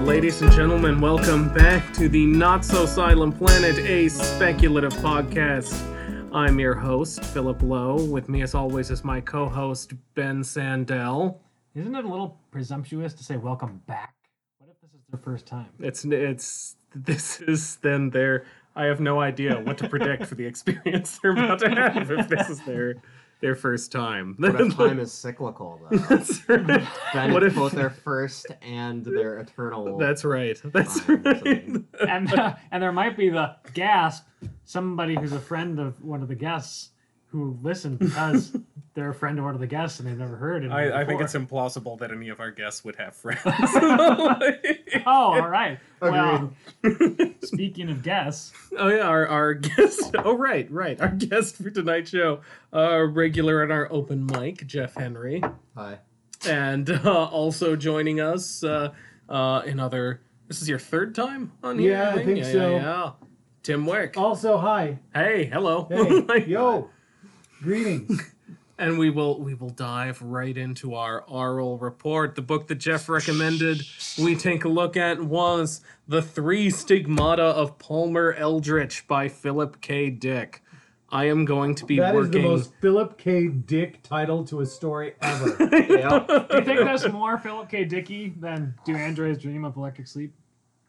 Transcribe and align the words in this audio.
Ladies 0.00 0.42
and 0.42 0.50
gentlemen, 0.52 1.00
welcome 1.00 1.48
back 1.52 1.92
to 1.94 2.08
the 2.08 2.26
Not 2.26 2.64
So 2.64 2.86
Silent 2.86 3.36
Planet, 3.38 3.76
a 3.78 4.08
speculative 4.08 4.92
podcast. 4.94 5.93
I'm 6.34 6.58
your 6.58 6.74
host, 6.74 7.24
Philip 7.26 7.62
Lowe. 7.62 7.94
With 7.94 8.28
me, 8.28 8.42
as 8.42 8.56
always, 8.56 8.90
is 8.90 9.04
my 9.04 9.20
co 9.20 9.48
host, 9.48 9.92
Ben 10.16 10.42
Sandell. 10.42 11.36
Isn't 11.76 11.94
it 11.94 12.04
a 12.04 12.08
little 12.08 12.40
presumptuous 12.50 13.14
to 13.14 13.22
say 13.22 13.36
welcome 13.36 13.80
back? 13.86 14.16
What 14.58 14.68
if 14.68 14.80
this 14.80 14.90
is 14.98 15.06
their 15.08 15.20
first 15.20 15.46
time? 15.46 15.68
It's, 15.78 16.04
it's, 16.04 16.74
this 16.92 17.40
is 17.40 17.76
then 17.76 18.10
their, 18.10 18.46
I 18.74 18.86
have 18.86 18.98
no 18.98 19.20
idea 19.20 19.60
what 19.60 19.78
to 19.78 19.88
predict 19.88 20.26
for 20.26 20.34
the 20.34 20.44
experience 20.46 21.20
they're 21.22 21.30
about 21.30 21.60
to 21.60 21.70
have 21.70 22.10
if 22.10 22.28
this 22.28 22.50
is 22.50 22.60
their, 22.62 22.96
their 23.44 23.54
first 23.54 23.92
time. 23.92 24.34
But 24.38 24.58
if 24.58 24.74
time 24.78 24.98
is 24.98 25.12
cyclical, 25.12 25.78
though, 25.90 25.98
That's 26.08 26.48
right. 26.48 26.82
then 27.12 27.32
What 27.34 27.44
if- 27.44 27.54
both 27.54 27.72
their 27.72 27.90
first 27.90 28.46
and 28.62 29.04
their 29.04 29.38
eternal. 29.38 29.98
That's 29.98 30.24
right. 30.24 30.58
That's 30.64 31.00
Fine, 31.00 31.22
right. 31.22 32.08
And 32.08 32.32
uh, 32.34 32.54
and 32.72 32.82
there 32.82 32.90
might 32.90 33.18
be 33.18 33.28
the 33.28 33.54
gasp. 33.74 34.26
Somebody 34.64 35.14
who's 35.14 35.32
a 35.32 35.38
friend 35.40 35.78
of 35.78 36.02
one 36.02 36.22
of 36.22 36.28
the 36.28 36.34
guests 36.34 36.88
who 37.34 37.58
listen 37.62 37.96
because 37.98 38.56
they're 38.94 39.10
a 39.10 39.14
friend 39.14 39.40
of 39.40 39.44
one 39.44 39.54
of 39.54 39.60
the 39.60 39.66
guests 39.66 39.98
and 39.98 40.08
they've 40.08 40.16
never 40.16 40.36
heard 40.36 40.64
it. 40.64 40.70
I, 40.70 41.00
I 41.00 41.04
think 41.04 41.20
it's 41.20 41.34
implausible 41.34 41.98
that 41.98 42.12
any 42.12 42.28
of 42.28 42.38
our 42.38 42.52
guests 42.52 42.84
would 42.84 42.96
have 42.96 43.14
friends. 43.14 43.40
Oh, 45.06 45.34
all 45.34 45.48
right. 45.48 45.80
Well, 46.00 46.54
speaking 47.42 47.90
of 47.90 48.02
guests, 48.02 48.52
oh 48.78 48.88
yeah, 48.88 49.02
our, 49.02 49.26
our 49.26 49.54
guest. 49.54 50.14
Oh 50.24 50.34
right, 50.36 50.70
right. 50.70 50.98
Our 51.00 51.08
guest 51.08 51.56
for 51.56 51.68
tonight's 51.68 52.10
show, 52.10 52.40
uh, 52.72 53.02
regular 53.02 53.62
at 53.62 53.70
our 53.72 53.90
open 53.92 54.24
mic, 54.24 54.66
Jeff 54.66 54.94
Henry, 54.94 55.42
Hi. 55.76 55.98
and 56.46 56.88
uh, 56.88 57.24
also 57.24 57.74
joining 57.74 58.20
us 58.20 58.62
uh, 58.62 58.92
uh, 59.28 59.62
in 59.66 59.80
other. 59.80 60.22
This 60.46 60.62
is 60.62 60.68
your 60.68 60.78
third 60.78 61.14
time 61.14 61.52
on 61.62 61.78
here. 61.78 61.92
Yeah, 61.92 62.10
I 62.10 62.24
think 62.24 62.38
yeah, 62.38 62.52
so. 62.52 62.70
Yeah, 62.70 62.82
yeah. 62.82 63.10
Tim 63.64 63.86
Wick. 63.86 64.16
Also, 64.16 64.56
hi. 64.56 65.00
Hey, 65.12 65.46
hello. 65.46 65.88
Hey, 65.90 66.46
yo. 66.46 66.90
Greetings. 67.62 68.22
and 68.78 68.98
we 68.98 69.10
will 69.10 69.40
we 69.40 69.54
will 69.54 69.70
dive 69.70 70.20
right 70.22 70.56
into 70.56 70.94
our 70.94 71.22
oral 71.22 71.78
report. 71.78 72.34
The 72.34 72.42
book 72.42 72.66
that 72.68 72.76
Jeff 72.76 73.08
recommended 73.08 73.82
we 74.18 74.36
take 74.36 74.64
a 74.64 74.68
look 74.68 74.96
at 74.96 75.22
was 75.22 75.80
The 76.08 76.22
Three 76.22 76.70
Stigmata 76.70 77.42
of 77.42 77.78
Palmer 77.78 78.32
Eldritch 78.34 79.06
by 79.06 79.28
Philip 79.28 79.80
K. 79.80 80.10
Dick. 80.10 80.62
I 81.10 81.26
am 81.26 81.44
going 81.44 81.76
to 81.76 81.84
be 81.84 81.98
That 81.98 82.14
is 82.14 82.26
working 82.26 82.42
the 82.42 82.48
most 82.48 82.72
Philip 82.80 83.16
K. 83.18 83.46
Dick 83.46 84.02
title 84.02 84.44
to 84.46 84.60
a 84.60 84.66
story 84.66 85.14
ever. 85.20 85.56
Yeah. 85.94 86.18
do 86.26 86.56
you 86.56 86.64
think 86.64 86.80
that's 86.80 87.08
more 87.08 87.38
Philip 87.38 87.68
K. 87.68 87.84
Dickey 87.84 88.34
than 88.36 88.74
Do 88.84 88.96
Androids 88.96 89.40
Dream 89.40 89.64
of 89.64 89.76
Electric 89.76 90.08
Sleep? 90.08 90.34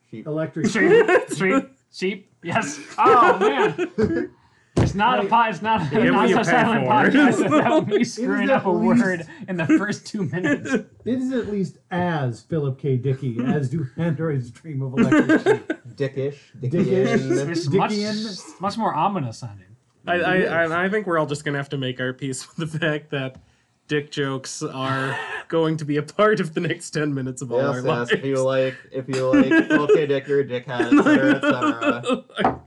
Sheep. 0.09 0.25
Electric 0.25 0.67
Sheep, 0.67 1.05
sheep, 1.35 1.69
sheep. 1.91 2.31
Yes. 2.43 2.79
Oh 2.97 3.37
man. 3.37 4.31
It's 4.77 4.93
not 4.93 5.19
a 5.19 5.21
Right. 5.21 5.29
pod. 5.29 5.49
It's 5.51 5.61
not, 5.61 5.81
what 5.91 6.03
not 6.03 6.29
you 6.29 6.35
so 6.35 6.37
pay 6.39 6.43
silent 6.43 6.85
podcast 6.87 7.49
without 7.49 7.87
me 7.87 8.03
screwing 8.03 8.49
up 8.49 8.65
a 8.65 8.69
least- 8.69 9.03
word 9.03 9.27
in 9.47 9.57
the 9.57 9.65
first 9.65 10.05
two 10.05 10.23
minutes. 10.31 10.69
It 10.73 10.87
is 11.05 11.31
at 11.31 11.47
least 11.51 11.77
as 11.91 12.41
Philip 12.41 12.77
K. 12.79 12.97
Dickey 12.97 13.37
as 13.45 13.69
do 13.69 13.87
androids 13.97 14.51
dream 14.51 14.81
of 14.81 14.93
electric 14.93 15.41
sheep. 15.41 15.67
Dickish. 15.95 16.37
Dickish. 16.59 16.85
Dickian. 16.85 17.49
It's 17.49 17.69
much, 17.69 17.91
Dickian. 17.91 18.61
much 18.61 18.77
more 18.77 18.93
ominous 18.93 19.37
sounding. 19.39 19.65
I, 20.07 20.13
I, 20.19 20.35
I, 20.65 20.85
I 20.85 20.89
think 20.89 21.07
we're 21.07 21.17
all 21.17 21.25
just 21.25 21.43
gonna 21.45 21.57
have 21.57 21.69
to 21.69 21.77
make 21.77 21.99
our 21.99 22.13
peace 22.13 22.47
with 22.57 22.71
the 22.71 22.79
fact 22.79 23.09
that 23.11 23.41
dick 23.87 24.11
jokes 24.11 24.61
are 24.61 25.17
going 25.47 25.77
to 25.77 25.85
be 25.85 25.97
a 25.97 26.03
part 26.03 26.39
of 26.39 26.53
the 26.53 26.59
next 26.59 26.91
ten 26.91 27.13
minutes 27.13 27.41
of 27.41 27.51
all 27.51 27.59
Yes, 27.59 27.67
our 27.69 27.75
yes. 27.77 27.85
lives. 27.85 28.11
If 28.11 28.25
you 28.25 28.35
like, 28.43 28.75
if 28.91 29.07
you 29.07 29.27
like, 29.29 29.67
Philip 29.67 29.91
K. 29.95 30.05
Dick, 30.05 30.27
you're 30.27 30.41
a 30.41 30.45
dickhead, 30.45 30.99
etc., 30.99 31.35
etc. 31.35 32.61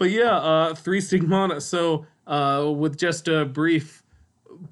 but 0.00 0.10
yeah, 0.10 0.34
uh, 0.38 0.74
three 0.74 0.98
stigmata. 0.98 1.60
So, 1.60 2.06
uh, 2.26 2.72
with 2.74 2.96
just 2.96 3.28
a 3.28 3.44
brief 3.44 4.02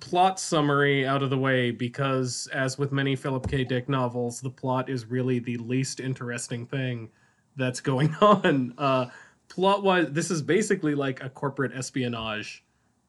plot 0.00 0.40
summary 0.40 1.06
out 1.06 1.22
of 1.22 1.28
the 1.28 1.36
way, 1.36 1.70
because 1.70 2.48
as 2.54 2.78
with 2.78 2.92
many 2.92 3.14
Philip 3.14 3.46
K. 3.46 3.62
Dick 3.62 3.90
novels, 3.90 4.40
the 4.40 4.48
plot 4.48 4.88
is 4.88 5.04
really 5.04 5.38
the 5.38 5.58
least 5.58 6.00
interesting 6.00 6.64
thing 6.64 7.10
that's 7.56 7.82
going 7.82 8.14
on. 8.22 8.72
Uh, 8.78 9.10
plot 9.50 9.82
wise, 9.82 10.10
this 10.12 10.30
is 10.30 10.40
basically 10.40 10.94
like 10.94 11.22
a 11.22 11.28
corporate 11.28 11.72
espionage 11.76 12.64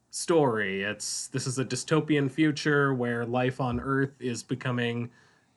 story. 0.10 0.84
It's 0.84 1.28
this 1.28 1.48
is 1.48 1.58
a 1.58 1.64
dystopian 1.64 2.30
future 2.30 2.94
where 2.94 3.26
life 3.26 3.62
on 3.62 3.80
Earth 3.80 4.20
is 4.20 4.44
becoming 4.44 5.10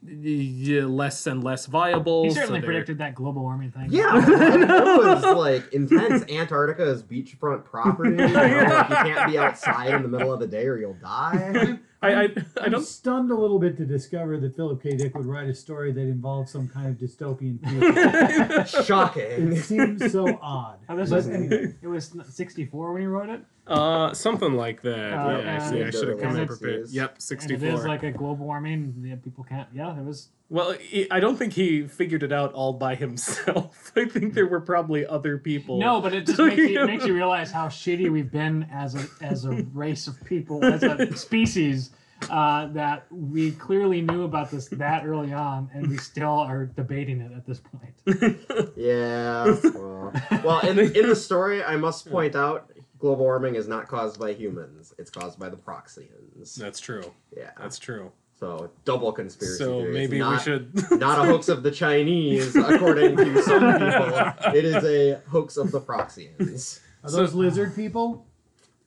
less 0.04 1.26
and 1.26 1.44
less 1.44 1.66
viable. 1.66 2.24
He 2.24 2.30
so 2.30 2.36
certainly 2.40 2.60
they're- 2.60 2.66
predicted 2.68 2.98
that 2.98 3.14
global 3.14 3.42
warming 3.42 3.70
thing. 3.70 3.86
Yeah, 3.90 4.16
it 4.16 4.98
was 4.98 5.22
like 5.36 5.72
intense. 5.72 6.24
Antarctica 6.30 6.84
is 6.90 7.02
beachfront 7.02 7.64
property. 7.64 8.10
You, 8.10 8.16
know, 8.16 8.32
like, 8.32 8.88
you 8.90 8.96
can't 8.96 9.30
be 9.30 9.38
outside 9.38 9.94
in 9.94 10.02
the 10.02 10.08
middle 10.08 10.32
of 10.32 10.40
the 10.40 10.46
day 10.46 10.66
or 10.66 10.76
you'll 10.76 10.94
die. 10.94 11.78
I, 12.02 12.08
I, 12.14 12.22
I 12.22 12.28
I'm 12.64 12.70
don't 12.72 12.84
stunned 12.84 13.30
a 13.30 13.34
little 13.36 13.58
bit 13.58 13.76
to 13.78 13.84
discover 13.86 14.36
that 14.38 14.56
Philip 14.56 14.82
K. 14.82 14.96
Dick 14.96 15.14
would 15.14 15.26
write 15.26 15.48
a 15.48 15.54
story 15.54 15.92
that 15.92 16.00
involved 16.00 16.48
some 16.48 16.68
kind 16.68 16.88
of 16.88 16.96
dystopian 16.96 17.58
future. 18.66 18.82
Shocking. 18.84 19.52
it 19.52 19.62
seems 19.62 20.10
so 20.12 20.38
odd. 20.42 20.78
Oh, 20.88 20.96
this 20.96 21.10
was, 21.10 21.28
anyway, 21.28 21.74
it 21.80 21.86
was 21.86 22.12
64 22.28 22.92
when 22.92 23.02
he 23.02 23.06
wrote 23.06 23.28
it, 23.28 23.40
Uh, 23.66 24.12
something 24.14 24.54
like 24.54 24.82
that. 24.82 25.12
Uh, 25.14 25.38
yeah, 25.38 25.54
I 25.64 25.70
see. 25.70 25.82
I 25.84 25.90
should 25.90 26.08
have 26.08 26.20
come 26.20 26.36
in 26.36 26.46
prepared. 26.48 26.74
it's- 26.74 26.92
Yep, 26.92 27.10
and 27.10 27.18
it 27.18 27.22
sixty-four. 27.22 27.68
is 27.78 27.84
like 27.84 28.02
a 28.02 28.10
global 28.10 28.46
warming. 28.46 28.94
Yeah, 29.06 29.14
people 29.22 29.44
can't. 29.44 29.68
Yeah, 29.72 29.96
it 29.96 30.04
was. 30.04 30.28
Well, 30.52 30.76
I 31.10 31.18
don't 31.18 31.38
think 31.38 31.54
he 31.54 31.88
figured 31.88 32.22
it 32.22 32.30
out 32.30 32.52
all 32.52 32.74
by 32.74 32.94
himself. 32.94 33.90
I 33.96 34.04
think 34.04 34.34
there 34.34 34.46
were 34.46 34.60
probably 34.60 35.06
other 35.06 35.38
people. 35.38 35.80
No, 35.80 36.02
but 36.02 36.12
it 36.12 36.26
just 36.26 36.38
makes 36.38 36.58
you, 36.58 36.82
it 36.82 36.86
makes 36.86 37.06
you 37.06 37.14
realize 37.22 37.50
how 37.50 37.68
shitty 37.68 38.12
we've 38.12 38.30
been 38.30 38.68
as 38.70 38.94
a 38.94 39.06
as 39.22 39.46
a 39.46 39.52
race 39.72 40.06
of 40.06 40.22
people, 40.24 40.62
as 40.62 40.82
a 40.82 41.16
species. 41.16 41.90
Uh, 42.30 42.68
that 42.68 43.04
we 43.10 43.50
clearly 43.50 44.00
knew 44.00 44.22
about 44.22 44.48
this 44.48 44.68
that 44.68 45.04
early 45.04 45.32
on, 45.32 45.68
and 45.74 45.88
we 45.88 45.96
still 45.96 46.38
are 46.38 46.66
debating 46.66 47.20
it 47.20 47.32
at 47.32 47.44
this 47.44 47.58
point. 47.58 48.76
Yeah. 48.76 49.56
Well, 49.74 50.12
well 50.44 50.60
in, 50.60 50.78
in 50.78 51.08
the 51.08 51.16
story, 51.16 51.64
I 51.64 51.74
must 51.74 52.08
point 52.08 52.36
out 52.36 52.70
global 53.00 53.24
warming 53.24 53.56
is 53.56 53.66
not 53.66 53.88
caused 53.88 54.20
by 54.20 54.34
humans. 54.34 54.94
It's 54.98 55.10
caused 55.10 55.36
by 55.36 55.48
the 55.48 55.56
Proxians. 55.56 56.54
That's 56.54 56.78
true. 56.78 57.12
Yeah. 57.36 57.50
That's 57.58 57.80
true. 57.80 58.12
So 58.42 58.70
double 58.84 59.12
conspiracy 59.12 59.56
So 59.58 59.78
theories. 59.82 59.94
maybe 59.94 60.18
not, 60.18 60.32
we 60.32 60.42
should. 60.42 60.90
not 60.98 61.20
a 61.20 61.22
hoax 61.30 61.48
of 61.48 61.62
the 61.62 61.70
Chinese, 61.70 62.56
according 62.56 63.16
to 63.16 63.40
some 63.40 63.60
people. 63.78 64.52
It 64.52 64.64
is 64.64 64.84
a 64.84 65.20
hoax 65.30 65.56
of 65.56 65.70
the 65.70 65.80
Proxians. 65.80 66.80
are 67.04 67.10
those 67.12 67.34
lizard 67.34 67.76
people? 67.76 68.26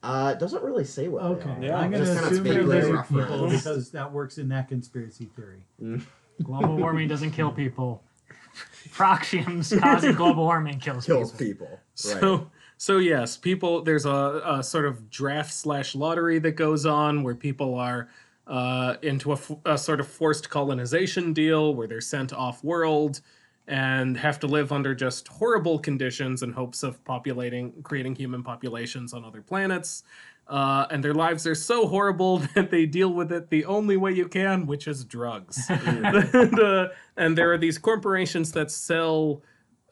Uh, 0.03 0.33
it 0.35 0.39
doesn't 0.41 0.61
really 0.61 0.83
say 0.83 1.07
what. 1.07 1.23
Okay, 1.23 1.55
They 1.61 1.67
are. 1.67 1.69
Yeah. 1.69 1.77
I'm 1.77 1.89
going 1.89 2.03
to 2.03 2.05
just 2.05 2.19
kinda 2.19 2.33
assume 2.33 2.43
they're 2.43 2.63
lizard 2.63 2.95
referenced. 2.95 3.29
people 3.31 3.49
because 3.49 3.91
that 3.91 4.11
works 4.11 4.37
in 4.37 4.49
that 4.49 4.67
conspiracy 4.67 5.29
theory. 5.37 5.63
Global 6.43 6.75
warming 6.75 7.07
doesn't 7.07 7.31
kill 7.31 7.51
people. 7.63 8.03
Proxians 8.89 9.79
causing 9.81 10.15
global 10.15 10.43
warming 10.43 10.79
kills, 10.79 11.05
kills 11.05 11.31
people. 11.31 11.65
people. 11.67 11.79
So, 11.93 12.51
so 12.77 12.97
yes, 12.97 13.37
people. 13.37 13.83
There's 13.83 14.05
a, 14.05 14.41
a 14.45 14.63
sort 14.63 14.85
of 14.85 15.09
draft 15.09 15.53
slash 15.53 15.95
lottery 15.95 16.39
that 16.39 16.51
goes 16.57 16.85
on 16.85 17.23
where 17.23 17.35
people 17.35 17.75
are 17.75 18.09
uh, 18.47 18.95
into 19.01 19.31
a, 19.31 19.35
f- 19.35 19.51
a 19.65 19.77
sort 19.77 19.99
of 19.99 20.07
forced 20.07 20.49
colonization 20.49 21.33
deal 21.33 21.73
where 21.73 21.87
they're 21.87 22.01
sent 22.01 22.33
off 22.33 22.63
world 22.63 23.21
and 23.67 24.15
have 24.17 24.39
to 24.39 24.47
live 24.47 24.71
under 24.71 24.93
just 24.93 25.27
horrible 25.27 25.79
conditions 25.79 26.43
in 26.43 26.51
hopes 26.51 26.83
of 26.83 27.03
populating, 27.03 27.73
creating 27.83 28.15
human 28.15 28.43
populations 28.43 29.13
on 29.13 29.23
other 29.23 29.41
planets. 29.41 30.03
Uh, 30.47 30.85
and 30.91 31.03
their 31.03 31.15
lives 31.15 31.47
are 31.47 31.55
so 31.55 31.87
horrible 31.87 32.37
that 32.55 32.69
they 32.69 32.85
deal 32.85 33.11
with 33.11 33.31
it 33.31 33.49
the 33.49 33.65
only 33.65 33.97
way 33.97 34.11
you 34.11 34.27
can, 34.27 34.67
which 34.67 34.87
is 34.87 35.03
drugs. 35.03 35.59
and, 35.69 36.59
uh, 36.59 36.89
and 37.17 37.37
there 37.37 37.51
are 37.51 37.57
these 37.57 37.79
corporations 37.79 38.51
that 38.51 38.69
sell 38.69 39.41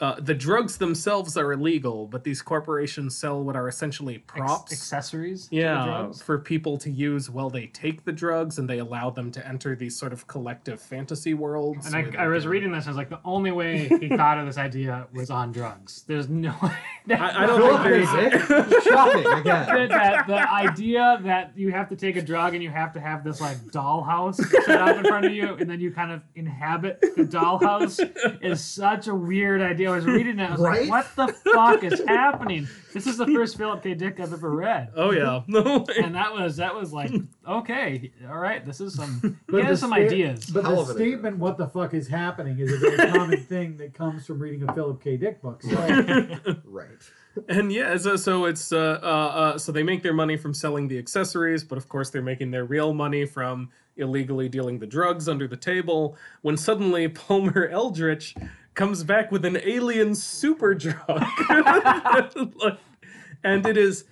uh, 0.01 0.19
the 0.19 0.33
drugs 0.33 0.77
themselves 0.77 1.37
are 1.37 1.53
illegal, 1.53 2.07
but 2.07 2.23
these 2.23 2.41
corporations 2.41 3.15
sell 3.15 3.41
what 3.43 3.55
are 3.55 3.67
essentially 3.67 4.15
Ex- 4.15 4.23
props. 4.25 4.71
accessories. 4.73 5.43
to 5.45 5.49
the 5.51 5.55
yeah, 5.57 5.85
drugs. 5.85 6.21
for 6.21 6.39
people 6.39 6.77
to 6.79 6.89
use 6.89 7.29
while 7.29 7.49
they 7.49 7.67
take 7.67 8.03
the 8.03 8.11
drugs, 8.11 8.57
and 8.57 8.67
they 8.69 8.79
allow 8.79 9.09
them 9.11 9.31
to 9.31 9.47
enter 9.47 9.75
these 9.75 9.97
sort 9.97 10.11
of 10.11 10.27
collective 10.27 10.81
fantasy 10.81 11.33
worlds. 11.33 11.85
And 11.85 11.95
I, 11.95 12.23
I 12.23 12.27
was 12.27 12.45
reading 12.47 12.71
this, 12.71 12.85
and 12.85 12.87
I 12.87 12.91
was 12.91 12.97
like, 12.97 13.09
the 13.09 13.19
only 13.23 13.51
way 13.51 13.87
he 13.99 14.09
thought 14.09 14.37
of 14.39 14.45
this 14.47 14.57
idea 14.57 15.07
was 15.13 15.29
on 15.29 15.51
drugs. 15.51 16.03
There's 16.07 16.27
no 16.27 16.53
way. 16.63 16.71
I, 17.15 17.43
I 17.43 17.45
don't 17.45 17.59
think 17.61 17.69
Philip 17.69 17.83
there's. 17.83 18.09
K. 18.09 18.71
Dick, 18.71 18.83
shocking 18.83 19.23
that, 19.23 19.39
again. 19.39 19.89
that 19.89 20.27
the 20.27 20.51
idea 20.51 21.19
that 21.23 21.51
you 21.55 21.71
have 21.71 21.87
to 21.89 21.95
take 21.95 22.15
a 22.15 22.21
drug 22.21 22.53
and 22.55 22.63
you 22.63 22.69
have 22.69 22.93
to 22.93 22.99
have 22.99 23.23
this 23.23 23.39
like 23.41 23.57
dollhouse 23.67 24.35
set 24.65 24.81
up 24.81 24.97
in 24.97 25.03
front 25.03 25.25
of 25.25 25.33
you 25.33 25.53
and 25.55 25.69
then 25.69 25.79
you 25.79 25.91
kind 25.91 26.11
of 26.11 26.21
inhabit 26.35 26.99
the 27.01 27.23
dollhouse 27.23 27.99
is 28.41 28.61
such 28.63 29.07
a 29.07 29.13
weird 29.15 29.61
idea. 29.61 29.92
I 29.93 29.95
was 29.97 30.05
reading 30.05 30.39
it, 30.39 30.49
I 30.49 30.51
was 30.51 30.61
Right? 30.61 30.87
like, 30.87 31.15
what 31.15 31.27
the 31.27 31.33
fuck 31.51 31.83
is 31.83 32.01
happening? 32.07 32.67
This 32.93 33.07
is 33.07 33.17
the 33.17 33.25
first 33.27 33.57
Philip 33.57 33.81
K. 33.83 33.93
Dick 33.93 34.19
I've 34.19 34.33
ever 34.33 34.51
read. 34.51 34.91
Oh 34.95 35.11
yeah, 35.11 35.41
no. 35.47 35.85
And 36.01 36.15
that 36.15 36.33
was 36.33 36.57
that 36.57 36.75
was 36.75 36.91
like, 36.93 37.11
okay, 37.47 38.11
all 38.29 38.37
right, 38.37 38.65
this 38.65 38.81
is 38.81 38.93
some 38.95 39.39
he 39.51 39.61
has 39.61 39.79
some 39.79 39.91
sta- 39.91 40.01
ideas. 40.01 40.45
But 40.45 40.65
Hell 40.65 40.83
the 40.83 40.93
statement, 40.93 41.37
what 41.37 41.57
the 41.57 41.67
fuck 41.67 41.93
is 41.93 42.07
happening, 42.07 42.59
is 42.59 42.71
a 42.73 42.77
very 42.77 43.11
common 43.11 43.39
thing 43.43 43.77
that 43.77 43.93
comes 43.93 44.25
from 44.27 44.39
reading 44.39 44.67
a 44.67 44.73
Philip 44.73 45.01
K. 45.03 45.17
Dick 45.17 45.41
book. 45.41 45.61
So, 45.63 45.69
Right. 46.65 46.87
And 47.49 47.71
yeah, 47.73 47.97
so, 47.97 48.15
so 48.15 48.45
it's 48.45 48.71
uh, 48.71 48.99
uh, 49.01 49.05
uh, 49.05 49.57
so 49.57 49.71
they 49.71 49.81
make 49.81 50.03
their 50.03 50.13
money 50.13 50.37
from 50.37 50.53
selling 50.53 50.87
the 50.87 50.99
accessories, 50.99 51.63
but 51.63 51.79
of 51.79 51.89
course 51.89 52.11
they're 52.11 52.21
making 52.21 52.51
their 52.51 52.65
real 52.65 52.93
money 52.93 53.25
from 53.25 53.69
illegally 53.97 54.47
dealing 54.49 54.77
the 54.77 54.85
drugs 54.85 55.27
under 55.27 55.47
the 55.47 55.57
table. 55.57 56.15
When 56.43 56.57
suddenly 56.57 57.07
Palmer 57.07 57.67
Eldritch 57.69 58.35
comes 58.73 59.03
back 59.03 59.31
with 59.31 59.45
an 59.45 59.57
alien 59.63 60.15
super 60.15 60.73
drug, 60.73 61.23
and 63.43 63.65
it 63.65 63.77
is 63.77 64.05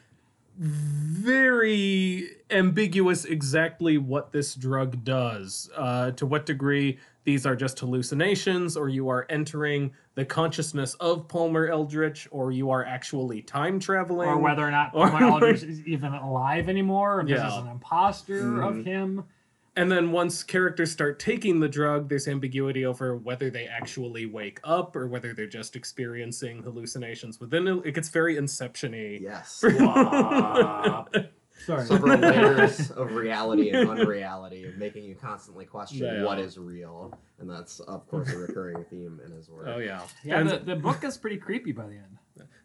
very 0.57 2.29
ambiguous 2.49 3.25
exactly 3.25 3.97
what 3.97 4.31
this 4.31 4.53
drug 4.55 5.03
does. 5.03 5.69
Uh, 5.75 6.11
to 6.11 6.25
what 6.25 6.45
degree 6.45 6.99
these 7.23 7.45
are 7.45 7.55
just 7.55 7.79
hallucinations, 7.79 8.75
or 8.75 8.89
you 8.89 9.09
are 9.09 9.25
entering 9.29 9.91
the 10.15 10.25
consciousness 10.25 10.95
of 10.95 11.27
Palmer 11.27 11.67
Eldritch, 11.67 12.27
or 12.31 12.51
you 12.51 12.69
are 12.71 12.83
actually 12.85 13.41
time 13.41 13.79
traveling, 13.79 14.27
or 14.29 14.37
whether 14.37 14.65
or 14.67 14.71
not 14.71 14.91
Or- 14.93 15.09
Palmer 15.09 15.25
Eldritch 15.27 15.63
is 15.69 15.85
even 15.87 16.13
alive 16.13 16.67
anymore, 16.69 17.19
and 17.19 17.29
this 17.29 17.39
is 17.39 17.53
an 17.57 17.67
imposter 17.67 18.61
of 18.61 18.83
him. 18.83 19.23
And 19.81 19.91
then 19.91 20.11
once 20.11 20.43
characters 20.43 20.91
start 20.91 21.17
taking 21.17 21.59
the 21.59 21.67
drug, 21.67 22.07
there's 22.07 22.27
ambiguity 22.27 22.85
over 22.85 23.17
whether 23.17 23.49
they 23.49 23.65
actually 23.65 24.27
wake 24.27 24.59
up 24.63 24.95
or 24.95 25.07
whether 25.07 25.33
they're 25.33 25.47
just 25.47 25.75
experiencing 25.75 26.61
hallucinations 26.61 27.39
within 27.39 27.67
it. 27.67 27.81
It 27.83 27.95
gets 27.95 28.09
very 28.09 28.37
Inception-y. 28.37 29.17
Yes. 29.19 29.53
sorry. 31.65 31.85
Several 31.87 32.15
layers 32.19 32.91
of 32.91 33.13
reality 33.13 33.71
and 33.71 33.89
unreality, 33.89 34.71
making 34.77 35.03
you 35.03 35.15
constantly 35.15 35.65
question 35.65 36.05
Yeah. 36.05 36.25
what 36.25 36.37
is 36.37 36.59
real, 36.59 37.17
and 37.39 37.49
that's 37.49 37.79
of 37.79 38.07
course 38.07 38.31
a 38.31 38.37
recurring 38.37 38.85
theme 38.87 39.19
in 39.25 39.31
his 39.31 39.49
work. 39.49 39.65
Oh 39.67 39.79
yeah. 39.79 40.01
Yeah, 40.23 40.41
And 40.41 40.47
the, 40.49 40.59
the 40.59 40.75
book 40.75 41.03
is 41.03 41.17
pretty 41.17 41.37
creepy 41.37 41.71
by 41.71 41.87
the 41.87 41.95
end. 41.95 42.19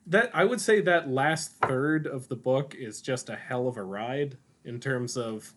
that 0.06 0.30
I 0.34 0.44
would 0.44 0.60
say 0.60 0.82
that 0.82 1.08
last 1.08 1.52
third 1.62 2.06
of 2.06 2.28
the 2.28 2.36
book 2.36 2.74
is 2.78 3.00
just 3.00 3.30
a 3.30 3.36
hell 3.36 3.68
of 3.68 3.78
a 3.78 3.82
ride 3.82 4.36
in 4.66 4.80
terms 4.80 5.16
of 5.16 5.54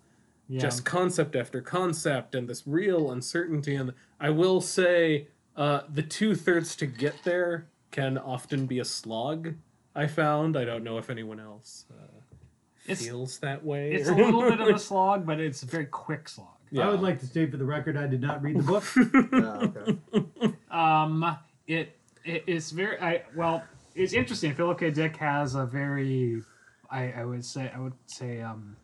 Yeah. 0.50 0.60
just 0.62 0.84
concept 0.84 1.36
after 1.36 1.62
concept 1.62 2.34
and 2.34 2.50
this 2.50 2.64
real 2.66 3.12
uncertainty. 3.12 3.76
And 3.76 3.94
I 4.20 4.32
will 4.32 4.62
say, 4.62 5.28
uh, 5.56 5.82
the 5.94 6.02
two 6.02 6.36
thirds 6.36 6.76
to 6.78 6.88
get 6.88 7.24
there 7.24 7.68
can 7.92 8.18
often 8.18 8.66
be 8.66 8.80
a 8.80 8.86
slog. 8.86 9.54
I 9.96 10.08
found. 10.08 10.58
I 10.58 10.66
don't 10.66 10.84
know 10.84 10.98
if 10.98 11.10
anyone 11.10 11.40
else 11.40 11.86
uh, 11.92 12.96
feels 12.96 13.38
that 13.40 13.64
way. 13.64 13.92
It's 13.92 14.10
a 14.10 14.14
little 14.14 14.42
bit 14.42 14.60
of 14.60 14.68
a 14.68 14.80
slog, 14.90 15.26
but 15.26 15.40
it's 15.40 15.64
a 15.64 15.66
very 15.66 15.86
quick 15.86 16.30
slog. 16.30 16.56
Yeah. 16.72 16.88
I 16.88 16.92
would 16.92 17.02
like 17.02 17.20
to 17.20 17.26
state 17.26 17.52
for 17.52 17.58
the 17.58 17.66
record, 17.66 17.98
I 17.98 18.08
did 18.08 18.22
not 18.22 18.42
read 18.42 18.58
the 18.58 18.64
book. 18.64 18.84
Yeah, 18.96 19.84
okay. 20.16 20.56
Um, 20.72 21.38
it, 21.68 21.98
it 22.24 22.44
it's 22.48 22.72
very 22.72 23.00
I 23.00 23.24
well, 23.36 23.64
it's 23.96 24.14
interesting. 24.14 24.54
Philip 24.54 24.80
K. 24.80 24.92
Dick 24.92 25.18
has 25.18 25.56
a 25.56 25.66
very, 25.66 26.42
I, 26.90 27.12
I 27.12 27.26
would 27.26 27.44
say 27.44 27.72
I 27.76 27.80
would 27.80 27.94
say 28.06 28.42
um, 28.42 28.76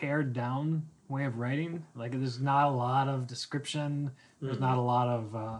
pared 0.00 0.32
down 0.32 0.86
way 1.08 1.24
of 1.24 1.38
writing. 1.38 1.84
Like 1.94 2.12
there's 2.12 2.40
not 2.40 2.68
a 2.68 2.70
lot 2.70 3.08
of 3.08 3.26
description. 3.26 4.10
There's 4.40 4.60
not 4.60 4.78
a 4.78 4.80
lot 4.80 5.08
of 5.08 5.36
uh, 5.36 5.58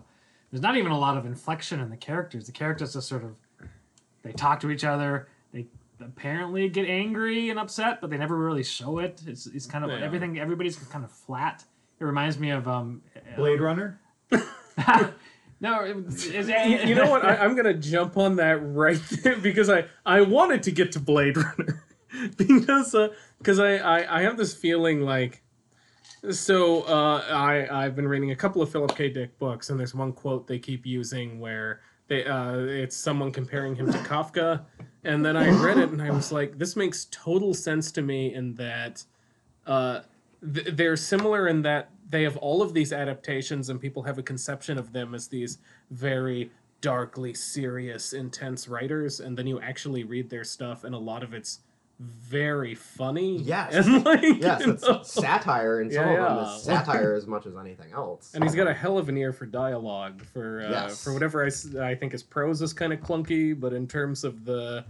there's 0.51 0.63
not 0.63 0.77
even 0.77 0.93
a 0.93 0.99
lot 0.99 1.17
of 1.17 1.27
inflection 1.27 1.81
in 1.81 1.91
the 1.91 1.97
characters. 1.97 2.47
The 2.47 2.53
characters 2.53 2.95
just 2.95 3.09
sort 3.09 3.25
of 3.25 3.35
they 4.23 4.33
talk 4.33 4.61
to 4.61 4.71
each 4.71 4.85
other. 4.85 5.29
They 5.53 5.67
apparently 6.01 6.69
get 6.69 6.89
angry 6.89 7.51
and 7.51 7.59
upset, 7.59 8.01
but 8.01 8.11
they 8.11 8.17
never 8.17 8.37
really 8.37 8.63
show 8.63 8.99
it. 8.99 9.21
It's 9.27 9.47
it's 9.47 9.67
kind 9.67 9.85
of 9.85 9.91
Yeah. 9.91 10.05
everything. 10.05 10.39
Everybody's 10.39 10.77
kind 10.77 11.05
of 11.05 11.11
flat. 11.13 11.65
It 11.99 12.05
reminds 12.05 12.39
me 12.39 12.51
of 12.51 12.67
um, 12.67 13.03
Blade 13.37 13.61
Runner. 13.61 14.01
no, 15.61 15.81
it, 15.85 15.97
it's, 16.07 16.25
it's, 16.27 16.49
you, 16.49 16.89
you 16.89 16.95
know 16.95 17.11
what? 17.11 17.25
I, 17.25 17.37
I'm 17.37 17.55
gonna 17.55 17.75
jump 17.75 18.17
on 18.17 18.37
that 18.37 18.55
right 18.55 19.01
there 19.23 19.37
because 19.43 19.69
I 19.69 19.85
I 20.07 20.23
wanted 20.23 20.63
to 20.63 20.71
get 20.71 20.93
to 20.93 21.01
Blade 21.01 21.37
Runner 21.37 21.85
because 22.37 22.95
because 23.39 23.59
I, 23.59 23.77
I 23.77 24.19
I 24.19 24.23
have 24.23 24.37
this 24.37 24.55
feeling 24.55 25.03
like 25.03 25.43
so 26.31 26.83
uh, 26.83 27.25
I 27.31 27.85
I've 27.85 27.97
been 27.97 28.09
reading 28.09 28.31
a 28.31 28.37
couple 28.37 28.61
of 28.63 28.71
Philip 28.71 28.95
K. 28.97 29.09
Dick 29.09 29.39
books 29.39 29.71
and 29.71 29.79
there's 29.79 29.95
one 29.95 30.13
quote 30.13 30.47
they 30.47 30.59
keep 30.59 30.85
using 30.85 31.41
where 31.41 31.81
they 32.09 32.25
uh, 32.25 32.59
it's 32.59 32.97
someone 32.97 33.33
comparing 33.33 33.75
him 33.75 33.91
to 33.91 33.99
Kafka 33.99 34.65
and 35.05 35.25
then 35.25 35.37
I 35.37 35.49
read 35.63 35.79
it 35.79 35.91
and 35.91 36.03
I 36.03 36.11
was 36.11 36.31
like 36.31 36.59
this 36.59 36.77
makes 36.77 37.07
total 37.11 37.55
sense 37.55 37.91
to 37.93 38.03
me 38.03 38.35
in 38.35 38.55
that 38.57 39.05
uh, 39.67 40.01
th- 40.55 40.69
they're 40.73 40.97
similar 40.97 41.49
in 41.49 41.63
that 41.63 41.91
they 42.09 42.23
have 42.25 42.37
all 42.39 42.61
of 42.61 42.75
these 42.75 42.93
adaptations 42.93 43.69
and 43.69 43.81
people 43.81 44.03
have 44.03 44.19
a 44.19 44.23
conception 44.23 44.77
of 44.79 44.93
them 44.93 45.15
as 45.15 45.29
these 45.29 45.59
very 45.91 46.51
darkly 46.81 47.33
serious 47.33 48.13
intense 48.13 48.67
writers 48.67 49.21
and 49.21 49.37
then 49.37 49.47
you 49.47 49.61
actually 49.61 50.03
read 50.03 50.29
their 50.29 50.45
stuff 50.45 50.85
and 50.85 50.95
a 50.95 50.99
lot 50.99 51.23
of 51.23 51.33
it's 51.33 51.61
very 52.01 52.75
funny 52.75 53.37
Yes. 53.39 53.75
and 53.87 54.05
like 54.05 54.23
Yes, 54.41 54.63
it's 54.67 54.83
know. 54.83 55.03
satire, 55.03 55.81
and 55.81 55.93
some 55.93 56.07
Yeah, 56.07 56.13
of 56.13 56.37
them 56.37 56.45
yeah. 56.47 56.57
is 56.57 56.63
satire 56.63 57.15
as 57.15 57.27
much 57.27 57.45
as 57.47 57.57
anything 57.57 57.93
else. 57.93 58.33
and 58.35 58.43
he's 58.43 58.55
got 58.55 58.67
a 58.67 58.73
hell 58.75 58.97
of 58.97 59.09
an 59.11 59.17
ear 59.19 59.33
for 59.33 59.45
dialogue 59.47 60.23
for 60.33 60.63
uh, 60.63 60.71
Yes. 60.71 61.05
for 61.05 61.13
whatever 61.13 61.45
I, 61.45 61.51
I 61.91 61.95
think 61.95 62.13
his 62.13 62.23
prose 62.23 62.63
is 62.63 62.73
kind 62.73 62.93
of 62.93 63.01
clunky 63.01 63.59
but 63.59 63.73
in 63.75 63.87
terms 63.87 64.25
of 64.25 64.45
the 64.47 64.85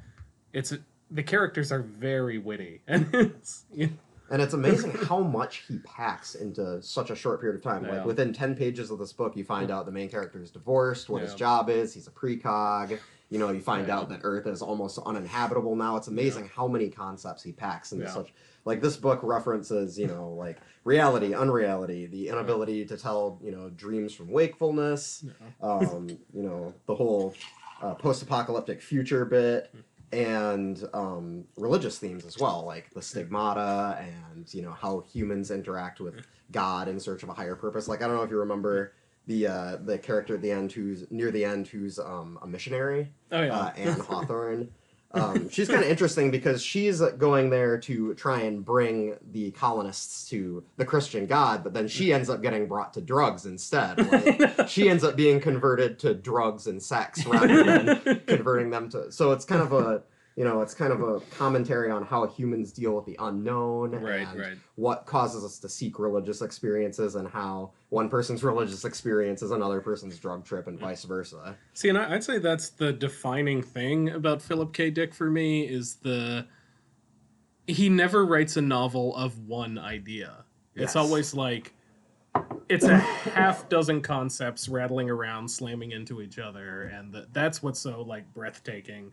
it's 0.52 0.72
the 1.10 1.22
characters 1.22 1.72
are 1.72 1.82
very 1.82 2.38
witty 2.38 2.80
and 2.86 3.12
it's 3.12 3.64
you 3.74 3.90
And 4.30 4.40
it's 4.40 4.54
amazing 4.54 4.92
how 4.92 5.18
much 5.18 5.64
he 5.66 5.78
packs 5.78 6.36
into 6.36 6.80
such 6.80 7.10
a 7.10 7.16
short 7.16 7.40
period 7.40 7.56
of 7.56 7.64
time. 7.64 7.84
Yeah. 7.84 7.96
Like 7.96 8.04
within 8.06 8.32
ten 8.32 8.54
pages 8.54 8.92
of 8.92 9.00
this 9.00 9.12
book, 9.12 9.36
you 9.36 9.42
find 9.42 9.72
out 9.72 9.86
the 9.86 9.90
main 9.92 10.08
character 10.08 10.40
is 10.40 10.50
divorced, 10.52 11.08
what 11.10 11.22
his 11.22 11.34
job 11.34 11.68
is, 11.68 11.92
he's 11.94 12.06
a 12.06 12.12
precog. 12.12 12.96
You 13.30 13.38
know, 13.38 13.50
you 13.50 13.60
find 13.60 13.86
Yeah. 13.86 13.98
out 13.98 14.08
that 14.08 14.20
Earth 14.24 14.46
is 14.48 14.60
almost 14.60 14.98
uninhabitable 14.98 15.76
now. 15.76 15.96
It's 15.96 16.08
amazing 16.08 16.50
how 16.54 16.66
many 16.66 16.90
concepts 16.90 17.42
he 17.44 17.52
packs 17.52 17.92
into 17.92 18.04
Yeah. 18.06 18.12
such. 18.12 18.34
Like 18.64 18.80
this 18.80 18.96
book 18.96 19.20
references, 19.22 19.96
you 19.98 20.08
know, 20.08 20.30
like 20.30 20.58
reality, 20.84 21.32
unreality, 21.32 22.06
the 22.06 22.28
inability 22.28 22.84
to 22.86 22.96
tell, 22.98 23.38
you 23.42 23.52
know, 23.52 23.70
dreams 23.70 24.12
from 24.12 24.30
wakefulness. 24.30 25.24
Um, 25.62 26.18
you 26.34 26.42
know, 26.42 26.74
the 26.86 26.94
whole 26.96 27.34
uh, 27.80 27.94
post-apocalyptic 27.94 28.82
future 28.82 29.24
bit 29.24 29.72
and 30.12 30.86
um, 30.92 31.44
religious 31.56 31.98
themes 31.98 32.24
as 32.24 32.36
well, 32.36 32.64
like 32.66 32.90
the 32.90 33.00
stigmata 33.00 33.96
and 34.00 34.52
you 34.52 34.60
know 34.62 34.72
how 34.72 35.00
humans 35.12 35.50
interact 35.52 36.00
with 36.00 36.26
God 36.50 36.88
in 36.88 36.98
search 36.98 37.22
of 37.22 37.28
a 37.28 37.32
higher 37.34 37.54
purpose. 37.54 37.86
Like 37.86 38.02
I 38.02 38.08
don't 38.08 38.16
know 38.16 38.22
if 38.24 38.30
you 38.30 38.38
remember 38.38 38.92
the 39.30 39.46
uh, 39.46 39.76
the 39.84 39.96
character 39.96 40.34
at 40.34 40.42
the 40.42 40.50
end 40.50 40.72
who's 40.72 41.06
near 41.10 41.30
the 41.30 41.44
end 41.44 41.68
who's 41.68 41.98
um, 41.98 42.38
a 42.42 42.46
missionary, 42.46 43.10
oh 43.32 43.42
yeah 43.42 43.58
uh, 43.58 43.72
Anne 43.76 44.00
Hawthorne. 44.08 44.68
um, 45.12 45.48
she's 45.48 45.68
kind 45.68 45.82
of 45.82 45.88
interesting 45.88 46.30
because 46.30 46.62
she's 46.62 47.00
going 47.18 47.50
there 47.50 47.78
to 47.78 48.14
try 48.14 48.42
and 48.42 48.64
bring 48.64 49.16
the 49.32 49.50
colonists 49.52 50.28
to 50.30 50.62
the 50.76 50.84
Christian 50.84 51.26
God, 51.26 51.64
but 51.64 51.72
then 51.72 51.88
she 51.88 52.12
ends 52.12 52.28
up 52.30 52.42
getting 52.42 52.66
brought 52.68 52.92
to 52.94 53.00
drugs 53.00 53.46
instead. 53.46 53.98
Like, 54.12 54.68
she 54.68 54.88
ends 54.88 55.02
up 55.02 55.16
being 55.16 55.40
converted 55.40 55.98
to 56.00 56.14
drugs 56.14 56.66
and 56.66 56.82
sex 56.82 57.24
rather 57.26 57.64
than 57.64 58.20
converting 58.26 58.70
them 58.70 58.88
to. 58.90 59.10
So 59.10 59.32
it's 59.32 59.44
kind 59.44 59.62
of 59.62 59.72
a 59.72 60.02
you 60.36 60.44
know 60.44 60.60
it's 60.62 60.74
kind 60.74 60.92
of 60.92 61.00
a 61.02 61.20
commentary 61.36 61.90
on 61.90 62.04
how 62.04 62.26
humans 62.26 62.72
deal 62.72 62.94
with 62.94 63.04
the 63.04 63.16
unknown 63.20 63.90
Right, 63.92 64.26
and 64.26 64.38
right. 64.40 64.56
what 64.76 65.04
causes 65.06 65.44
us 65.44 65.58
to 65.58 65.68
seek 65.68 65.98
religious 65.98 66.40
experiences 66.40 67.16
and 67.16 67.28
how 67.28 67.72
one 67.88 68.08
person's 68.08 68.42
religious 68.50 68.84
experience 68.84 69.42
is 69.42 69.50
another 69.50 69.80
person's 69.80 70.18
drug 70.18 70.44
trip 70.44 70.66
and 70.68 70.78
vice 70.78 71.04
versa. 71.04 71.56
See, 71.74 71.88
and 71.88 71.98
I- 71.98 72.14
I'd 72.14 72.24
say 72.24 72.38
that's 72.38 72.70
the 72.70 72.92
defining 72.92 73.62
thing 73.62 74.10
about 74.10 74.40
Philip 74.40 74.72
K. 74.72 74.90
Dick 74.90 75.12
for 75.14 75.28
me 75.30 75.62
is 75.66 75.96
the 75.96 76.46
he 77.66 77.88
never 77.88 78.24
writes 78.26 78.56
a 78.56 78.62
novel 78.62 79.14
of 79.16 79.46
one 79.46 79.78
idea. 79.78 80.44
It's 80.74 80.96
always 80.96 81.34
like 81.34 81.74
it's 82.68 82.84
a 82.84 82.96
half 82.96 83.68
dozen 83.68 84.00
concepts 84.00 84.68
rattling 84.68 85.10
around, 85.10 85.48
slamming 85.50 85.90
into 85.92 86.22
each 86.22 86.38
other, 86.38 86.84
and 86.84 87.12
th- 87.12 87.26
that's 87.32 87.62
what's 87.62 87.80
so 87.80 88.02
like 88.02 88.32
breathtaking 88.32 89.12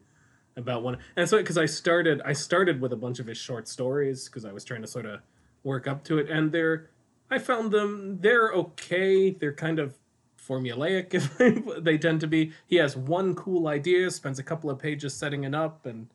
about 0.58 0.84
one. 0.84 0.98
And 1.16 1.30
so, 1.30 1.38
because 1.38 1.58
I 1.58 1.66
started, 1.66 2.22
I 2.26 2.34
started 2.34 2.82
with 2.82 2.92
a 2.92 2.98
bunch 2.98 3.20
of 3.20 3.28
his 3.28 3.38
short 3.38 3.68
stories 3.68 4.26
because 4.26 4.44
I 4.44 4.52
was 4.52 4.66
trying 4.66 4.82
to 4.82 4.88
sort 4.88 5.06
of 5.06 5.22
work 5.64 5.88
up 5.88 6.04
to 6.06 6.18
it, 6.18 6.30
and 6.30 6.52
they're, 6.52 6.90
I 7.30 7.40
found 7.40 7.72
them, 7.72 8.20
they're 8.20 8.52
okay. 8.52 9.32
They're 9.32 9.54
kind 9.54 9.80
of 9.80 9.96
formulaic. 10.38 11.14
If 11.40 11.84
they 11.84 11.98
tend 11.98 12.22
to 12.22 12.28
be. 12.28 12.52
He 12.66 12.78
has 12.78 12.98
one 12.98 13.36
cool 13.36 13.68
idea, 13.68 14.10
spends 14.12 14.40
a 14.40 14.44
couple 14.44 14.70
of 14.70 14.80
pages 14.80 15.14
setting 15.14 15.44
it 15.44 15.54
up, 15.54 15.86
and 15.86 16.08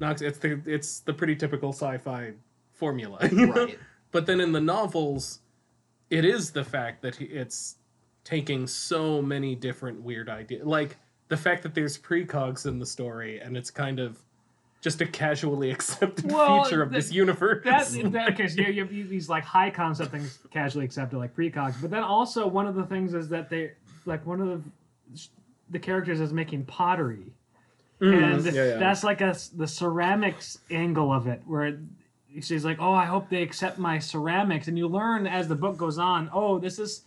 knocks. 0.00 0.22
It's 0.22 0.38
the 0.38 0.60
it's 0.66 1.00
the 1.00 1.12
pretty 1.12 1.36
typical 1.36 1.72
sci-fi 1.72 2.32
formula. 2.72 3.18
Right. 3.32 3.78
But 4.10 4.26
then 4.26 4.40
in 4.40 4.52
the 4.52 4.60
novels, 4.60 5.40
it 6.08 6.24
is 6.24 6.52
the 6.52 6.62
fact 6.62 7.02
that 7.02 7.16
he, 7.16 7.24
it's 7.24 7.76
taking 8.22 8.68
so 8.68 9.20
many 9.20 9.56
different 9.56 10.02
weird 10.02 10.28
ideas. 10.28 10.64
Like 10.64 10.96
the 11.28 11.36
fact 11.36 11.62
that 11.62 11.74
there's 11.74 11.98
precogs 11.98 12.66
in 12.66 12.78
the 12.78 12.86
story, 12.86 13.40
and 13.40 13.56
it's 13.56 13.70
kind 13.70 13.98
of 13.98 14.18
just 14.80 15.00
a 15.00 15.06
casually 15.06 15.70
accepted 15.76 16.30
Well, 16.30 16.64
feature 16.64 16.82
of 16.82 16.90
that- 16.90 16.96
this 16.96 17.12
universe. 17.12 17.64
That, 17.64 17.88
that 18.12 18.26
because 18.36 18.56
you, 18.56 18.66
you 18.66 18.82
have 18.82 18.90
these 18.90 19.28
like 19.28 19.44
high 19.44 19.70
concept 19.70 20.10
things 20.10 20.38
casually 20.50 20.84
accepted 20.84 21.18
like 21.18 21.34
precogs, 21.34 21.80
but 21.80 21.90
then 21.90 22.02
also 22.02 22.46
one 22.46 22.66
of 22.66 22.74
the 22.74 22.84
things 22.84 23.14
is 23.14 23.28
that 23.30 23.48
they 23.48 23.72
like 24.06 24.24
one 24.26 24.40
of 24.40 24.48
the 24.48 24.62
the 25.70 25.78
characters 25.78 26.20
is 26.20 26.32
making 26.32 26.64
pottery, 26.66 27.32
mm, 28.00 28.22
and 28.34 28.44
yeah, 28.44 28.52
yeah. 28.52 28.76
that's 28.76 29.02
like 29.02 29.22
a 29.22 29.34
the 29.56 29.66
ceramics 29.66 30.58
angle 30.70 31.12
of 31.12 31.26
it 31.26 31.42
where. 31.46 31.64
It, 31.66 31.78
She's 32.40 32.64
like, 32.64 32.78
"Oh, 32.80 32.92
I 32.92 33.04
hope 33.04 33.28
they 33.28 33.44
accept 33.44 33.78
my 33.78 34.00
ceramics," 34.00 34.66
and 34.66 34.76
you 34.76 34.88
learn 34.88 35.24
as 35.24 35.46
the 35.46 35.54
book 35.54 35.76
goes 35.76 35.98
on. 35.98 36.28
Oh, 36.34 36.58
this 36.58 36.80
is 36.80 37.02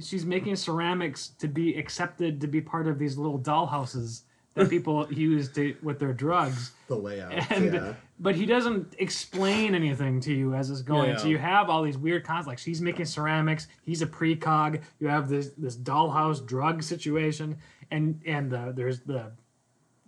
she's 0.00 0.24
making 0.24 0.56
ceramics 0.56 1.28
to 1.38 1.48
be 1.48 1.76
accepted 1.76 2.40
to 2.40 2.46
be 2.46 2.60
part 2.60 2.86
of 2.86 2.98
these 2.98 3.16
little 3.16 3.38
dollhouses 3.38 4.22
that 4.54 4.70
people 4.70 5.10
use 5.12 5.50
to 5.52 5.76
with 5.82 5.98
their 5.98 6.12
drugs. 6.12 6.72
The 6.88 6.96
layout. 6.96 7.32
And 7.50 7.72
yeah. 7.72 7.94
but 8.18 8.34
he 8.34 8.46
doesn't 8.46 8.94
explain 8.98 9.74
anything 9.74 10.20
to 10.22 10.32
you 10.32 10.54
as 10.54 10.70
it's 10.70 10.82
going. 10.82 11.10
Yeah. 11.10 11.16
So 11.16 11.28
you 11.28 11.38
have 11.38 11.70
all 11.70 11.82
these 11.82 11.98
weird 11.98 12.24
cons 12.24 12.46
like 12.46 12.58
she's 12.58 12.80
making 12.80 13.06
ceramics, 13.06 13.68
he's 13.82 14.02
a 14.02 14.06
precog, 14.06 14.82
you 14.98 15.08
have 15.08 15.28
this 15.28 15.50
this 15.56 15.76
dollhouse 15.76 16.44
drug 16.44 16.82
situation, 16.82 17.56
and 17.90 18.20
and 18.26 18.52
uh, 18.52 18.72
there's 18.72 19.00
the 19.00 19.32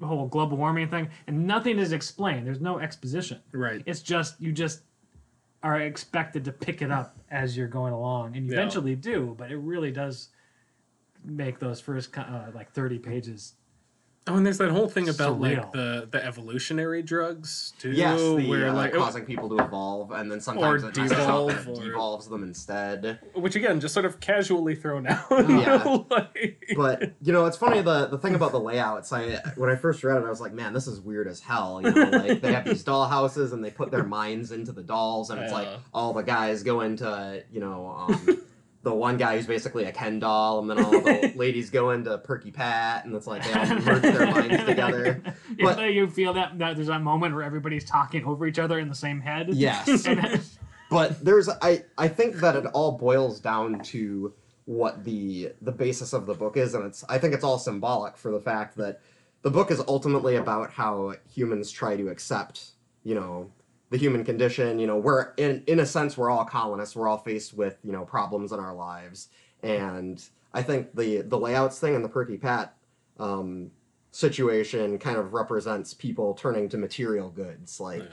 whole 0.00 0.26
global 0.26 0.56
warming 0.56 0.88
thing, 0.88 1.08
and 1.26 1.46
nothing 1.46 1.78
is 1.78 1.92
explained. 1.92 2.46
There's 2.46 2.60
no 2.60 2.78
exposition. 2.78 3.40
Right. 3.52 3.82
It's 3.86 4.02
just 4.02 4.40
you 4.40 4.52
just 4.52 4.82
are 5.62 5.80
expected 5.80 6.44
to 6.44 6.52
pick 6.52 6.82
it 6.82 6.90
up 6.90 7.16
as 7.30 7.56
you're 7.56 7.68
going 7.68 7.92
along, 7.92 8.36
and 8.36 8.44
you 8.46 8.52
Yeah. 8.52 8.58
eventually 8.58 8.96
do. 8.96 9.34
But 9.38 9.50
it 9.52 9.56
really 9.58 9.92
does 9.92 10.28
make 11.24 11.58
those 11.60 11.80
first 11.80 12.16
uh, 12.18 12.50
like 12.54 12.72
30 12.72 12.98
pages 12.98 13.54
Oh, 14.28 14.36
and 14.36 14.46
there's 14.46 14.58
that 14.58 14.70
whole 14.70 14.88
thing 14.88 15.08
about 15.08 15.40
Surreal. 15.40 15.56
like 15.56 15.72
the 15.72 16.08
the 16.12 16.24
evolutionary 16.24 17.02
drugs 17.02 17.72
too, 17.80 17.90
Yes, 17.90 18.20
the, 18.20 18.46
where 18.48 18.68
uh, 18.68 18.72
like 18.72 18.92
causing 18.92 19.24
people 19.24 19.48
to 19.48 19.58
evolve, 19.64 20.12
and 20.12 20.30
then 20.30 20.40
sometimes 20.40 20.84
Or 20.84 20.88
it 20.90 20.96
messes 20.96 21.10
up 21.12 21.18
devolve, 21.18 21.68
or- 21.68 21.82
devolves 21.84 22.28
them 22.28 22.44
instead. 22.44 23.18
which 23.34 23.56
again 23.56 23.80
just 23.80 23.92
sort 23.94 24.06
of 24.06 24.20
casually 24.20 24.76
thrown 24.76 25.08
out. 25.08 25.24
Yeah. 25.48 25.98
like, 26.08 26.62
But 26.76 27.14
you 27.20 27.32
know, 27.32 27.46
it's 27.46 27.56
funny 27.56 27.82
the 27.82 28.06
the 28.06 28.18
thing 28.18 28.36
about 28.36 28.52
the 28.52 28.60
layouts. 28.60 29.12
I 29.12 29.40
when 29.56 29.70
I 29.70 29.74
first 29.74 30.04
read 30.04 30.18
it, 30.18 30.24
I 30.24 30.30
was 30.30 30.40
like, 30.40 30.52
man, 30.52 30.72
this 30.72 30.86
is 30.86 31.00
weird 31.00 31.26
as 31.26 31.40
hell. 31.40 31.80
You 31.82 31.90
know, 31.90 32.10
like 32.10 32.40
they 32.40 32.52
have 32.52 32.64
these 32.64 32.84
doll 32.90 33.08
houses 33.08 33.52
and 33.52 33.64
they 33.64 33.70
put 33.72 33.90
their 33.90 34.04
minds 34.04 34.52
into 34.52 34.70
the 34.70 34.84
dolls, 34.84 35.30
and 35.30 35.40
it's 35.40 35.52
like 35.52 35.66
all 35.92 36.12
the 36.12 36.22
guys 36.22 36.62
go 36.62 36.82
into 36.82 37.42
you 37.50 37.58
know. 37.58 37.88
Um, 38.08 38.42
The 38.82 38.92
one 38.92 39.16
guy 39.16 39.36
who's 39.36 39.46
basically 39.46 39.84
a 39.84 39.92
Ken 39.92 40.18
doll, 40.18 40.58
and 40.58 40.68
then 40.68 40.84
all 40.84 40.90
the 40.90 41.32
ladies 41.36 41.70
go 41.70 41.90
into 41.90 42.18
Perky 42.18 42.50
Pat, 42.50 43.04
and 43.04 43.14
it's 43.14 43.28
like 43.28 43.44
they 43.44 43.52
all 43.52 43.66
merge 43.80 44.02
their 44.02 44.26
minds 44.26 44.64
together. 44.64 45.22
You 45.56 45.66
But- 45.66 45.92
you 45.92 46.08
feel 46.08 46.32
that, 46.32 46.58
that 46.58 46.74
there's 46.76 46.88
that 46.88 47.02
moment 47.02 47.34
where 47.34 47.44
everybody's 47.44 47.84
talking 47.84 48.24
over 48.24 48.46
each 48.46 48.58
other 48.58 48.78
in 48.78 48.88
the 48.88 48.94
same 48.94 49.20
head. 49.20 49.50
Yes. 49.54 50.58
But 50.90 51.24
there's 51.24 51.48
I 51.48 51.84
I 51.96 52.08
think 52.08 52.36
that 52.36 52.54
it 52.56 52.66
all 52.66 52.92
boils 52.98 53.40
down 53.40 53.80
to 53.84 54.32
what 54.64 55.04
the 55.04 55.52
the 55.62 55.72
basis 55.72 56.12
of 56.12 56.26
the 56.26 56.34
book 56.34 56.56
is 56.56 56.74
and 56.74 56.84
it's 56.84 57.02
I 57.08 57.18
think 57.18 57.34
it's 57.34 57.44
all 57.44 57.58
symbolic 57.58 58.16
for 58.16 58.30
the 58.30 58.40
fact 58.40 58.76
that 58.76 59.00
the 59.42 59.50
book 59.50 59.70
is 59.70 59.82
ultimately 59.88 60.36
about 60.36 60.70
how 60.70 61.14
humans 61.34 61.70
try 61.70 61.96
to 61.96 62.08
accept, 62.08 62.72
you 63.04 63.14
know, 63.14 63.50
the 63.92 63.98
human 63.98 64.24
condition, 64.24 64.78
you 64.78 64.86
know, 64.86 64.96
we're 64.96 65.34
in 65.36 65.62
in 65.66 65.78
a 65.80 65.86
sense 65.86 66.16
we're 66.16 66.30
all 66.30 66.46
colonists, 66.46 66.96
we're 66.96 67.06
all 67.06 67.18
faced 67.18 67.52
with, 67.52 67.76
you 67.84 67.92
know, 67.92 68.06
problems 68.06 68.50
in 68.50 68.58
our 68.58 68.74
lives. 68.74 69.28
And 69.62 70.24
I 70.54 70.62
think 70.62 70.96
the 70.96 71.20
the 71.20 71.38
layouts 71.38 71.78
thing 71.78 71.94
and 71.94 72.02
the 72.02 72.08
Perky 72.08 72.38
Pat 72.38 72.74
um 73.20 73.70
situation 74.10 74.98
kind 74.98 75.18
of 75.18 75.34
represents 75.34 75.92
people 75.92 76.32
turning 76.32 76.70
to 76.70 76.78
material 76.78 77.28
goods. 77.28 77.80
Like 77.80 78.04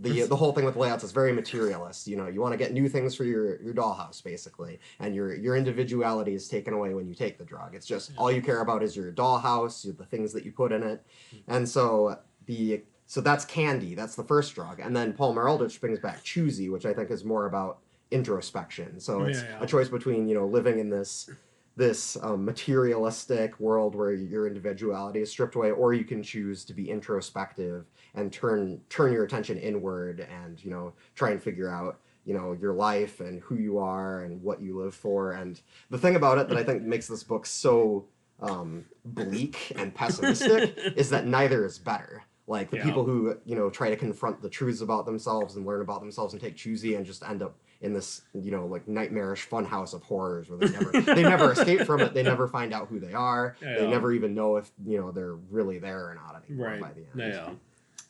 the 0.00 0.22
the 0.22 0.36
whole 0.36 0.52
thing 0.52 0.64
with 0.64 0.76
layouts 0.76 1.02
is 1.02 1.10
very 1.10 1.32
materialist. 1.32 2.06
You 2.06 2.16
know, 2.16 2.28
you 2.28 2.40
want 2.40 2.52
to 2.52 2.56
get 2.56 2.72
new 2.72 2.88
things 2.88 3.16
for 3.16 3.24
your 3.24 3.60
your 3.60 3.74
dollhouse 3.74 4.22
basically, 4.22 4.78
and 5.00 5.16
your 5.16 5.34
your 5.34 5.56
individuality 5.56 6.34
is 6.34 6.48
taken 6.48 6.74
away 6.74 6.94
when 6.94 7.08
you 7.08 7.14
take 7.16 7.38
the 7.38 7.44
drug. 7.44 7.74
It's 7.74 7.86
just 7.86 8.12
all 8.16 8.30
you 8.30 8.40
care 8.40 8.60
about 8.60 8.84
is 8.84 8.96
your 8.96 9.10
dollhouse, 9.10 9.82
the 9.98 10.06
things 10.06 10.32
that 10.32 10.44
you 10.44 10.52
put 10.52 10.70
in 10.70 10.84
it, 10.84 11.04
and 11.48 11.68
so 11.68 12.20
the 12.46 12.84
so 13.14 13.20
that's 13.20 13.44
Can-D. 13.44 13.94
That's 13.94 14.16
the 14.16 14.24
first 14.24 14.56
drug, 14.56 14.80
and 14.80 14.96
then 14.96 15.12
Paul 15.12 15.38
Eldritch 15.38 15.80
brings 15.80 16.00
back 16.00 16.24
Chew-Z, 16.24 16.68
which 16.68 16.84
I 16.84 16.92
think 16.92 17.12
is 17.12 17.24
more 17.24 17.46
about 17.46 17.78
introspection. 18.10 18.98
So 18.98 19.22
it's 19.22 19.40
Yeah, 19.40 19.50
yeah. 19.50 19.62
a 19.62 19.66
choice 19.68 19.88
between 19.88 20.26
you 20.26 20.34
know 20.34 20.48
living 20.48 20.80
in 20.80 20.90
this 20.90 21.30
this 21.76 22.16
um, 22.22 22.44
materialistic 22.44 23.60
world 23.60 23.94
where 23.94 24.10
your 24.10 24.48
individuality 24.48 25.20
is 25.20 25.30
stripped 25.30 25.54
away, 25.54 25.70
or 25.70 25.94
you 25.94 26.02
can 26.02 26.24
choose 26.24 26.64
to 26.64 26.74
be 26.74 26.90
introspective 26.90 27.86
and 28.16 28.32
turn 28.32 28.80
turn 28.88 29.12
your 29.12 29.22
attention 29.22 29.58
inward 29.58 30.26
and 30.42 30.64
you 30.64 30.72
know 30.72 30.92
try 31.14 31.30
and 31.30 31.40
figure 31.40 31.70
out 31.70 32.00
you 32.24 32.34
know 32.34 32.52
your 32.60 32.72
life 32.72 33.20
and 33.20 33.42
who 33.42 33.54
you 33.54 33.78
are 33.78 34.24
and 34.24 34.42
what 34.42 34.60
you 34.60 34.76
live 34.76 34.92
for. 34.92 35.30
And 35.30 35.60
the 35.88 35.98
thing 35.98 36.16
about 36.16 36.38
it 36.38 36.48
that 36.48 36.58
I 36.58 36.64
think 36.64 36.82
makes 36.82 37.06
this 37.06 37.22
book 37.22 37.46
so 37.46 38.06
um, 38.40 38.86
bleak 39.04 39.72
and 39.76 39.94
pessimistic 39.94 40.76
is 40.96 41.10
that 41.10 41.28
neither 41.28 41.64
is 41.64 41.78
better. 41.78 42.24
Like 42.46 42.70
the 42.70 42.76
Yeah. 42.78 42.84
people 42.84 43.04
who 43.04 43.36
you 43.44 43.56
know 43.56 43.70
try 43.70 43.90
to 43.90 43.96
confront 43.96 44.42
the 44.42 44.50
truths 44.50 44.80
about 44.80 45.06
themselves 45.06 45.56
and 45.56 45.64
learn 45.64 45.80
about 45.80 46.00
themselves 46.00 46.34
and 46.34 46.42
take 46.42 46.56
Chew-Z 46.56 46.94
and 46.94 47.06
just 47.06 47.22
end 47.22 47.42
up 47.42 47.54
in 47.80 47.92
this 47.92 48.22
you 48.34 48.50
know 48.50 48.66
like 48.66 48.86
nightmarish 48.86 49.48
funhouse 49.48 49.94
of 49.94 50.02
horrors 50.02 50.48
where 50.50 50.58
they 50.58 50.68
never 50.68 51.00
they 51.14 51.22
never 51.22 51.52
escape 51.52 51.82
from 51.82 52.00
it. 52.00 52.12
They 52.14 52.22
never 52.22 52.46
find 52.46 52.74
out 52.74 52.88
who 52.88 53.00
they 53.00 53.14
are. 53.14 53.56
They 53.60 53.88
never 53.88 54.12
even 54.12 54.34
know 54.34 54.56
if 54.56 54.70
you 54.86 54.98
know 55.00 55.10
they're 55.10 55.34
really 55.34 55.78
there 55.78 56.10
or 56.10 56.14
not 56.14 56.42
anymore 56.46 56.66
right. 56.66 56.80
by 56.80 56.92
the 56.92 57.00
end. 57.22 57.32
Yeah. 57.34 57.50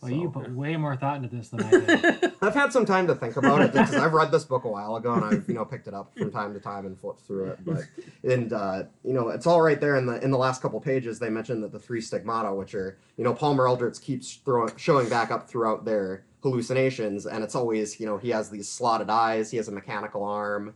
Well, 0.03 0.11
you 0.13 0.29
put 0.29 0.51
way 0.51 0.77
more 0.77 0.97
thought 0.97 1.17
into 1.17 1.29
this 1.35 1.49
than 1.49 1.63
I 1.63 1.71
did. 1.71 2.33
I've 2.43 2.55
had 2.55 2.73
some 2.75 2.85
time 2.85 3.07
to 3.07 3.15
think 3.15 3.37
about 3.39 3.63
it 3.63 3.73
because 3.73 3.97
I've 3.97 4.13
read 4.13 4.31
this 4.31 4.45
book 4.45 4.65
a 4.65 4.69
while 4.69 4.97
ago 4.97 5.15
and 5.15 5.25
I've 5.25 5.49
you 5.49 5.55
know 5.55 5.65
picked 5.65 5.89
it 5.89 5.95
up 5.95 6.13
from 6.19 6.31
time 6.31 6.53
to 6.53 6.61
time 6.61 6.85
and 6.85 6.99
flipped 6.99 7.21
through 7.21 7.47
it. 7.47 7.59
But 7.65 7.85
and 8.23 8.53
uh, 8.53 8.83
you 9.03 9.15
know 9.15 9.31
it's 9.31 9.47
all 9.47 9.63
right 9.63 9.81
there 9.81 9.97
in 9.97 10.05
the 10.07 10.23
in 10.23 10.31
the 10.31 10.37
last 10.39 10.61
couple 10.61 10.79
pages. 10.81 11.19
They 11.19 11.31
mentioned 11.31 11.63
that 11.63 11.73
the 11.73 11.79
three 11.79 12.01
stigmata, 12.03 12.53
which 12.55 12.75
are 12.75 12.99
you 13.17 13.25
know 13.25 13.33
Palmer 13.33 13.67
Eldritch 13.67 14.01
keeps 14.01 14.35
throwing 14.45 14.77
showing 14.77 15.09
back 15.09 15.31
up 15.31 15.49
throughout 15.49 15.85
their 15.87 16.25
hallucinations, 16.43 17.25
and 17.27 17.43
it's 17.43 17.55
always 17.55 17.99
you 17.99 18.05
know 18.07 18.19
he 18.19 18.29
has 18.31 18.51
these 18.51 18.69
slotted 18.69 19.09
eyes, 19.09 19.51
he 19.51 19.57
has 19.57 19.69
a 19.69 19.73
mechanical 19.73 20.23
arm. 20.25 20.75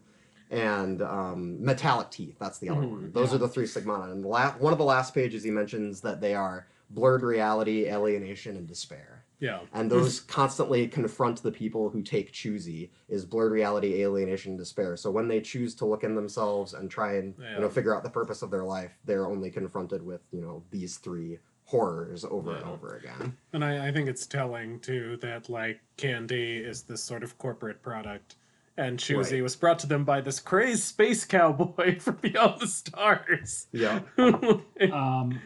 And 0.51 1.03
um, 1.03 1.63
metallic 1.63 2.11
teeth. 2.11 2.37
That's 2.41 2.57
the 2.59 2.71
other 2.71 2.81
Mhm, 2.81 2.91
one. 2.91 3.13
Those 3.13 3.35
are 3.35 3.37
the 3.39 3.49
three 3.49 3.67
stigmata. 3.67 4.11
And 4.13 4.25
la- 4.25 4.53
one 4.53 4.73
of 4.73 4.79
the 4.79 4.85
last 4.85 5.13
pages, 5.13 5.43
he 5.45 5.51
mentions 5.51 6.01
that 6.01 6.23
they 6.23 6.35
are 6.35 6.67
blurred 6.91 7.23
reality, 7.23 7.87
alienation, 7.89 8.57
and 8.57 8.67
despair 8.67 9.25
Yeah. 9.41 9.61
and 9.73 9.91
those 9.91 10.21
constantly 10.39 10.89
confront 10.89 11.43
the 11.43 11.53
people 11.53 11.91
who 11.91 12.03
take 12.03 12.33
Chew-Z 12.33 12.91
is 13.09 13.25
blurred 13.25 13.53
reality 13.53 14.03
alienation 14.03 14.53
and 14.53 14.59
despair 14.59 14.97
so 14.97 15.11
when 15.11 15.29
they 15.29 15.41
choose 15.41 15.75
to 15.77 15.85
look 15.87 16.03
in 16.05 16.15
themselves 16.15 16.75
and 16.75 16.91
try 16.91 17.17
and 17.17 17.35
you 17.55 17.61
know 17.61 17.69
figure 17.69 17.95
out 17.95 18.03
the 18.03 18.11
purpose 18.11 18.43
of 18.43 18.51
their 18.51 18.65
life 18.65 18.93
they're 19.05 19.27
only 19.27 19.51
confronted 19.51 20.03
with 20.05 20.23
you 20.33 20.41
know 20.41 20.63
these 20.71 20.97
three 20.97 21.39
horrors 21.65 22.25
over 22.25 22.57
and 22.57 22.65
over 22.65 22.97
again. 22.97 23.37
And 23.53 23.63
I, 23.63 23.89
I 23.89 23.93
think 23.93 24.09
it's 24.09 24.27
telling 24.27 24.81
too 24.81 25.19
that 25.21 25.51
like 25.51 25.81
Can-D 25.99 26.35
is 26.57 26.83
this 26.85 27.05
sort 27.05 27.23
of 27.23 27.37
corporate 27.37 27.83
product, 27.83 28.37
and 28.79 28.99
Chew-Z 28.99 29.35
Right. 29.35 29.43
was 29.43 29.55
brought 29.55 29.79
to 29.81 29.87
them 29.87 30.05
by 30.05 30.23
this 30.23 30.41
crazed 30.41 30.85
space 30.85 31.27
cowboy 31.27 31.99
from 32.01 32.17
beyond 32.23 32.61
the 32.63 32.67
stars. 32.67 33.67
Yeah. 33.73 34.01
Um, 34.91 35.41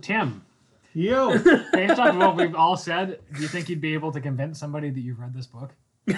Tim, 0.00 0.44
Yo, 0.94 1.38
based 1.72 1.98
off 1.98 2.10
of 2.10 2.16
what 2.16 2.36
we've 2.36 2.54
all 2.54 2.76
said, 2.76 3.20
do 3.34 3.42
you 3.42 3.48
think 3.48 3.68
you'd 3.68 3.80
be 3.80 3.94
able 3.94 4.12
to 4.12 4.20
convince 4.20 4.58
somebody 4.58 4.90
that 4.90 5.00
you've 5.00 5.20
read 5.20 5.32
this 5.34 5.46
book? 5.46 5.72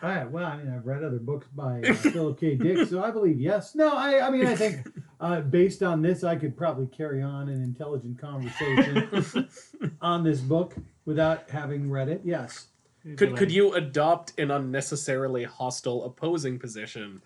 All 0.00 0.08
right, 0.10 0.30
well, 0.30 0.46
I 0.46 0.56
mean, 0.56 0.72
I've 0.72 0.86
read 0.86 1.02
other 1.02 1.18
books 1.18 1.48
by 1.54 1.82
uh, 1.82 1.92
Philip 1.92 2.38
K. 2.38 2.54
Dick, 2.54 2.88
so 2.88 3.02
I 3.02 3.10
believe 3.10 3.40
yes. 3.40 3.74
No, 3.74 3.96
I, 3.96 4.26
I 4.26 4.30
mean, 4.30 4.46
I 4.46 4.54
think 4.54 4.86
uh, 5.20 5.40
based 5.40 5.82
on 5.82 6.02
this, 6.02 6.22
I 6.22 6.36
could 6.36 6.56
probably 6.56 6.86
carry 6.86 7.20
on 7.20 7.48
an 7.48 7.62
intelligent 7.62 8.16
conversation 8.16 9.48
on 10.00 10.22
this 10.22 10.40
book 10.40 10.76
without 11.04 11.50
having 11.50 11.90
read 11.90 12.08
it. 12.08 12.20
Yes. 12.24 12.68
Could 13.16 13.36
could 13.36 13.50
you 13.50 13.72
adopt 13.74 14.38
an 14.38 14.50
unnecessarily 14.50 15.44
hostile 15.44 16.04
opposing 16.04 16.58
position 16.58 17.22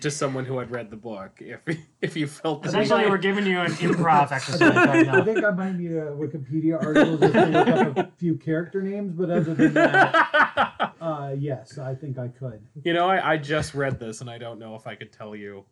to 0.00 0.10
someone 0.10 0.44
who 0.44 0.58
had 0.58 0.70
read 0.70 0.90
the 0.90 0.96
book 0.96 1.38
if 1.40 1.60
if 2.02 2.16
you 2.16 2.26
felt 2.26 2.62
that 2.62 2.68
Essentially, 2.68 3.08
we're 3.08 3.16
giving 3.16 3.46
you 3.46 3.60
an 3.60 3.72
improv 3.72 4.30
exercise 4.32 4.74
right 4.74 5.08
I 5.08 5.22
think 5.24 5.42
I 5.44 5.50
might 5.50 5.74
need 5.76 5.92
a 5.92 6.10
Wikipedia 6.12 6.82
article 6.82 7.16
just 7.16 7.32
to 7.32 7.46
look 7.46 7.68
up 7.68 7.96
a 7.98 8.10
few 8.18 8.36
character 8.36 8.82
names, 8.82 9.12
but 9.12 9.30
other 9.30 9.54
than 9.54 9.72
that, 9.74 10.94
uh, 11.00 11.34
yes, 11.38 11.78
I 11.78 11.94
think 11.94 12.18
I 12.18 12.28
could. 12.28 12.60
You 12.84 12.92
know, 12.92 13.08
I, 13.08 13.32
I 13.32 13.36
just 13.38 13.74
read 13.74 13.98
this 13.98 14.20
and 14.20 14.28
I 14.28 14.36
don't 14.38 14.58
know 14.58 14.74
if 14.74 14.86
I 14.86 14.94
could 14.96 15.12
tell 15.12 15.34
you 15.34 15.64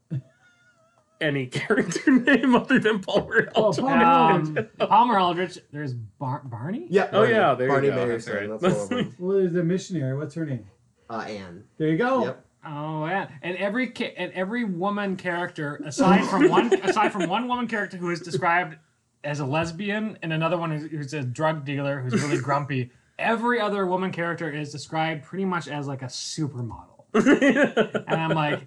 any 1.20 1.46
character 1.46 2.10
name 2.10 2.54
other 2.54 2.78
than 2.78 3.00
Palmer 3.00 3.50
Oh, 3.54 3.72
Palmer 3.72 4.04
Um, 4.04 4.68
Palmer 4.78 5.18
Eldritch, 5.18 5.58
there's 5.72 5.92
Bar- 5.94 6.42
Barney? 6.44 6.86
Yeah. 6.88 7.08
Oh, 7.12 7.22
yeah, 7.24 7.54
there 7.54 7.66
you 7.66 7.72
Barney 7.72 7.88
go, 7.88 8.08
that's 8.08 8.26
Mayerson, 8.26 8.50
right. 8.50 8.60
That's 8.60 8.62
one 8.62 8.82
of 8.82 8.88
them. 8.88 9.16
Well, 9.18 9.38
there's 9.38 9.54
a 9.54 9.62
missionary. 9.62 10.16
What's 10.16 10.34
her 10.34 10.46
name? 10.46 10.66
Uh, 11.08 11.24
Anne. 11.28 11.64
There 11.78 11.88
you 11.88 11.98
go. 11.98 12.24
Yep. 12.24 12.43
Oh 12.66 13.06
yeah, 13.06 13.28
and 13.42 13.56
every 13.56 13.88
ca- 13.88 14.14
and 14.16 14.32
every 14.32 14.64
woman 14.64 15.16
character 15.16 15.80
aside 15.84 16.24
from 16.26 16.48
one 16.50 16.72
aside 16.82 17.12
from 17.12 17.28
one 17.28 17.48
woman 17.48 17.68
character 17.68 17.96
who 17.96 18.10
is 18.10 18.20
described 18.20 18.76
as 19.22 19.40
a 19.40 19.46
lesbian 19.46 20.18
and 20.22 20.32
another 20.32 20.56
one 20.58 20.70
who's, 20.70 20.90
who's 20.90 21.14
a 21.14 21.22
drug 21.22 21.64
dealer 21.64 22.00
who's 22.00 22.22
really 22.22 22.38
grumpy. 22.42 22.90
Every 23.18 23.60
other 23.60 23.86
woman 23.86 24.10
character 24.12 24.50
is 24.50 24.72
described 24.72 25.24
pretty 25.24 25.44
much 25.44 25.68
as 25.68 25.86
like 25.86 26.02
a 26.02 26.06
supermodel, 26.06 27.04
and 27.14 28.20
I'm 28.20 28.30
like, 28.30 28.66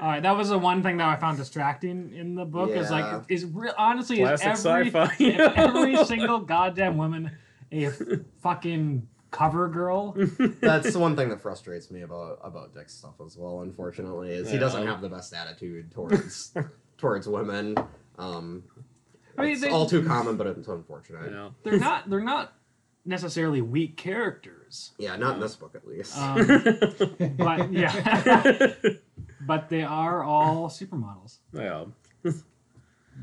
all 0.00 0.08
right, 0.08 0.22
that 0.22 0.36
was 0.36 0.48
the 0.48 0.58
one 0.58 0.82
thing 0.82 0.96
that 0.96 1.08
I 1.08 1.16
found 1.16 1.36
distracting 1.36 2.12
in 2.14 2.34
the 2.34 2.44
book. 2.44 2.70
Is 2.70 2.90
like 2.90 3.24
is 3.28 3.44
real 3.44 3.74
honestly 3.76 4.22
is 4.22 4.40
every 4.42 4.90
every 5.56 6.04
single 6.04 6.40
goddamn 6.40 6.96
woman 6.96 7.30
a 7.72 7.90
fucking 8.42 9.06
cover 9.34 9.68
girl. 9.68 10.16
That's 10.60 10.92
the 10.92 10.98
one 10.98 11.16
thing 11.16 11.28
that 11.30 11.40
frustrates 11.42 11.90
me 11.90 12.02
about 12.02 12.38
about 12.42 12.74
Dick's 12.74 12.94
stuff 12.94 13.14
as 13.24 13.36
well. 13.36 13.60
Unfortunately, 13.60 14.30
is 14.30 14.50
he 14.50 14.58
doesn't 14.58 14.86
have 14.86 15.00
the 15.00 15.08
best 15.08 15.34
attitude 15.34 15.90
towards 15.90 16.54
towards 16.98 17.28
women. 17.28 17.76
Um, 18.18 18.64
I 19.36 19.42
mean, 19.42 19.52
it's 19.52 19.60
they- 19.62 19.70
all 19.70 19.86
too 19.86 20.04
common, 20.04 20.36
but 20.36 20.46
it's 20.46 20.68
unfortunate. 20.68 21.30
Yeah. 21.32 21.50
they're 21.62 21.78
not 21.78 22.08
they're 22.08 22.20
not 22.20 22.52
necessarily 23.06 23.60
weak 23.60 23.96
characters 23.98 24.92
Yeah, 24.98 25.16
not 25.16 25.34
in 25.34 25.40
this 25.40 25.56
book 25.56 25.74
at 25.74 25.86
least. 25.86 26.16
um, 26.16 26.36
but 27.36 27.70
yeah 27.70 28.68
but 29.46 29.68
they 29.68 29.82
are 29.82 30.22
all 30.22 30.68
supermodels 30.70 31.36
yeah. 31.52 31.84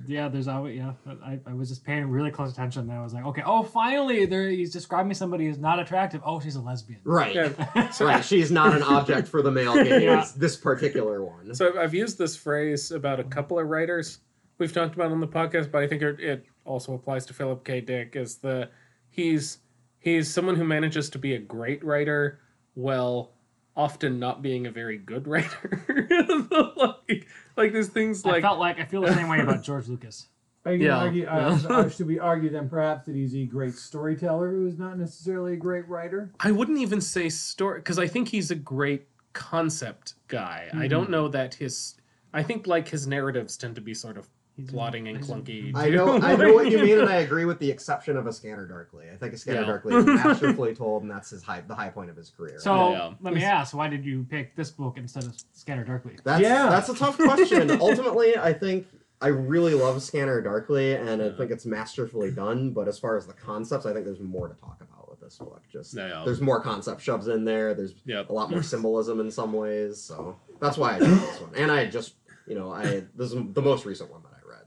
Yeah 0.07 0.27
there's 0.27 0.48
always 0.48 0.77
yeah 0.77 0.93
I, 1.24 1.39
I 1.45 1.53
was 1.53 1.69
just 1.69 1.83
paying 1.83 2.10
really 2.10 2.31
close 2.31 2.51
attention 2.51 2.83
and 2.83 2.91
i 2.91 3.01
was 3.01 3.13
like 3.13 3.25
okay 3.25 3.43
oh 3.45 3.62
finally 3.63 4.25
there 4.25 4.50
he's 4.50 4.71
describing 4.71 5.13
somebody 5.13 5.45
who's 5.45 5.57
not 5.57 5.79
attractive 5.79 6.21
oh 6.25 6.39
she's 6.39 6.55
a 6.55 6.62
lesbian 6.62 7.00
right. 7.03 7.36
Yeah. 7.36 7.91
right. 8.00 8.24
She's 8.24 8.51
not 8.51 8.74
an 8.75 8.83
object 8.83 9.27
for 9.27 9.41
the 9.41 9.51
male 9.51 9.75
gaze. 9.75 10.01
Yeah. 10.03 10.25
This 10.38 10.55
particular 10.55 11.24
one. 11.24 11.53
So 11.53 11.67
I've- 11.69 11.77
I've 11.77 11.93
used 11.93 12.17
this 12.17 12.36
phrase 12.36 12.92
about 12.92 13.20
a 13.20 13.24
couple 13.24 13.59
of 13.59 13.68
writers 13.68 14.20
we've 14.57 14.72
talked 14.74 14.96
about 14.96 15.11
on 15.11 15.20
the 15.20 15.27
podcast, 15.27 15.72
but 15.72 15.81
I 15.83 15.87
think 15.87 16.01
it, 16.01 16.20
it 16.20 16.46
also 16.65 16.94
applies 16.94 17.25
to 17.27 17.33
Philip 17.33 17.63
K. 17.65 17.81
Dick. 17.81 18.15
Is 18.15 18.35
the 18.37 18.70
he's 19.09 19.57
he's 20.00 20.31
someone 20.31 20.55
who 20.55 20.63
manages 20.63 21.09
to 21.11 21.20
be 21.20 21.33
a 21.35 21.39
great 21.39 21.83
writer 21.83 22.39
while 22.75 23.31
often 23.75 24.20
not 24.20 24.42
being 24.42 24.68
a 24.68 24.72
very 24.72 24.98
good 24.98 25.27
writer. 25.27 25.81
like 26.77 27.27
like 27.61 27.74
there's 27.74 27.87
things 27.89 28.25
i 28.25 28.29
like 28.31 28.41
felt 28.41 28.59
like 28.59 28.79
i 28.79 28.85
feel 28.85 29.01
the 29.01 29.13
same 29.13 29.27
way 29.29 29.39
about 29.41 29.61
george 29.69 29.87
lucas 29.87 30.27
Are 30.65 30.74
you 30.74 30.85
Yeah. 30.87 30.97
argue, 30.97 31.25
uh, 31.27 31.59
uh, 31.69 31.89
should 31.95 32.07
we 32.07 32.19
argue 32.19 32.50
then 32.51 32.69
perhaps 32.69 33.05
that 33.07 33.15
he's 33.15 33.35
a 33.35 33.45
great 33.45 33.74
storyteller 33.74 34.51
who 34.51 34.67
is 34.67 34.77
not 34.77 34.97
necessarily 35.00 35.53
a 35.53 35.55
great 35.57 35.87
writer? 35.87 36.31
I 36.39 36.51
wouldn't 36.51 36.77
even 36.77 37.01
say 37.01 37.29
story 37.29 37.79
because 37.79 37.97
I 37.97 38.07
think 38.07 38.27
he's 38.27 38.51
a 38.51 38.55
great 38.55 39.07
concept 39.33 40.13
guy. 40.27 40.69
I 40.74 40.87
don't 40.87 41.09
know 41.09 41.27
that 41.29 41.55
his. 41.55 41.95
I 42.33 42.43
think 42.43 42.67
like 42.67 42.87
his 42.87 43.07
narratives 43.07 43.57
tend 43.57 43.74
to 43.75 43.81
be 43.81 43.93
sort 43.95 44.17
of 44.17 44.27
plotting 44.68 45.07
and 45.07 45.20
clunky. 45.22 45.72
I 45.75 45.90
know, 45.90 46.20
I 46.22 46.35
know 46.35 46.53
what 46.53 46.70
you 46.70 46.79
mean, 46.79 47.00
and 47.00 47.09
I 47.09 47.18
agree 47.18 47.46
with 47.46 47.59
the 47.59 47.70
exception 47.70 48.18
of 48.18 48.27
a 48.27 48.33
Scanner 48.33 48.66
Darkly. 48.68 49.05
I 49.11 49.16
think 49.16 49.33
a 49.33 49.37
Scanner 49.37 49.61
Yeah. 49.61 49.66
Darkly 49.68 49.96
is 49.96 50.05
masterfully 50.05 50.75
told, 50.75 51.01
and 51.03 51.11
that's 51.11 51.29
his 51.31 51.44
high, 51.44 51.61
the 51.61 51.75
high 51.75 51.90
point 51.90 52.09
of 52.09 52.16
his 52.16 52.29
career. 52.29 52.59
so 52.59 52.92
Yeah. 52.92 53.14
let 53.22 53.33
me 53.33 53.44
ask 53.44 53.75
why 53.75 53.87
did 53.87 54.05
you 54.05 54.25
pick 54.29 54.55
this 54.55 54.70
book 54.72 54.98
instead 54.98 55.24
of 55.24 55.35
scanner 55.53 55.83
darkly 55.83 56.18
That's 56.24 56.42
Yeah. 56.42 56.70
that's 56.70 56.90
a 56.90 56.96
tough 56.96 57.18
question. 57.18 57.72
Ultimately, 57.81 58.37
I 58.37 58.53
think 58.53 58.87
I 59.24 59.27
really 59.27 59.75
love 59.75 60.01
Scanner 60.01 60.42
Darkly, 60.42 60.96
and 60.96 61.22
I 61.22 61.29
think 61.29 61.51
it's 61.51 61.66
masterfully 61.66 62.31
done. 62.31 62.72
But 62.72 62.87
as 62.87 62.98
far 62.98 63.18
as 63.18 63.27
the 63.27 63.33
concepts, 63.33 63.85
I 63.85 63.94
think 63.94 64.03
there's 64.05 64.20
more 64.20 64.48
to 64.48 64.55
talk 64.55 64.81
about 64.81 65.09
with 65.11 65.20
this 65.20 65.37
book. 65.37 65.61
Just 65.72 65.96
Yeah. 65.96 66.24
there's 66.25 66.42
more 66.42 66.59
concept 66.59 67.01
shoves 67.01 67.27
in 67.27 67.46
there. 67.46 67.74
There's 67.75 67.94
Yep. 68.05 68.29
a 68.29 68.33
lot 68.33 68.50
more 68.50 68.64
symbolism 68.64 69.20
in 69.20 69.29
some 69.29 69.53
ways. 69.53 70.01
So 70.01 70.37
that's 70.59 70.75
why 70.77 70.96
I 70.96 71.00
chose 71.00 71.22
this 71.22 71.40
one. 71.42 71.51
And 71.55 71.72
I 71.72 71.85
just, 71.87 72.16
you 72.48 72.55
know, 72.55 72.72
I 72.72 73.03
this 73.16 73.31
is 73.31 73.37
the 73.53 73.61
most 73.61 73.85
recent 73.85 74.09
one 74.11 74.21
that 74.21 74.21
I 74.21 74.21
read. 74.21 74.21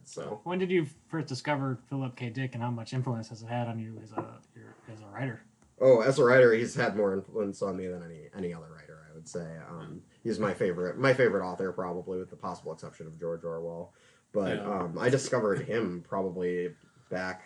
So 0.06 0.40
when 0.44 0.58
did 0.58 0.70
you 0.70 0.86
first 1.08 1.26
discover 1.28 1.78
philip 1.88 2.16
k 2.16 2.30
dick 2.30 2.54
and 2.54 2.62
how 2.62 2.70
much 2.70 2.92
influence 2.92 3.28
has 3.28 3.42
it 3.42 3.48
had 3.48 3.68
on 3.68 3.78
you 3.78 3.98
as 4.02 4.12
a 4.12 4.40
your, 4.54 4.74
as 4.92 5.00
a 5.00 5.06
writer 5.06 5.42
Oh, 5.80 6.00
as 6.02 6.20
a 6.20 6.24
writer, 6.24 6.52
he's 6.52 6.74
had 6.76 6.96
more 6.96 7.12
influence 7.14 7.60
on 7.60 7.76
me 7.76 7.88
than 7.88 8.02
any 8.04 8.28
any 8.36 8.54
other 8.54 8.68
writer. 8.72 9.06
I 9.10 9.14
would 9.14 9.28
say 9.28 9.56
um, 9.68 10.02
he's 10.22 10.38
my 10.38 10.54
favorite, 10.54 10.98
my 10.98 11.12
favorite 11.12 11.44
author, 11.44 11.72
probably 11.72 12.18
with 12.20 12.30
the 12.30 12.36
possible 12.36 12.72
exception 12.72 13.06
of 13.08 13.18
George 13.18 13.42
Orwell. 13.44 13.92
But 14.32 14.58
Yeah. 14.58 14.70
um, 14.82 14.96
I 14.98 15.08
discovered 15.08 15.60
him 15.60 16.04
probably 16.08 16.74
back 17.08 17.42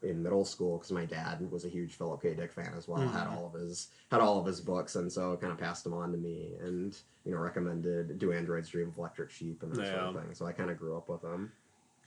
in 0.00 0.22
middle 0.22 0.44
school 0.46 0.78
because 0.78 0.92
my 0.92 1.04
dad 1.04 1.50
was 1.50 1.64
a 1.64 1.68
huge 1.68 1.96
Philip 1.96 2.22
K. 2.22 2.34
Dick 2.34 2.52
fan 2.52 2.72
as 2.76 2.88
well. 2.88 3.06
Had 3.06 3.26
Mhm. 3.26 3.36
all 3.36 3.46
of 3.46 3.52
his 3.60 3.88
had 4.10 4.20
all 4.20 4.40
of 4.40 4.46
his 4.46 4.60
books, 4.62 4.96
and 4.96 5.12
so 5.12 5.36
kind 5.36 5.52
of 5.52 5.58
passed 5.58 5.84
them 5.84 5.92
on 5.92 6.10
to 6.12 6.18
me, 6.18 6.54
and 6.60 6.98
you 7.24 7.32
know 7.32 7.38
recommended 7.38 8.18
"Do 8.18 8.32
Androids 8.32 8.70
Dream 8.70 8.88
of 8.88 8.96
Electric 8.96 9.28
Sheep" 9.30 9.62
and 9.62 9.72
that 9.72 9.86
sort 9.88 10.16
of 10.16 10.22
thing. 10.22 10.34
So 10.34 10.46
I 10.46 10.52
kind 10.52 10.70
of 10.70 10.78
grew 10.78 10.96
up 10.96 11.08
with 11.10 11.22
him. 11.22 11.52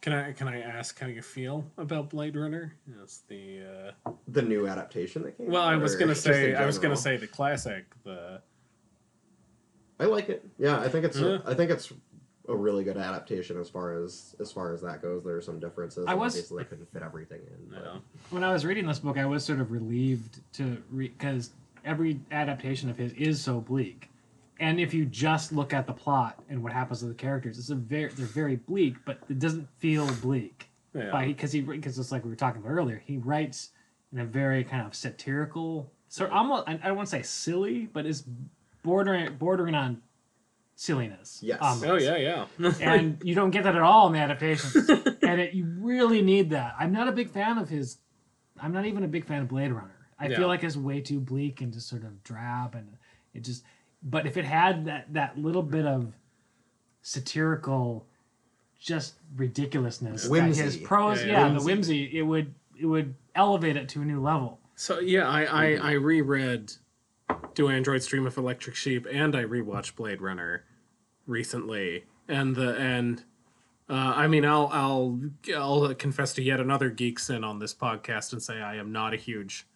Can 0.02 0.14
I 0.14 0.32
can 0.32 0.48
I 0.48 0.62
ask 0.62 1.00
how 1.00 1.06
you 1.08 1.22
feel 1.22 1.64
about 1.78 2.10
Blade 2.10 2.36
Runner? 2.36 2.74
Yes, 3.00 3.22
the 3.28 3.94
uh, 4.08 4.12
The 4.30 4.42
new 4.42 4.68
adaptation 4.68 5.22
that 5.24 5.38
came. 5.38 5.48
well, 5.52 5.62
I 5.64 5.76
was 5.76 5.96
gonna 5.96 6.16
say 6.16 6.56
I 6.56 6.66
was 6.66 6.80
gonna 6.80 6.98
say 6.98 7.18
the 7.18 7.28
classic. 7.28 7.86
The 8.04 8.42
I 10.00 10.06
like 10.06 10.30
it. 10.30 10.44
Yeah, 10.58 10.80
I 10.80 10.88
think 10.90 11.06
it's 11.06 11.20
Yeah. 11.20 11.38
I 11.46 11.54
think 11.54 11.70
it's 11.70 11.94
a 12.50 12.56
really 12.56 12.84
good 12.84 12.98
adaptation 12.98 13.60
as 13.60 13.70
far 13.70 13.94
as 14.04 14.36
as 14.40 14.52
far 14.52 14.74
as 14.74 14.82
that 14.82 15.04
goes. 15.04 15.24
There 15.24 15.36
are 15.36 15.42
some 15.42 15.60
differences. 15.60 16.06
I 16.08 16.16
was- 16.16 16.34
obviously 16.34 16.64
they 16.64 16.70
couldn't 16.70 16.92
fit 16.92 17.04
everything 17.04 17.42
in. 17.46 17.70
but- 17.70 17.84
know, 17.84 18.02
when 18.32 18.44
I 18.44 18.52
was 18.52 18.66
reading 18.66 18.88
this 18.88 18.98
book, 19.00 19.20
I 19.20 19.26
was 19.28 19.46
sort 19.46 19.60
of 19.60 19.72
relieved 19.72 20.40
to 20.54 20.82
read 20.90 21.16
because 21.16 21.52
every 21.86 22.20
adaptation 22.32 22.90
of 22.90 22.98
his 22.98 23.14
is 23.14 23.40
so 23.40 23.62
bleak. 23.62 24.10
And 24.62 24.80
if 24.80 24.94
you 24.94 25.06
just 25.06 25.52
look 25.52 25.74
at 25.74 25.88
the 25.88 25.94
plot 25.94 26.40
and 26.48 26.62
what 26.64 26.72
happens 26.72 27.00
to 27.00 27.06
the 27.08 27.14
characters, 27.16 27.58
it's 27.58 27.72
a 27.72 27.76
very 27.76 28.10
they're 28.14 28.26
very 28.28 28.56
bleak, 28.56 28.96
but 29.06 29.20
it 29.30 29.40
doesn't 29.40 29.68
feel 29.80 30.06
bleak. 30.22 30.70
yeah. 30.94 31.26
Because 31.26 31.52
he 31.52 31.62
because 31.62 31.98
it's 32.00 32.12
like 32.12 32.24
we 32.24 32.30
were 32.30 32.36
talking 32.36 32.62
about 32.62 32.70
earlier, 32.72 33.02
he 33.06 33.18
writes 33.18 33.72
in 34.14 34.20
a 34.20 34.26
very 34.26 34.64
kind 34.64 34.86
of 34.86 34.94
satirical, 34.96 35.92
so 36.10 36.28
almost 36.30 36.68
I 36.68 36.74
I 36.74 36.88
don't 36.88 36.96
want 36.96 37.10
to 37.10 37.16
say 37.18 37.24
silly, 37.24 37.90
but 37.92 38.06
it's 38.06 38.24
bordering 38.84 39.36
bordering 39.38 39.74
on 39.76 40.02
silliness. 40.76 41.40
Yes. 41.44 41.60
almost 41.62 41.86
oh 41.86 41.96
yeah, 41.98 42.46
yeah. 42.60 42.72
and 42.82 43.20
you 43.24 43.36
don't 43.36 43.52
get 43.52 43.64
that 43.64 43.76
at 43.76 43.82
all 43.82 44.08
in 44.08 44.14
the 44.14 44.20
adaptations. 44.20 44.76
and 45.22 45.42
it, 45.42 45.54
you 45.54 45.66
really 45.80 46.22
need 46.22 46.50
that. 46.52 46.76
I'm 46.80 46.92
not 46.92 47.08
a 47.08 47.12
big 47.12 47.30
fan 47.30 47.58
of 47.58 47.70
his. 47.70 47.98
I'm 48.62 48.74
not 48.74 48.86
even 48.86 49.04
a 49.04 49.08
big 49.08 49.26
fan 49.26 49.42
of 49.42 49.48
Blade 49.48 49.72
Runner. 49.72 49.96
I 50.20 50.28
Yeah. 50.28 50.38
feel 50.38 50.48
like 50.48 50.64
it's 50.64 50.78
way 50.78 51.02
too 51.02 51.20
bleak 51.20 51.62
and 51.62 51.74
just 51.74 51.88
sort 51.90 52.04
of 52.04 52.24
drab, 52.24 52.76
and 52.76 52.88
it 53.34 53.44
just. 53.44 53.64
But 54.04 54.26
if 54.26 54.36
it 54.38 54.46
had 54.46 54.86
that 54.86 55.14
that 55.14 55.38
little 55.38 55.62
bit 55.64 55.86
of 55.86 56.14
satirical, 57.02 58.06
just 58.80 59.16
ridiculousness, 59.36 60.28
that 60.28 60.56
his 60.56 60.78
prose, 60.78 61.22
Yeah, 61.24 61.32
yeah, 61.32 61.48
yeah. 61.48 61.48
the 61.48 61.66
Whimsy. 61.66 61.66
whimsy, 61.66 62.18
it 62.18 62.22
would 62.24 62.54
it 62.80 62.86
would 62.86 63.16
elevate 63.36 63.78
it 63.78 63.90
to 63.90 64.02
a 64.02 64.06
new 64.06 64.22
level. 64.22 64.60
So 64.76 65.00
yeah, 65.00 65.28
I 65.28 65.44
I, 65.44 65.66
I 65.76 65.92
reread 65.94 66.74
Do 67.54 67.68
Androids 67.70 68.08
Dream 68.08 68.26
of 68.26 68.38
Electric 68.38 68.76
Sheep 68.76 69.06
and 69.12 69.36
I 69.36 69.44
rewatched 69.44 69.96
Blade 69.96 70.22
Runner 70.22 70.64
recently, 71.28 72.06
and 72.28 72.56
the 72.56 72.76
and 72.76 73.24
Uh, 73.90 74.14
I 74.16 74.28
mean, 74.28 74.46
I'll 74.46 74.70
I'll 74.72 75.20
I'll 75.56 75.94
confess 75.96 76.34
to 76.34 76.42
yet 76.42 76.60
another 76.60 76.90
geek 76.90 77.20
sin 77.20 77.44
on 77.44 77.60
this 77.60 77.74
podcast 77.74 78.32
and 78.34 78.42
say 78.42 78.62
I 78.62 78.78
am 78.78 78.92
not 78.92 79.14
a 79.14 79.18
huge 79.18 79.68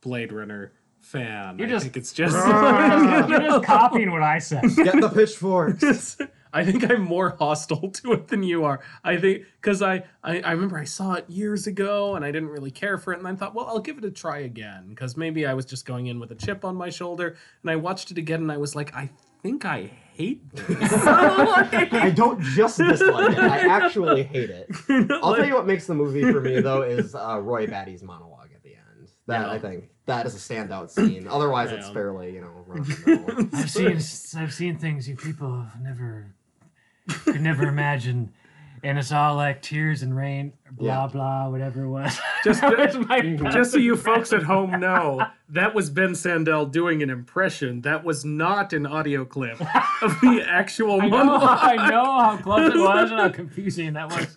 Blade 0.00 0.32
Runner 0.32 0.72
fan. 1.00 1.58
You're 1.58 1.68
I 1.68 1.70
just- 1.70 1.84
think 1.84 1.96
it's 1.96 2.12
just. 2.12 2.34
You're 3.28 3.40
just 3.40 3.64
copying 3.64 4.10
what 4.10 4.22
I 4.22 4.38
said. 4.38 4.62
Get 4.76 5.00
the 5.00 5.08
pitchforks. 5.08 6.18
I 6.52 6.64
think 6.64 6.90
I'm 6.90 7.02
more 7.02 7.36
hostile 7.38 7.90
to 7.90 8.12
it 8.12 8.26
than 8.26 8.42
you 8.42 8.64
are. 8.64 8.80
I 9.04 9.16
think 9.18 9.44
because 9.60 9.82
I, 9.82 10.02
I 10.24 10.40
I 10.40 10.50
remember 10.50 10.78
I 10.78 10.84
saw 10.84 11.12
it 11.14 11.30
years 11.30 11.68
ago 11.68 12.16
and 12.16 12.24
I 12.24 12.32
didn't 12.32 12.48
really 12.48 12.72
care 12.72 12.98
for 12.98 13.12
it, 13.12 13.20
and 13.20 13.28
I 13.28 13.34
thought, 13.36 13.54
well, 13.54 13.66
I'll 13.68 13.78
give 13.78 13.98
it 13.98 14.04
a 14.04 14.10
try 14.10 14.38
again 14.38 14.88
because 14.88 15.16
maybe 15.16 15.46
I 15.46 15.54
was 15.54 15.64
just 15.64 15.86
going 15.86 16.06
in 16.08 16.18
with 16.18 16.32
a 16.32 16.34
chip 16.34 16.64
on 16.64 16.74
my 16.74 16.90
shoulder, 16.90 17.36
and 17.62 17.70
I 17.70 17.76
watched 17.76 18.10
it 18.10 18.18
again 18.18 18.40
and 18.40 18.50
I 18.50 18.56
was 18.56 18.74
like, 18.74 18.92
I 18.96 19.10
think 19.44 19.64
I 19.64 19.92
hate 20.14 20.42
this. 20.52 20.92
I 20.92 22.10
don't 22.14 22.40
just 22.42 22.78
dislike 22.78 23.32
it. 23.32 23.38
I 23.38 23.58
actually 23.68 24.24
hate 24.24 24.50
it. 24.50 24.68
I'll 25.22 25.36
tell 25.36 25.46
you 25.46 25.54
what 25.54 25.66
makes 25.68 25.86
the 25.86 25.94
movie 25.94 26.22
for 26.32 26.40
me 26.40 26.60
though 26.60 26.82
is 26.82 27.14
uh, 27.14 27.38
Roy 27.40 27.68
Batty's 27.68 28.02
monologue 28.02 28.50
at 28.54 28.62
the 28.64 28.70
end. 28.74 29.08
That 29.28 29.42
Yeah. 29.46 29.52
I 29.52 29.58
think 29.60 29.84
that 30.10 30.26
is 30.26 30.34
a 30.34 30.38
standout 30.54 30.90
scene. 30.96 31.26
Otherwise, 31.28 31.72
it's 31.72 31.86
Yeah. 31.88 31.92
fairly 31.94 32.34
you 32.34 32.40
know. 32.42 32.48
run 32.66 32.80
of 32.80 32.86
the 33.04 33.16
mill. 33.16 33.48
I've 33.54 33.70
seen 33.70 34.40
I've 34.42 34.52
seen 34.54 34.76
things 34.78 35.08
you 35.08 35.16
people 35.16 35.62
have 35.62 35.80
never 35.80 36.34
could 37.24 37.40
never 37.40 37.64
imagine. 37.64 38.32
And 38.82 38.98
it's 38.98 39.12
all 39.12 39.36
like 39.36 39.60
tears 39.62 40.02
and 40.02 40.16
rain, 40.16 40.52
blah 40.72 41.02
Yeah. 41.04 41.06
blah, 41.12 41.48
whatever 41.48 41.84
it 41.84 41.88
was. 41.88 42.18
Just- 42.44 42.62
was 42.62 42.96
Just 43.52 43.72
so 43.72 43.78
you 43.78 43.96
folks 43.96 44.32
at 44.32 44.42
home 44.42 44.80
know, 44.80 45.22
that 45.50 45.74
was 45.74 45.90
Ben 45.90 46.10
Sandell 46.12 46.70
doing 46.70 47.02
an 47.02 47.10
impression. 47.10 47.82
That 47.82 48.04
was 48.04 48.24
not 48.24 48.72
an 48.72 48.86
audio 48.86 49.24
clip 49.24 49.60
of 50.02 50.20
the 50.22 50.42
actual 50.48 51.00
I 51.02 51.08
know, 51.08 51.10
monologue. 51.24 51.58
I 51.60 51.88
know 51.90 52.04
how 52.04 52.36
close 52.38 52.74
it 52.74 52.78
was 52.78 53.10
and 53.10 53.20
how 53.20 53.28
confusing 53.28 53.92
that 53.94 54.10
was. 54.10 54.36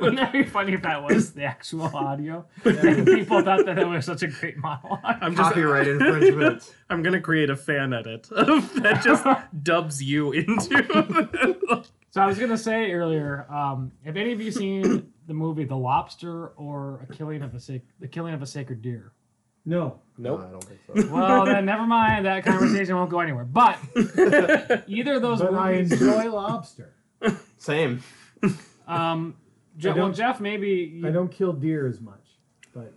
Wouldn't 0.00 0.16
that 0.16 0.32
be 0.32 0.42
funny 0.44 0.72
if 0.72 0.82
that 0.82 1.02
was 1.04 1.32
the 1.34 1.44
actual 1.44 1.82
audio? 1.94 2.44
And 2.64 3.06
people 3.06 3.42
thought 3.42 3.66
that 3.66 3.78
it 3.78 3.86
was 3.86 4.04
such 4.06 4.22
a 4.22 4.28
great 4.28 4.56
monologue. 4.58 5.00
I'm 5.04 5.36
just 5.36 5.50
Copyright 5.50 5.86
infringement. 5.86 6.74
I'm 6.90 7.02
gonna 7.02 7.20
create 7.20 7.50
a 7.50 7.56
fan 7.56 7.92
edit 7.92 8.30
of 8.32 8.74
that 8.82 9.02
just 9.04 9.24
dubs 9.62 10.02
you 10.02 10.32
into. 10.32 11.84
So 12.16 12.22
I 12.22 12.26
was 12.26 12.38
gonna 12.38 12.56
say 12.56 12.92
earlier, 12.92 13.44
um, 13.52 13.92
have 14.06 14.16
any 14.16 14.32
of 14.32 14.40
you 14.40 14.50
seen 14.50 15.12
the 15.26 15.34
movie 15.34 15.64
The 15.64 15.76
Lobster 15.76 16.46
or 16.56 17.06
A 17.06 17.12
Killing 17.14 17.42
of 17.42 17.54
a 17.54 17.60
Sac- 17.60 17.82
The 18.00 18.08
Killing 18.08 18.32
of 18.32 18.40
a 18.40 18.46
Sacred 18.46 18.80
Deer? 18.80 19.12
No. 19.66 19.98
No, 20.16 20.38
I 20.38 20.50
don't 20.50 20.64
think 20.64 20.80
so. 20.86 21.12
Well, 21.14 21.44
then 21.44 21.66
never 21.66 21.84
mind. 21.84 22.24
That 22.24 22.42
conversation 22.42 22.96
won't 22.96 23.10
go 23.10 23.20
anywhere. 23.20 23.44
But 23.44 23.78
either 24.86 25.16
of 25.16 25.20
those 25.20 25.42
But 25.42 25.52
I 25.52 25.72
movies, 25.74 25.92
enjoy 25.92 26.30
lobster. 26.30 26.94
Same. 27.58 28.02
um, 28.88 29.36
Je- 29.76 29.90
I 29.90 29.92
well, 29.92 30.06
don't- 30.06 30.16
Jeff, 30.16 30.40
maybe 30.40 30.68
you, 30.94 31.06
I 31.06 31.10
don't 31.10 31.30
kill 31.30 31.52
deer 31.52 31.86
as 31.86 32.00
much. 32.00 32.24
But 32.72 32.94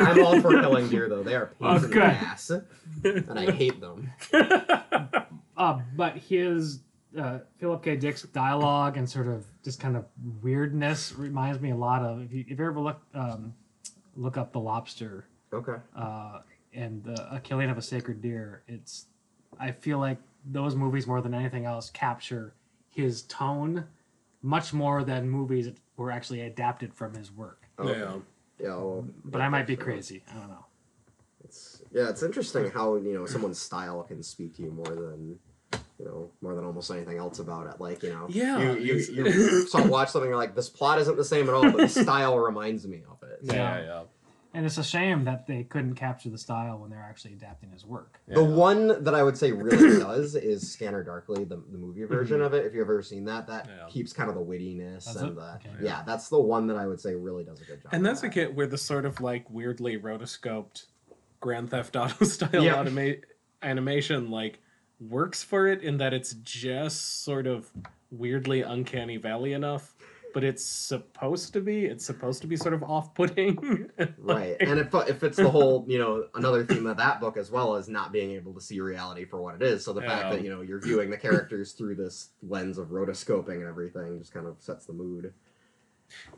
I'm 0.00 0.24
all 0.24 0.40
for 0.40 0.48
killing 0.62 0.88
deer 0.88 1.10
though. 1.10 1.22
They 1.22 1.34
are 1.34 1.50
pains 1.60 1.84
in 1.84 1.90
the 1.90 2.04
ass, 2.04 2.48
and 3.04 3.38
I 3.38 3.50
hate 3.50 3.82
them. 3.82 4.12
Uh, 5.58 5.80
but 5.96 6.16
his 6.16 6.78
uh, 7.18 7.38
Philip 7.58 7.82
K. 7.82 7.96
Dick's 7.96 8.22
dialogue 8.22 8.96
and 8.96 9.08
sort 9.08 9.28
of 9.28 9.46
just 9.62 9.80
kind 9.80 9.96
of 9.96 10.04
weirdness 10.42 11.14
reminds 11.16 11.60
me 11.60 11.70
a 11.70 11.76
lot 11.76 12.02
of 12.02 12.22
if 12.22 12.32
you, 12.32 12.44
if 12.48 12.58
you 12.58 12.66
ever 12.66 12.80
look 12.80 13.00
um, 13.14 13.54
look 14.16 14.36
up 14.36 14.52
the 14.52 14.60
lobster 14.60 15.26
Okay. 15.52 15.76
uh, 15.96 16.40
and 16.74 17.02
the 17.04 17.34
a 17.34 17.40
killing 17.40 17.70
of 17.70 17.78
a 17.78 17.82
sacred 17.82 18.20
deer. 18.20 18.62
It's 18.68 19.06
I 19.58 19.70
feel 19.72 19.98
like 19.98 20.18
those 20.44 20.74
movies 20.74 21.06
more 21.06 21.20
than 21.22 21.34
anything 21.34 21.64
else 21.64 21.90
capture 21.90 22.52
his 22.90 23.22
tone 23.22 23.84
much 24.42 24.72
more 24.72 25.02
than 25.02 25.28
movies 25.28 25.66
that 25.66 25.76
were 25.96 26.10
actually 26.10 26.42
adapted 26.42 26.94
from 26.94 27.14
his 27.14 27.32
work. 27.32 27.66
Okay. 27.78 27.98
Yeah. 28.60 28.76
well, 28.76 29.04
But 29.24 29.40
I 29.40 29.48
might 29.48 29.66
be 29.66 29.76
crazy. 29.76 30.22
I 30.30 30.34
don't 30.38 30.48
know. 30.48 30.64
It's 31.44 31.82
yeah, 31.92 32.08
it's 32.08 32.22
interesting 32.22 32.70
how 32.70 32.96
you 32.96 33.14
know 33.14 33.24
someone's 33.26 33.58
style 33.60 34.02
can 34.02 34.22
speak 34.22 34.56
to 34.56 34.62
you 34.62 34.70
more 34.70 34.94
than 34.94 35.38
you 35.98 36.04
know 36.04 36.30
more 36.40 36.54
than 36.54 36.64
almost 36.64 36.90
anything 36.90 37.18
else 37.18 37.38
about 37.38 37.66
it. 37.66 37.80
Like 37.80 38.02
you 38.02 38.10
know, 38.10 38.26
Yeah, 38.28 38.58
you 38.74 38.94
you, 38.96 39.24
you 39.24 39.66
so 39.68 39.84
watch 39.86 40.10
something 40.10 40.28
you're 40.30 40.38
like 40.38 40.54
this 40.54 40.68
plot 40.68 40.98
isn't 41.00 41.16
the 41.16 41.24
same 41.24 41.48
at 41.48 41.54
all, 41.54 41.62
but 41.70 41.76
the 41.76 41.88
style 42.02 42.38
reminds 42.38 42.86
me 42.86 43.02
of 43.10 43.22
it. 43.28 43.40
Yeah. 43.42 43.80
yeah. 43.80 44.02
And 44.54 44.64
it's 44.64 44.78
a 44.78 44.82
shame 44.82 45.24
that 45.24 45.46
they 45.46 45.62
couldn't 45.62 45.94
capture 45.96 46.30
the 46.30 46.38
style 46.38 46.78
when 46.78 46.90
they're 46.90 47.06
actually 47.06 47.34
adapting 47.34 47.70
his 47.70 47.84
work. 47.84 48.18
The 48.26 48.42
one 48.42 49.04
that 49.04 49.14
I 49.14 49.22
would 49.22 49.36
say 49.36 49.52
really 49.52 49.98
does 50.02 50.34
is 50.34 50.72
Scanner 50.72 51.04
Darkly, 51.04 51.44
the, 51.44 51.56
the 51.70 51.76
movie 51.76 52.00
mm-hmm. 52.00 52.12
version 52.12 52.40
of 52.40 52.54
it. 52.54 52.64
If 52.64 52.72
you've 52.72 52.80
ever 52.80 53.02
seen 53.02 53.26
that, 53.26 53.46
that 53.48 53.66
Yeah. 53.68 53.86
keeps 53.90 54.12
kind 54.14 54.30
of 54.30 54.34
the 54.34 54.40
wittiness 54.40 55.04
Does 55.04 55.16
and 55.16 55.28
it? 55.30 55.34
the 55.36 55.54
Okay. 55.56 55.70
yeah, 55.82 56.02
that's 56.06 56.30
the 56.30 56.40
one 56.40 56.66
that 56.68 56.76
I 56.78 56.86
would 56.86 56.98
say 56.98 57.14
really 57.14 57.44
does 57.44 57.60
a 57.60 57.64
good 57.64 57.82
job. 57.82 57.92
And 57.92 58.04
of 58.04 58.10
that's 58.10 58.20
a 58.22 58.26
that. 58.28 58.32
kit 58.34 58.54
where 58.54 58.66
the 58.66 58.78
sort 58.78 59.04
of 59.04 59.20
like 59.20 59.48
weirdly 59.50 59.98
rotoscoped 59.98 60.86
Grand 61.40 61.70
Theft 61.70 61.94
Auto 61.94 62.24
style 62.24 62.64
Yeah. 62.64 62.80
anima- 62.80 63.16
animation 63.62 64.30
like 64.30 64.60
works 65.00 65.42
for 65.42 65.66
it 65.68 65.82
in 65.82 65.96
that 65.98 66.12
it's 66.12 66.34
just 66.42 67.22
sort 67.24 67.46
of 67.46 67.70
weirdly 68.10 68.62
uncanny 68.62 69.16
valley 69.16 69.52
enough, 69.52 69.94
but 70.34 70.42
it's 70.44 70.64
supposed 70.64 71.52
to 71.52 71.60
be. 71.60 71.84
It's 71.86 72.04
supposed 72.04 72.40
to 72.42 72.46
be 72.48 72.56
sort 72.56 72.74
of 72.74 72.82
off-putting. 72.82 73.90
right 74.18 74.56
and 74.60 74.78
if, 74.78 74.92
if 74.94 75.22
it's 75.22 75.36
the 75.36 75.48
whole 75.50 75.84
you 75.88 75.98
know 75.98 76.26
another 76.34 76.64
theme 76.64 76.86
of 76.86 76.96
that 76.96 77.20
book 77.20 77.36
as 77.36 77.50
well 77.50 77.74
as 77.76 77.88
not 77.88 78.12
being 78.12 78.32
able 78.32 78.52
to 78.54 78.60
see 78.60 78.80
reality 78.80 79.24
for 79.24 79.40
what 79.42 79.54
it 79.54 79.62
is 79.62 79.84
so 79.84 79.92
the 79.92 80.00
fact 80.02 80.24
Yeah. 80.24 80.30
that 80.30 80.42
you 80.44 80.50
know 80.50 80.60
you're 80.62 80.80
viewing 80.80 81.10
the 81.10 81.16
characters 81.16 81.72
through 81.72 81.94
this 81.96 82.30
lens 82.42 82.78
of 82.78 82.88
rotoscoping 82.88 83.54
and 83.56 83.66
everything 83.66 84.18
just 84.18 84.32
kind 84.32 84.46
of 84.46 84.56
sets 84.60 84.86
the 84.86 84.92
mood 84.92 85.32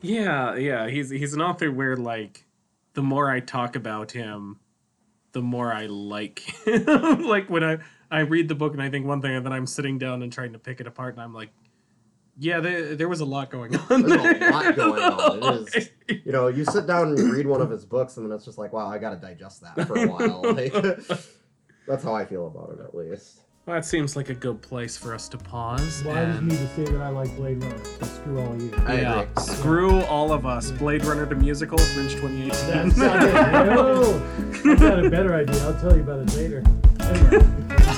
Yeah, 0.01 0.55
yeah, 0.55 0.89
he's 0.89 1.09
he's 1.09 1.33
an 1.33 1.41
author 1.41 1.71
where 1.71 1.95
like 1.95 2.45
the 2.93 3.01
more 3.01 3.29
I 3.29 3.39
talk 3.39 3.75
about 3.77 4.11
him, 4.11 4.59
the 5.31 5.41
more 5.41 5.71
I 5.73 5.85
like 5.85 6.39
him. 6.65 7.23
like 7.23 7.49
when 7.49 7.63
I 7.63 7.77
I 8.11 8.19
read 8.19 8.47
the 8.49 8.55
book 8.55 8.73
and 8.73 8.81
I 8.81 8.89
think 8.89 9.05
one 9.07 9.21
thing 9.21 9.31
and 9.35 9.45
then 9.45 9.53
I'm 9.53 9.65
sitting 9.65 9.97
down 9.97 10.21
and 10.21 10.31
trying 10.31 10.53
to 10.53 10.59
pick 10.59 10.79
it 10.81 10.87
apart 10.87 11.13
and 11.15 11.21
I'm 11.23 11.33
like 11.33 11.49
yeah, 12.37 12.59
there, 12.61 12.95
there 12.95 13.09
was 13.09 13.19
a 13.19 13.25
lot 13.25 13.51
going 13.51 13.75
on. 13.75 14.01
There's 14.03 14.13
a 14.41 14.49
lot 14.51 14.75
going 14.75 15.03
on. 15.03 15.53
It 15.67 15.75
is- 15.75 15.89
you 16.25 16.31
know 16.31 16.47
you 16.47 16.65
sit 16.65 16.87
down 16.87 17.09
and 17.09 17.17
you 17.17 17.31
read 17.33 17.45
one 17.47 17.61
of 17.61 17.69
his 17.69 17.85
books 17.85 18.17
and 18.17 18.25
then 18.25 18.35
it's 18.35 18.45
just 18.45 18.57
like 18.57 18.73
wow 18.73 18.87
i 18.87 18.97
gotta 18.97 19.15
digest 19.15 19.61
that 19.61 19.87
for 19.87 19.95
a 19.97 20.07
while 20.07 20.41
like 20.53 20.73
that's 21.87 22.03
how 22.03 22.13
i 22.13 22.25
feel 22.25 22.47
about 22.47 22.69
it 22.77 22.79
at 22.83 22.93
least 22.93 23.39
Well, 23.65 23.75
that 23.77 23.85
seems 23.85 24.15
like 24.17 24.29
a 24.29 24.33
good 24.33 24.61
place 24.61 24.97
for 24.97 25.13
us 25.13 25.29
to 25.29 25.37
pause. 25.37 26.03
well, 26.05 26.17
I 26.17 26.25
just 26.25 26.41
need 26.41 26.57
to 26.57 26.67
say 26.75 26.83
that 26.91 27.01
I 27.01 27.09
like 27.09 27.33
Blade 27.37 27.63
Runner. 27.63 27.77
So 27.99 28.05
screw 28.07 28.39
all 28.41 28.61
you. 28.61 28.73
I 28.87 29.01
yeah, 29.01 29.21
agree. 29.21 29.43
screw 29.43 30.01
all 30.05 30.33
of 30.33 30.45
us. 30.47 30.71
Blade 30.71 31.05
Runner 31.05 31.25
the 31.27 31.35
musical, 31.35 31.77
Fringe 31.77 32.13
2018. 32.13 32.49
That's 32.49 32.97
not 32.97 33.23
it. 33.23 33.33
No, 33.75 34.71
I've 34.71 34.79
got 34.79 35.05
a 35.05 35.09
better 35.11 35.35
idea. 35.35 35.63
I'll 35.67 35.79
tell 35.79 35.95
you 35.95 36.01
about 36.01 36.19
it 36.21 36.35
later. 36.35 36.63
Anyway, 37.01 37.45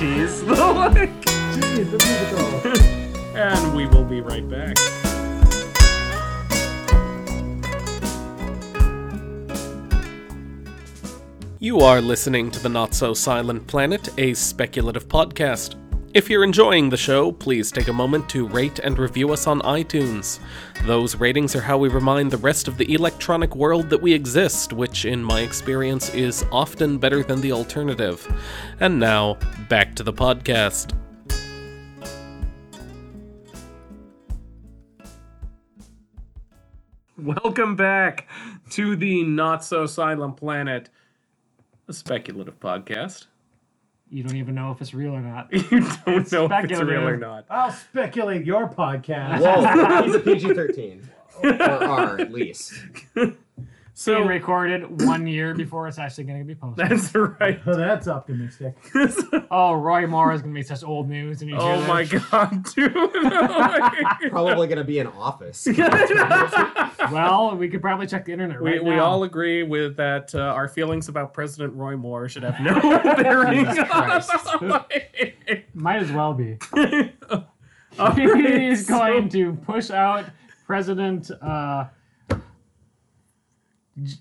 Tease. 0.04 0.44
Like- 0.44 1.26
geez, 1.54 1.90
the 1.90 1.98
musical. 1.98 3.36
and 3.38 3.74
we 3.74 3.86
will 3.86 4.04
be 4.04 4.20
right 4.20 4.48
back. 4.50 4.76
You 11.60 11.80
are 11.80 12.02
listening 12.02 12.52
to 12.52 12.60
the 12.60 12.68
Not 12.68 12.94
So 12.94 13.14
Silent 13.14 13.66
Planet, 13.68 14.10
a 14.18 14.34
speculative 14.34 15.08
podcast. 15.08 15.76
If 16.14 16.30
you're 16.30 16.44
enjoying 16.44 16.92
the 16.92 16.98
show, 16.98 17.32
please 17.32 17.72
take 17.72 17.88
a 17.88 17.94
moment 17.94 18.30
to 18.30 18.48
rate 18.48 18.78
and 18.78 19.00
review 19.00 19.34
us 19.34 19.48
on 19.48 19.62
iTunes. 19.62 20.40
Those 20.86 21.16
ratings 21.16 21.56
are 21.56 21.62
how 21.62 21.80
we 21.80 21.90
remind 21.90 22.30
the 22.30 22.38
rest 22.38 22.68
of 22.68 22.78
the 22.78 22.94
electronic 22.94 23.56
world 23.56 23.90
that 23.90 24.00
we 24.00 24.14
exist, 24.14 24.74
which, 24.74 25.06
in 25.06 25.24
my 25.24 25.40
experience, 25.40 26.14
is 26.14 26.46
often 26.52 27.00
better 27.00 27.24
than 27.24 27.42
the 27.42 27.52
alternative. 27.52 28.32
And 28.80 29.00
now, 29.00 29.40
back 29.70 29.96
to 29.96 30.04
the 30.04 30.14
podcast. 30.14 30.94
Welcome 37.18 37.76
back 37.76 38.28
to 38.70 38.96
the 38.96 39.24
Not 39.24 39.66
So 39.66 39.88
Silent 39.88 40.38
Planet, 40.38 40.92
a 41.88 41.94
speculative 41.94 42.60
podcast. 42.60 43.26
You 44.14 44.22
don't 44.22 44.36
even 44.38 44.54
know 44.54 44.70
if 44.72 44.80
it's 44.80 44.94
real 44.94 45.14
or 45.14 45.22
not. 45.22 45.48
You 45.52 45.80
don't 45.80 46.32
know 46.32 46.46
if 46.46 46.64
it's 46.72 46.80
real 46.82 47.08
or 47.08 47.18
not. 47.18 47.46
I'll 47.50 47.72
speculate 47.72 48.46
your 48.46 48.70
podcast. 48.70 49.40
whoa 49.42 50.04
he's 50.04 50.14
a 50.16 50.20
pg-13 50.20 51.04
or 51.42 51.64
r 51.64 52.20
at 52.22 52.32
least 52.32 52.74
Being 54.06 54.24
So 54.24 54.28
recorded 54.28 55.04
one 55.06 55.28
year 55.28 55.54
before 55.54 55.88
it's 55.88 56.00
actually 56.00 56.24
going 56.24 56.40
to 56.40 56.46
be 56.46 56.56
posted. 56.56 56.90
that's 56.90 57.14
right. 57.14 57.60
Oh, 57.68 57.76
that's 57.78 58.08
optimistic. 58.08 58.76
Oh, 59.52 59.74
Roy 59.74 60.08
Moore 60.08 60.34
is 60.34 60.42
going 60.42 60.52
to 60.52 60.60
be 60.60 60.64
such 60.64 60.84
old 60.84 61.08
news. 61.08 61.44
And 61.44 61.54
oh 61.54 61.80
my 61.86 62.04
god, 62.32 62.66
dude! 62.74 62.92
probably 64.32 64.68
gonna 64.68 64.84
be 64.84 64.98
in 64.98 65.06
office 65.06 65.68
Well, 67.12 67.56
we 67.56 67.70
could 67.70 67.82
probably 67.82 68.08
check 68.08 68.26
the 68.26 68.32
internet 68.32 68.60
we, 68.62 68.72
right 68.72 68.84
we 68.84 68.90
now. 68.92 69.04
all 69.06 69.24
agree 69.26 69.62
with 69.62 69.96
that. 69.98 70.34
Uh, 70.34 70.40
our 70.40 70.68
feelings 70.68 71.08
about 71.08 71.34
President 71.36 71.74
Roy 71.76 71.96
Moore 71.96 72.28
should 72.30 72.42
have 72.44 72.60
no 72.62 72.80
bearing. 73.16 73.66
Jesus 73.66 73.88
Christ. 73.88 74.32
Might 75.76 76.02
as 76.02 76.12
well 76.12 76.34
be. 76.34 76.58
He's 78.16 78.88
going 78.88 79.30
to 79.30 79.54
push 79.54 79.92
out 79.92 80.26
President. 80.66 81.30
Uh, 81.30 81.86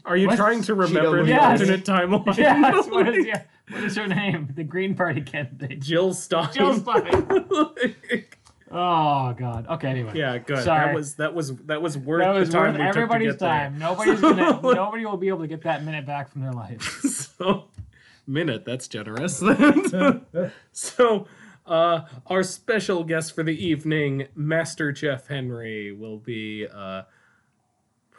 Are 0.05 0.17
you 0.17 0.27
What's- 0.27 0.39
trying 0.39 0.63
to 0.63 0.75
remember 0.75 1.23
the 1.23 1.29
Yes. 1.31 1.61
alternate 1.61 1.85
timeline? 1.85 2.37
yes, 2.37 2.87
what 2.91 3.09
is, 3.09 3.27
yeah, 3.27 3.43
what 3.71 3.85
is 3.85 3.97
her 3.97 4.07
name? 4.07 4.49
The 4.55 4.65
Green 4.65 4.95
Party 4.95 5.23
candidate. 5.23 5.81
Jill 5.81 6.13
Stein. 6.15 6.53
Jill 6.53 6.75
Stein. 6.79 7.45
Oh 8.75 9.35
God. 9.39 9.67
Okay. 9.69 9.89
Anyway. 9.89 10.13
yeah, 10.15 10.39
good. 10.39 10.65
Sorry. 10.65 10.87
That 10.87 10.95
was 10.95 11.15
that 11.17 11.35
was 11.35 11.55
that 11.67 11.83
was 11.83 11.99
worth 11.99 12.23
That 12.23 12.31
was 12.31 12.49
the 12.49 12.55
time 12.55 12.73
worth 12.73 12.79
we 12.81 12.85
took 12.87 12.93
to 12.95 12.99
everybody's 13.01 13.33
get 13.33 13.39
there. 13.41 13.49
time. 13.51 13.79
Nobody's 13.79 14.21
gonna. 14.21 14.61
nobody 14.63 15.05
will 15.05 15.19
be 15.19 15.29
able 15.29 15.41
to 15.41 15.47
get 15.47 15.61
that 15.65 15.85
minute 15.85 16.07
back 16.07 16.31
from 16.31 16.41
their 16.41 16.53
life. 16.53 16.81
so 17.03 17.65
minute 18.27 18.65
that's 18.65 18.89
generous 18.89 19.43
so 20.73 21.27
uh 21.67 22.01
our 22.29 22.43
special 22.45 23.03
guest 23.05 23.35
for 23.35 23.43
the 23.43 23.67
evening 23.67 24.29
master 24.37 24.93
jeff 24.93 25.27
henry 25.27 25.91
will 25.93 26.19
be 26.19 26.67
uh 26.73 27.03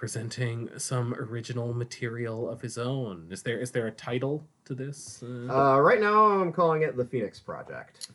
presenting 0.04 0.68
some 0.76 1.14
original 1.14 1.74
material 1.74 2.50
of 2.50 2.60
his 2.60 2.78
own 2.78 3.26
is 3.32 3.44
there 3.44 3.58
is 3.58 3.72
there 3.72 3.88
a 3.88 3.92
title 3.92 4.46
to 4.66 4.76
this 4.76 5.24
uh, 5.24 5.76
Uh, 5.76 5.80
right 5.80 6.02
now, 6.02 6.26
I'm 6.42 6.52
calling 6.52 6.82
it 6.82 6.98
the 6.98 7.06
Phoenix 7.06 7.40
Project. 7.40 8.10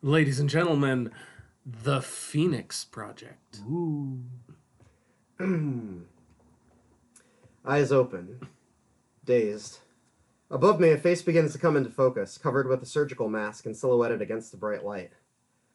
ladies 0.00 0.40
and 0.40 0.48
gentlemen 0.48 1.10
the 1.82 2.00
phoenix 2.00 2.82
project 2.86 3.60
Ooh. 3.70 4.22
Eyes 7.66 7.92
open, 7.92 8.40
dazed. 9.26 9.80
Above 10.50 10.80
me, 10.80 10.92
a 10.92 10.96
face 10.96 11.20
begins 11.20 11.52
to 11.52 11.58
come 11.58 11.76
into 11.76 11.90
focus, 11.90 12.38
covered 12.38 12.66
with 12.66 12.82
a 12.82 12.86
surgical 12.86 13.28
mask 13.28 13.66
and 13.66 13.76
silhouetted 13.76 14.22
against 14.22 14.50
the 14.50 14.56
bright 14.56 14.82
light. 14.82 15.12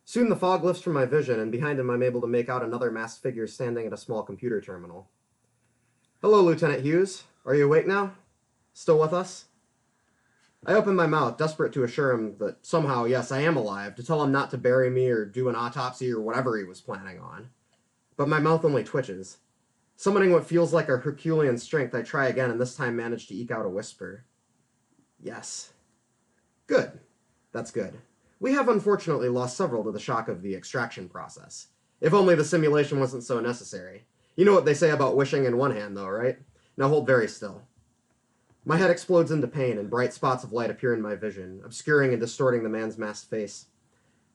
Soon 0.04 0.30
the 0.30 0.36
fog 0.36 0.64
lifts 0.64 0.82
from 0.82 0.94
my 0.94 1.06
vision, 1.06 1.40
and 1.40 1.52
behind 1.52 1.80
him 1.80 1.92
I'm 1.92 2.02
able 2.02 2.22
to 2.22 2.28
make 2.28 2.50
out 2.50 2.64
another 2.64 2.90
masked 2.90 3.22
figure 3.22 3.46
standing 3.46 3.86
at 3.86 3.94
a 3.94 3.98
small 3.98 4.24
computer 4.24 4.60
terminal. 4.60 5.12
Hello, 6.24 6.42
Lieutenant 6.42 6.86
Hughes. 6.86 7.26
Are 7.46 7.54
you 7.54 7.66
awake 7.66 7.86
now? 7.86 8.14
Still 8.74 8.98
with 8.98 9.12
us? 9.12 9.48
I 10.66 10.72
open 10.72 10.96
my 10.96 11.06
mouth, 11.06 11.38
desperate 11.38 11.74
to 11.74 11.84
assure 11.84 12.14
him 12.14 12.38
that 12.38 12.66
somehow, 12.66 13.04
yes, 13.04 13.30
I 13.30 13.42
am 13.42 13.58
alive, 13.58 13.94
to 13.96 14.06
tell 14.06 14.24
him 14.24 14.32
not 14.32 14.50
to 14.52 14.58
bury 14.58 14.90
me 14.90 15.10
or 15.10 15.26
do 15.26 15.50
an 15.50 15.58
autopsy 15.58 16.10
or 16.10 16.22
whatever 16.22 16.58
he 16.58 16.64
was 16.64 16.80
planning 16.80 17.20
on. 17.20 17.50
But 18.16 18.30
my 18.30 18.40
mouth 18.40 18.64
only 18.64 18.86
twitches. 18.86 19.40
Summoning 19.98 20.32
what 20.32 20.48
feels 20.48 20.72
like 20.72 20.88
a 20.88 20.96
Herculean 20.96 21.58
strength, 21.58 21.94
I 21.94 22.04
try 22.04 22.28
again 22.28 22.50
and 22.50 22.62
this 22.62 22.78
time 22.78 22.96
manage 22.96 23.28
to 23.28 23.36
eke 23.36 23.52
out 23.52 23.66
a 23.66 23.70
whisper. 23.70 24.24
Yes. 25.22 25.74
Good. 26.68 27.02
That's 27.52 27.72
good. 27.72 27.98
We 28.40 28.54
have 28.54 28.70
unfortunately 28.70 29.28
lost 29.28 29.58
several 29.58 29.84
to 29.84 29.92
the 29.92 30.00
shock 30.00 30.30
of 30.30 30.42
the 30.42 30.56
extraction 30.56 31.10
process. 31.10 31.68
If 32.00 32.14
only 32.14 32.36
the 32.36 32.46
simulation 32.46 33.02
wasn't 33.02 33.26
so 33.26 33.42
necessary. 33.42 34.06
You 34.36 34.46
know 34.46 34.54
what 34.54 34.66
they 34.66 34.74
say 34.74 34.90
about 34.90 35.16
wishing 35.16 35.46
in 35.46 35.58
one 35.58 35.76
hand, 35.76 35.96
though, 35.96 36.08
right? 36.08 36.38
Now 36.76 36.88
hold 36.88 37.06
very 37.06 37.28
still. 37.28 37.64
My 38.66 38.78
head 38.78 38.90
explodes 38.90 39.32
into 39.32 39.48
pain, 39.48 39.78
and 39.78 39.90
bright 39.90 40.14
spots 40.14 40.44
of 40.44 40.54
light 40.54 40.72
appear 40.72 40.94
in 40.94 41.02
my 41.02 41.16
vision, 41.16 41.62
obscuring 41.66 42.12
and 42.12 42.20
distorting 42.20 42.64
the 42.64 42.70
man's 42.70 42.98
masked 42.98 43.30
face. 43.30 43.68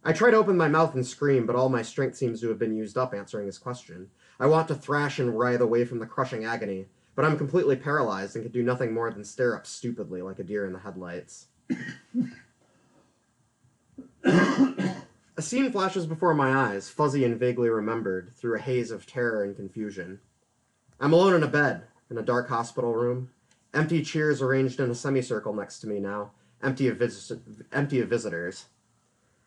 I 0.04 0.12
try 0.12 0.30
to 0.30 0.36
open 0.36 0.56
my 0.56 0.68
mouth 0.68 0.94
and 0.94 1.06
scream, 1.06 1.46
but 1.46 1.56
all 1.56 1.68
my 1.68 1.82
strength 1.82 2.16
seems 2.16 2.40
to 2.40 2.48
have 2.48 2.58
been 2.58 2.76
used 2.76 2.96
up 2.96 3.14
answering 3.14 3.46
his 3.46 3.58
question. 3.58 4.10
I 4.38 4.46
want 4.46 4.68
to 4.68 4.74
thrash 4.74 5.18
and 5.18 5.36
writhe 5.36 5.60
away 5.60 5.84
from 5.84 5.98
the 5.98 6.06
crushing 6.06 6.44
agony, 6.44 6.86
but 7.16 7.24
I'm 7.24 7.36
completely 7.36 7.74
paralyzed 7.74 8.36
and 8.36 8.44
can 8.44 8.52
do 8.52 8.62
nothing 8.62 8.94
more 8.94 9.10
than 9.10 9.24
stare 9.24 9.56
up 9.56 9.66
stupidly 9.66 10.22
like 10.22 10.38
a 10.38 10.44
deer 10.44 10.66
in 10.66 10.72
the 10.72 10.78
headlights. 10.78 11.48
a 15.38 15.42
scene 15.42 15.70
flashes 15.70 16.04
before 16.04 16.34
my 16.34 16.52
eyes, 16.52 16.90
fuzzy 16.90 17.24
and 17.24 17.38
vaguely 17.38 17.68
remembered, 17.68 18.34
through 18.34 18.56
a 18.56 18.60
haze 18.60 18.90
of 18.90 19.06
terror 19.06 19.44
and 19.44 19.54
confusion. 19.54 20.18
I'm 20.98 21.12
alone 21.12 21.32
in 21.32 21.44
a 21.44 21.48
bed, 21.48 21.84
in 22.10 22.18
a 22.18 22.22
dark 22.22 22.48
hospital 22.48 22.92
room. 22.92 23.30
Empty 23.72 24.02
chairs 24.02 24.42
arranged 24.42 24.80
in 24.80 24.90
a 24.90 24.96
semicircle 24.96 25.54
next 25.54 25.78
to 25.78 25.86
me 25.86 26.00
now, 26.00 26.32
empty 26.60 26.88
of, 26.88 26.96
vis- 26.96 27.32
empty 27.72 28.00
of 28.00 28.08
visitors. 28.08 28.66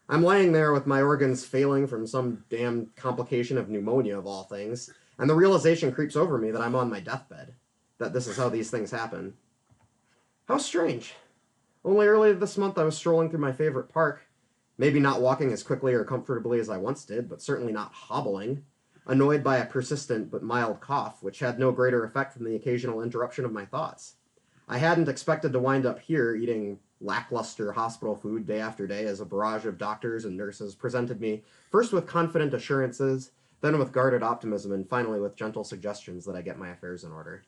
I'm 0.08 0.24
lying 0.24 0.54
there 0.54 0.72
with 0.72 0.88
my 0.88 1.02
organs 1.02 1.44
failing 1.44 1.88
from 1.88 2.08
some 2.08 2.46
damn 2.50 2.86
complication 2.96 3.58
of 3.58 3.68
pneumonia, 3.68 4.18
of 4.18 4.26
all 4.26 4.44
things, 4.44 4.94
and 5.20 5.30
the 5.30 5.36
realization 5.36 5.92
creeps 5.92 6.16
over 6.16 6.38
me 6.38 6.52
that 6.52 6.62
I'm 6.62 6.76
on 6.76 6.90
my 6.90 7.02
deathbed, 7.02 7.54
that 7.98 8.14
this 8.14 8.28
is 8.28 8.38
how 8.38 8.48
these 8.48 8.72
things 8.72 8.92
happen. 8.92 9.34
How 10.48 10.58
strange. 10.58 11.16
Only 11.84 12.08
earlier 12.08 12.34
this 12.34 12.58
month 12.58 12.78
I 12.78 12.86
was 12.86 12.96
strolling 12.96 13.30
through 13.30 13.40
my 13.40 13.52
favorite 13.52 13.90
park, 13.90 14.22
maybe 14.82 15.00
not 15.00 15.22
walking 15.22 15.54
as 15.54 15.62
quickly 15.62 15.94
or 15.94 16.04
comfortably 16.04 16.60
as 16.60 16.68
I 16.68 16.78
once 16.78 17.06
did, 17.06 17.30
but 17.30 17.40
certainly 17.40 17.72
not 17.72 17.94
hobbling, 17.94 18.64
annoyed 19.06 19.44
by 19.44 19.58
a 19.58 19.66
persistent 19.68 20.32
but 20.32 20.42
mild 20.42 20.82
cough, 20.82 21.22
which 21.22 21.38
had 21.38 21.60
no 21.60 21.72
greater 21.72 22.04
effect 22.04 22.34
than 22.34 22.46
the 22.46 22.56
occasional 22.56 23.04
interruption 23.04 23.46
of 23.46 23.54
my 23.54 23.64
thoughts. 23.64 24.16
I 24.68 24.80
hadn't 24.80 25.08
expected 25.08 25.54
to 25.54 25.60
wind 25.60 25.86
up 25.86 26.00
here 26.00 26.34
eating 26.34 26.80
lackluster 27.00 27.72
hospital 27.74 28.16
food 28.16 28.48
day 28.48 28.60
after 28.60 28.88
day 28.88 29.06
as 29.06 29.20
a 29.20 29.26
barrage 29.26 29.68
of 29.68 29.78
doctors 29.78 30.26
and 30.26 30.36
nurses 30.36 30.74
presented 30.74 31.22
me 31.22 31.44
first 31.70 31.94
with 31.94 32.08
confident 32.08 32.52
assurances, 32.52 33.30
then 33.62 33.78
with 33.78 33.92
guarded 33.92 34.24
optimism, 34.24 34.72
and 34.72 34.90
finally 34.90 35.20
with 35.20 35.36
gentle 35.36 35.64
suggestions 35.64 36.26
that 36.26 36.36
I 36.36 36.42
get 36.42 36.58
my 36.58 36.70
affairs 36.70 37.04
in 37.04 37.12
order. 37.12 37.44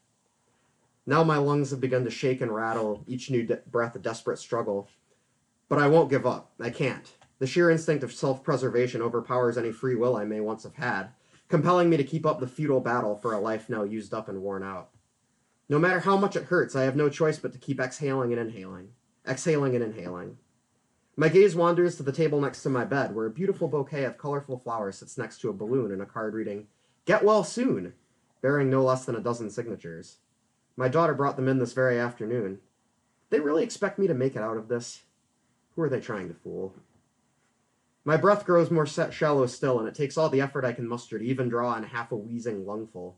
Now 1.07 1.23
my 1.23 1.37
lungs 1.37 1.71
have 1.71 1.81
begun 1.81 2.03
to 2.03 2.11
shake 2.11 2.41
and 2.41 2.53
rattle, 2.53 3.03
each 3.07 3.31
new 3.31 3.41
de- 3.41 3.55
breath 3.71 3.95
a 3.95 3.99
desperate 3.99 4.37
struggle. 4.37 4.87
But 5.67 5.79
I 5.79 5.87
won't 5.87 6.11
give 6.11 6.27
up. 6.27 6.51
I 6.59 6.69
can't. 6.69 7.11
The 7.39 7.47
sheer 7.47 7.69
instinct 7.69 8.03
of 8.03 8.13
self 8.13 8.43
preservation 8.43 9.01
overpowers 9.01 9.57
any 9.57 9.71
free 9.71 9.95
will 9.95 10.15
I 10.15 10.25
may 10.25 10.39
once 10.39 10.63
have 10.63 10.75
had, 10.75 11.09
compelling 11.49 11.89
me 11.89 11.97
to 11.97 12.03
keep 12.03 12.25
up 12.25 12.39
the 12.39 12.47
futile 12.47 12.79
battle 12.79 13.15
for 13.15 13.33
a 13.33 13.39
life 13.39 13.69
now 13.69 13.83
used 13.83 14.13
up 14.13 14.29
and 14.29 14.41
worn 14.41 14.63
out. 14.63 14.89
No 15.69 15.79
matter 15.79 16.01
how 16.01 16.17
much 16.17 16.35
it 16.35 16.45
hurts, 16.45 16.75
I 16.75 16.83
have 16.83 16.95
no 16.95 17.09
choice 17.09 17.39
but 17.39 17.53
to 17.53 17.59
keep 17.59 17.79
exhaling 17.79 18.31
and 18.31 18.39
inhaling, 18.39 18.89
exhaling 19.27 19.75
and 19.75 19.83
inhaling. 19.83 20.37
My 21.15 21.29
gaze 21.29 21.55
wanders 21.55 21.95
to 21.97 22.03
the 22.03 22.11
table 22.11 22.41
next 22.41 22.63
to 22.63 22.69
my 22.69 22.85
bed, 22.85 23.13
where 23.13 23.27
a 23.27 23.31
beautiful 23.31 23.67
bouquet 23.67 24.03
of 24.03 24.17
colorful 24.17 24.57
flowers 24.57 24.97
sits 24.97 25.17
next 25.17 25.39
to 25.41 25.49
a 25.49 25.53
balloon 25.53 25.91
and 25.91 26.01
a 26.01 26.05
card 26.05 26.33
reading, 26.33 26.67
Get 27.05 27.23
well 27.23 27.43
soon, 27.43 27.93
bearing 28.41 28.69
no 28.69 28.83
less 28.83 29.05
than 29.05 29.15
a 29.15 29.21
dozen 29.21 29.49
signatures. 29.49 30.17
My 30.75 30.87
daughter 30.87 31.13
brought 31.13 31.35
them 31.35 31.47
in 31.47 31.59
this 31.59 31.73
very 31.73 31.99
afternoon. 31.99 32.59
They 33.29 33.39
really 33.39 33.63
expect 33.63 33.99
me 33.99 34.07
to 34.07 34.13
make 34.13 34.35
it 34.35 34.41
out 34.41 34.57
of 34.57 34.67
this? 34.67 35.03
Who 35.75 35.83
are 35.83 35.89
they 35.89 35.99
trying 35.99 36.29
to 36.29 36.33
fool? 36.33 36.73
My 38.05 38.17
breath 38.17 38.45
grows 38.45 38.69
more 38.69 38.85
shallow 38.85 39.45
still, 39.45 39.79
and 39.79 39.87
it 39.87 39.95
takes 39.95 40.17
all 40.17 40.29
the 40.29 40.41
effort 40.41 40.65
I 40.65 40.73
can 40.73 40.87
muster 40.87 41.17
to 41.17 41.25
even 41.25 41.47
draw 41.47 41.75
in 41.75 41.83
half 41.83 42.11
a 42.11 42.17
wheezing 42.17 42.65
lungful. 42.65 43.17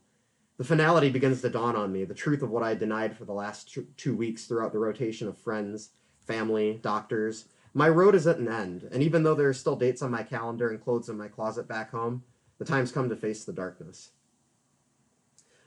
The 0.58 0.64
finality 0.64 1.10
begins 1.10 1.42
to 1.42 1.50
dawn 1.50 1.76
on 1.76 1.92
me, 1.92 2.06
the 2.06 2.14
truth 2.14 2.42
of 2.42 2.52
what 2.52 2.64
I 2.64 2.76
denied 2.76 3.18
for 3.18 3.26
the 3.26 3.34
last 3.34 3.76
two 3.98 4.16
weeks 4.16 4.46
throughout 4.46 4.72
the 4.72 4.80
rotation 4.80 5.28
of 5.28 5.38
friends, 5.38 5.90
family, 6.20 6.80
doctors. 6.82 7.46
My 7.74 7.90
road 7.90 8.16
is 8.16 8.28
at 8.28 8.38
an 8.38 8.48
end, 8.48 8.88
and 8.92 9.02
even 9.02 9.24
though 9.24 9.34
there 9.34 9.50
are 9.50 9.54
still 9.54 9.76
dates 9.76 10.02
on 10.02 10.12
my 10.12 10.24
calendar 10.24 10.70
and 10.70 10.82
clothes 10.82 11.10
in 11.10 11.18
my 11.18 11.28
closet 11.28 11.68
back 11.68 11.92
home, 11.92 12.24
the 12.58 12.64
time's 12.64 12.92
come 12.92 13.10
to 13.10 13.16
face 13.16 13.44
the 13.44 13.52
darkness. 13.52 14.12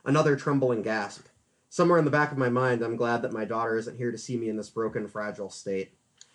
Another 0.04 0.37
trembling 0.37 0.81
gasp. 0.81 1.26
Somewhere 1.68 1.98
in 1.98 2.07
the 2.07 2.11
back 2.11 2.33
of 2.33 2.38
my 2.38 2.48
mind, 2.48 2.83
I'm 2.83 2.96
glad 2.96 3.20
that 3.22 3.33
my 3.33 3.44
daughter 3.44 3.76
isn't 3.76 3.98
here 3.98 4.11
to 4.11 4.16
see 4.16 4.38
me 4.38 4.48
in 4.48 4.57
this 4.57 4.70
broken, 4.70 5.07
fragile 5.07 5.50
state. 5.50 5.92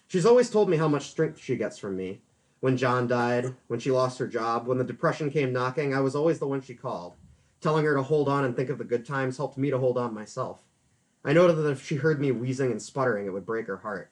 She's 0.07 0.27
always 0.27 0.51
told 0.51 0.69
me 0.69 0.77
how 0.77 0.87
much 0.87 1.09
strength 1.09 1.39
she 1.39 1.55
gets 1.55 1.79
from 1.79 1.95
me. 1.95 2.21
When 2.63 2.77
John 2.77 3.07
died, 3.07 3.55
when 3.67 3.81
she 3.81 3.91
lost 3.91 4.19
her 4.19 4.25
job, 4.25 4.67
when 4.67 4.77
the 4.77 4.85
depression 4.85 5.29
came 5.29 5.51
knocking, 5.51 5.93
I 5.93 5.99
was 5.99 6.15
always 6.15 6.39
the 6.39 6.47
one 6.47 6.61
she 6.61 6.73
called. 6.73 7.15
Telling 7.59 7.83
her 7.83 7.93
to 7.93 8.03
hold 8.03 8.29
on 8.29 8.45
and 8.45 8.55
think 8.55 8.69
of 8.69 8.77
the 8.77 8.85
good 8.85 9.05
times 9.05 9.35
helped 9.35 9.57
me 9.57 9.69
to 9.69 9.77
hold 9.77 9.97
on 9.97 10.13
myself. 10.13 10.61
I 11.25 11.33
know 11.33 11.51
that 11.51 11.69
if 11.69 11.85
she 11.85 11.95
heard 11.95 12.21
me 12.21 12.31
wheezing 12.31 12.71
and 12.71 12.81
sputtering, 12.81 13.25
it 13.25 13.33
would 13.33 13.45
break 13.45 13.67
her 13.67 13.75
heart. 13.75 14.11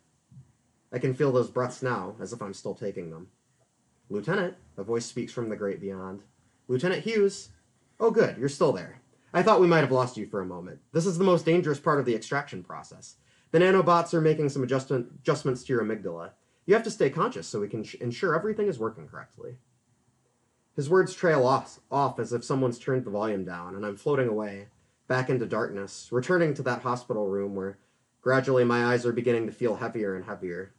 I 0.92 1.00
can 1.00 1.14
feel 1.14 1.32
those 1.32 1.50
breaths 1.50 1.82
now, 1.82 2.18
as 2.20 2.34
if 2.34 2.42
I'm 2.42 2.54
still 2.54 2.76
taking 2.76 3.10
them. 3.10 3.30
Lieutenant, 4.10 4.56
a 4.76 4.84
voice 4.84 5.06
speaks 5.06 5.32
from 5.32 5.48
the 5.48 5.56
great 5.56 5.80
beyond. 5.80 6.24
Lieutenant 6.68 7.06
Hughes? 7.06 7.52
Oh, 8.02 8.12
good, 8.12 8.38
you're 8.38 8.50
still 8.50 8.74
there. 8.74 9.00
I 9.34 9.44
thought 9.44 9.62
we 9.62 9.68
might 9.68 9.80
have 9.80 9.94
lost 9.94 10.18
you 10.18 10.28
for 10.28 10.42
a 10.42 10.46
moment. 10.46 10.82
This 10.92 11.06
is 11.06 11.18
the 11.18 11.24
most 11.24 11.46
dangerous 11.46 11.80
part 11.80 12.02
of 12.02 12.06
the 12.06 12.16
extraction 12.16 12.64
process. 12.64 13.16
The 13.52 13.60
nanobots 13.60 14.14
are 14.14 14.20
making 14.20 14.50
some 14.50 14.64
adjustment, 14.64 15.08
adjustments 15.22 15.64
to 15.64 15.72
your 15.72 15.86
amygdala. 15.86 16.32
You 16.72 16.76
have 16.76 16.86
to 16.86 16.90
stay 16.90 17.10
conscious 17.10 17.48
so 17.48 17.60
we 17.60 17.68
can 17.68 17.84
ensure 18.00 18.34
everything 18.34 18.70
is 18.70 18.80
working 18.80 19.06
correctly. 19.06 19.58
His 20.74 20.90
words 20.90 21.14
trail 21.14 21.46
off, 21.46 21.82
off 21.92 22.18
as 22.18 22.32
if 22.32 22.46
someone's 22.46 22.80
turned 22.80 23.04
the 23.04 23.12
volume 23.12 23.44
down, 23.44 23.76
and 23.76 23.86
I'm 23.86 23.98
floating 23.98 24.30
away, 24.30 24.68
back 25.06 25.30
into 25.30 25.46
darkness, 25.46 26.08
returning 26.14 26.54
to 26.54 26.62
that 26.62 26.84
hospital 26.84 27.28
room 27.28 27.56
where 27.56 27.78
gradually 28.22 28.64
my 28.64 28.86
eyes 28.86 29.06
are 29.06 29.12
beginning 29.12 29.48
to 29.48 29.52
feel 29.52 29.76
heavier 29.76 30.16
and 30.16 30.24
heavier. 30.24 30.72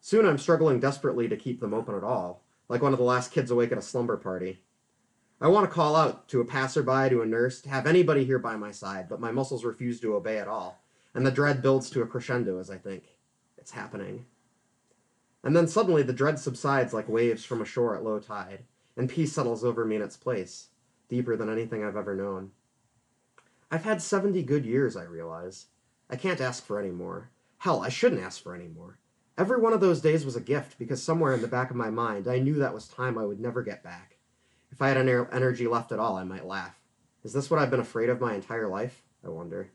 Soon 0.00 0.24
I'm 0.24 0.38
struggling 0.38 0.78
desperately 0.78 1.26
to 1.26 1.36
keep 1.36 1.58
them 1.58 1.74
open 1.74 1.96
at 1.96 2.04
all, 2.04 2.44
like 2.68 2.80
one 2.80 2.92
of 2.92 3.00
the 3.00 3.04
last 3.04 3.32
kids 3.32 3.50
awake 3.50 3.72
at 3.72 3.78
a 3.78 3.82
slumber 3.82 4.16
party. 4.16 4.60
I 5.40 5.48
want 5.48 5.68
to 5.68 5.74
call 5.74 5.96
out 5.96 6.28
to 6.28 6.42
a 6.42 6.44
passerby, 6.44 7.10
to 7.10 7.22
a 7.22 7.26
nurse, 7.26 7.60
to 7.62 7.70
have 7.70 7.88
anybody 7.88 8.24
here 8.24 8.38
by 8.38 8.54
my 8.54 8.70
side, 8.70 9.08
but 9.08 9.18
my 9.18 9.32
muscles 9.32 9.64
refuse 9.64 9.98
to 9.98 10.14
obey 10.14 10.38
at 10.38 10.46
all, 10.46 10.80
and 11.12 11.26
the 11.26 11.32
dread 11.32 11.60
builds 11.60 11.90
to 11.90 12.02
a 12.02 12.06
crescendo 12.06 12.60
as 12.60 12.70
I 12.70 12.78
think, 12.78 13.16
it's 13.58 13.72
happening. 13.72 14.26
And 15.44 15.54
then 15.54 15.68
suddenly 15.68 16.02
the 16.02 16.14
dread 16.14 16.38
subsides 16.38 16.94
like 16.94 17.08
waves 17.08 17.44
from 17.44 17.60
a 17.60 17.66
shore 17.66 17.94
at 17.94 18.02
low 18.02 18.18
tide. 18.18 18.64
and 18.96 19.10
peace 19.10 19.32
settles 19.32 19.64
over 19.64 19.84
me 19.84 19.96
in 19.96 20.02
its 20.02 20.16
place, 20.16 20.68
deeper 21.08 21.36
than 21.36 21.50
anything 21.50 21.84
I've 21.84 21.96
ever 21.96 22.14
known. 22.14 22.52
I've 23.70 23.82
had 23.82 24.00
70 24.00 24.40
good 24.44 24.64
years, 24.64 24.96
I 24.96 25.02
realize. 25.02 25.66
I 26.08 26.14
can't 26.14 26.40
ask 26.40 26.64
for 26.64 26.78
any 26.78 26.92
more. 26.92 27.30
Hell, 27.58 27.82
I 27.82 27.88
shouldn't 27.88 28.22
ask 28.22 28.40
for 28.40 28.54
any 28.54 28.68
more. 28.68 28.98
Every 29.36 29.58
one 29.58 29.72
of 29.72 29.80
those 29.80 30.00
days 30.00 30.24
was 30.24 30.36
a 30.36 30.40
gift 30.40 30.78
because 30.78 31.02
somewhere 31.02 31.34
in 31.34 31.42
the 31.42 31.48
back 31.48 31.70
of 31.70 31.76
my 31.76 31.90
mind, 31.90 32.28
I 32.28 32.38
knew 32.38 32.54
that 32.54 32.72
was 32.72 32.86
time 32.86 33.18
I 33.18 33.24
would 33.24 33.40
never 33.40 33.62
get 33.62 33.82
back. 33.82 34.18
If 34.70 34.80
I 34.80 34.88
had 34.88 34.96
any 34.96 35.12
energy 35.32 35.66
left 35.66 35.90
at 35.90 35.98
all, 35.98 36.16
I 36.16 36.22
might 36.22 36.46
laugh. 36.46 36.78
Is 37.24 37.32
this 37.32 37.50
what 37.50 37.58
I've 37.58 37.70
been 37.70 37.80
afraid 37.80 38.10
of 38.10 38.20
my 38.20 38.34
entire 38.34 38.68
life? 38.68 39.02
I 39.24 39.28
wonder. 39.28 39.70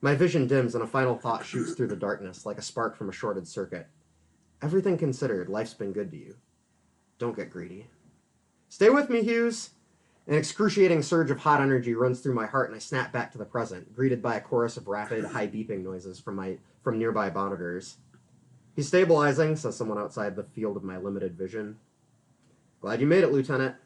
My 0.00 0.16
vision 0.16 0.48
dims 0.48 0.74
and 0.74 0.82
a 0.82 0.86
final 0.88 1.16
thought 1.16 1.46
shoots 1.46 1.74
through 1.74 1.88
the 1.88 1.96
darkness 1.96 2.44
like 2.44 2.58
a 2.58 2.62
spark 2.62 2.96
from 2.96 3.08
a 3.08 3.12
shorted 3.12 3.46
circuit. 3.46 3.86
Everything 4.62 4.96
considered, 4.96 5.48
life's 5.48 5.74
been 5.74 5.92
good 5.92 6.10
to 6.12 6.16
you. 6.16 6.36
Don't 7.18 7.36
get 7.36 7.50
greedy. 7.50 7.88
Stay 8.68 8.88
with 8.88 9.10
me, 9.10 9.22
Hughes! 9.22 9.70
An 10.28 10.34
excruciating 10.34 11.02
surge 11.02 11.32
of 11.32 11.40
hot 11.40 11.60
energy 11.60 11.94
runs 11.94 12.20
through 12.20 12.34
my 12.34 12.46
heart 12.46 12.68
and 12.68 12.76
I 12.76 12.78
snap 12.78 13.12
back 13.12 13.32
to 13.32 13.38
the 13.38 13.44
present, 13.44 13.94
greeted 13.94 14.22
by 14.22 14.36
a 14.36 14.40
chorus 14.40 14.76
of 14.76 14.86
rapid, 14.86 15.24
high 15.24 15.48
beeping 15.48 15.82
noises 15.82 16.20
from 16.20 16.36
my 16.36 16.58
from 16.82 16.98
nearby 16.98 17.28
monitors. 17.30 17.96
He's 18.76 18.88
stabilizing, 18.88 19.56
says 19.56 19.76
someone 19.76 19.98
outside 19.98 20.36
the 20.36 20.44
field 20.44 20.76
of 20.76 20.84
my 20.84 20.96
limited 20.96 21.36
vision. 21.36 21.78
Glad 22.80 23.00
you 23.00 23.06
made 23.06 23.24
it, 23.24 23.32
Lieutenant. 23.32 23.76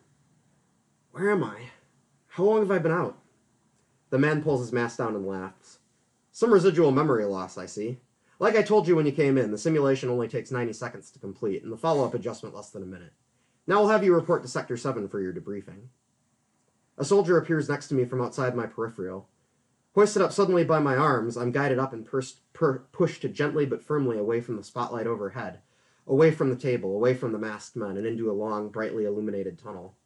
Where 1.11 1.31
am 1.31 1.43
I? 1.43 1.71
How 2.29 2.45
long 2.45 2.61
have 2.61 2.71
I 2.71 2.79
been 2.79 2.93
out? 2.93 3.19
The 4.11 4.19
man 4.19 4.43
pulls 4.43 4.61
his 4.61 4.73
mask 4.73 4.99
down 4.99 5.15
and 5.17 5.27
laughs. 5.27 5.79
Some 6.33 6.53
residual 6.53 6.93
memory 6.93 7.25
loss, 7.25 7.57
I 7.57 7.67
see. 7.67 7.99
Like 8.39 8.55
I 8.55 8.63
told 8.63 8.87
you 8.87 8.97
when 8.97 9.07
you 9.07 9.13
came 9.13 9.39
in, 9.39 9.51
the 9.51 9.59
simulation 9.59 10.11
only 10.11 10.29
takes 10.29 10.51
90 10.51 10.73
seconds 10.75 11.11
to 11.11 11.19
complete, 11.19 11.63
and 11.63 11.73
the 11.73 11.77
follow 11.77 12.05
up 12.05 12.15
adjustment 12.15 12.55
less 12.55 12.71
than 12.71 12.83
a 12.83 12.87
minute. 12.87 13.13
Now 13.67 13.81
I'll 13.81 13.89
have 13.89 14.05
you 14.05 14.15
report 14.15 14.43
to 14.43 14.49
Sector 14.49 14.77
7 14.77 15.09
for 15.09 15.21
your 15.21 15.33
debriefing. 15.33 15.89
A 16.99 17.05
soldier 17.05 17.39
appears 17.39 17.69
next 17.69 17.89
to 17.89 17.95
me 17.95 18.05
from 18.05 18.23
outside 18.23 18.55
my 18.55 18.67
peripheral. 18.67 19.29
Hoisted 19.95 20.21
up 20.21 20.33
suddenly 20.33 20.65
by 20.65 20.79
my 20.79 20.95
arms, 20.95 21.37
I'm 21.37 21.53
guided 21.53 21.79
up 21.79 21.95
and 21.95 22.05
pers- 22.05 22.41
per- 22.53 22.81
pushed 22.93 23.23
gently 23.33 23.65
but 23.65 23.83
firmly 23.83 24.19
away 24.19 24.43
from 24.43 24.57
the 24.57 24.63
spotlight 24.63 25.07
overhead, 25.07 25.61
away 26.07 26.31
from 26.31 26.51
the 26.51 26.57
table, 26.57 26.95
away 26.95 27.15
from 27.15 27.33
the 27.33 27.39
masked 27.39 27.77
men, 27.77 27.97
and 27.97 28.07
into 28.07 28.31
a 28.31 28.33
long, 28.33 28.69
brightly 28.69 29.07
illuminated 29.07 29.59
tunnel. 29.59 29.97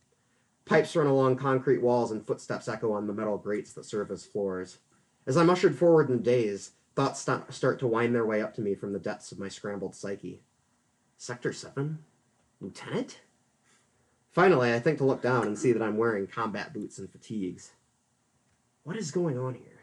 Pipes 0.65 0.95
run 0.95 1.09
along 1.09 1.37
concrete 1.37 1.83
walls 1.83 2.13
and 2.13 2.25
footsteps 2.25 2.69
echo 2.69 2.93
on 2.93 3.09
the 3.09 3.13
metal 3.13 3.37
grates 3.37 3.73
that 3.73 3.85
serve 3.85 4.13
as 4.13 4.25
floors. 4.25 4.79
As 5.27 5.37
I'm 5.37 5.51
ushered 5.51 5.77
forward 5.77 6.09
in 6.09 6.17
a 6.17 6.19
daze, 6.19 6.73
thoughts 6.95 7.21
st- 7.21 7.53
start 7.53 7.79
to 7.81 7.87
wind 7.87 8.15
their 8.15 8.27
way 8.27 8.43
up 8.43 8.55
to 8.55 8.61
me 8.61 8.75
from 8.75 8.93
the 8.93 8.99
depths 8.99 9.33
of 9.33 9.39
my 9.39 9.49
scrambled 9.49 9.95
psyche. 9.95 10.41
Sector 11.17 11.53
7? 11.53 11.99
Lieutenant? 12.61 13.21
Finally, 14.33 14.73
I 14.73 14.79
think 14.79 14.99
to 14.99 15.05
look 15.05 15.23
down 15.23 15.47
and 15.47 15.59
see 15.59 15.73
that 15.73 15.83
I'm 15.83 15.97
wearing 15.97 16.27
combat 16.27 16.73
boots 16.73 16.99
and 16.99 17.11
fatigues. 17.11 17.73
What 18.85 18.97
is 18.97 19.11
going 19.11 19.39
on 19.39 19.55
here? 19.55 19.81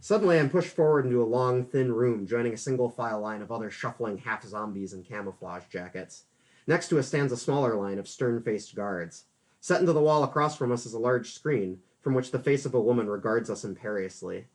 Suddenly, 0.00 0.38
I'm 0.38 0.50
pushed 0.50 0.74
forward 0.74 1.06
into 1.06 1.22
a 1.22 1.24
long, 1.24 1.64
thin 1.64 1.92
room, 1.92 2.26
joining 2.26 2.52
a 2.52 2.58
single 2.58 2.90
file 2.90 3.20
line 3.20 3.40
of 3.42 3.50
other 3.50 3.70
shuffling 3.70 4.18
half 4.18 4.44
zombies 4.44 4.92
in 4.92 5.02
camouflage 5.02 5.64
jackets. 5.70 6.24
Next 6.66 6.88
to 6.88 6.98
us 6.98 7.08
stands 7.08 7.32
a 7.32 7.36
smaller 7.36 7.74
line 7.74 7.98
of 7.98 8.08
stern 8.08 8.42
faced 8.42 8.74
guards. 8.74 9.24
Set 9.60 9.80
into 9.80 9.92
the 9.92 10.00
wall 10.00 10.22
across 10.24 10.56
from 10.56 10.72
us 10.72 10.84
is 10.84 10.92
a 10.92 10.98
large 10.98 11.32
screen, 11.32 11.80
from 12.02 12.12
which 12.14 12.30
the 12.30 12.38
face 12.38 12.66
of 12.66 12.74
a 12.74 12.80
woman 12.80 13.08
regards 13.08 13.48
us 13.48 13.64
imperiously. 13.64 14.46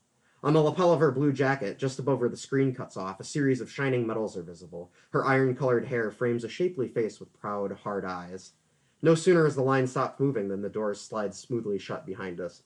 On 0.42 0.54
the 0.54 0.62
lapel 0.62 0.94
of 0.94 1.02
her 1.02 1.12
blue 1.12 1.34
jacket, 1.34 1.78
just 1.78 2.00
above 2.00 2.22
where 2.22 2.30
the 2.30 2.38
screen 2.38 2.74
cuts 2.74 2.96
off, 2.96 3.20
a 3.20 3.26
series 3.26 3.60
of 3.60 3.70
shining 3.70 4.08
medals 4.08 4.38
are 4.38 4.42
visible. 4.42 4.90
Her 5.12 5.26
iron 5.26 5.54
colored 5.54 5.86
hair 5.86 6.12
frames 6.12 6.46
a 6.46 6.50
shapely 6.50 6.88
face 6.88 7.20
with 7.20 7.38
proud, 7.40 7.74
hard 7.74 8.06
eyes. 8.06 8.54
No 9.02 9.16
sooner 9.16 9.44
has 9.44 9.56
the 9.56 9.62
line 9.62 9.86
stopped 9.86 10.20
moving 10.20 10.48
than 10.48 10.62
the 10.62 10.70
doors 10.70 11.02
slide 11.02 11.36
smoothly 11.36 11.78
shut 11.78 12.06
behind 12.06 12.40
us. 12.40 12.64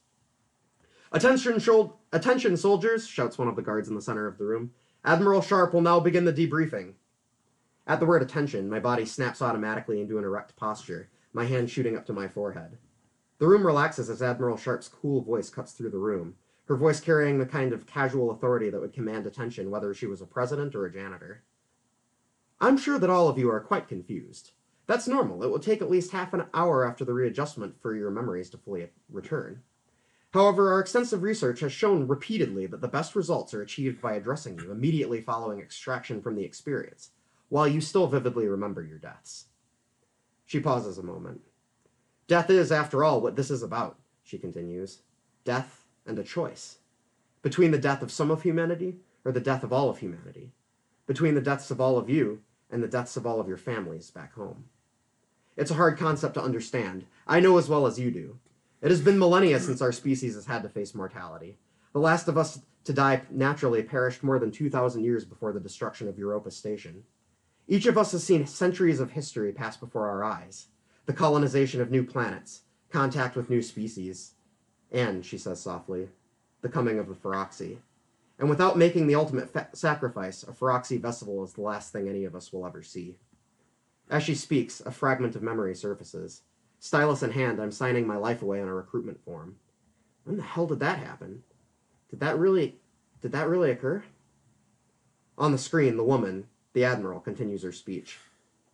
Attention, 1.11 1.53
shol- 1.55 1.93
attention, 2.11 2.57
soldiers! 2.57 3.07
shouts 3.07 3.39
one 3.39 3.47
of 3.47 3.55
the 3.55 3.61
guards 3.61 3.89
in 3.89 3.95
the 3.95 4.01
center 4.01 4.27
of 4.27 4.37
the 4.37 4.45
room. 4.45 4.71
Admiral 5.03 5.41
Sharp 5.41 5.73
will 5.73 5.81
now 5.81 5.99
begin 5.99 6.25
the 6.25 6.33
debriefing. 6.33 6.93
At 7.85 7.99
the 7.99 8.05
word 8.05 8.21
attention, 8.21 8.69
my 8.69 8.79
body 8.79 9.05
snaps 9.05 9.41
automatically 9.41 9.99
into 9.99 10.17
an 10.17 10.23
erect 10.23 10.55
posture, 10.55 11.09
my 11.33 11.45
hand 11.45 11.69
shooting 11.69 11.97
up 11.97 12.05
to 12.05 12.13
my 12.13 12.27
forehead. 12.27 12.77
The 13.39 13.47
room 13.47 13.65
relaxes 13.65 14.09
as 14.09 14.21
Admiral 14.21 14.57
Sharp's 14.57 14.87
cool 14.87 15.21
voice 15.21 15.49
cuts 15.49 15.73
through 15.73 15.89
the 15.89 15.97
room, 15.97 16.35
her 16.65 16.75
voice 16.75 16.99
carrying 16.99 17.39
the 17.39 17.45
kind 17.45 17.73
of 17.73 17.85
casual 17.85 18.31
authority 18.31 18.69
that 18.69 18.79
would 18.79 18.93
command 18.93 19.27
attention 19.27 19.69
whether 19.69 19.93
she 19.93 20.05
was 20.05 20.21
a 20.21 20.25
president 20.25 20.75
or 20.75 20.85
a 20.85 20.93
janitor. 20.93 21.43
I'm 22.61 22.77
sure 22.77 22.97
that 22.99 23.09
all 23.09 23.27
of 23.27 23.37
you 23.37 23.49
are 23.51 23.59
quite 23.59 23.87
confused. 23.87 24.51
That's 24.85 25.07
normal. 25.07 25.43
It 25.43 25.49
will 25.49 25.59
take 25.59 25.81
at 25.81 25.89
least 25.89 26.11
half 26.11 26.33
an 26.33 26.45
hour 26.53 26.87
after 26.87 27.05
the 27.05 27.13
readjustment 27.13 27.81
for 27.81 27.95
your 27.95 28.11
memories 28.11 28.49
to 28.51 28.57
fully 28.57 28.89
return. 29.09 29.61
However, 30.33 30.71
our 30.71 30.79
extensive 30.79 31.21
research 31.21 31.59
has 31.59 31.71
shown 31.71 32.07
repeatedly 32.07 32.65
that 32.65 32.81
the 32.81 32.87
best 32.87 33.15
results 33.15 33.53
are 33.53 33.61
achieved 33.61 34.01
by 34.01 34.13
addressing 34.13 34.57
you 34.59 34.71
immediately 34.71 35.21
following 35.21 35.59
extraction 35.59 36.21
from 36.21 36.35
the 36.35 36.43
experience, 36.43 37.11
while 37.49 37.67
you 37.67 37.79
still 37.79 38.07
vividly 38.07 38.47
remember 38.47 38.81
your 38.83 38.97
deaths. 38.97 39.45
She 40.45 40.59
pauses 40.59 40.97
a 40.97 41.03
moment. 41.03 41.41
Death 42.27 42.49
is, 42.49 42.71
after 42.71 43.03
all, 43.03 43.21
what 43.21 43.35
this 43.35 43.51
is 43.51 43.61
about, 43.61 43.99
she 44.23 44.37
continues. 44.37 45.01
Death 45.43 45.82
and 46.05 46.19
a 46.19 46.23
choice. 46.23 46.77
Between 47.41 47.71
the 47.71 47.77
death 47.77 48.01
of 48.01 48.11
some 48.11 48.31
of 48.31 48.43
humanity 48.43 48.97
or 49.25 49.31
the 49.31 49.39
death 49.39 49.63
of 49.63 49.73
all 49.73 49.89
of 49.89 49.99
humanity. 49.99 50.51
Between 51.07 51.35
the 51.35 51.41
deaths 51.41 51.71
of 51.71 51.81
all 51.81 51.97
of 51.97 52.09
you 52.09 52.41
and 52.69 52.81
the 52.81 52.87
deaths 52.87 53.17
of 53.17 53.25
all 53.25 53.39
of 53.39 53.47
your 53.47 53.57
families 53.57 54.11
back 54.11 54.33
home. 54.33 54.65
It's 55.55 55.71
a 55.71 55.75
hard 55.75 55.97
concept 55.97 56.33
to 56.35 56.43
understand. 56.43 57.05
I 57.27 57.39
know 57.39 57.57
as 57.57 57.69
well 57.69 57.85
as 57.85 57.99
you 57.99 58.11
do. 58.11 58.39
It 58.81 58.89
has 58.89 59.01
been 59.01 59.19
millennia 59.19 59.59
since 59.59 59.81
our 59.81 59.91
species 59.91 60.35
has 60.35 60.45
had 60.45 60.63
to 60.63 60.69
face 60.69 60.95
mortality. 60.95 61.57
The 61.93 61.99
last 61.99 62.27
of 62.27 62.37
us 62.37 62.59
to 62.85 62.93
die 62.93 63.21
naturally 63.29 63.83
perished 63.83 64.23
more 64.23 64.39
than 64.39 64.51
2,000 64.51 65.03
years 65.03 65.23
before 65.23 65.53
the 65.53 65.59
destruction 65.59 66.07
of 66.07 66.17
Europa 66.17 66.51
Station. 66.51 67.03
Each 67.67 67.85
of 67.85 67.97
us 67.97 68.11
has 68.11 68.23
seen 68.23 68.45
centuries 68.45 68.99
of 68.99 69.11
history 69.11 69.53
pass 69.53 69.77
before 69.77 70.09
our 70.09 70.23
eyes 70.23 70.67
the 71.05 71.13
colonization 71.13 71.81
of 71.81 71.91
new 71.91 72.03
planets, 72.03 72.61
contact 72.89 73.35
with 73.35 73.49
new 73.49 73.61
species, 73.61 74.35
and, 74.93 75.25
she 75.25 75.37
says 75.37 75.59
softly, 75.59 76.09
the 76.61 76.69
coming 76.69 76.99
of 76.99 77.07
the 77.07 77.15
Feroxy. 77.15 77.77
And 78.39 78.49
without 78.49 78.77
making 78.77 79.07
the 79.07 79.15
ultimate 79.15 79.49
fa- 79.51 79.69
sacrifice, 79.73 80.43
a 80.43 80.51
Feroxy 80.51 80.99
vessel 80.99 81.43
is 81.43 81.53
the 81.53 81.61
last 81.61 81.91
thing 81.91 82.07
any 82.07 82.23
of 82.23 82.35
us 82.35 82.53
will 82.53 82.65
ever 82.65 82.83
see. 82.83 83.15
As 84.09 84.23
she 84.23 84.35
speaks, 84.35 84.79
a 84.81 84.91
fragment 84.91 85.35
of 85.35 85.41
memory 85.41 85.75
surfaces. 85.75 86.41
Stylus 86.79 87.23
in 87.23 87.31
hand, 87.31 87.59
I'm 87.59 87.71
signing 87.71 88.05
my 88.05 88.17
life 88.17 88.41
away 88.41 88.61
on 88.61 88.67
a 88.67 88.73
recruitment 88.73 89.23
form. 89.23 89.55
When 90.23 90.37
the 90.37 90.43
hell 90.43 90.67
did 90.67 90.79
that 90.79 90.99
happen? 90.99 91.43
Did 92.09 92.19
that 92.19 92.37
really 92.37 92.75
did 93.21 93.31
that 93.31 93.47
really 93.47 93.71
occur? 93.71 94.03
On 95.37 95.51
the 95.51 95.57
screen, 95.57 95.95
the 95.95 96.03
woman, 96.03 96.47
the 96.73 96.83
admiral, 96.83 97.21
continues 97.21 97.63
her 97.63 97.71
speech. 97.71 98.19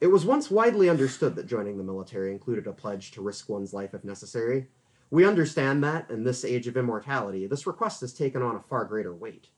It 0.01 0.07
was 0.07 0.25
once 0.25 0.49
widely 0.49 0.89
understood 0.89 1.35
that 1.35 1.45
joining 1.45 1.77
the 1.77 1.83
military 1.83 2.31
included 2.31 2.65
a 2.65 2.73
pledge 2.73 3.11
to 3.11 3.21
risk 3.21 3.47
one's 3.47 3.73
life 3.73 3.93
if 3.93 4.03
necessary. 4.03 4.67
We 5.11 5.25
understand 5.25 5.83
that, 5.83 6.09
in 6.11 6.23
this 6.23 6.45
age 6.45 6.67
of 6.67 6.77
immortality, 6.77 7.47
this 7.47 7.65
request 7.65 8.01
has 8.01 8.13
taken 8.13 8.41
on 8.41 8.55
a 8.55 8.61
far 8.61 8.85
greater 8.85 9.13
weight. 9.13 9.49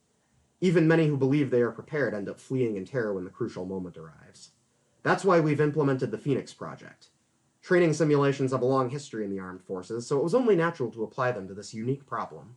Even 0.61 0.87
many 0.87 1.07
who 1.07 1.17
believe 1.17 1.49
they 1.49 1.61
are 1.61 1.71
prepared 1.71 2.13
end 2.13 2.29
up 2.29 2.39
fleeing 2.39 2.77
in 2.77 2.85
terror 2.85 3.13
when 3.13 3.25
the 3.25 3.29
crucial 3.29 3.65
moment 3.65 3.97
arrives. 3.97 4.51
That's 5.03 5.25
why 5.25 5.39
we've 5.39 5.59
implemented 5.59 6.11
the 6.11 6.17
Phoenix 6.17 6.53
Project. 6.53 7.07
Training 7.61 7.93
simulations 7.93 8.51
have 8.51 8.61
a 8.61 8.65
long 8.65 8.89
history 8.89 9.25
in 9.25 9.31
the 9.31 9.39
armed 9.39 9.63
forces, 9.63 10.07
so 10.07 10.17
it 10.17 10.23
was 10.23 10.33
only 10.33 10.55
natural 10.55 10.91
to 10.91 11.03
apply 11.03 11.31
them 11.31 11.47
to 11.47 11.53
this 11.53 11.73
unique 11.73 12.05
problem. 12.05 12.55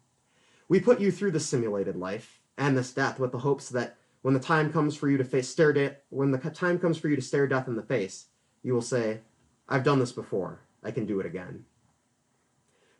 We 0.68 0.80
put 0.80 1.00
you 1.00 1.10
through 1.10 1.32
this 1.32 1.46
simulated 1.46 1.96
life 1.96 2.40
and 2.56 2.76
this 2.76 2.92
death 2.92 3.18
with 3.18 3.32
the 3.32 3.38
hopes 3.38 3.68
that 3.70 3.96
when 4.22 4.34
the 4.34 4.40
time 4.40 4.72
comes 4.72 4.96
for 4.96 5.10
you 5.10 5.18
to 5.18 5.24
face 5.24 5.48
stare 5.48 5.72
de- 5.72 5.96
when 6.08 6.30
the 6.30 6.38
time 6.38 6.78
comes 6.78 6.96
for 6.96 7.08
you 7.08 7.16
to 7.16 7.22
stare 7.22 7.46
death 7.46 7.68
in 7.68 7.76
the 7.76 7.82
face, 7.82 8.26
you 8.62 8.72
will 8.72 8.82
say, 8.82 9.20
"I've 9.68 9.84
done 9.84 9.98
this 9.98 10.12
before. 10.12 10.60
I 10.82 10.90
can 10.90 11.04
do 11.04 11.20
it 11.20 11.26
again." 11.26 11.66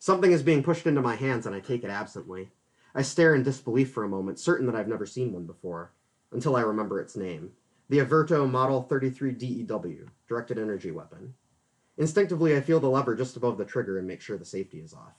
Something 0.05 0.33
is 0.33 0.43
being 0.43 0.63
pushed 0.63 0.87
into 0.87 1.01
my 1.01 1.15
hands 1.15 1.47
and 1.47 1.57
I 1.57 1.61
take 1.61 1.83
it 1.83 1.89
absently. 1.89 2.51
I 2.95 3.01
stare 3.01 3.35
in 3.35 3.43
disbelief 3.43 3.91
for 3.91 4.05
a 4.05 4.09
moment, 4.09 4.39
certain 4.39 4.67
that 4.67 4.75
I've 4.75 4.87
never 4.87 5.07
seen 5.07 5.33
one 5.33 5.47
before, 5.47 5.93
until 6.31 6.57
I 6.57 6.61
remember 6.61 7.01
its 7.01 7.17
name. 7.17 7.53
The 7.89 8.01
Averto 8.01 8.47
Model 8.47 8.83
33 8.83 9.33
DEW, 9.33 10.11
directed 10.29 10.59
energy 10.59 10.91
weapon. 10.91 11.33
Instinctively, 11.97 12.55
I 12.55 12.61
feel 12.61 12.81
the 12.81 12.91
lever 12.91 13.15
just 13.15 13.39
above 13.39 13.57
the 13.57 13.65
trigger 13.65 13.97
and 13.97 14.07
make 14.07 14.21
sure 14.21 14.37
the 14.37 14.45
safety 14.45 14.81
is 14.81 14.93
off. 14.93 15.15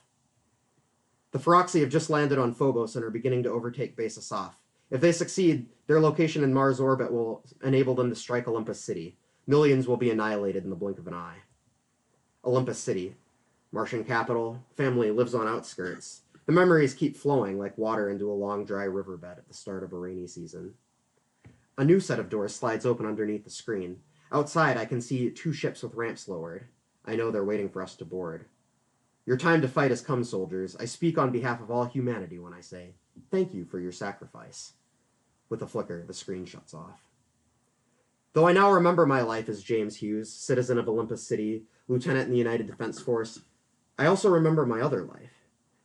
The 1.32 1.40
Feroxy 1.40 1.80
have 1.80 1.90
just 1.90 2.12
landed 2.12 2.38
on 2.38 2.54
Phobos 2.54 2.96
and 2.96 3.04
are 3.04 3.10
beginning 3.10 3.42
to 3.42 3.52
overtake 3.52 3.98
Base 3.98 4.20
Asaf. 4.20 4.56
If 4.92 5.02
they 5.02 5.14
succeed, 5.14 5.66
their 5.88 6.00
location 6.00 6.44
in 6.44 6.54
Mars 6.54 6.80
orbit 6.80 7.12
will 7.12 7.44
enable 7.64 7.96
them 7.96 8.12
to 8.12 8.16
strike 8.16 8.48
Olympus 8.48 8.80
City. 8.80 9.18
Millions 9.48 9.88
will 9.88 9.98
be 9.98 10.12
annihilated 10.12 10.64
in 10.64 10.70
the 10.70 10.76
blink 10.76 11.00
of 11.00 11.08
an 11.08 11.16
eye. 11.16 11.38
Olympus 12.44 12.78
City, 12.78 13.16
Martian 13.76 14.06
capital, 14.06 14.64
family 14.78 15.12
lives 15.12 15.36
on 15.36 15.50
outskirts. 15.50 16.22
The 16.46 16.54
memories 16.54 16.94
keep 16.94 17.18
flowing 17.18 17.60
like 17.60 17.78
water 17.78 18.10
into 18.10 18.32
a 18.32 18.34
long 18.34 18.64
dry 18.64 18.86
riverbed 18.86 19.38
at 19.38 19.50
the 19.50 19.54
start 19.54 19.84
of 19.84 19.92
a 19.92 19.98
rainy 19.98 20.28
season. 20.28 20.76
A 21.78 21.84
new 21.84 22.00
set 22.00 22.18
of 22.18 22.30
doors 22.30 22.56
slides 22.56 22.86
open 22.86 23.06
underneath 23.06 23.44
the 23.44 23.50
screen. 23.50 23.98
Outside, 24.32 24.78
I 24.78 24.86
can 24.86 25.02
see 25.02 25.30
two 25.30 25.52
ships 25.52 25.84
with 25.84 25.94
ramps 25.94 26.30
lowered. 26.30 26.68
I 27.04 27.18
know 27.18 27.32
they're 27.32 27.44
waiting 27.44 27.68
for 27.68 27.82
us 27.82 27.96
to 27.98 28.06
board. 28.06 28.46
Your 29.26 29.36
time 29.36 29.62
to 29.62 29.68
fight 29.68 29.92
has 29.92 30.00
come, 30.00 30.24
soldiers. 30.24 30.78
I 30.80 30.86
speak 30.86 31.18
on 31.18 31.32
behalf 31.32 31.60
of 31.60 31.70
all 31.70 31.84
humanity 31.84 32.40
when 32.40 32.54
I 32.54 32.62
say, 32.62 32.94
thank 33.30 33.54
you 33.54 33.66
for 33.66 33.82
your 33.82 33.92
sacrifice. 33.92 34.72
With 35.50 35.62
a 35.62 35.68
flicker, 35.68 36.06
the 36.08 36.14
screen 36.14 36.46
shuts 36.46 36.74
off. 36.74 37.02
Though 38.32 38.48
I 38.48 38.54
now 38.54 38.72
remember 38.72 39.06
my 39.06 39.22
life 39.22 39.50
as 39.50 39.62
James 39.62 39.98
Hughes, 39.98 40.32
citizen 40.32 40.78
of 40.78 40.88
Olympus 40.88 41.28
City, 41.28 41.64
lieutenant 41.90 42.28
in 42.28 42.32
the 42.32 42.38
United 42.38 42.68
Defense 42.68 43.02
Force, 43.02 43.42
I 43.98 44.08
also 44.08 44.30
remember 44.30 44.66
my 44.66 44.82
other 44.82 45.04
life, 45.04 45.32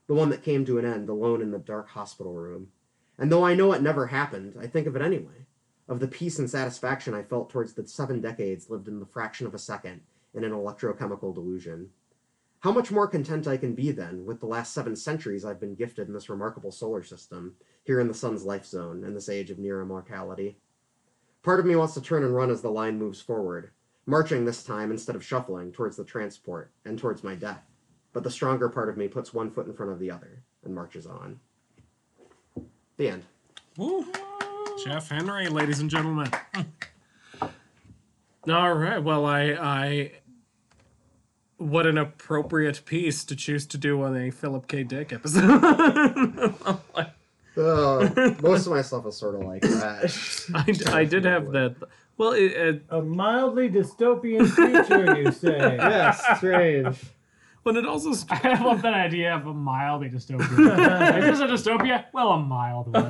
the 0.08 0.14
one 0.14 0.30
that 0.30 0.42
came 0.42 0.64
to 0.64 0.78
an 0.78 0.84
end 0.84 1.08
alone 1.08 1.40
in 1.40 1.52
the 1.52 1.58
dark 1.58 1.90
hospital 1.90 2.34
room. 2.34 2.68
And 3.16 3.30
though 3.30 3.44
I 3.44 3.54
know 3.54 3.72
it 3.72 3.82
never 3.82 4.08
happened, 4.08 4.56
I 4.60 4.66
think 4.66 4.88
of 4.88 4.96
it 4.96 5.02
anyway, 5.02 5.46
of 5.88 6.00
the 6.00 6.08
peace 6.08 6.40
and 6.40 6.50
satisfaction 6.50 7.14
I 7.14 7.22
felt 7.22 7.50
towards 7.50 7.74
the 7.74 7.86
seven 7.86 8.20
decades 8.20 8.68
lived 8.68 8.88
in 8.88 8.98
the 8.98 9.06
fraction 9.06 9.46
of 9.46 9.54
a 9.54 9.60
second 9.60 10.00
in 10.34 10.42
an 10.42 10.50
electrochemical 10.50 11.32
delusion. 11.32 11.90
How 12.60 12.72
much 12.72 12.90
more 12.90 13.06
content 13.06 13.46
I 13.46 13.56
can 13.56 13.74
be 13.74 13.92
then 13.92 14.26
with 14.26 14.40
the 14.40 14.46
last 14.46 14.74
seven 14.74 14.96
centuries 14.96 15.44
I've 15.44 15.60
been 15.60 15.76
gifted 15.76 16.08
in 16.08 16.14
this 16.14 16.28
remarkable 16.28 16.72
solar 16.72 17.04
system, 17.04 17.54
here 17.84 18.00
in 18.00 18.08
the 18.08 18.14
sun's 18.14 18.44
life 18.44 18.66
zone, 18.66 19.04
in 19.04 19.14
this 19.14 19.28
age 19.28 19.50
of 19.50 19.58
near 19.60 19.80
immortality. 19.80 20.58
Part 21.44 21.60
of 21.60 21.66
me 21.66 21.76
wants 21.76 21.94
to 21.94 22.02
turn 22.02 22.24
and 22.24 22.34
run 22.34 22.50
as 22.50 22.60
the 22.60 22.70
line 22.70 22.98
moves 22.98 23.20
forward, 23.20 23.70
marching 24.04 24.44
this 24.44 24.64
time 24.64 24.90
instead 24.90 25.14
of 25.14 25.24
shuffling 25.24 25.70
towards 25.70 25.96
the 25.96 26.04
transport 26.04 26.72
and 26.84 26.98
towards 26.98 27.22
my 27.22 27.36
death. 27.36 27.69
But 28.12 28.24
the 28.24 28.30
stronger 28.30 28.68
part 28.68 28.88
of 28.88 28.96
me 28.96 29.08
puts 29.08 29.32
one 29.32 29.50
foot 29.50 29.66
in 29.66 29.74
front 29.74 29.92
of 29.92 29.98
the 29.98 30.10
other 30.10 30.42
and 30.64 30.74
marches 30.74 31.06
on. 31.06 31.40
The 32.96 33.08
end. 33.08 33.24
Woo. 33.76 34.06
Jeff 34.84 35.08
Henry, 35.08 35.48
ladies 35.48 35.80
and 35.80 35.88
gentlemen. 35.88 36.30
All 38.48 38.74
right. 38.74 38.98
Well, 38.98 39.26
I, 39.26 39.52
I, 39.52 40.12
what 41.58 41.86
an 41.86 41.98
appropriate 41.98 42.84
piece 42.84 43.24
to 43.26 43.36
choose 43.36 43.66
to 43.66 43.78
do 43.78 44.02
on 44.02 44.16
a 44.16 44.30
Philip 44.30 44.66
K. 44.66 44.82
Dick 44.82 45.12
episode. 45.12 45.62
Uh, 47.56 48.08
most 48.42 48.66
of 48.66 48.72
my 48.72 48.82
stuff 48.82 49.06
is 49.06 49.16
sort 49.16 49.34
of 49.34 49.42
like 49.42 49.62
that. 49.62 50.46
I, 50.54 51.00
I 51.00 51.04
did 51.04 51.24
have 51.24 51.52
that. 51.52 51.76
Well, 52.16 52.32
it, 52.32 52.52
it, 52.52 52.82
A 52.90 53.02
mildly 53.02 53.68
dystopian 53.68 54.48
future, 54.48 55.20
you 55.20 55.32
say? 55.32 55.76
yes, 55.76 56.22
strange. 56.38 56.98
But 57.64 57.76
it 57.76 57.86
also 57.86 58.12
I 58.30 58.62
love 58.62 58.82
that 58.82 58.94
idea 58.94 59.34
of 59.34 59.46
a 59.46 59.54
mild 59.54 60.02
dystopia. 60.02 61.18
Is 61.30 61.38
this 61.38 61.40
a 61.40 61.70
dystopia? 61.70 62.06
Well, 62.12 62.30
a 62.32 62.38
mild 62.38 62.92
one. 62.94 63.06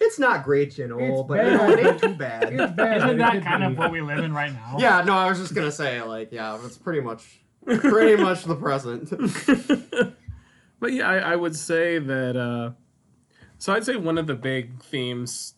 It's 0.00 0.18
not 0.18 0.44
great, 0.44 0.76
you 0.78 0.88
know, 0.88 0.98
It's 0.98 1.22
but 1.28 1.44
you 1.44 1.50
know, 1.52 1.58
bad. 1.58 1.78
it 1.78 1.86
ain't 1.86 2.00
too 2.00 2.14
bad. 2.14 2.52
It's 2.52 2.72
bad, 2.72 2.96
Isn't 2.98 3.10
it 3.10 3.18
that 3.18 3.32
could 3.32 3.44
kind 3.44 3.64
of 3.64 3.76
what 3.78 3.90
we 3.92 4.00
live 4.00 4.18
in 4.18 4.32
right 4.32 4.52
now? 4.52 4.76
Yeah, 4.78 5.02
no, 5.02 5.14
I 5.14 5.28
was 5.28 5.38
just 5.38 5.54
gonna 5.54 5.72
say, 5.72 6.02
like, 6.02 6.32
yeah, 6.32 6.58
it's 6.64 6.76
pretty 6.78 7.00
much, 7.00 7.40
pretty 7.64 8.22
much 8.22 8.44
the 8.44 8.56
present. 8.56 9.12
But 10.80 10.92
yeah, 10.92 11.08
I, 11.08 11.32
I 11.32 11.36
would 11.36 11.56
say 11.56 11.98
that. 11.98 12.36
Uh, 12.36 12.70
so 13.58 13.72
I'd 13.72 13.84
say 13.84 13.96
one 13.96 14.16
of 14.16 14.26
the 14.28 14.34
big 14.36 14.80
themes 14.82 15.54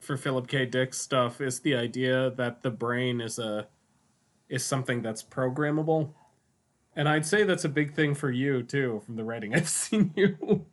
for 0.00 0.16
Philip 0.16 0.48
K. 0.48 0.64
Dick 0.64 0.94
stuff 0.94 1.40
is 1.40 1.60
the 1.60 1.74
idea 1.74 2.30
that 2.36 2.62
the 2.62 2.70
brain 2.70 3.20
is 3.20 3.38
a 3.38 3.68
is 4.48 4.64
something 4.64 5.02
that's 5.02 5.22
programmable, 5.22 6.10
and 6.96 7.08
I'd 7.08 7.24
say 7.26 7.44
that's 7.44 7.64
a 7.64 7.68
big 7.68 7.94
thing 7.94 8.14
for 8.14 8.30
you 8.30 8.62
too, 8.62 9.02
from 9.06 9.16
the 9.16 9.24
writing 9.24 9.54
I've 9.56 9.68
seen 9.68 10.12
you 10.16 10.64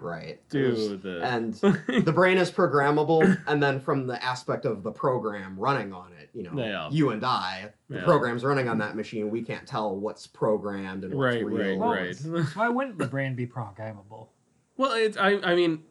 right. 0.00 0.38
do. 0.48 0.96
The 0.96 1.20
And 1.22 1.54
the 2.04 2.12
brain 2.12 2.38
is 2.38 2.50
programmable, 2.50 3.38
and 3.46 3.62
then 3.62 3.78
from 3.80 4.06
the 4.06 4.22
aspect 4.24 4.64
of 4.64 4.82
the 4.82 4.90
program 4.90 5.56
running 5.58 5.92
on 5.92 6.12
it, 6.20 6.30
you 6.34 6.42
know, 6.42 6.50
Yeah. 6.56 6.88
you 6.90 7.10
and 7.10 7.24
I, 7.24 7.70
the 7.88 7.98
Yeah. 7.98 8.04
program's 8.04 8.44
running 8.44 8.68
on 8.68 8.78
that 8.78 8.96
machine, 8.96 9.30
we 9.30 9.42
can't 9.42 9.66
tell 9.66 9.96
what's 9.96 10.26
programmed 10.26 11.04
and 11.04 11.14
what's 11.14 11.36
right, 11.36 11.44
real. 11.44 11.78
right, 11.78 12.16
Well, 12.24 12.34
right. 12.34 12.46
Why 12.54 12.68
wouldn't 12.68 12.98
the 12.98 13.06
brain 13.06 13.36
be 13.36 13.46
programmable? 13.46 14.28
Well, 14.76 14.92
it, 14.92 15.16
I, 15.18 15.38
I 15.42 15.54
mean, 15.54 15.84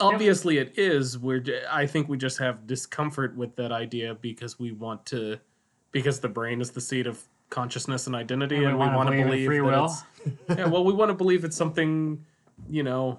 obviously 0.00 0.58
it 0.58 0.78
is. 0.78 1.18
We're, 1.18 1.42
I 1.70 1.86
think 1.86 2.08
we 2.08 2.16
just 2.18 2.38
have 2.38 2.66
discomfort 2.66 3.36
with 3.36 3.56
that 3.56 3.72
idea 3.72 4.14
because 4.14 4.58
we 4.58 4.72
want 4.72 5.06
to, 5.06 5.38
because 5.96 6.20
the 6.20 6.28
brain 6.28 6.60
is 6.60 6.72
the 6.72 6.80
seat 6.80 7.06
of 7.06 7.22
consciousness 7.48 8.06
and 8.06 8.14
identity, 8.14 8.56
And 8.56 8.76
we 8.78 8.82
and, 8.84 8.90
we 8.92 8.96
wanna 8.96 9.10
believe 9.12 9.24
believe 9.26 9.46
free 9.46 9.60
will? 9.62 9.90
yeah. 10.50 10.66
Well, 10.66 10.84
we 10.84 10.92
want 10.92 11.08
to 11.08 11.14
believe 11.14 11.42
it's 11.42 11.56
something, 11.56 12.22
you 12.68 12.82
know, 12.82 13.18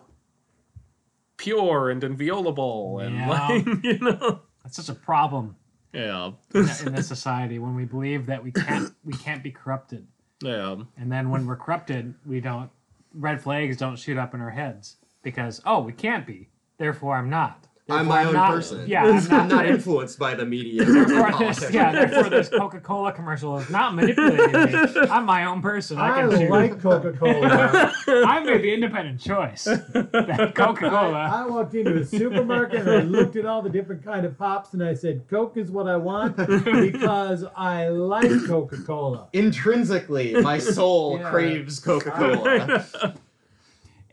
pure 1.37 1.89
and 1.89 2.03
inviolable, 2.03 2.99
and 2.99 3.15
Yeah. 3.15 3.29
like, 3.29 3.65
you 3.83 3.97
know, 3.99 4.41
That's 4.63 4.75
such 4.77 4.89
a 4.89 4.99
problem 4.99 5.55
yeah, 5.91 6.31
in 6.53 6.69
in 6.85 6.93
this 6.93 7.07
society 7.07 7.57
when 7.57 7.73
we 7.73 7.85
believe 7.85 8.27
that 8.27 8.43
we 8.43 8.51
can't 8.51 8.93
we 9.03 9.13
can't 9.13 9.41
be 9.41 9.49
corrupted, 9.51 10.05
yeah. 10.43 10.75
and 10.97 11.11
then 11.11 11.29
when 11.31 11.47
we're 11.47 11.55
corrupted, 11.55 12.13
we 12.27 12.39
don't 12.41 12.69
red 13.13 13.41
flags 13.41 13.77
don't 13.77 13.97
shoot 13.97 14.17
up 14.17 14.35
in 14.35 14.41
our 14.41 14.51
heads 14.51 14.97
because 15.23 15.61
oh 15.65 15.79
we 15.79 15.93
can't 15.93 16.27
be, 16.27 16.49
therefore 16.77 17.15
I'm 17.15 17.29
not. 17.29 17.66
I'm 17.89 18.05
Therefore, 18.09 18.15
my 18.15 18.23
own 18.25 18.33
not- 18.33 18.51
person. 18.51 18.83
Yeah, 18.85 19.05
I'm 19.05 19.15
not, 19.15 19.31
I'm 19.31 19.47
not 19.47 19.65
influenced 19.65 20.19
by 20.19 20.35
the 20.35 20.45
media. 20.45 20.81
or 20.85 20.85
Therefore, 20.85 21.07
this, 21.29 21.31
politics. 21.37 21.71
yeah, 21.73 21.91
therefore 21.93 22.29
this 22.29 22.49
Coca-Cola 22.49 23.13
commercial 23.13 23.57
is 23.59 23.69
not 23.69 23.95
manipulating 23.95 24.51
me. 24.51 24.99
I'm 25.09 25.23
my 25.25 25.45
own 25.45 25.61
person. 25.61 25.97
I 25.97 26.09
I 26.09 26.21
can 26.27 26.31
choose. 26.37 26.49
like 26.49 26.81
Coca 26.81 27.13
Cola. 27.13 27.93
I 28.07 28.39
made 28.43 28.61
the 28.63 28.73
independent 28.73 29.21
choice. 29.21 29.63
Coca-Cola. 29.93 31.29
I 31.33 31.45
walked 31.47 31.75
into 31.75 31.95
a 32.01 32.05
supermarket 32.05 32.81
and 32.81 32.89
I 32.91 33.01
looked 33.03 33.37
at 33.37 33.45
all 33.45 33.61
the 33.61 33.69
different 33.69 34.03
kind 34.03 34.25
of 34.25 34.37
pops 34.37 34.73
and 34.73 34.83
I 34.83 34.93
said, 34.93 35.21
Coke 35.29 35.55
is 35.55 35.71
what 35.71 35.87
I 35.87 35.95
want 35.95 36.35
because 36.35 37.45
I 37.55 37.87
like 37.87 38.29
Coca 38.47 38.81
Cola. 38.81 39.29
Intrinsically, 39.31 40.33
my 40.41 40.57
soul 40.59 41.19
Yeah. 41.19 41.29
craves 41.29 41.79
Coca-Cola. 41.79 42.85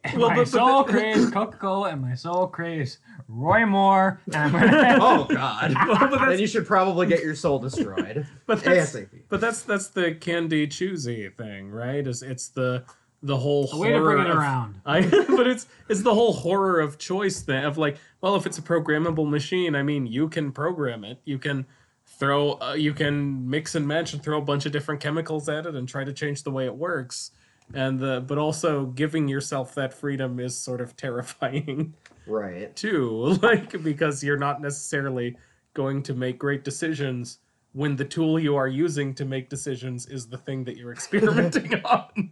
And 0.07 0.18
Well, 0.18 0.29
my 0.29 0.35
but- 0.37 0.43
but 0.43 0.49
soul 0.49 0.85
the- 0.85 0.93
craves 0.93 1.31
Coca-Cola 1.31 1.89
and 1.91 2.03
my 2.03 2.14
soul 2.14 2.47
craves 2.47 2.99
Roy 3.29 3.64
Moore. 3.66 4.20
And 4.27 4.37
I'm 4.37 4.53
gonna 4.53 4.99
oh 5.01 5.25
God! 5.25 5.75
but 5.87 6.11
that's- 6.11 6.29
then 6.31 6.39
you 6.39 6.47
should 6.47 6.66
probably 6.66 7.07
get 7.07 7.22
your 7.22 7.35
soul 7.35 7.59
destroyed. 7.59 8.27
But 8.47 8.62
that's, 8.62 8.93
ASAP. 8.95 9.09
but 9.29 9.41
that's 9.41 9.62
that's 9.62 9.89
the 9.89 10.14
Can-D 10.14 10.68
Chew-Z 10.68 11.31
thing, 11.37 11.70
right? 11.70 12.07
Is 12.07 12.22
it's 12.22 12.49
the 12.49 12.85
the 13.22 13.37
whole 13.37 13.68
a 13.72 13.79
way 13.79 13.91
to 13.93 14.01
bring 14.01 14.18
it 14.18 14.22
horror 14.25 14.33
of- 14.33 14.39
around. 14.39 14.81
I 14.85 15.01
but 15.35 15.47
it's 15.47 15.66
it's 15.89 16.03
the 16.03 16.14
whole 16.14 16.33
horror 16.35 16.81
of 16.81 16.99
choice 16.99 17.41
thing 17.41 17.64
of 17.64 17.79
like, 17.79 17.97
well, 18.20 18.37
if 18.37 18.45
it's 18.47 18.59
a 18.59 18.62
programmable 18.62 19.29
machine, 19.29 19.75
I 19.75 19.83
mean, 19.83 20.07
you 20.07 20.29
can 20.29 20.53
program 20.53 21.05
it. 21.05 21.18
You 21.25 21.39
can 21.39 21.66
throw, 22.07 22.53
uh, 22.61 22.75
you 22.75 22.93
can 22.95 23.49
mix 23.49 23.75
and 23.75 23.89
match 23.89 24.12
and 24.12 24.22
throw 24.22 24.39
a 24.39 24.43
bunch 24.43 24.66
of 24.66 24.72
different 24.72 25.01
chemicals 25.01 25.49
at 25.49 25.66
it 25.66 25.75
and 25.75 25.89
try 25.89 26.05
to 26.05 26.12
change 26.12 26.43
the 26.45 26.51
way 26.51 26.66
it 26.66 26.75
works. 26.77 27.31
And 27.72 27.99
the 27.99 28.22
but 28.27 28.37
also 28.37 28.85
giving 28.87 29.27
yourself 29.27 29.75
that 29.77 29.95
freedom 29.95 30.39
is 30.39 30.55
sort 30.55 30.83
of 30.83 30.95
terrifying 30.97 31.95
Right. 32.27 32.75
too, 32.77 33.39
like 33.43 33.83
because 33.83 34.22
you're 34.25 34.37
not 34.39 34.61
necessarily 34.62 35.37
going 35.75 36.03
to 36.05 36.14
make 36.14 36.39
great 36.39 36.64
decisions 36.64 37.39
when 37.72 37.97
the 37.97 38.05
tool 38.05 38.39
you 38.39 38.55
are 38.57 38.68
using 38.68 39.12
to 39.16 39.25
make 39.25 39.49
decisions 39.51 40.07
is 40.07 40.29
the 40.29 40.39
thing 40.39 40.62
that 40.64 40.77
you're 40.77 40.93
experimenting 40.99 41.75
on. 41.85 42.31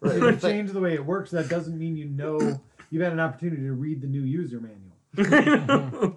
Right. 0.00 0.16
If 0.16 0.22
you 0.42 0.50
change 0.50 0.72
the 0.72 0.80
way 0.80 0.94
it 0.94 1.04
works, 1.04 1.30
that 1.32 1.48
doesn't 1.48 1.78
mean 1.78 1.96
you 1.96 2.06
know 2.06 2.60
you've 2.90 3.02
had 3.02 3.12
an 3.12 3.20
opportunity 3.20 3.62
to 3.62 3.72
read 3.72 4.00
the 4.00 4.08
new 4.08 4.22
user 4.22 4.60
manual. 4.60 6.16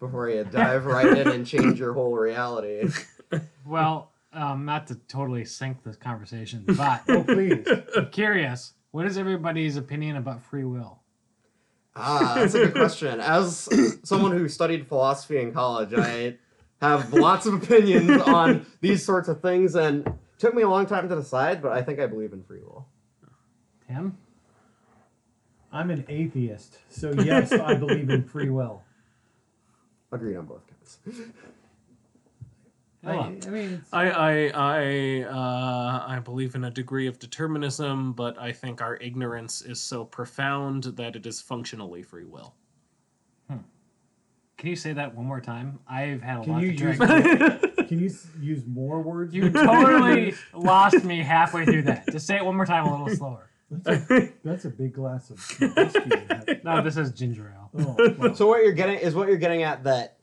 before 0.00 0.30
you 0.30 0.44
dive 0.44 0.86
right 0.86 1.18
in 1.18 1.28
and 1.28 1.46
change 1.46 1.80
your 1.80 1.92
whole 1.92 2.14
reality. 2.14 2.88
Well, 3.66 4.12
um, 4.32 4.64
not 4.64 4.86
to 4.86 4.94
totally 5.08 5.44
sink 5.44 5.82
this 5.82 5.96
conversation, 5.96 6.62
but 6.66 7.02
Oh, 7.08 7.24
please. 7.24 7.66
I'm 7.96 8.08
curious. 8.10 8.74
What 8.92 9.04
is 9.06 9.18
everybody's 9.18 9.76
opinion 9.76 10.16
about 10.16 10.42
free 10.42 10.64
will? 10.64 11.00
Ah, 11.96 12.34
that's 12.36 12.54
a 12.54 12.66
good 12.66 12.74
question. 12.74 13.20
As 13.20 13.68
someone 14.04 14.32
who 14.32 14.48
studied 14.48 14.86
philosophy 14.86 15.38
in 15.38 15.52
college, 15.52 15.94
I 15.94 16.36
have 16.80 17.12
lots 17.14 17.46
of 17.46 17.54
opinions 17.54 18.20
on 18.22 18.66
these 18.82 19.04
sorts 19.04 19.28
of 19.28 19.40
things, 19.40 19.74
and 19.74 20.06
it 20.06 20.14
took 20.38 20.54
me 20.54 20.62
a 20.62 20.68
long 20.68 20.86
time 20.86 21.08
to 21.08 21.14
decide. 21.16 21.62
But 21.62 21.72
I 21.72 21.82
think 21.82 21.98
I 21.98 22.06
believe 22.06 22.32
in 22.34 22.42
free 22.42 22.60
will. 22.60 22.86
Tim? 23.88 24.18
I'm 25.72 25.90
an 25.90 26.04
atheist, 26.08 26.78
so 26.90 27.12
yes, 27.12 27.52
I 27.52 27.74
believe 27.74 28.10
in 28.10 28.24
free 28.24 28.50
will. 28.50 28.82
Agreed 30.12 30.36
on 30.36 30.46
both 30.46 30.62
counts. 30.66 30.98
I, 33.06 33.46
I 33.46 33.50
mean, 33.50 33.84
I 33.92 34.10
I 34.10 34.50
I 34.54 35.22
uh, 35.24 36.04
I 36.08 36.18
believe 36.20 36.54
in 36.54 36.64
a 36.64 36.70
degree 36.70 37.06
of 37.06 37.18
determinism, 37.18 38.12
but 38.12 38.38
I 38.38 38.52
think 38.52 38.82
our 38.82 38.96
ignorance 38.96 39.62
is 39.62 39.80
so 39.80 40.04
profound 40.04 40.84
that 40.84 41.16
it 41.16 41.26
is 41.26 41.40
functionally 41.40 42.02
free 42.02 42.24
will. 42.24 42.54
Can 44.58 44.70
you 44.70 44.76
say 44.76 44.94
that 44.94 45.14
one 45.14 45.26
more 45.26 45.40
time? 45.40 45.80
I've 45.86 46.22
had 46.22 46.38
a 46.38 46.44
can 46.44 46.52
lot 46.54 46.62
you 46.62 46.72
to 46.74 46.84
use 46.84 46.98
drink. 46.98 47.76
can 47.88 47.98
you 47.98 48.10
use 48.40 48.64
more 48.66 49.02
words? 49.02 49.34
You 49.34 49.50
totally 49.50 50.34
lost 50.54 51.04
me 51.04 51.18
halfway 51.22 51.66
through 51.66 51.82
that. 51.82 52.10
Just 52.10 52.26
say 52.26 52.36
it 52.36 52.44
one 52.44 52.56
more 52.56 52.64
time, 52.64 52.86
a 52.86 52.90
little 52.90 53.14
slower. 53.14 53.50
That's 53.70 54.64
a 54.64 54.70
big 54.70 54.94
glass 54.94 55.28
of 55.30 55.36
whiskey. 55.60 56.60
No, 56.64 56.82
this 56.82 56.96
is 56.96 57.12
ginger 57.12 57.54
ale. 57.54 57.70
Oh, 57.78 58.14
well. 58.16 58.34
So 58.34 58.46
what 58.46 58.62
you're 58.62 58.72
getting 58.72 58.98
is 58.98 59.14
what 59.14 59.28
you're 59.28 59.36
getting 59.36 59.62
at 59.62 59.84
that 59.84 60.15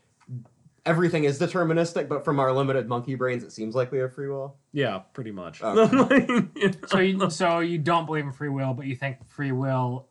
everything 0.86 1.24
is 1.24 1.40
deterministic, 1.40 2.08
but 2.10 2.26
from 2.26 2.40
our 2.40 2.52
limited 2.52 2.88
monkey 2.88 3.16
brains, 3.16 3.44
it 3.44 3.52
seems 3.52 3.74
like 3.76 3.92
we 3.92 4.00
have 4.00 4.14
free 4.14 4.28
will. 4.30 4.58
Yeah, 4.74 5.00
pretty 5.14 5.32
much. 5.32 5.62
Okay. 5.62 6.48
So 6.88 7.00
you, 7.00 7.30
so 7.30 7.60
you 7.60 7.78
don't 7.78 8.06
believe 8.06 8.26
in 8.26 8.32
free 8.32 8.50
will, 8.50 8.74
but 8.74 8.86
you 8.86 8.96
think 8.96 9.26
free 9.28 9.52
will 9.52 10.08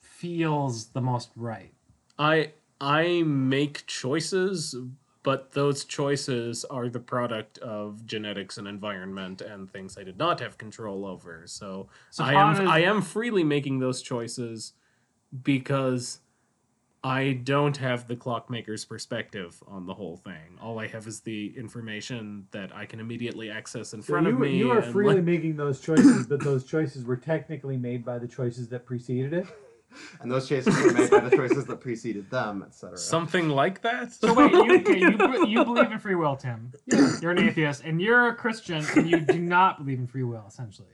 feels 0.00 0.86
the 0.88 1.00
most 1.00 1.30
right. 1.36 1.72
I 2.18 2.52
I 2.80 3.22
make 3.24 3.86
choices, 3.86 4.74
but 5.22 5.52
those 5.52 5.84
choices 5.84 6.64
are 6.66 6.88
the 6.88 7.00
product 7.00 7.58
of 7.58 8.04
genetics 8.06 8.58
and 8.58 8.66
environment 8.68 9.40
and 9.40 9.70
things 9.70 9.96
I 9.98 10.04
did 10.04 10.16
not 10.18 10.40
have 10.40 10.58
control 10.58 11.04
over. 11.06 11.42
So, 11.46 11.88
So 12.10 12.24
I 12.24 12.34
am 12.34 12.54
does- 12.56 12.68
I 12.68 12.80
am 12.80 13.02
freely 13.02 13.44
making 13.44 13.78
those 13.80 14.02
choices 14.02 14.72
because 15.42 16.20
I 17.04 17.40
don't 17.44 17.76
have 17.76 18.08
the 18.08 18.16
clockmaker's 18.16 18.84
perspective 18.84 19.62
on 19.68 19.86
the 19.86 19.94
whole 19.94 20.16
thing. 20.16 20.58
All 20.60 20.80
I 20.80 20.88
have 20.88 21.06
is 21.06 21.20
the 21.20 21.54
information 21.56 22.46
that 22.50 22.74
I 22.74 22.86
can 22.86 22.98
immediately 22.98 23.50
access 23.50 23.94
in 23.94 24.02
So 24.02 24.14
front 24.14 24.26
you, 24.26 24.32
of 24.32 24.40
me. 24.40 24.56
you 24.56 24.70
are 24.72 24.80
and, 24.80 24.92
freely 24.92 25.14
like- 25.16 25.24
making 25.24 25.56
those 25.56 25.80
choices, 25.80 26.26
but 26.26 26.42
those 26.42 26.64
choices 26.64 27.04
were 27.04 27.16
technically 27.16 27.76
made 27.76 28.04
by 28.04 28.18
the 28.18 28.26
choices 28.26 28.68
that 28.68 28.84
preceded 28.86 29.32
it. 29.32 29.46
And 30.20 30.30
those 30.30 30.46
choices 30.46 30.76
were 30.76 30.92
made 30.92 31.10
by 31.10 31.20
the 31.20 31.34
choices 31.34 31.64
that 31.64 31.80
preceded 31.80 32.28
them, 32.28 32.62
etc. 32.62 32.98
something 32.98 33.48
like 33.48 33.80
that. 33.80 34.12
So 34.12 34.34
wait, 34.34 34.52
you, 34.52 34.76
okay, 34.80 34.98
you, 34.98 35.46
you 35.46 35.64
believe 35.64 35.90
in 35.90 35.98
free 35.98 36.14
will, 36.14 36.36
Tim. 36.36 36.70
You're 37.22 37.30
an 37.30 37.38
atheist, 37.38 37.82
and 37.84 37.98
you're 38.00 38.28
a 38.28 38.34
Christian, 38.34 38.84
and 38.96 39.08
you 39.08 39.20
do 39.20 39.38
not 39.38 39.78
believe 39.78 39.98
in 39.98 40.06
free 40.06 40.24
will, 40.24 40.44
essentially. 40.46 40.88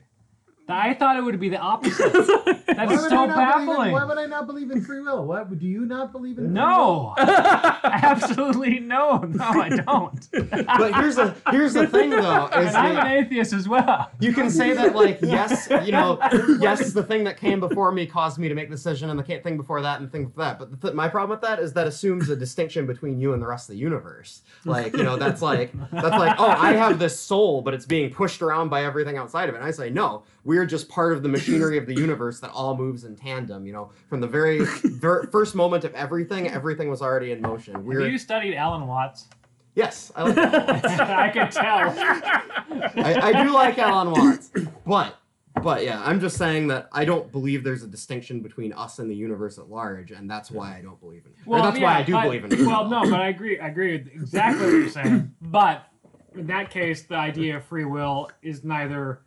I 0.67 0.93
thought 0.95 1.15
it 1.17 1.21
would 1.23 1.39
be 1.39 1.49
the 1.49 1.59
opposite. 1.59 2.13
That 2.75 2.91
is 2.91 3.07
so 3.07 3.23
I 3.23 3.25
not 3.27 3.27
believe 3.27 3.29
in- 3.29 3.67
baffling. 3.67 3.91
why 3.93 4.03
would 4.03 4.17
I 4.17 4.25
not 4.25 4.47
believe 4.47 4.69
in 4.69 4.81
free 4.83 4.99
will? 4.99 5.25
What 5.25 5.57
do 5.57 5.65
you 5.65 5.85
not 5.85 6.11
believe 6.11 6.37
in? 6.37 6.45
free 6.45 6.53
will? 6.53 6.53
No, 6.53 7.13
absolutely 7.83 8.79
no, 8.79 9.19
no, 9.19 9.43
I 9.45 9.69
don't. 9.69 10.27
but 10.31 10.93
here's 10.95 11.15
the 11.15 11.35
here's 11.51 11.73
the 11.73 11.87
thing 11.87 12.09
though, 12.09 12.47
is 12.47 12.67
And 12.67 12.77
I'm 12.77 12.97
an 12.97 13.07
atheist 13.07 13.53
as 13.53 13.69
well. 13.69 14.11
You 14.19 14.33
can 14.33 14.49
say 14.49 14.73
that, 14.73 14.93
like, 14.95 15.19
yes, 15.21 15.67
you 15.85 15.91
know, 15.91 16.19
yes, 16.59 16.91
the 16.93 17.03
thing 17.03 17.23
that 17.25 17.37
came 17.37 17.59
before 17.59 17.91
me 17.91 18.05
caused 18.05 18.37
me 18.39 18.49
to 18.49 18.55
make 18.55 18.69
the 18.69 18.75
decision, 18.75 19.09
and 19.09 19.17
the 19.19 19.23
thing 19.23 19.57
before 19.57 19.81
that, 19.81 19.99
and 19.99 20.07
the 20.07 20.11
thing 20.11 20.25
before 20.25 20.43
that. 20.43 20.59
But 20.59 20.71
the 20.71 20.77
th- 20.77 20.93
my 20.93 21.07
problem 21.07 21.29
with 21.37 21.47
that 21.47 21.59
is 21.59 21.71
that 21.73 21.87
assumes 21.87 22.29
a 22.29 22.35
distinction 22.35 22.85
between 22.85 23.19
you 23.19 23.33
and 23.33 23.41
the 23.41 23.47
rest 23.47 23.69
of 23.69 23.75
the 23.75 23.79
universe. 23.79 24.41
Like, 24.65 24.97
you 24.97 25.03
know, 25.03 25.15
that's 25.17 25.41
like, 25.41 25.71
that's 25.91 26.17
like, 26.17 26.35
oh, 26.39 26.49
I 26.49 26.73
have 26.73 26.99
this 26.99 27.17
soul, 27.19 27.61
but 27.61 27.73
it's 27.73 27.85
being 27.85 28.11
pushed 28.11 28.41
around 28.41 28.69
by 28.69 28.83
everything 28.83 29.17
outside 29.17 29.47
of 29.49 29.55
it. 29.55 29.59
And 29.59 29.67
I 29.67 29.71
say, 29.71 29.89
no, 29.89 30.23
we're 30.45 30.65
just 30.65 30.87
part 30.87 31.11
of 31.13 31.23
the 31.23 31.29
machinery 31.29 31.77
of 31.77 31.85
the 31.87 31.95
universe 31.95 32.39
that 32.39 32.51
all 32.51 32.77
moves 32.77 33.03
in 33.03 33.15
tandem. 33.15 33.65
You 33.65 33.73
know, 33.73 33.89
from 34.09 34.21
the 34.21 34.27
very 34.27 34.59
ver- 34.83 35.27
first 35.31 35.55
moment 35.55 35.83
of 35.83 35.93
everything, 35.95 36.47
everything 36.49 36.89
was 36.89 37.01
already 37.01 37.31
in 37.31 37.41
motion. 37.41 37.73
Have 37.73 37.83
We're 37.83 38.07
you 38.07 38.17
studied 38.17 38.55
Alan 38.55 38.87
Watts? 38.87 39.27
yes, 39.73 40.11
I 40.15 40.23
like 40.23 40.35
that. 40.35 41.01
I 41.01 41.29
can 41.29 41.51
tell. 41.51 43.03
I, 43.05 43.19
I 43.33 43.43
do 43.43 43.51
like 43.51 43.77
Alan 43.77 44.11
Watts, 44.11 44.51
but 44.85 45.17
but 45.63 45.83
yeah, 45.83 46.01
I'm 46.03 46.19
just 46.19 46.37
saying 46.37 46.67
that 46.67 46.89
I 46.91 47.05
don't 47.05 47.31
believe 47.31 47.63
there's 47.63 47.83
a 47.83 47.87
distinction 47.87 48.41
between 48.41 48.71
us 48.73 48.99
and 48.99 49.09
the 49.09 49.15
universe 49.15 49.57
at 49.57 49.69
large, 49.69 50.11
and 50.11 50.29
that's 50.29 50.51
why 50.51 50.77
I 50.77 50.81
don't 50.81 50.99
believe 50.99 51.25
in. 51.25 51.31
or 51.45 51.59
that's 51.59 51.79
why 51.79 51.97
I 51.97 52.03
do 52.03 52.13
but- 52.13 52.23
believe 52.23 52.43
in. 52.45 52.51
free 52.51 52.65
Well, 52.65 52.87
no, 52.89 53.01
but 53.09 53.19
I 53.19 53.29
agree. 53.29 53.59
I 53.59 53.67
agree 53.69 53.93
with 53.97 54.07
exactly 54.13 54.65
what 54.65 54.71
you're 54.73 54.89
saying. 54.89 55.31
But 55.41 55.87
in 56.35 56.47
that 56.47 56.69
case, 56.69 57.03
the 57.03 57.15
idea 57.15 57.57
of 57.57 57.63
free 57.65 57.85
will 57.85 58.29
is 58.41 58.63
neither 58.65 59.21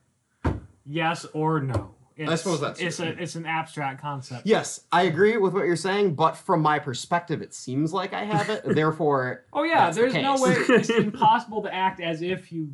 yes 0.88 1.26
or 1.34 1.60
no. 1.60 1.94
It's, 2.16 2.42
suppose 2.42 2.60
that's 2.60 2.80
it's 2.80 2.96
true. 2.96 3.06
a 3.06 3.10
it's 3.10 3.36
an 3.36 3.46
abstract 3.46 4.00
concept. 4.00 4.44
Yes, 4.44 4.80
I 4.90 5.02
agree 5.02 5.36
with 5.36 5.52
what 5.54 5.66
you're 5.66 5.76
saying, 5.76 6.14
but 6.16 6.36
from 6.36 6.60
my 6.62 6.80
perspective, 6.80 7.42
it 7.42 7.54
seems 7.54 7.92
like 7.92 8.12
I 8.12 8.24
have 8.24 8.48
it. 8.50 8.62
Therefore, 8.74 9.44
Oh 9.52 9.62
yeah, 9.62 9.84
That's 9.84 9.96
the 9.96 10.02
there's 10.02 10.14
no 10.14 10.34
way. 10.42 10.56
It's 10.80 10.90
impossible 10.90 11.62
to 11.62 11.72
act 11.72 12.00
as 12.00 12.20
if 12.22 12.50
you. 12.50 12.72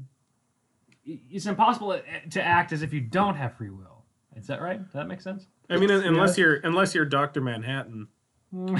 It's 1.04 1.44
impossible 1.44 2.00
to 2.30 2.42
act 2.42 2.72
as 2.72 2.80
if 2.80 2.94
you 2.94 3.02
don't 3.02 3.34
have 3.34 3.54
free 3.58 3.68
will. 3.68 4.04
Is 4.34 4.46
that 4.46 4.62
right? 4.62 4.82
Does 4.82 4.94
that 4.94 5.06
make 5.06 5.20
sense? 5.20 5.44
I 5.68 5.76
mean, 5.76 5.90
unless 5.90 6.38
Yeah. 6.38 6.44
you're 6.44 6.54
unless 6.64 6.94
you're 6.94 7.04
Doctor 7.04 7.42
Manhattan. 7.42 8.08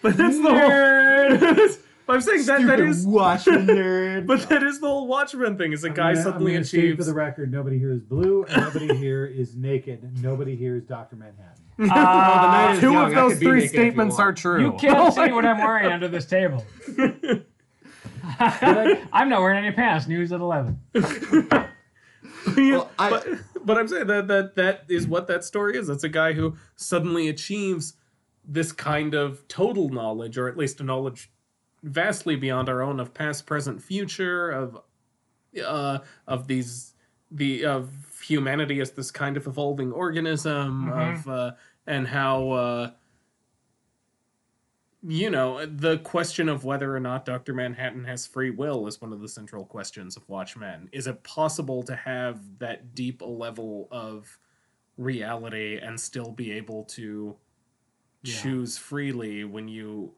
But 0.00 0.16
that's 0.16 0.38
the 0.40 0.48
whole. 0.48 1.68
Nerd. 2.08 2.10
But 2.10 2.14
I'm 2.16 2.20
saying 2.22 2.46
that 2.46 2.66
that 2.66 2.80
is. 2.80 3.06
Watchmen 3.06 3.66
nerd. 3.68 4.26
But 4.26 4.48
that 4.48 4.62
is 4.62 4.80
the 4.80 4.86
whole 4.88 5.06
Watchmen 5.06 5.58
thing. 5.58 5.72
Is 5.72 5.84
a 5.84 5.88
I'm 5.88 5.94
guy 5.94 6.12
gonna- 6.14 6.24
suddenly 6.24 6.52
I'm 6.52 6.56
gonna 6.56 6.64
state 6.64 6.78
achieves. 6.84 6.98
For 6.98 7.04
the 7.04 7.14
record, 7.14 7.52
nobody 7.52 7.78
here 7.78 7.92
is 7.92 8.00
blue. 8.02 8.44
and 8.48 8.62
Nobody 8.62 8.96
here 8.96 9.26
is 9.26 9.54
naked. 9.54 10.22
Nobody 10.22 10.56
here 10.56 10.76
is 10.76 10.84
Doctor 10.84 11.16
Manhattan. 11.16 11.54
Uh, 11.80 11.84
the 11.84 11.92
night 11.94 12.80
Two 12.80 12.90
young, 12.90 13.04
of 13.10 13.14
those 13.14 13.32
could 13.34 13.40
be 13.40 13.46
three 13.46 13.58
if 13.58 13.62
you 13.64 13.68
statements 13.68 14.16
want. 14.18 14.28
are 14.28 14.32
true. 14.32 14.60
You 14.64 14.72
can't 14.72 14.98
oh 14.98 15.10
see 15.10 15.30
what 15.32 15.44
I'm 15.46 15.58
wearing 15.58 15.92
under 15.92 16.08
this 16.08 16.26
table. 16.26 16.64
I'm 18.40 19.28
not 19.28 19.40
wearing 19.40 19.64
any 19.64 19.70
pants. 19.74 20.08
News 20.08 20.32
at 20.32 20.40
eleven. 20.40 20.80
Well, 22.56 22.90
I- 22.98 23.10
but, 23.10 23.26
but 23.64 23.78
I'm 23.78 23.86
saying 23.86 24.06
that 24.08 24.26
that 24.28 24.56
that 24.56 24.84
is 24.88 25.06
what 25.06 25.28
that 25.28 25.44
story 25.44 25.76
is. 25.76 25.86
That's 25.86 26.02
a 26.04 26.08
guy 26.08 26.32
who 26.32 26.56
suddenly 26.74 27.28
achieves 27.28 27.94
this 28.44 28.72
kind 28.72 29.14
of 29.14 29.46
total 29.46 29.88
knowledge, 29.88 30.36
or 30.36 30.48
at 30.48 30.56
least 30.56 30.80
a 30.80 30.84
knowledge 30.84 31.30
vastly 31.82 32.36
beyond 32.36 32.68
our 32.68 32.82
own 32.82 33.00
of 33.00 33.14
past, 33.14 33.46
present, 33.46 33.82
future, 33.82 34.50
of 34.50 34.78
uh, 35.64 35.98
of 36.26 36.46
these 36.46 36.94
the 37.30 37.64
of 37.64 37.90
humanity 38.26 38.80
as 38.80 38.92
this 38.92 39.10
kind 39.10 39.36
of 39.36 39.46
evolving 39.46 39.92
organism, 39.92 40.90
of 40.92 41.28
uh, 41.28 41.52
and 41.86 42.08
how. 42.08 42.50
Uh, 42.50 42.90
you 45.06 45.30
know, 45.30 45.64
the 45.64 45.98
question 45.98 46.48
of 46.48 46.64
whether 46.64 46.94
or 46.94 46.98
not 46.98 47.24
Dr. 47.24 47.54
Manhattan 47.54 48.04
has 48.04 48.26
free 48.26 48.50
will 48.50 48.88
is 48.88 49.00
one 49.00 49.12
of 49.12 49.20
the 49.20 49.28
central 49.28 49.64
questions 49.64 50.16
of 50.16 50.28
Watchmen. 50.28 50.88
Is 50.90 51.06
it 51.06 51.22
possible 51.22 51.84
to 51.84 51.94
have 51.94 52.40
that 52.58 52.96
deep 52.96 53.22
a 53.22 53.24
level 53.24 53.86
of 53.92 54.38
reality 54.96 55.78
and 55.80 55.98
still 55.98 56.32
be 56.32 56.50
able 56.50 56.82
to 56.84 57.36
choose 58.24 58.76
freely 58.76 59.44
when 59.44 59.68
you 59.68 60.12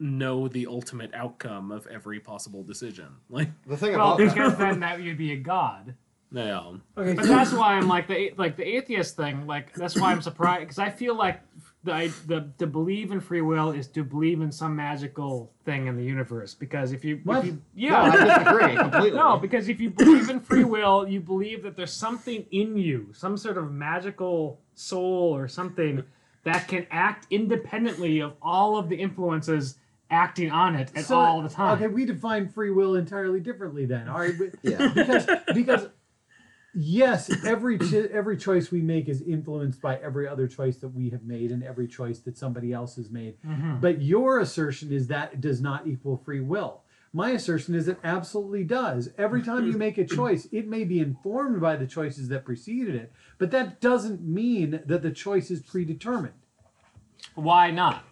know 0.00 0.48
the 0.48 0.66
ultimate 0.66 1.12
outcome 1.14 1.70
of 1.70 1.86
every 1.86 2.18
possible 2.20 2.62
decision? 2.62 3.08
Like, 3.30 3.48
the 3.66 3.76
thing 3.76 3.92
Well, 3.96 4.14
about 4.14 4.18
that, 4.18 4.34
because 4.34 4.56
then 4.56 4.80
that 4.80 5.00
you'd 5.02 5.18
be 5.18 5.32
a 5.32 5.36
god. 5.36 5.94
yeah. 6.32 6.58
Okay, 6.96 7.14
But 7.14 7.26
that's 7.26 7.52
why 7.52 7.74
I'm 7.74 7.86
like 7.88 8.06
the 8.08 8.32
like 8.36 8.56
the 8.56 8.66
atheist 8.66 9.16
thing. 9.16 9.46
Like 9.46 9.74
that's 9.74 9.96
why 9.98 10.12
I'm 10.12 10.22
surprised 10.22 10.60
because 10.62 10.78
I 10.78 10.90
feel 10.90 11.14
like 11.16 11.40
the 11.82 12.12
the 12.26 12.48
to 12.58 12.66
believe 12.66 13.10
in 13.10 13.20
free 13.20 13.40
will 13.40 13.70
is 13.72 13.88
to 13.88 14.04
believe 14.04 14.40
in 14.40 14.52
some 14.52 14.76
magical 14.76 15.50
thing 15.64 15.86
in 15.86 15.96
the 15.96 16.04
universe. 16.04 16.54
Because 16.54 16.92
if 16.92 17.04
you, 17.04 17.20
What? 17.24 17.38
if 17.38 17.44
you 17.46 17.52
no, 17.52 17.60
yeah. 17.74 18.02
I 18.02 18.24
disagree 18.38 18.76
completely. 18.76 19.18
No, 19.18 19.36
because 19.38 19.68
if 19.68 19.80
you 19.80 19.90
believe 19.90 20.30
in 20.30 20.40
free 20.40 20.64
will, 20.64 21.08
you 21.08 21.20
believe 21.20 21.62
that 21.64 21.76
there's 21.76 21.92
something 21.92 22.44
in 22.52 22.76
you, 22.76 23.08
some 23.12 23.36
sort 23.36 23.58
of 23.58 23.72
magical 23.72 24.60
soul 24.74 25.34
or 25.34 25.48
something 25.48 26.04
that 26.44 26.68
can 26.68 26.86
act 26.90 27.26
independently 27.30 28.20
of 28.20 28.34
all 28.40 28.76
of 28.76 28.88
the 28.88 28.96
influences 28.96 29.78
acting 30.10 30.50
on 30.50 30.74
it 30.74 30.90
at 30.94 31.04
So, 31.04 31.18
all 31.18 31.42
the 31.42 31.48
time. 31.48 31.76
Okay, 31.76 31.86
we 31.86 32.04
define 32.04 32.48
free 32.48 32.70
will 32.70 32.96
entirely 32.96 33.40
differently 33.40 33.86
then. 33.86 34.08
All 34.08 34.18
right, 34.18 34.34
but- 34.38 34.54
Yeah. 34.62 34.88
because 34.94 35.26
because 35.54 35.88
yes, 36.74 37.30
every 37.44 37.78
cho- 37.78 38.08
every 38.12 38.36
choice 38.36 38.70
we 38.70 38.80
make 38.80 39.08
is 39.08 39.22
influenced 39.22 39.80
by 39.80 39.96
every 39.96 40.28
other 40.28 40.46
choice 40.46 40.76
that 40.78 40.88
we 40.88 41.10
have 41.10 41.22
made 41.22 41.50
and 41.50 41.62
every 41.62 41.88
choice 41.88 42.18
that 42.20 42.36
somebody 42.36 42.72
else 42.72 42.96
has 42.96 43.10
made. 43.10 43.36
Mm-hmm. 43.46 43.80
But 43.80 44.02
your 44.02 44.40
assertion 44.40 44.92
is 44.92 45.06
that 45.08 45.32
it 45.34 45.40
does 45.40 45.60
not 45.60 45.86
equal 45.86 46.16
free 46.16 46.40
will. 46.40 46.82
My 47.12 47.30
assertion 47.30 47.74
is 47.74 47.88
it 47.88 47.98
absolutely 48.04 48.62
does. 48.62 49.10
Every 49.18 49.42
time 49.42 49.66
you 49.66 49.72
make 49.72 49.98
a 49.98 50.04
choice, 50.04 50.46
it 50.52 50.68
may 50.68 50.84
be 50.84 51.00
informed 51.00 51.60
by 51.60 51.74
the 51.74 51.86
choices 51.88 52.28
that 52.28 52.44
preceded 52.44 52.94
it, 52.94 53.12
but 53.36 53.50
that 53.50 53.80
doesn't 53.80 54.22
mean 54.22 54.80
that 54.86 55.02
the 55.02 55.10
choice 55.10 55.50
is 55.50 55.58
predetermined. 55.60 56.34
Why 57.34 57.72
not? 57.72 58.04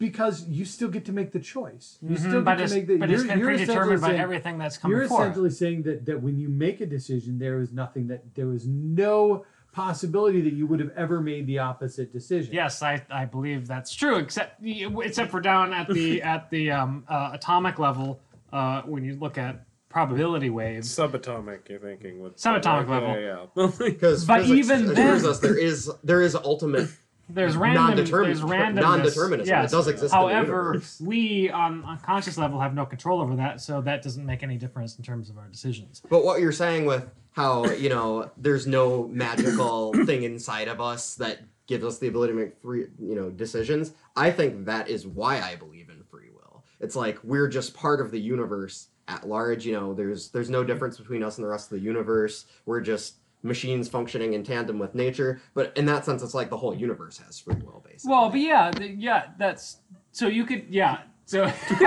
Because 0.00 0.48
you 0.48 0.64
still 0.64 0.88
get 0.88 1.04
to 1.04 1.12
make 1.12 1.30
the 1.30 1.38
choice. 1.38 1.98
You 2.02 2.16
still 2.16 2.30
Mm-hmm. 2.32 2.44
But 2.44 2.58
get 2.58 2.68
to 2.70 2.74
make 2.74 2.86
the. 2.88 2.96
but 2.96 3.10
it's 3.10 3.22
been 3.22 3.30
essentially 3.38 3.56
predetermined 3.66 4.00
by 4.00 4.08
saying- 4.08 4.20
everything 4.20 4.58
that's 4.58 4.76
come 4.78 4.90
You're 4.90 5.02
before. 5.02 5.22
essentially 5.22 5.50
saying 5.50 5.82
that 5.82 6.06
that 6.06 6.22
when 6.22 6.36
you 6.38 6.48
make 6.48 6.80
a 6.80 6.86
decision, 6.86 7.38
there 7.38 7.60
is 7.60 7.70
nothing 7.72 8.08
that 8.08 8.34
there 8.34 8.46
was 8.48 8.66
no 8.66 9.44
possibility 9.72 10.40
that 10.40 10.52
you 10.54 10.66
would 10.66 10.80
have 10.80 10.90
ever 10.96 11.20
made 11.20 11.46
the 11.46 11.58
opposite 11.58 12.12
decision. 12.12 12.52
Yes, 12.52 12.82
I, 12.82 13.02
I 13.10 13.24
believe 13.26 13.68
that's 13.68 13.94
true. 13.94 14.16
Except 14.16 14.60
except 14.64 15.30
for 15.30 15.40
down 15.40 15.72
at 15.72 15.86
the 15.88 16.22
at 16.34 16.50
the 16.50 16.70
um, 16.72 17.04
uh, 17.06 17.30
atomic 17.34 17.78
level, 17.78 18.20
uh, 18.52 18.82
when 18.82 19.04
you 19.04 19.14
look 19.16 19.38
at 19.38 19.64
probability 19.90 20.50
waves. 20.50 20.88
Subatomic, 20.88 21.68
you're 21.68 21.78
thinking. 21.78 22.20
With 22.20 22.36
Subatomic 22.36 22.88
yeah, 22.88 22.94
level. 22.94 23.20
Yeah, 23.20 23.46
yeah. 23.56 23.70
because 23.78 24.24
But 24.24 24.46
even 24.46 24.94
then- 24.94 25.24
us 25.26 25.40
there 25.40 25.58
is 25.58 25.90
there 26.02 26.22
is 26.22 26.34
ultimate 26.34 26.88
There's 27.34 27.56
random. 27.56 27.96
There's 27.96 28.40
randomness. 28.42 28.74
non-determinism. 28.74 29.48
Yes. 29.48 29.72
It 29.72 29.76
does 29.76 29.88
exist 29.88 30.14
in 30.14 30.20
the 30.20 30.26
However, 30.28 30.82
we 31.00 31.50
on 31.50 31.84
a 31.84 31.98
conscious 32.04 32.36
level 32.38 32.60
have 32.60 32.74
no 32.74 32.86
control 32.86 33.20
over 33.20 33.36
that, 33.36 33.60
so 33.60 33.80
that 33.82 34.02
doesn't 34.02 34.24
make 34.24 34.42
any 34.42 34.56
difference 34.56 34.96
in 34.96 35.04
terms 35.04 35.30
of 35.30 35.38
our 35.38 35.48
decisions. 35.48 36.02
But 36.08 36.24
what 36.24 36.40
you're 36.40 36.52
saying 36.52 36.86
with 36.86 37.08
how 37.32 37.66
you 37.70 37.88
know 37.88 38.30
there's 38.36 38.66
no 38.66 39.06
magical 39.08 39.92
thing 40.06 40.24
inside 40.24 40.68
of 40.68 40.80
us 40.80 41.14
that 41.16 41.40
gives 41.66 41.84
us 41.84 41.98
the 41.98 42.08
ability 42.08 42.32
to 42.32 42.38
make 42.38 42.60
free 42.60 42.86
you 42.98 43.14
know 43.14 43.30
decisions, 43.30 43.92
I 44.16 44.30
think 44.30 44.66
that 44.66 44.88
is 44.88 45.06
why 45.06 45.40
I 45.40 45.56
believe 45.56 45.88
in 45.88 46.02
free 46.10 46.30
will. 46.34 46.64
it's 46.80 46.96
like 46.96 47.18
we're 47.22 47.48
just 47.48 47.74
part 47.74 48.00
of 48.00 48.10
the 48.10 48.20
universe 48.20 48.88
at 49.08 49.28
large. 49.28 49.66
You 49.66 49.74
know, 49.74 49.94
there's 49.94 50.30
there's 50.30 50.50
no 50.50 50.64
difference 50.64 50.98
between 50.98 51.22
us 51.22 51.38
and 51.38 51.44
the 51.44 51.50
rest 51.50 51.72
of 51.72 51.78
the 51.78 51.84
universe. 51.84 52.46
We're 52.66 52.80
just 52.80 53.16
machines 53.42 53.88
functioning 53.88 54.34
in 54.34 54.42
tandem 54.44 54.78
with 54.78 54.94
nature. 54.94 55.40
But 55.54 55.76
in 55.76 55.86
that 55.86 56.04
sense, 56.04 56.22
it's 56.22 56.34
like 56.34 56.50
the 56.50 56.56
whole 56.56 56.74
universe 56.74 57.18
has 57.18 57.38
free 57.38 57.54
will, 57.56 57.82
basically. 57.84 58.10
Well, 58.12 58.30
but 58.30 58.40
yeah, 58.40 58.70
th- 58.70 58.98
yeah, 58.98 59.28
that's 59.38 59.78
so 60.12 60.26
you 60.28 60.44
could 60.44 60.66
yeah. 60.68 61.02
So 61.26 61.46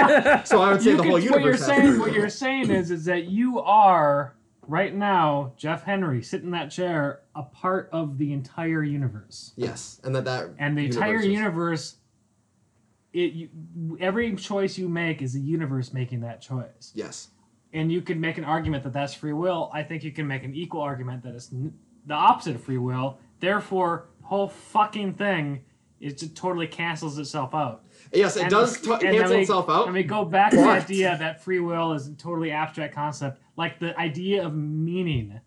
so 0.45 0.61
I 0.61 0.71
would 0.71 0.81
say 0.81 0.91
the 0.91 0.97
could- 1.03 1.07
whole 1.09 1.19
universe 1.19 1.29
what 1.31 1.41
you're 1.43 1.51
has 1.53 1.65
saying 1.65 1.99
what 1.99 2.13
you're 2.13 2.29
saying 2.29 2.71
is 2.71 2.91
is 2.91 3.05
that 3.05 3.25
you 3.25 3.59
are 3.59 4.35
right 4.67 4.95
now 4.95 5.51
Jeff 5.57 5.83
Henry 5.83 6.23
sitting 6.23 6.47
in 6.47 6.51
that 6.51 6.71
chair 6.71 7.19
a 7.35 7.43
part 7.43 7.89
of 7.91 8.17
the 8.17 8.31
entire 8.31 8.83
universe. 8.83 9.51
Yes, 9.57 9.99
and 10.03 10.15
that 10.15 10.23
that 10.25 10.51
And 10.57 10.77
the 10.77 10.85
entire 10.85 11.17
is- 11.17 11.25
universe 11.25 11.95
it 13.11 13.33
you, 13.33 13.49
every 13.99 14.35
choice 14.35 14.75
you 14.77 14.89
make 14.89 15.21
is 15.21 15.33
the 15.33 15.39
universe 15.41 15.93
making 15.93 16.21
that 16.21 16.41
choice. 16.41 16.91
Yes. 16.95 17.27
And 17.73 17.91
you 17.91 18.01
could 18.01 18.19
make 18.19 18.37
an 18.37 18.43
argument 18.43 18.83
that 18.83 18.93
that's 18.93 19.13
free 19.13 19.33
will. 19.33 19.69
I 19.73 19.83
think 19.83 20.03
you 20.03 20.11
can 20.11 20.27
make 20.27 20.43
an 20.43 20.53
equal 20.55 20.81
argument 20.81 21.23
that 21.23 21.33
it's 21.35 21.51
n- 21.51 21.73
the 22.05 22.13
opposite 22.13 22.55
of 22.55 22.63
free 22.63 22.77
will. 22.77 23.17
Therefore, 23.39 24.05
whole 24.21 24.47
fucking 24.47 25.13
thing 25.15 25.63
is 25.99 26.13
just 26.13 26.35
totally 26.35 26.67
cancels 26.67 27.17
itself 27.17 27.53
out. 27.55 27.83
Yes, 28.13 28.35
it 28.37 28.43
And- 28.43 28.51
does 28.51 28.79
t- 28.79 28.87
cancel 28.97 29.35
we- 29.35 29.41
itself 29.41 29.69
out. 29.69 29.85
And 29.85 29.93
we 29.93 30.03
go 30.03 30.23
back 30.25 30.51
to 30.51 30.57
the 30.57 30.63
idea 30.69 31.17
that 31.17 31.43
free 31.43 31.59
will 31.59 31.93
is 31.93 32.07
a 32.07 32.13
totally 32.13 32.51
abstract 32.51 32.93
concept. 32.93 33.41
Like 33.57 33.79
the 33.79 33.97
idea 33.99 34.45
of 34.45 34.53
meaning 34.55 35.39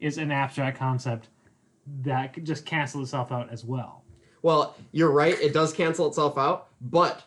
is 0.00 0.18
an 0.18 0.30
abstract 0.30 0.78
concept 0.78 1.28
that 2.02 2.32
could 2.32 2.46
just 2.46 2.64
cancel 2.64 3.02
itself 3.02 3.30
out 3.30 3.50
as 3.50 3.64
well. 3.64 4.04
Well, 4.42 4.74
you're 4.92 5.10
right. 5.10 5.38
It 5.40 5.52
does 5.52 5.72
cancel 5.72 6.06
itself 6.08 6.38
out, 6.38 6.68
but 6.80 7.24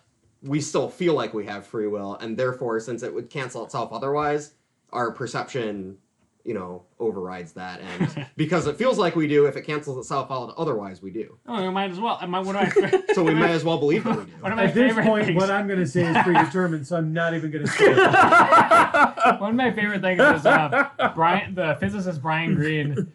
we 0.47 0.61
still 0.61 0.89
feel 0.89 1.13
like 1.13 1.33
we 1.33 1.45
have 1.45 1.65
free 1.67 1.87
will, 1.87 2.15
and 2.15 2.37
therefore, 2.37 2.79
since 2.79 3.03
it 3.03 3.13
would 3.13 3.29
cancel 3.29 3.63
itself 3.65 3.91
otherwise, 3.91 4.53
our 4.91 5.11
perception, 5.11 5.97
you 6.43 6.53
know, 6.53 6.83
overrides 6.99 7.51
that. 7.53 7.81
And 7.81 8.25
because 8.37 8.67
it 8.67 8.77
feels 8.77 8.97
like 8.97 9.15
we 9.15 9.27
do, 9.27 9.45
if 9.45 9.57
it 9.57 9.63
cancels 9.63 9.97
itself 9.97 10.31
out 10.31 10.53
otherwise, 10.57 11.01
we 11.01 11.11
do. 11.11 11.37
Oh, 11.47 11.61
we 11.61 11.69
might 11.69 11.91
as 11.91 11.99
well. 11.99 12.17
I 12.21 12.25
might, 12.25 12.45
one 12.45 12.55
of 12.55 12.73
my, 12.75 13.03
So 13.13 13.23
we 13.23 13.33
might 13.33 13.51
as 13.51 13.63
well 13.65 13.77
believe 13.77 14.05
that 14.05 14.17
we 14.17 14.25
do. 14.25 14.31
one 14.39 14.51
of 14.53 14.57
my 14.57 14.63
At 14.65 14.73
this 14.73 14.87
favorite 14.89 15.05
point, 15.05 15.25
things. 15.25 15.37
what 15.41 15.51
I'm 15.51 15.67
going 15.67 15.79
to 15.79 15.87
say 15.87 16.03
is 16.05 16.17
predetermined, 16.23 16.87
so 16.87 16.95
I'm 16.97 17.11
not 17.13 17.33
even 17.33 17.51
going 17.51 17.65
to 17.65 17.71
say 17.71 17.85
it. 17.85 19.41
One 19.41 19.49
of 19.51 19.55
my 19.55 19.71
favorite 19.73 20.01
things 20.01 20.19
was 20.19 20.45
uh, 20.45 20.89
Brian, 21.15 21.53
the 21.55 21.75
physicist 21.79 22.21
Brian 22.21 22.55
Greene, 22.55 23.11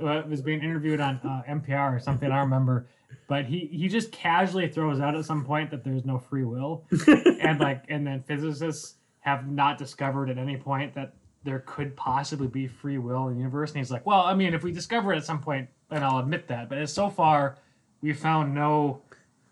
uh, 0.00 0.22
was 0.28 0.42
being 0.42 0.60
interviewed 0.62 1.00
on 1.00 1.16
uh, 1.24 1.42
NPR 1.50 1.96
or 1.96 2.00
something. 2.00 2.30
I 2.30 2.34
don't 2.36 2.44
remember, 2.44 2.86
but 3.26 3.46
he 3.46 3.68
he 3.72 3.88
just 3.88 4.12
casually 4.12 4.68
throws 4.68 5.00
out 5.00 5.14
at 5.14 5.24
some 5.24 5.44
point 5.44 5.70
that 5.70 5.84
there's 5.84 6.04
no 6.04 6.18
free 6.18 6.44
will, 6.44 6.84
and 7.40 7.60
like, 7.60 7.84
and 7.88 8.06
then 8.06 8.22
physicists 8.22 8.94
have 9.20 9.48
not 9.48 9.78
discovered 9.78 10.28
at 10.28 10.38
any 10.38 10.56
point 10.56 10.94
that 10.94 11.14
there 11.44 11.60
could 11.60 11.94
possibly 11.96 12.46
be 12.46 12.66
free 12.66 12.98
will 12.98 13.28
in 13.28 13.34
the 13.34 13.38
universe. 13.38 13.70
And 13.70 13.78
he's 13.78 13.90
like, 13.90 14.04
well, 14.06 14.20
I 14.20 14.34
mean, 14.34 14.54
if 14.54 14.62
we 14.62 14.72
discover 14.72 15.12
it 15.12 15.18
at 15.18 15.24
some 15.24 15.40
point, 15.40 15.68
then 15.90 16.02
I'll 16.02 16.18
admit 16.18 16.48
that. 16.48 16.68
But 16.68 16.88
so 16.88 17.10
far, 17.10 17.56
we 18.02 18.12
found 18.12 18.54
no 18.54 19.00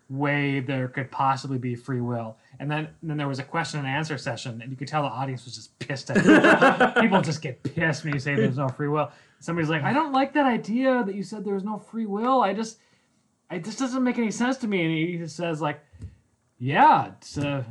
way 0.08 0.60
there 0.60 0.88
could 0.88 1.10
possibly 1.10 1.58
be 1.58 1.74
free 1.74 2.00
will. 2.00 2.36
And 2.60 2.70
then, 2.70 2.88
then 3.02 3.16
there 3.16 3.28
was 3.28 3.38
a 3.38 3.42
question 3.42 3.80
and 3.80 3.88
answer 3.88 4.18
session, 4.18 4.60
and 4.62 4.70
you 4.70 4.76
could 4.76 4.88
tell 4.88 5.02
the 5.02 5.08
audience 5.08 5.44
was 5.44 5.54
just 5.54 5.78
pissed 5.78 6.10
at. 6.10 6.94
People 7.00 7.20
just 7.22 7.42
get 7.42 7.62
pissed 7.62 8.04
when 8.04 8.12
you 8.14 8.20
say 8.20 8.34
there's 8.34 8.58
no 8.58 8.68
free 8.68 8.88
will. 8.88 9.10
Somebody's 9.40 9.70
like, 9.70 9.82
I 9.82 9.92
don't 9.92 10.12
like 10.12 10.34
that 10.34 10.46
idea 10.46 11.02
that 11.04 11.14
you 11.14 11.22
said 11.22 11.44
there 11.44 11.54
was 11.54 11.64
no 11.64 11.78
free 11.78 12.06
will. 12.06 12.42
I 12.42 12.52
just, 12.52 12.78
it 13.53 13.64
just 13.64 13.78
doesn't 13.78 14.03
make 14.03 14.18
any 14.18 14.30
sense 14.30 14.57
to 14.59 14.68
me. 14.68 14.84
And 14.84 14.92
he 14.94 15.16
just 15.18 15.36
says 15.36 15.61
like, 15.61 15.80
Yeah, 16.59 17.12
it's 17.18 17.38
uh, 17.38 17.64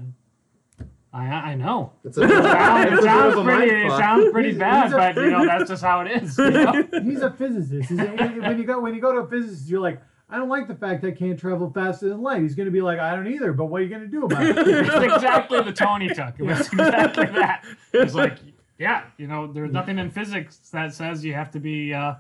I 1.14 1.26
I 1.26 1.56
know. 1.56 1.92
It's 2.06 2.18
a, 2.18 2.24
It 2.24 2.30
sounds, 2.30 2.92
it 3.00 3.04
sounds 3.04 3.44
pretty. 3.44 3.86
It 3.86 3.90
sounds 3.92 4.32
pretty 4.32 4.50
He's- 4.50 4.60
bad, 4.60 4.84
he's 4.86 4.94
a- 4.94 4.98
but 4.98 5.16
you 5.18 5.32
know 5.32 5.46
that's 5.46 5.70
just 5.70 5.84
how 5.84 6.02
it 6.02 6.24
is. 6.24 6.38
You 6.38 6.52
know? 6.52 6.88
He's 7.04 7.22
a 7.22 7.32
physicist. 7.32 7.90
He's 7.90 8.00
a, 8.00 8.06
when 8.06 8.58
you 8.58 8.64
go 8.64 8.80
when 8.80 8.94
you 8.96 9.02
go 9.02 9.12
to 9.14 9.20
a 9.20 9.28
physicist, 9.30 9.70
you're 9.70 9.82
like, 9.82 10.02
I 10.30 10.38
don't 10.38 10.48
like 10.48 10.70
the 10.70 10.76
fact 10.76 11.04
I 11.04 11.12
can't 11.12 11.38
travel 11.38 11.70
faster 11.70 12.08
than 12.08 12.22
light. 12.22 12.42
He's 12.42 12.56
going 12.56 12.68
to 12.68 12.72
be 12.72 12.82
like, 12.82 13.00
I 13.00 13.14
don't 13.16 13.28
either. 13.28 13.52
But 13.52 13.66
what 13.66 13.82
are 13.82 13.84
you 13.84 13.90
going 13.90 14.04
to 14.04 14.08
do 14.08 14.24
about 14.24 14.44
it? 14.44 14.58
It's 14.68 15.16
exactly 15.16 15.62
the 15.62 15.74
Tony 15.74 16.08
he 16.08 16.14
took. 16.14 16.36
It 16.40 16.44
was 16.44 16.62
exactly 16.68 17.26
that. 17.26 17.66
It's 17.92 18.14
like, 18.14 18.38
yeah, 18.80 19.04
you 19.18 19.28
know, 19.28 19.52
there's 19.52 19.72
nothing 19.74 20.00
in 20.00 20.10
physics 20.10 20.58
that 20.72 20.94
says 20.94 21.26
you 21.26 21.34
have 21.34 21.52
to 21.52 21.60
be 21.60 21.94
uh, 21.94 22.14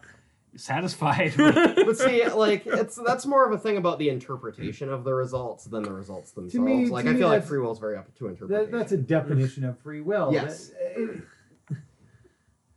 satisfied. 0.55 1.35
with- 1.37 1.55
but 1.55 1.97
see, 1.97 2.27
like 2.35 2.65
it's 2.65 2.99
that's 3.05 3.25
more 3.25 3.45
of 3.45 3.53
a 3.53 3.57
thing 3.57 3.77
about 3.77 3.99
the 3.99 4.09
interpretation 4.09 4.89
of 4.89 5.03
the 5.03 5.13
results 5.13 5.65
than 5.65 5.83
the 5.83 5.93
results 5.93 6.31
themselves. 6.31 6.65
me- 6.65 6.87
like 6.87 7.05
to 7.05 7.11
I 7.11 7.13
me, 7.13 7.19
feel 7.19 7.29
like 7.29 7.45
free 7.45 7.59
will 7.59 7.71
is 7.71 7.79
very 7.79 7.97
up 7.97 8.13
to 8.15 8.27
interpretation. 8.27 8.71
That, 8.71 8.77
that's 8.77 8.91
a 8.91 8.97
definition 8.97 9.63
of 9.63 9.79
free 9.79 10.01
will. 10.01 10.31
Yes. 10.31 10.71
It, 10.79 11.09
eh, 11.09 11.75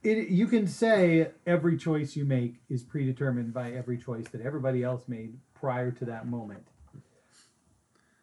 it, 0.03 0.29
you 0.29 0.47
can 0.47 0.67
say 0.67 1.31
every 1.47 1.79
choice 1.79 2.15
you 2.15 2.27
make 2.27 2.57
is 2.69 2.83
predetermined 2.83 3.55
by 3.55 3.73
every 3.73 3.97
choice 3.97 4.29
that 4.29 4.43
everybody 4.43 4.83
else 4.83 5.05
made 5.09 5.39
prior 5.55 5.91
to 5.93 6.05
that 6.05 6.27
moment. 6.27 6.69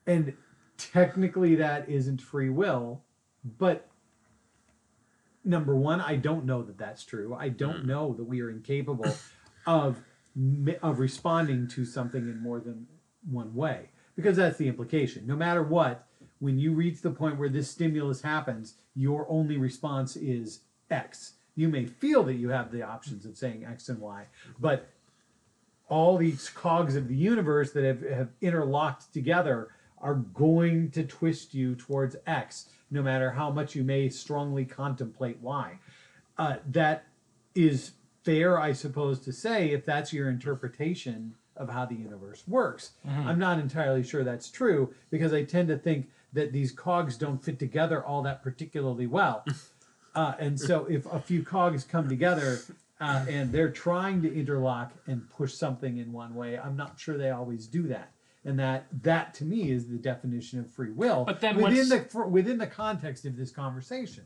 And 0.05 0.33
technically, 0.77 1.55
that 1.55 1.89
isn't 1.89 2.21
free 2.21 2.49
will, 2.49 3.01
but 3.57 3.87
number 5.43 5.75
one, 5.75 6.01
I 6.01 6.17
don't 6.17 6.45
know 6.45 6.61
that 6.61 6.77
that's 6.77 7.03
true. 7.03 7.35
I 7.37 7.49
don't 7.49 7.81
hmm. 7.81 7.87
know 7.87 8.13
that 8.13 8.23
we 8.23 8.41
are 8.41 8.49
incapable 8.49 9.15
of 9.65 10.01
of 10.81 10.99
responding 10.99 11.67
to 11.67 11.85
something 11.85 12.21
in 12.21 12.41
more 12.41 12.59
than 12.59 12.87
one 13.29 13.53
way 13.53 13.89
because 14.15 14.37
that's 14.37 14.57
the 14.57 14.67
implication. 14.67 15.27
No 15.27 15.35
matter 15.35 15.61
what, 15.61 16.07
when 16.39 16.57
you 16.57 16.73
reach 16.73 17.01
the 17.01 17.11
point 17.11 17.37
where 17.37 17.49
this 17.49 17.69
stimulus 17.69 18.21
happens, 18.21 18.75
your 18.95 19.25
only 19.29 19.57
response 19.57 20.15
is 20.15 20.61
X. 20.89 21.33
You 21.55 21.69
may 21.69 21.85
feel 21.85 22.23
that 22.23 22.35
you 22.35 22.49
have 22.49 22.71
the 22.71 22.81
options 22.81 23.25
of 23.25 23.37
saying 23.37 23.65
X 23.65 23.89
and 23.89 23.99
Y, 23.99 24.25
but 24.59 24.89
all 25.89 26.17
these 26.17 26.49
cogs 26.49 26.95
of 26.95 27.09
the 27.09 27.15
universe 27.15 27.71
that 27.73 27.83
have, 27.83 28.01
have 28.01 28.29
interlocked 28.41 29.13
together 29.13 29.69
are 29.99 30.15
going 30.15 30.89
to 30.91 31.03
twist 31.03 31.53
you 31.53 31.75
towards 31.75 32.15
X, 32.25 32.69
no 32.89 33.03
matter 33.03 33.31
how 33.31 33.51
much 33.51 33.75
you 33.75 33.83
may 33.83 34.09
strongly 34.09 34.65
contemplate 34.65 35.37
Y. 35.41 35.77
Uh, 36.37 36.55
that 36.71 37.05
is 37.53 37.91
fair, 38.23 38.59
I 38.59 38.73
suppose, 38.73 39.19
to 39.21 39.33
say 39.33 39.71
if 39.71 39.85
that's 39.85 40.13
your 40.13 40.29
interpretation 40.29 41.35
of 41.55 41.69
how 41.69 41.85
the 41.85 41.95
universe 41.95 42.43
works. 42.47 42.91
I'm 43.27 43.39
not 43.39 43.59
entirely 43.59 44.03
sure 44.03 44.23
that's 44.23 44.49
true 44.49 44.93
because 45.09 45.33
I 45.33 45.43
tend 45.43 45.67
to 45.67 45.77
think 45.77 46.09
that 46.33 46.53
these 46.53 46.71
cogs 46.71 47.17
don't 47.17 47.43
fit 47.43 47.59
together 47.59 48.03
all 48.03 48.21
that 48.23 48.41
particularly 48.43 49.07
well. 49.07 49.45
Uh, 50.13 50.33
and 50.39 50.59
so 50.59 50.85
if 50.89 51.05
a 51.05 51.21
few 51.21 51.41
cogs 51.41 51.85
come 51.85 52.09
together 52.09 52.59
uh, 52.99 53.25
and 53.29 53.49
they're 53.49 53.71
trying 53.71 54.21
to 54.21 54.33
interlock 54.37 54.91
and 55.07 55.29
push 55.29 55.53
something 55.53 55.99
in 55.99 56.11
one 56.11 56.35
way, 56.35 56.59
I'm 56.59 56.75
not 56.75 56.99
sure 56.99 57.17
they 57.17 57.29
always 57.29 57.65
do 57.65 57.83
that. 57.87 58.11
And 58.43 58.59
that 58.59 58.87
that 59.03 59.33
to 59.35 59.45
me 59.45 59.71
is 59.71 59.87
the 59.87 59.97
definition 59.97 60.59
of 60.59 60.69
free 60.69 60.91
will 60.91 61.23
But 61.23 61.39
then 61.39 61.55
within 61.61 61.87
the 61.87 62.27
within 62.27 62.57
the 62.57 62.67
context 62.67 63.25
of 63.25 63.37
this 63.37 63.51
conversation. 63.51 64.25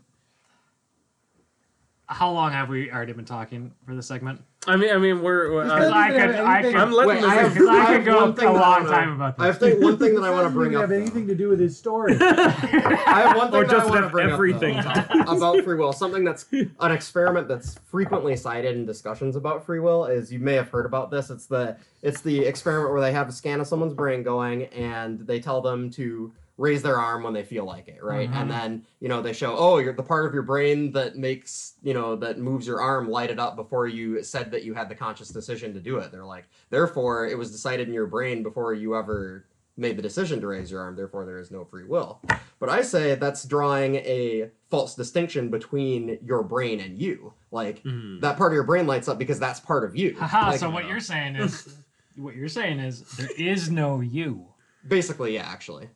How 2.07 2.29
long 2.31 2.51
have 2.51 2.69
we 2.69 2.91
already 2.91 3.13
been 3.13 3.25
talking 3.25 3.71
for 3.85 3.95
this 3.95 4.05
segment? 4.05 4.39
I 4.67 4.75
mean, 4.75 4.91
I 4.93 4.97
mean, 4.97 5.21
we're. 5.23 5.63
This 5.63 5.71
Uh, 5.71 5.79
doesn't 5.79 5.93
I 5.93 6.09
even 6.09 6.21
could- 6.21 6.35
have 6.35 6.45
I 6.45 6.53
anything- 6.59 6.73
could- 6.73 6.81
I'm 6.81 6.91
letting 6.91 7.09
Wait, 7.09 7.21
this. 7.21 7.25
I 7.25 7.35
have- 7.35 7.57
I 7.57 7.81
I 7.93 7.95
could 7.95 8.05
go 8.05 8.21
one 8.21 8.33
thing 8.35 8.47
a 8.47 8.51
long 8.53 8.61
wanna- 8.61 8.89
time 8.89 9.11
about 9.13 9.37
this. 9.37 9.43
I 9.43 9.47
have 9.47 9.57
think, 9.59 9.81
one 9.83 9.97
thing 9.97 10.15
that 10.15 10.23
I 10.23 10.29
want 10.29 10.47
to 10.47 10.53
bring 10.53 10.71
even 10.71 10.75
up. 10.77 10.81
have 10.81 10.89
though. 10.91 10.95
anything 10.97 11.27
to 11.27 11.35
do 11.35 11.49
with 11.49 11.59
his 11.59 11.75
story. 11.77 12.15
I 12.21 13.21
have 13.27 13.37
one 13.37 13.51
thing 13.51 13.61
Or 13.61 13.65
that 13.65 13.79
I 13.79 13.85
want 13.85 14.03
to 14.03 14.09
bring 14.09 14.29
everything? 14.29 14.77
up 14.77 15.07
though, 15.25 15.35
about 15.37 15.63
free 15.63 15.75
will. 15.77 15.93
Something 15.93 16.23
that's 16.23 16.45
an 16.51 16.91
experiment 16.91 17.47
that's 17.47 17.79
frequently 17.89 18.35
cited 18.35 18.75
in 18.75 18.85
discussions 18.85 19.35
about 19.35 19.65
free 19.65 19.79
will 19.79 20.05
is 20.05 20.31
you 20.31 20.39
may 20.39 20.53
have 20.53 20.69
heard 20.69 20.85
about 20.85 21.09
this. 21.09 21.29
It's 21.31 21.47
the 21.47 21.75
it's 22.03 22.21
the 22.21 22.39
experiment 22.45 22.91
where 22.91 23.01
they 23.01 23.13
have 23.13 23.29
a 23.29 23.31
scan 23.31 23.59
of 23.61 23.67
someone's 23.67 23.93
brain 23.93 24.21
going 24.21 24.65
and 24.65 25.19
they 25.21 25.39
tell 25.39 25.59
them 25.61 25.89
to 25.91 26.31
raise 26.57 26.81
their 26.81 26.97
arm 26.97 27.23
when 27.23 27.33
they 27.33 27.43
feel 27.43 27.65
like 27.65 27.87
it, 27.89 28.01
right? 28.01 28.31
Mhm. 28.31 28.35
And 28.35 28.51
then 28.51 28.85
you 29.01 29.09
know 29.09 29.21
they 29.21 29.33
show 29.33 29.55
oh 29.57 29.77
you're 29.77 29.93
the 29.93 30.03
part 30.03 30.25
of 30.25 30.33
your 30.33 30.43
brain 30.43 30.91
that 30.93 31.17
makes 31.17 31.73
you 31.83 31.93
know 31.93 32.15
that 32.15 32.39
moves 32.39 32.65
your 32.65 32.79
arm 32.79 33.09
lighted 33.09 33.39
up 33.39 33.55
before 33.57 33.87
you 33.87 34.23
said 34.23 34.51
that 34.51 34.63
you 34.63 34.73
had 34.73 34.87
the 34.89 34.95
conscious 34.95 35.29
decision 35.29 35.73
to 35.73 35.79
do 35.79 35.97
it. 35.97 36.11
They're 36.11 36.25
like 36.25 36.45
therefore 36.69 37.27
it 37.27 37.37
was 37.37 37.51
decided 37.51 37.87
in 37.87 37.93
your 37.93 38.07
brain 38.07 38.41
before 38.43 38.73
you 38.73 38.95
ever 38.95 39.45
made 39.77 39.97
the 39.97 40.01
decision 40.01 40.39
to 40.39 40.47
raise 40.47 40.71
your 40.71 40.79
arm. 40.79 40.95
Therefore 40.95 41.25
there 41.25 41.39
is 41.39 41.51
no 41.51 41.65
free 41.65 41.83
will. 41.83 42.21
But 42.59 42.69
I 42.69 42.81
say 42.81 43.15
that's 43.15 43.43
drawing 43.43 43.95
a 43.95 44.49
false 44.69 44.95
distinction 44.95 45.49
between 45.49 46.17
your 46.23 46.41
brain 46.43 46.79
and 46.79 46.97
you. 46.97 47.33
Like 47.51 47.83
Mhm. 47.83 48.21
that 48.21 48.37
part 48.37 48.53
of 48.53 48.55
your 48.55 48.63
brain 48.63 48.87
lights 48.87 49.09
up 49.09 49.17
because 49.17 49.37
that's 49.39 49.59
part 49.59 49.83
of 49.83 49.93
you. 49.97 50.15
Haha, 50.17 50.51
Like, 50.51 50.59
so 50.61 50.69
what 50.69 50.87
you're 50.87 51.01
saying 51.01 51.35
is, 51.35 51.75
what 52.15 52.35
you're 52.37 52.47
saying 52.47 52.79
is 52.79 53.01
there 53.17 53.27
is 53.37 53.69
no 53.69 53.99
you. 53.99 54.45
basically, 54.87 55.33
yeah, 55.33 55.45
actually, 55.45 55.89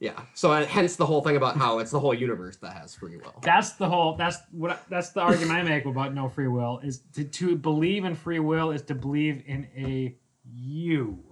yeah. 0.00 0.20
So 0.34 0.52
uh, 0.52 0.66
hence 0.66 0.96
the 0.96 1.06
whole 1.06 1.22
thing 1.22 1.36
about 1.36 1.56
how 1.56 1.78
it's 1.78 1.90
the 1.90 2.00
whole 2.00 2.14
universe 2.14 2.56
that 2.58 2.72
has 2.72 2.94
free 2.94 3.16
will. 3.16 3.34
That's 3.42 3.72
the 3.72 3.88
whole. 3.88 4.14
That's 4.16 4.38
what. 4.50 4.84
That's 4.88 5.10
the 5.10 5.20
argument 5.20 5.52
I 5.52 5.62
make 5.62 5.84
about 5.86 6.14
no 6.14 6.28
free 6.28 6.48
will. 6.48 6.80
Is 6.82 7.02
to, 7.14 7.24
to 7.24 7.56
believe 7.56 8.04
in 8.04 8.14
free 8.14 8.38
will 8.38 8.70
is 8.70 8.82
to 8.82 8.94
believe 8.94 9.42
in 9.46 9.66
a 9.76 10.14
you. 10.54 11.22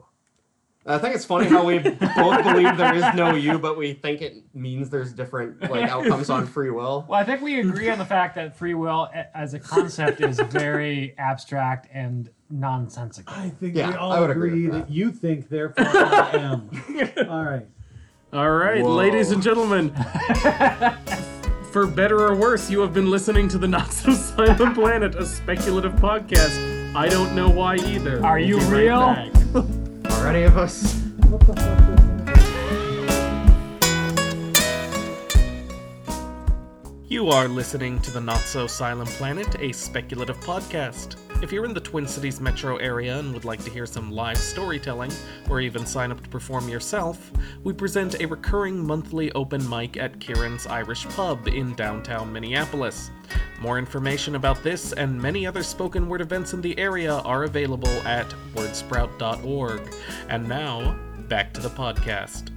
I 0.86 0.98
think 0.98 1.14
it's 1.14 1.24
funny 1.24 1.46
how 1.46 1.64
we 1.64 1.78
both 1.78 2.44
believe 2.44 2.76
there 2.76 2.94
is 2.94 3.04
no 3.14 3.34
you, 3.34 3.58
but 3.58 3.78
we 3.78 3.94
think 3.94 4.20
it 4.20 4.34
means 4.52 4.90
there's 4.90 5.14
different 5.14 5.62
like 5.70 5.88
outcomes 5.88 6.28
on 6.28 6.46
free 6.46 6.70
will. 6.70 7.06
Well, 7.08 7.18
I 7.18 7.24
think 7.24 7.40
we 7.40 7.58
agree 7.60 7.88
on 7.88 7.98
the 7.98 8.04
fact 8.04 8.34
that 8.34 8.54
free 8.54 8.74
will 8.74 9.08
as 9.34 9.54
a 9.54 9.58
concept 9.58 10.20
is 10.20 10.38
very 10.40 11.14
abstract 11.16 11.88
and 11.90 12.28
nonsensical. 12.50 13.34
I 13.34 13.48
think 13.48 13.74
Yeah, 13.76 13.90
we 13.90 13.94
all 13.96 14.12
I 14.12 14.20
would 14.20 14.28
agree 14.28 14.50
agree 14.50 14.66
that. 14.66 14.88
that. 14.88 14.90
you 14.90 15.10
think, 15.10 15.48
therefore 15.48 15.86
I 15.86 16.30
am. 16.34 16.68
all 17.30 17.44
right. 17.44 17.66
All 18.34 18.50
right, 18.50 18.82
Whoa. 18.82 18.92
ladies 18.96 19.30
and 19.30 19.40
gentlemen. 19.40 19.90
For 21.70 21.86
better 21.86 22.20
or 22.20 22.34
worse, 22.34 22.68
you 22.68 22.80
have 22.80 22.92
been 22.92 23.08
listening 23.08 23.46
to 23.48 23.58
the 23.58 23.68
Not 23.76 23.92
So 23.92 24.12
Silent 24.12 24.74
Planet, 24.74 25.14
a 25.14 25.24
speculative 25.24 25.92
podcast. 25.92 26.96
I 26.96 27.08
don't 27.08 27.36
know 27.36 27.48
why 27.48 27.76
either. 27.76 28.24
Are 28.26 28.40
you 28.40 28.58
right 28.58 29.30
real? 29.52 30.12
Are 30.12 30.26
any 30.34 30.42
of 30.42 30.58
us? 30.58 30.94
What 31.28 31.46
the 31.46 31.54
fuck? 31.54 31.84
You 37.08 37.28
are 37.28 37.46
listening 37.46 38.00
to 38.00 38.10
the 38.10 38.20
Not 38.20 38.40
So 38.40 38.66
Silent 38.66 39.10
Planet, 39.10 39.60
a 39.60 39.70
speculative 39.72 40.38
podcast. 40.40 41.14
If 41.44 41.52
you're 41.52 41.66
in 41.66 41.74
the 41.74 41.80
Twin 41.80 42.06
Cities 42.06 42.40
metro 42.40 42.78
area 42.78 43.18
and 43.18 43.34
would 43.34 43.44
like 43.44 43.62
to 43.64 43.70
hear 43.70 43.84
some 43.84 44.10
live 44.10 44.38
storytelling, 44.38 45.12
or 45.50 45.60
even 45.60 45.84
sign 45.84 46.10
up 46.10 46.22
to 46.22 46.28
perform 46.30 46.70
yourself, 46.70 47.30
we 47.62 47.74
present 47.74 48.18
a 48.22 48.24
recurring 48.24 48.82
monthly 48.82 49.30
open 49.32 49.68
mic 49.68 49.98
at 49.98 50.18
Kieran's 50.18 50.66
Irish 50.66 51.06
Pub 51.10 51.46
in 51.46 51.74
downtown 51.74 52.32
Minneapolis. 52.32 53.10
More 53.60 53.78
information 53.78 54.36
about 54.36 54.62
this 54.62 54.94
and 54.94 55.20
many 55.20 55.46
other 55.46 55.62
spoken 55.62 56.08
word 56.08 56.22
events 56.22 56.54
in 56.54 56.62
the 56.62 56.78
area 56.78 57.12
are 57.12 57.44
available 57.44 57.92
at 58.06 58.30
wordsprout.org. 58.54 59.94
And 60.30 60.48
now, 60.48 60.98
back 61.28 61.52
to 61.52 61.60
the 61.60 61.68
podcast. 61.68 62.53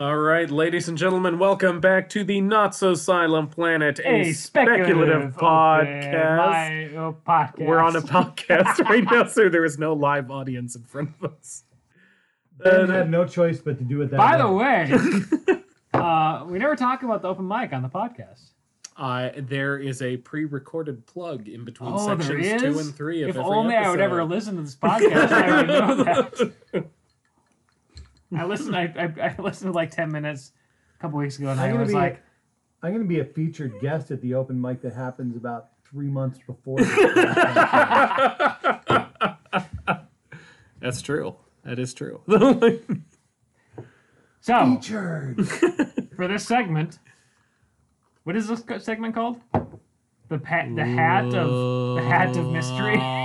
All 0.00 0.16
right, 0.16 0.50
ladies 0.50 0.88
and 0.88 0.96
gentlemen, 0.96 1.38
welcome 1.38 1.78
back 1.78 2.08
to 2.08 2.24
the 2.24 2.40
Not 2.40 2.74
So 2.74 2.94
Silent 2.94 3.50
Planet, 3.50 4.00
a, 4.02 4.32
speculative, 4.32 5.36
podcast. 5.36 6.36
My, 6.38 6.84
uh, 6.86 7.12
podcast. 7.12 7.66
We're 7.66 7.80
on 7.80 7.94
a 7.96 8.00
podcast 8.00 8.78
right 8.88 9.04
now, 9.04 9.26
so 9.26 9.50
there 9.50 9.66
is 9.66 9.78
no 9.78 9.92
live 9.92 10.30
audience 10.30 10.74
in 10.74 10.84
front 10.84 11.10
of 11.20 11.30
us. 11.30 11.64
Ben 12.56 12.88
had 12.88 13.10
no 13.10 13.26
choice 13.26 13.60
but 13.60 13.76
to 13.76 13.84
do 13.84 14.00
it 14.00 14.10
that 14.12 14.16
By 14.16 14.38
the 14.38 14.50
way. 14.50 14.90
way, 14.90 15.60
uh, 16.00 16.46
we 16.46 16.58
never 16.58 16.76
talk 16.76 17.02
about 17.02 17.20
the 17.20 17.28
open 17.28 17.46
mic 17.46 17.74
on 17.74 17.82
the 17.82 17.90
podcast. 17.90 18.52
Uh, 18.96 19.28
there 19.36 19.76
is 19.76 20.00
a 20.00 20.16
pre-recorded 20.16 21.06
plug 21.06 21.46
in 21.46 21.66
between 21.66 21.92
Oh, 21.92 22.06
sections 22.06 22.62
two 22.62 22.78
and 22.78 22.94
three. 22.94 23.22
Of 23.22 23.30
If 23.30 23.36
every 23.36 23.50
only 23.50 23.76
I 23.76 23.90
would 23.90 24.00
ever 24.00 24.24
listen 24.24 24.56
to 24.56 24.62
this 24.62 24.76
podcast, 24.76 25.30
I 25.30 25.56
would 25.56 25.68
know 25.68 26.04
that. 26.04 26.84
I 28.36 28.44
listened. 28.44 28.76
I, 28.76 28.92
I, 28.96 29.12
I 29.28 29.34
listened 29.40 29.72
to 29.72 29.76
like 29.76 29.90
ten 29.90 30.10
minutes 30.12 30.52
a 30.98 31.02
couple 31.02 31.18
weeks 31.18 31.38
ago, 31.38 31.48
and 31.48 31.60
I'm 31.60 31.76
I 31.76 31.80
was 31.80 31.88
be 31.88 31.94
like, 31.94 32.22
I'm 32.82 32.92
going 32.92 33.02
to 33.02 33.08
be 33.08 33.20
a 33.20 33.24
featured 33.24 33.80
guest 33.80 34.10
at 34.10 34.20
the 34.22 34.34
open 34.34 34.60
mic 34.60 34.82
that 34.82 34.94
happens 34.94 35.36
about 35.36 35.68
three 35.84 36.08
months 36.08 36.38
before. 36.46 36.78
That's 40.80 41.02
true. 41.02 41.36
That 41.64 41.78
is 41.78 41.92
true. 41.92 42.22
so 44.40 44.76
featured. 44.76 45.46
for 46.16 46.26
this 46.26 46.46
segment, 46.46 46.98
what 48.24 48.34
is 48.36 48.48
this 48.48 48.62
segment 48.78 49.14
called? 49.14 49.40
The 50.28 50.38
pa- 50.38 50.68
the 50.74 50.84
hat 50.84 51.34
of 51.34 51.96
the 51.96 52.02
hat 52.02 52.36
of 52.36 52.50
mystery. 52.50 52.96
Uh, 52.96 53.19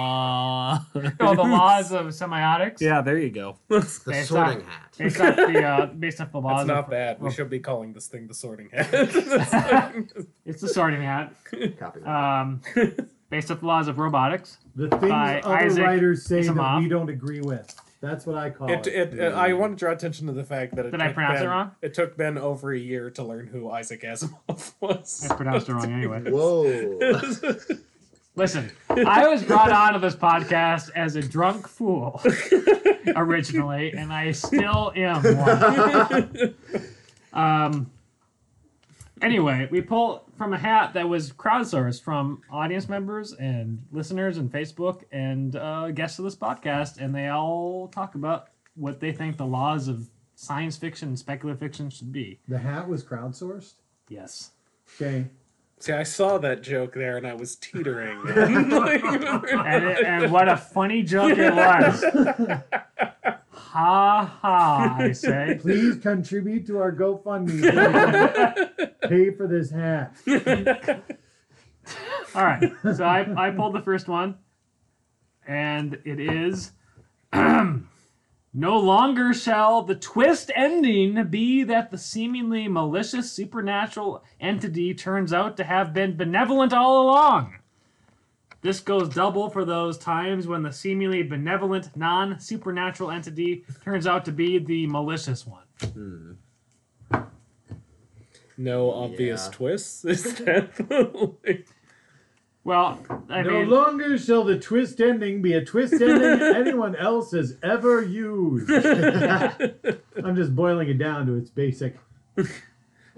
oh, 1.19 1.35
the 1.35 1.43
laws 1.43 1.91
of 1.91 2.07
semiotics. 2.07 2.79
yeah, 2.79 3.01
there 3.01 3.17
you 3.17 3.29
go. 3.29 3.57
The 3.67 3.79
Based 4.07 4.29
sorting 4.29 4.61
off- 4.61 4.67
hat. 4.67 4.95
Based 4.97 5.19
off 5.19 5.35
the 5.35 5.63
uh, 5.63 5.85
based 5.87 6.21
off 6.21 6.31
the 6.31 6.39
laws. 6.39 6.59
That's 6.59 6.67
not 6.67 6.85
of, 6.85 6.89
bad. 6.89 7.19
We 7.19 7.27
oh. 7.27 7.31
should 7.31 7.49
be 7.49 7.59
calling 7.59 7.93
this 7.93 8.07
thing 8.07 8.27
the 8.27 8.33
sorting 8.33 8.69
hat. 8.69 8.87
It's 10.45 10.61
the 10.61 10.69
sorting 10.69 11.01
hat. 11.01 11.33
Copy. 11.79 12.01
Um, 12.03 12.61
based 13.29 13.51
off 13.51 13.59
the 13.59 13.65
laws 13.65 13.87
of 13.87 13.97
robotics. 13.97 14.57
The 14.75 14.89
things 14.89 15.01
By 15.01 15.41
other 15.41 15.55
Isaac 15.55 15.83
writers 15.83 16.23
say 16.23 16.43
that 16.43 16.79
we 16.79 16.87
don't 16.87 17.09
agree 17.09 17.41
with. 17.41 17.73
That's 18.01 18.25
what 18.25 18.37
I 18.37 18.51
call 18.51 18.69
It, 18.69 18.85
it. 18.87 19.13
it, 19.15 19.33
uh, 19.33 19.35
I 19.35 19.53
want 19.53 19.77
to 19.77 19.83
draw 19.83 19.91
attention 19.91 20.27
to 20.27 20.33
the 20.33 20.43
fact 20.43 20.75
that 20.75 20.85
it 20.85 20.91
Did 20.91 21.01
I 21.01 21.07
took 21.07 21.15
pronounce 21.15 21.41
it 21.41 21.47
wrong? 21.47 21.71
It 21.81 21.93
took 21.93 22.15
Ben 22.15 22.37
over 22.37 22.71
a 22.71 22.77
year 22.77 23.09
to 23.11 23.23
learn 23.23 23.47
who 23.47 23.69
Isaac 23.71 24.03
Asimov 24.03 24.73
was. 24.79 25.27
I 25.29 25.35
pronounced 25.35 25.69
it 25.69 25.73
wrong 25.73 25.91
anyway. 25.91 26.21
Whoa. 26.29 26.99
Listen, 28.35 28.69
I 28.89 29.27
was 29.27 29.43
brought 29.43 29.71
onto 29.71 29.99
this 29.99 30.15
podcast 30.15 30.89
as 30.95 31.15
a 31.15 31.21
drunk 31.21 31.67
fool 31.67 32.21
originally, 33.15 33.91
and 33.93 34.11
I 34.11 34.31
still 34.31 34.91
am 34.95 35.23
one. 35.23 36.55
Um. 37.33 37.91
Anyway, 39.21 39.67
we 39.71 39.79
pull 39.81 40.25
from 40.37 40.51
a 40.53 40.57
hat 40.57 40.93
that 40.93 41.07
was 41.07 41.31
crowdsourced 41.31 42.01
from 42.03 42.41
audience 42.51 42.89
members 42.89 43.31
and 43.33 43.81
listeners 43.93 44.37
and 44.37 44.51
Facebook 44.51 45.03
and 45.13 45.55
uh, 45.55 45.89
guests 45.91 46.19
of 46.19 46.25
this 46.25 46.35
podcast, 46.35 46.97
and 46.99 47.15
they 47.15 47.29
all 47.29 47.87
talk 47.87 48.15
about 48.15 48.49
what 48.75 48.99
they 48.99 49.13
think 49.13 49.37
the 49.37 49.45
laws 49.45 49.87
of 49.87 50.09
science 50.35 50.75
fiction 50.75 51.07
and 51.07 51.17
speculative 51.17 51.59
fiction 51.61 51.89
should 51.89 52.11
be. 52.11 52.39
the 52.49 52.57
hat 52.57 52.89
was 52.89 53.05
crowdsourced. 53.05 53.75
Yes. 54.09 54.51
Okay. 55.01 55.25
See, 55.79 55.91
I 55.91 56.03
saw 56.03 56.37
that 56.37 56.63
joke 56.63 56.93
there 56.93 57.17
and 57.17 57.27
I 57.27 57.33
was 57.33 57.55
teetering. 57.55 58.21
and, 58.29 58.73
and 58.73 60.31
what 60.31 60.47
a 60.47 60.57
funny 60.57 61.03
joke 61.03 61.37
it 61.37 61.53
was. 61.53 62.03
ha 63.49 64.25
ha, 64.41 64.95
I 64.97 65.11
say. 65.11 65.59
Please 65.61 65.97
contribute 65.97 66.65
to 66.67 66.79
our 66.79 66.91
GoFundMe 66.93 67.61
so 67.61 67.67
we 67.67 68.85
can 68.85 69.09
pay 69.09 69.31
for 69.31 69.47
this 69.47 69.69
hat. 69.69 70.15
All 72.33 72.43
right, 72.43 72.71
so 72.95 73.03
I, 73.03 73.47
I 73.47 73.51
pulled 73.51 73.75
the 73.75 73.81
first 73.81 74.07
one, 74.07 74.37
and 75.47 75.99
it 76.03 76.19
is 76.19 76.71
No 78.57 78.79
longer 78.79 79.33
shall 79.33 79.81
the 79.81 79.95
twist 79.95 80.49
ending 80.55 81.21
be 81.25 81.63
that 81.63 81.91
the 81.91 81.97
seemingly 81.97 82.69
malicious 82.69 83.29
supernatural 83.29 84.23
entity 84.39 84.93
turns 84.93 85.33
out 85.33 85.57
to 85.57 85.65
have 85.65 85.93
been 85.93 86.15
benevolent 86.15 86.71
all 86.71 87.01
along. 87.01 87.55
This 88.61 88.79
goes 88.79 89.09
double 89.09 89.49
for 89.49 89.65
those 89.65 89.97
times 89.97 90.47
when 90.47 90.63
the 90.63 90.71
seemingly 90.71 91.21
benevolent 91.21 91.97
non 91.97 92.39
supernatural 92.39 93.11
entity 93.11 93.65
turns 93.83 94.07
out 94.07 94.23
to 94.23 94.31
be 94.31 94.57
the 94.57 94.87
malicious 94.87 95.45
one. 95.45 95.63
Hmm. 95.83 96.31
no 98.57 98.89
obvious 98.89 99.47
Yeah. 99.47 99.51
twists. 99.51 100.05
Is 100.05 100.33
that 100.37 100.71
Well, 102.65 102.99
I 103.29 103.43
no 103.43 103.59
mean, 103.59 103.69
longer 103.69 104.17
shall 104.17 104.43
the 104.43 104.57
twist 104.57 104.99
ending 104.99 105.43
be 105.43 105.53
a 105.53 105.63
twist 105.63 105.93
ending 105.93 106.41
anyone 106.55 106.95
else 106.95 107.31
has 107.31 107.57
ever 107.61 108.01
used. 108.01 108.71
I'm 110.23 110.35
just 110.35 110.55
boiling 110.55 110.89
it 110.89 110.97
down 110.97 111.27
to 111.27 111.35
its 111.35 111.51
basic. 111.51 111.95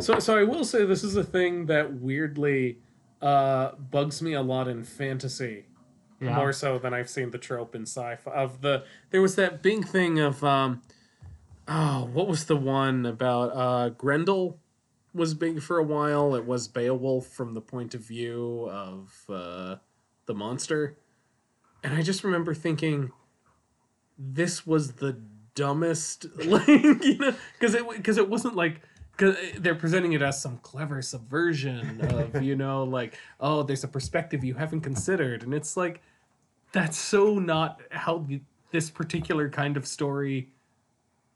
So, 0.01 0.19
so 0.19 0.37
I 0.37 0.43
will 0.43 0.65
say 0.65 0.83
this 0.83 1.01
is 1.01 1.15
a 1.15 1.23
thing 1.23 1.67
that 1.67 1.93
weirdly 1.93 2.79
uh, 3.21 3.71
bugs 3.75 4.21
me 4.21 4.33
a 4.33 4.41
lot 4.41 4.67
in 4.67 4.83
fantasy, 4.83 5.67
yeah. 6.19 6.35
more 6.35 6.51
so 6.51 6.77
than 6.77 6.93
I've 6.93 7.09
seen 7.09 7.31
the 7.31 7.37
trope 7.37 7.73
in 7.73 7.83
sci-fi. 7.83 8.29
Of 8.29 8.59
the 8.59 8.83
there 9.11 9.21
was 9.21 9.35
that 9.35 9.63
big 9.63 9.87
thing 9.87 10.19
of 10.19 10.43
um, 10.43 10.81
oh, 11.69 12.09
what 12.11 12.27
was 12.27 12.45
the 12.45 12.57
one 12.57 13.05
about 13.05 13.55
uh, 13.55 13.89
Grendel 13.91 14.59
was 15.17 15.33
big 15.33 15.61
for 15.61 15.77
a 15.77 15.83
while. 15.83 16.35
It 16.35 16.45
was 16.45 16.67
Beowulf 16.67 17.27
from 17.27 17.53
the 17.53 17.61
point 17.61 17.93
of 17.93 18.01
view 18.01 18.69
of 18.71 19.13
uh, 19.29 19.75
the 20.25 20.33
monster, 20.33 20.97
and 21.83 21.93
I 21.93 22.01
just 22.01 22.23
remember 22.23 22.53
thinking, 22.53 23.11
this 24.17 24.65
was 24.65 24.93
the 24.93 25.19
dumbest, 25.55 26.25
like 26.45 26.67
you 26.67 27.17
know, 27.17 27.35
because 27.59 27.75
it 27.75 27.89
because 27.89 28.17
it 28.17 28.29
wasn't 28.29 28.55
like 28.55 28.81
because 29.17 29.35
they're 29.57 29.75
presenting 29.75 30.13
it 30.13 30.21
as 30.21 30.41
some 30.41 30.57
clever 30.59 31.01
subversion 31.01 32.01
of 32.01 32.41
you 32.41 32.55
know 32.55 32.83
like 32.99 33.17
oh 33.39 33.63
there's 33.63 33.83
a 33.83 33.87
perspective 33.87 34.43
you 34.43 34.53
haven't 34.53 34.81
considered 34.81 35.43
and 35.43 35.53
it's 35.53 35.75
like 35.75 36.01
that's 36.71 36.97
so 36.97 37.39
not 37.39 37.81
how 37.91 38.25
this 38.71 38.89
particular 38.89 39.49
kind 39.49 39.77
of 39.77 39.87
story 39.87 40.49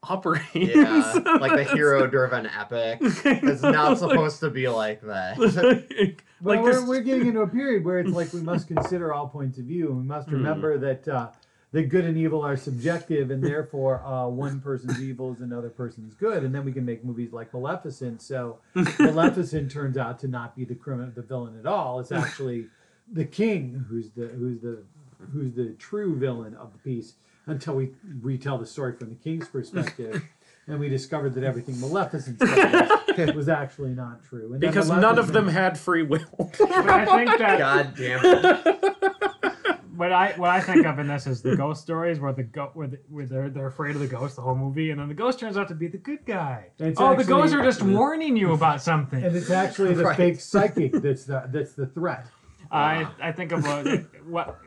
operates 0.03 0.47
Yeah, 0.53 1.13
like 1.39 1.53
the 1.55 1.63
hero-driven 1.75 2.45
epic. 2.59 2.99
It's 3.01 3.61
not 3.61 3.97
supposed 3.99 4.39
to 4.39 4.49
be 4.49 4.67
like 4.67 5.01
that. 5.01 5.37
like, 5.39 6.23
Well, 6.41 6.55
like 6.55 6.63
we're, 6.63 6.73
this- 6.73 6.85
we're 6.87 7.01
getting 7.01 7.27
into 7.27 7.41
a 7.41 7.47
period 7.47 7.85
where 7.85 7.99
it's 7.99 8.11
like 8.11 8.33
we 8.33 8.41
must 8.41 8.67
consider 8.73 9.13
all 9.13 9.27
points 9.27 9.57
of 9.59 9.65
view, 9.65 9.87
and 9.89 9.97
we 9.97 10.03
must 10.03 10.29
remember 10.31 10.77
that 10.79 11.07
uh, 11.07 11.29
that 11.73 11.83
good 11.83 12.03
and 12.03 12.17
evil 12.17 12.41
are 12.41 12.57
subjective, 12.57 13.31
and 13.31 13.41
therefore 13.43 14.03
uh, 14.05 14.27
one 14.27 14.59
person's 14.59 14.99
evil 15.01 15.31
is 15.33 15.39
another 15.41 15.69
person's 15.69 16.13
good, 16.15 16.43
and 16.43 16.53
then 16.53 16.65
we 16.65 16.73
can 16.73 16.83
make 16.83 17.05
movies 17.05 17.31
like 17.31 17.53
Maleficent. 17.53 18.21
So 18.21 18.59
Maleficent 18.99 19.71
turns 19.71 19.97
out 19.97 20.19
to 20.19 20.27
not 20.27 20.55
be 20.55 20.65
the 20.65 20.75
criminal, 20.75 21.11
the 21.15 21.21
villain 21.21 21.57
at 21.59 21.65
all. 21.65 21.99
It's 21.99 22.11
actually 22.11 22.67
the 23.11 23.25
king, 23.25 23.85
who's 23.89 24.09
the 24.11 24.27
who's 24.27 24.59
the 24.61 24.83
who's 25.31 25.53
the 25.53 25.75
true 25.77 26.17
villain 26.17 26.55
of 26.55 26.73
the 26.73 26.79
piece, 26.79 27.13
until 27.51 27.75
we 27.75 27.91
retell 28.21 28.57
the 28.57 28.65
story 28.65 28.93
from 28.93 29.09
the 29.09 29.15
king's 29.15 29.47
perspective. 29.47 30.23
And 30.67 30.79
we 30.79 30.89
discovered 30.89 31.33
that 31.33 31.43
everything 31.43 31.79
Maleficent 31.81 32.39
said 32.39 33.35
was 33.35 33.49
actually 33.49 33.89
not 33.89 34.23
true. 34.23 34.51
And 34.51 34.61
Because 34.61 34.89
none 34.91 35.17
of 35.17 35.33
them 35.33 35.47
had 35.47 35.77
free 35.77 36.03
will. 36.03 36.19
But 36.37 36.61
I 36.89 37.03
think 37.05 37.39
that 37.39 37.57
God 37.57 37.93
damn 37.97 38.19
it. 38.23 39.79
what 39.95 40.11
I 40.11 40.33
what 40.37 40.51
I 40.51 40.61
think 40.61 40.85
of 40.85 40.99
in 40.99 41.07
this 41.07 41.25
is 41.25 41.41
the 41.41 41.55
ghost 41.57 41.81
stories 41.81 42.19
where 42.19 42.31
the 42.31 42.43
go 42.43 42.69
where, 42.75 42.87
the, 42.87 42.99
where 43.09 43.25
they're 43.25 43.49
they're 43.49 43.67
afraid 43.67 43.95
of 43.95 44.01
the 44.01 44.07
ghost 44.07 44.35
the 44.35 44.43
whole 44.43 44.55
movie, 44.55 44.91
and 44.91 44.99
then 44.99 45.07
the 45.07 45.15
ghost 45.15 45.39
turns 45.39 45.57
out 45.57 45.67
to 45.69 45.75
be 45.75 45.87
the 45.87 45.97
good 45.97 46.25
guy. 46.25 46.67
It's 46.77 46.99
oh, 47.01 47.15
the 47.15 47.23
ghosts 47.23 47.55
are 47.55 47.63
just 47.63 47.81
warning 47.81 48.37
you 48.37 48.53
about 48.53 48.81
something. 48.83 49.21
And 49.23 49.35
it's 49.35 49.49
actually 49.49 49.95
the 49.95 50.03
Right. 50.05 50.15
fake 50.15 50.39
psychic 50.39 50.93
that's 50.93 51.25
the 51.25 51.43
that's 51.51 51.73
the 51.73 51.87
threat. 51.87 52.27
I 52.69 53.03
uh, 53.03 53.09
I 53.21 53.31
think 53.31 53.51
of 53.51 53.65
what 53.65 53.87
what 54.25 54.59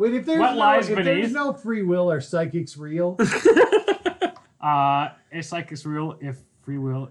Wait, 0.00 0.14
if 0.14 0.24
there's 0.24 0.40
What 0.40 0.52
no, 0.52 0.58
lies 0.58 0.88
if 0.88 0.96
there's 0.96 1.06
beneath? 1.06 1.32
no 1.32 1.52
free 1.52 1.82
will, 1.82 2.10
are 2.10 2.20
psychics 2.22 2.76
real? 2.78 3.18
uh 4.60 5.08
it's 5.30 5.52
like 5.52 5.70
it's 5.72 5.84
real 5.86 6.16
if 6.20 6.36
free 6.64 6.78
will 6.78 7.08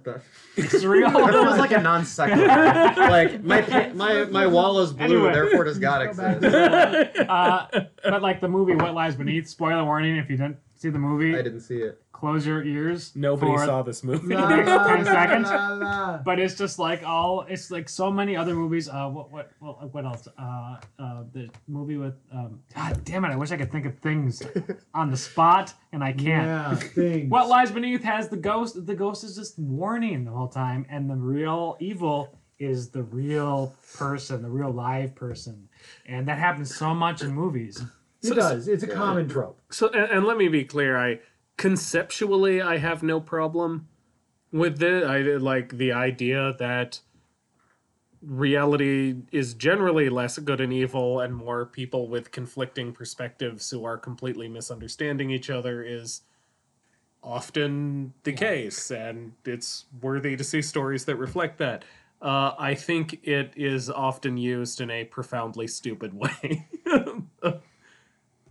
it's 0.55 0.83
real. 0.83 1.09
That 1.11 1.23
was 1.45 1.57
like 1.59 1.71
a 1.71 1.81
non 1.81 2.03
sequitur. 2.05 2.45
like 2.97 3.43
my 3.43 3.61
pa- 3.61 3.89
my 3.93 4.25
my 4.25 4.47
wall 4.47 4.79
is 4.79 4.91
blue, 4.91 5.05
Anyway. 5.05 5.33
therefore 5.33 5.63
does 5.65 5.79
God 5.79 6.05
Go 6.05 6.13
back 6.13 6.35
exist. 6.37 7.29
uh, 7.29 7.67
but 8.03 8.21
like 8.21 8.41
the 8.41 8.47
movie 8.47 8.75
What 8.75 8.93
Lies 8.93 9.15
Beneath. 9.15 9.47
Spoiler 9.47 9.83
warning: 9.83 10.17
if 10.17 10.29
you 10.29 10.37
didn't 10.37 10.57
see 10.79 10.89
the 10.89 10.97
movie, 10.99 11.37
I 11.37 11.41
didn't 11.41 11.59
see 11.61 11.77
it. 11.77 12.01
close 12.13 12.45
your 12.47 12.63
ears. 12.63 13.15
Nobody 13.15 13.51
for- 13.51 13.65
saw 13.65 13.81
this 13.83 14.03
movie. 14.03 14.33
La, 14.35 14.49
next 14.49 14.67
la, 14.69 14.87
10 14.87 15.05
la, 15.05 15.11
seconds. 15.11 15.49
la, 15.49 15.67
la. 15.73 16.17
But 16.23 16.39
it's 16.39 16.55
just 16.55 16.79
like 16.79 17.03
all 17.03 17.45
it's 17.49 17.69
like 17.69 17.87
so 17.89 18.09
many 18.11 18.35
other 18.35 18.55
movies. 18.55 18.87
Uh, 18.89 19.07
what 19.09 19.31
what 19.31 19.51
what, 19.59 19.93
what 19.93 20.05
else? 20.05 20.27
Uh, 20.37 20.77
uh, 20.97 21.23
the 21.33 21.49
movie 21.67 21.97
with 21.97 22.15
um, 22.33 22.61
God 22.75 23.03
damn 23.03 23.25
it! 23.25 23.29
I 23.29 23.35
wish 23.35 23.51
I 23.51 23.57
could 23.57 23.71
think 23.71 23.85
of 23.85 23.97
things 23.99 24.41
on 24.93 25.11
the 25.11 25.17
spot, 25.17 25.73
and 25.91 26.03
I 26.03 26.13
can't. 26.13 26.47
Yeah, 26.47 26.75
things. 26.75 27.29
What 27.29 27.47
lies 27.49 27.71
beneath 27.71 28.03
has 28.03 28.29
the 28.29 28.37
ghost. 28.37 28.85
The 28.85 28.95
ghost 28.95 29.23
is 29.23 29.35
just 29.35 29.59
warning 29.59 30.23
the 30.25 30.31
whole 30.31 30.47
time, 30.47 30.85
and 30.89 31.09
the 31.09 31.15
real 31.15 31.77
evil 31.79 32.35
is 32.59 32.89
the 32.89 33.03
real 33.03 33.73
person, 33.97 34.41
the 34.41 34.49
real 34.49 34.71
live 34.71 35.15
person, 35.15 35.69
and 36.05 36.27
that 36.27 36.37
happens 36.37 36.75
so 36.75 36.93
much 36.93 37.21
in 37.21 37.31
movies. 37.31 37.81
It 38.21 38.35
does. 38.35 38.67
It's 38.67 38.83
a 38.83 38.87
Yeah. 38.87 38.93
common 38.95 39.27
trope. 39.29 39.59
So, 39.71 39.87
and, 39.89 40.11
and 40.11 40.25
let 40.25 40.37
me 40.37 40.47
be 40.47 40.65
clear. 40.65 40.97
I 40.97 41.19
conceptually, 41.57 42.61
I 42.61 42.77
have 42.77 43.01
no 43.03 43.19
problem 43.19 43.87
with 44.51 44.79
this. 44.79 45.05
I 45.05 45.19
like 45.21 45.77
the 45.77 45.91
idea 45.93 46.53
that 46.59 47.01
reality 48.21 49.15
is 49.31 49.53
generally 49.53 50.09
less 50.09 50.37
good 50.39 50.59
and 50.59 50.73
evil, 50.73 51.19
and 51.21 51.33
more 51.35 51.65
people 51.65 52.07
with 52.07 52.31
conflicting 52.31 52.91
perspectives 52.91 53.69
who 53.69 53.85
are 53.85 53.97
completely 53.97 54.49
misunderstanding 54.49 55.31
each 55.31 55.49
other 55.49 55.81
is 55.81 56.21
often 57.23 58.13
the 58.23 58.33
case, 58.33 58.91
and 58.91 59.33
it's 59.45 59.85
worthy 60.01 60.35
to 60.35 60.43
see 60.43 60.61
stories 60.61 61.05
that 61.05 61.15
reflect 61.15 61.57
that. 61.59 61.83
Uh, 62.21 62.53
I 62.59 62.75
think 62.75 63.21
it 63.23 63.53
is 63.55 63.89
often 63.89 64.35
used 64.37 64.81
in 64.81 64.89
a 64.91 65.05
profoundly 65.05 65.67
stupid 65.67 66.13
way. 66.17 66.67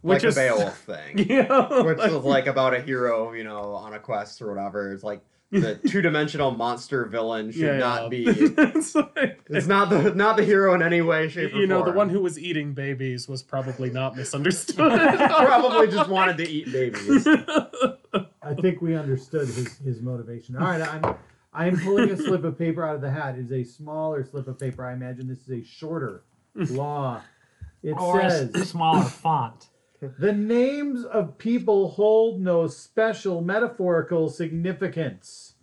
Like 0.03 0.17
Which 0.17 0.23
the 0.23 0.29
is- 0.29 0.35
Beowulf 0.37 0.79
thing. 0.81 1.19
Yeah. 1.29 1.83
Which 1.83 1.99
is 1.99 2.13
like 2.25 2.47
about 2.47 2.75
a 2.75 2.81
hero, 2.81 3.33
you 3.33 3.45
know, 3.45 3.75
on 3.75 3.95
a 3.95 3.99
quest 3.99 4.41
or 4.41 4.49
whatever. 4.55 4.93
It's 4.93 5.03
like 5.03 5.23
the 5.51 5.75
two 5.89 6.03
dimensional 6.03 6.51
monster 6.53 7.05
villain 7.07 7.51
should 7.51 7.63
Yeah, 7.63 7.79
not 7.79 8.03
yeah. 8.05 8.09
be 8.09 8.25
It's 8.29 8.95
like- 8.95 9.41
it's 9.49 9.67
not 9.67 9.91
the 9.91 10.15
not 10.15 10.37
the 10.37 10.45
hero 10.45 10.75
in 10.75 10.83
any 10.83 11.01
way, 11.03 11.29
shape, 11.29 11.53
or 11.55 11.57
you 11.59 11.67
know, 11.67 11.83
the 11.85 11.91
one 11.93 12.11
who 12.11 12.21
was 12.21 12.39
eating 12.39 12.75
babies 12.75 13.27
was 13.29 13.43
probably 13.43 13.91
not 13.91 14.15
misunderstood. 14.17 14.77
probably 14.77 15.89
just 15.89 16.09
wanted 16.11 16.37
to 16.39 16.49
eat 16.49 16.71
babies. 16.71 17.27
I 18.43 18.55
think 18.61 18.81
we 18.81 18.95
understood 18.95 19.47
his, 19.49 19.79
his 19.79 20.01
motivation. 20.01 20.57
All 20.57 20.67
right, 20.67 20.81
I'm 20.83 21.17
I'm 21.53 21.81
pulling 21.81 22.11
a 22.11 22.17
slip 22.17 22.45
of 22.45 22.57
paper 22.59 22.87
out 22.87 22.95
of 22.95 23.01
the 23.01 23.11
hat. 23.11 23.37
It 23.37 23.47
is 23.47 23.53
a 23.53 23.65
smaller 23.65 24.23
slip 24.25 24.47
of 24.49 24.59
paper. 24.59 24.85
I 24.87 24.93
imagine 24.93 25.27
this 25.29 25.41
is 25.49 25.51
a 25.51 25.65
shorter 25.65 26.23
law. 26.55 27.23
It 27.83 27.93
Or 27.93 28.21
says 28.21 28.51
s- 28.55 28.71
smaller 28.71 29.03
font. 29.05 29.69
The 30.01 30.33
names 30.33 31.05
of 31.05 31.39
people 31.39 31.89
hold 31.91 32.41
no 32.41 32.67
special 32.67 33.41
metaphorical 33.41 34.29
significance. 34.29 35.55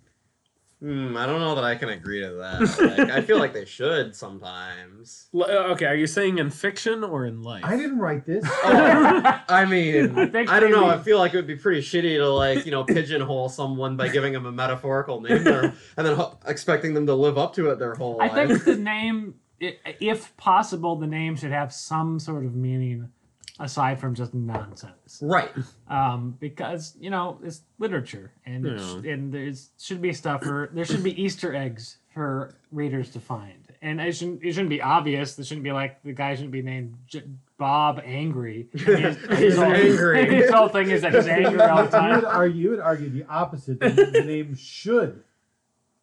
Hmm, 0.81 1.15
I 1.15 1.25
don't 1.25 1.39
know 1.39 1.55
that 1.55 1.63
I 1.63 1.75
can 1.75 1.87
agree 1.89 2.19
to 2.19 2.31
that. 2.33 2.97
Like, 2.97 3.09
I 3.09 3.21
feel 3.21 3.39
like 3.39 3.53
they 3.53 3.63
should 3.63 4.13
sometimes. 4.13 5.29
L- 5.33 5.43
uh, 5.43 5.71
okay, 5.73 5.85
are 5.85 5.95
you 5.95 6.05
saying 6.05 6.37
in 6.37 6.49
fiction 6.49 7.01
or 7.03 7.25
in 7.25 7.41
life? 7.41 7.63
I 7.63 7.77
didn't 7.77 7.97
write 7.97 8.25
this. 8.25 8.43
Oh, 8.45 9.39
I 9.47 9.63
mean, 9.65 10.19
I 10.35 10.45
I, 10.47 10.59
don't 10.59 10.71
know. 10.71 10.81
maybe- 10.81 10.91
I 10.91 10.97
feel 11.01 11.17
like 11.17 11.33
it 11.33 11.37
would 11.37 11.47
be 11.47 11.55
pretty 11.55 11.79
shitty 11.81 12.17
to 12.17 12.27
like 12.29 12.65
you 12.65 12.71
know 12.71 12.83
pigeonhole 12.83 13.47
someone 13.49 13.95
by 13.95 14.09
giving 14.09 14.33
them 14.33 14.45
a 14.45 14.51
metaphorical 14.51 15.21
name 15.21 15.45
their, 15.45 15.63
and 15.95 16.05
then 16.05 16.17
ho- 16.17 16.37
expecting 16.45 16.93
them 16.93 17.05
to 17.07 17.15
live 17.15 17.37
up 17.37 17.53
to 17.55 17.69
it 17.69 17.79
their 17.79 17.95
whole 17.95 18.21
I 18.21 18.27
life. 18.27 18.37
I 18.37 18.47
think 18.47 18.63
the 18.65 18.75
name, 18.75 19.35
if 19.61 20.35
possible, 20.35 20.97
the 20.97 21.07
name 21.07 21.37
should 21.37 21.51
have 21.53 21.71
some 21.73 22.19
sort 22.19 22.45
of 22.45 22.53
meaning 22.53 23.09
aside 23.59 23.99
from 23.99 24.15
just 24.15 24.33
nonsense. 24.33 25.19
right. 25.21 25.51
Um, 25.89 26.37
because 26.39 26.95
you 26.99 27.09
know 27.09 27.39
it's 27.43 27.61
literature, 27.79 28.31
and 28.45 28.65
it 28.65 28.79
sh- 28.79 29.05
and 29.07 29.33
there's 29.33 29.69
should 29.79 30.01
be 30.01 30.13
stuff 30.13 30.43
for 30.43 30.69
there 30.73 30.85
should 30.85 31.03
be 31.03 31.19
Easter 31.21 31.55
eggs 31.55 31.97
for 32.13 32.53
readers 32.71 33.09
to 33.11 33.19
find, 33.19 33.71
and 33.81 33.99
it 34.01 34.13
shouldn't 34.15 34.43
it 34.43 34.51
shouldn't 34.53 34.69
be 34.69 34.81
obvious. 34.81 35.35
There 35.35 35.45
shouldn't 35.45 35.63
be 35.63 35.71
like 35.71 36.01
the 36.03 36.13
guy 36.13 36.35
shouldn't 36.35 36.51
be 36.51 36.61
named 36.61 36.95
J- 37.07 37.23
Bob 37.57 38.01
Angry. 38.03 38.67
His, 38.73 39.17
He's 39.39 39.55
whole, 39.55 39.65
angry. 39.65 40.25
His 40.35 40.49
whole 40.51 40.67
thing 40.67 40.89
is 40.89 41.01
that 41.03 41.13
he's 41.13 41.27
angry 41.27 41.59
all 41.61 41.85
the 41.87 41.97
You 42.01 42.15
would 42.15 42.23
time. 42.23 42.25
argue, 42.25 42.61
you 42.61 42.69
would 42.71 42.79
argue 42.81 43.09
the 43.09 43.25
opposite. 43.29 43.79
the 43.79 44.23
name 44.25 44.55
should 44.55 45.23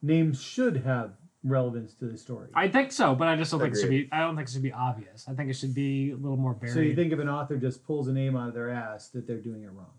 names 0.00 0.42
should 0.42 0.78
have 0.78 1.12
relevance 1.45 1.95
to 1.95 2.07
the 2.07 2.16
story. 2.16 2.49
I 2.55 2.68
think 2.68 2.93
so, 2.93 3.14
but 3.14 3.28
I 3.28 3.36
just 3.36 3.51
don't 3.51 3.61
think 3.61 3.74
it 3.74 3.80
should 3.80 3.90
be. 3.90 4.09
I 4.12 4.20
don't 4.20 4.36
think 4.36 4.49
it 4.49 4.53
should 4.53 4.62
be 4.62 4.72
obvious. 4.72 5.26
I 5.28 5.34
think 5.34 5.51
it 5.51 5.55
should 5.55 5.74
be 5.74 6.12
a 6.12 6.16
little 6.16 6.36
more 6.36 6.55
buried. 6.55 6.74
So 6.74 6.80
you 6.80 6.95
think 6.95 7.12
if 7.12 7.18
an 7.18 7.28
author 7.28 7.57
just 7.57 7.84
pulls 7.84 8.09
a 8.09 8.12
name 8.12 8.36
out 8.36 8.49
of 8.49 8.55
their 8.55 8.70
ass 8.70 9.09
that 9.09 9.26
they're 9.26 9.38
doing 9.38 9.62
it 9.62 9.70
wrong? 9.72 9.90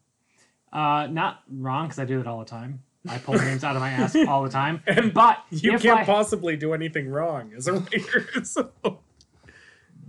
Uh, 0.72 1.08
not 1.08 1.44
wrong 1.50 1.88
because 1.88 2.00
I 2.00 2.06
do 2.06 2.18
that 2.18 2.28
all 2.28 2.40
the 2.40 2.46
time. 2.46 2.82
I 3.08 3.18
pull 3.18 3.36
names 3.36 3.64
out 3.64 3.76
of 3.76 3.82
my 3.82 3.90
ass 3.90 4.16
all 4.28 4.44
the 4.44 4.50
time. 4.50 4.82
And 4.88 5.14
but 5.14 5.40
you 5.50 5.78
can't 5.78 6.00
I, 6.00 6.06
possibly 6.06 6.56
do 6.56 6.74
anything 6.74 7.10
wrong 7.10 7.52
as 7.56 7.68
a 7.68 7.74
writer. 7.74 8.44
So. 8.44 8.72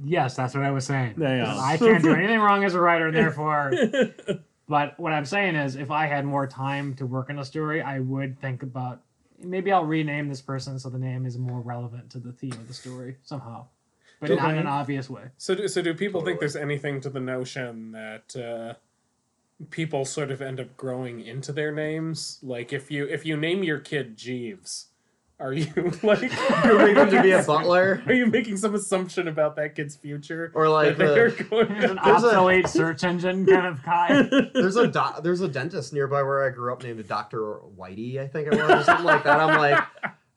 yes, 0.04 0.36
that's 0.36 0.54
what 0.54 0.62
I 0.62 0.70
was 0.70 0.86
saying. 0.86 1.14
Yeah. 1.18 1.58
I 1.58 1.76
can't 1.76 2.02
do 2.02 2.14
anything 2.14 2.38
wrong 2.38 2.64
as 2.64 2.74
a 2.74 2.80
writer, 2.80 3.08
and 3.08 3.16
therefore. 3.16 3.72
but 4.68 4.98
what 5.00 5.12
I'm 5.12 5.24
saying 5.24 5.56
is, 5.56 5.74
if 5.74 5.90
I 5.90 6.06
had 6.06 6.24
more 6.24 6.46
time 6.46 6.94
to 6.94 7.06
work 7.06 7.30
on 7.30 7.38
a 7.40 7.44
story, 7.44 7.82
I 7.82 7.98
would 7.98 8.38
think 8.40 8.62
about 8.62 9.02
maybe 9.42 9.72
I'll 9.72 9.84
rename 9.84 10.28
this 10.28 10.40
person 10.40 10.78
so 10.78 10.88
the 10.88 10.98
name 10.98 11.26
is 11.26 11.38
more 11.38 11.60
relevant 11.60 12.10
to 12.10 12.18
the 12.18 12.32
theme 12.32 12.52
of 12.52 12.68
the 12.68 12.74
story 12.74 13.16
somehow, 13.22 13.66
but 14.20 14.30
not 14.30 14.52
in 14.52 14.58
an 14.58 14.66
obvious 14.66 15.10
way. 15.10 15.24
So, 15.38 15.54
do, 15.54 15.68
so 15.68 15.82
do 15.82 15.94
people 15.94 16.20
think 16.22 16.40
there's 16.40 16.56
anything 16.56 17.00
to 17.02 17.10
the 17.10 17.20
notion 17.20 17.92
that 17.92 18.36
uh, 18.36 18.74
people 19.70 20.04
sort 20.04 20.30
of 20.30 20.40
end 20.42 20.60
up 20.60 20.76
growing 20.76 21.20
into 21.20 21.52
their 21.52 21.72
names? 21.72 22.38
Like, 22.42 22.72
if 22.72 22.90
you 22.90 23.06
if 23.06 23.24
you 23.26 23.36
name 23.36 23.62
your 23.62 23.78
kid 23.78 24.16
Jeeves, 24.16 24.86
are 25.40 25.52
you 25.52 25.66
like 26.02 26.22
You're 26.64 26.78
making 26.78 26.96
him 26.96 27.10
to 27.10 27.22
be 27.22 27.32
a 27.32 27.42
butler. 27.46 28.02
are 28.06 28.12
you 28.12 28.26
making 28.26 28.56
some 28.56 28.74
assumption 28.74 29.26
about 29.28 29.56
that 29.56 29.74
kid's 29.74 29.96
future? 29.96 30.52
Or 30.54 30.68
like 30.68 30.96
that 30.96 31.14
they're 31.14 31.26
uh, 31.28 31.30
the- 31.36 31.44
going 31.44 31.68
There's 31.68 31.90
an 31.90 31.98
There's 32.04 32.22
a- 32.22 32.26
obsolete 32.28 32.68
search 32.68 33.04
engine 33.04 33.44
kind 33.46 33.66
of 33.66 33.82
guy. 33.82 34.22
There's 34.54 34.76
a 34.76 34.86
do- 34.86 35.20
there's 35.22 35.40
a 35.40 35.48
dentist 35.48 35.92
nearby 35.92 36.22
where 36.22 36.46
I 36.46 36.50
grew 36.50 36.72
up 36.72 36.82
named 36.82 37.06
Doctor 37.08 37.58
Whitey, 37.78 38.18
I 38.18 38.26
think 38.28 38.46
it 38.48 38.52
was, 38.52 38.70
or 38.70 38.82
something 38.84 39.04
like 39.06 39.24
that. 39.24 39.40
I'm 39.40 39.58
like, 39.58 39.84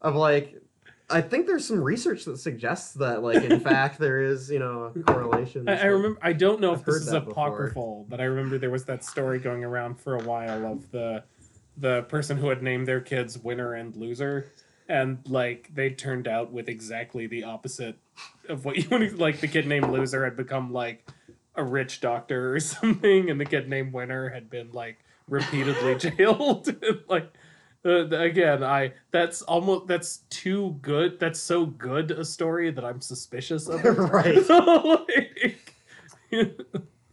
I'm 0.01 0.15
like, 0.15 0.61
I 1.09 1.21
think 1.21 1.47
there's 1.47 1.65
some 1.65 1.81
research 1.81 2.25
that 2.25 2.37
suggests 2.37 2.93
that, 2.95 3.23
like, 3.23 3.41
in 3.43 3.61
fact, 3.61 3.97
there 3.97 4.21
is, 4.21 4.49
you 4.51 4.59
know, 4.59 4.91
a 4.93 4.99
correlation. 5.03 5.69
I, 5.69 5.83
I 5.83 5.85
remember. 5.85 6.19
I 6.21 6.33
don't 6.33 6.59
know 6.59 6.73
I've 6.73 6.79
if 6.79 6.85
this 6.85 6.95
is 6.95 7.05
that 7.11 7.25
before. 7.25 7.47
apocryphal, 7.47 8.05
but 8.09 8.19
I 8.19 8.25
remember 8.25 8.57
there 8.57 8.71
was 8.71 8.83
that 8.85 9.05
story 9.05 9.39
going 9.39 9.63
around 9.63 9.99
for 10.01 10.15
a 10.15 10.23
while 10.23 10.65
of 10.65 10.89
the 10.91 11.23
the 11.77 12.01
person 12.09 12.35
who 12.37 12.49
had 12.49 12.61
named 12.63 12.87
their 12.87 12.99
kids 12.99 13.37
winner 13.37 13.75
and 13.75 13.95
loser, 13.95 14.51
and 14.89 15.19
like 15.27 15.69
they 15.73 15.89
turned 15.89 16.27
out 16.27 16.51
with 16.51 16.69
exactly 16.69 17.27
the 17.27 17.43
opposite 17.43 17.97
of 18.49 18.65
what 18.65 18.77
you 18.77 18.87
would 18.89 19.19
like. 19.19 19.39
The 19.39 19.47
kid 19.47 19.67
named 19.67 19.89
loser 19.89 20.23
had 20.23 20.35
become 20.37 20.71
like 20.73 21.07
a 21.55 21.63
rich 21.63 22.01
doctor 22.01 22.53
or 22.55 22.59
something, 22.61 23.29
and 23.29 23.39
the 23.39 23.45
kid 23.45 23.67
named 23.69 23.93
winner 23.93 24.29
had 24.29 24.49
been 24.49 24.71
like 24.71 24.97
repeatedly 25.27 25.95
jailed. 26.17 26.73
like 27.07 27.31
uh, 27.85 28.07
again, 28.09 28.63
I 28.63 28.93
that's 29.11 29.41
almost 29.43 29.87
that's 29.87 30.17
too 30.29 30.77
good. 30.81 31.19
That's 31.19 31.39
so 31.39 31.65
good 31.65 32.11
a 32.11 32.25
story 32.25 32.71
that 32.71 32.83
I'm 32.85 33.01
suspicious 33.01 33.67
of 33.67 33.83
it. 33.85 33.89
right. 33.91 34.49
Like- 34.49 35.73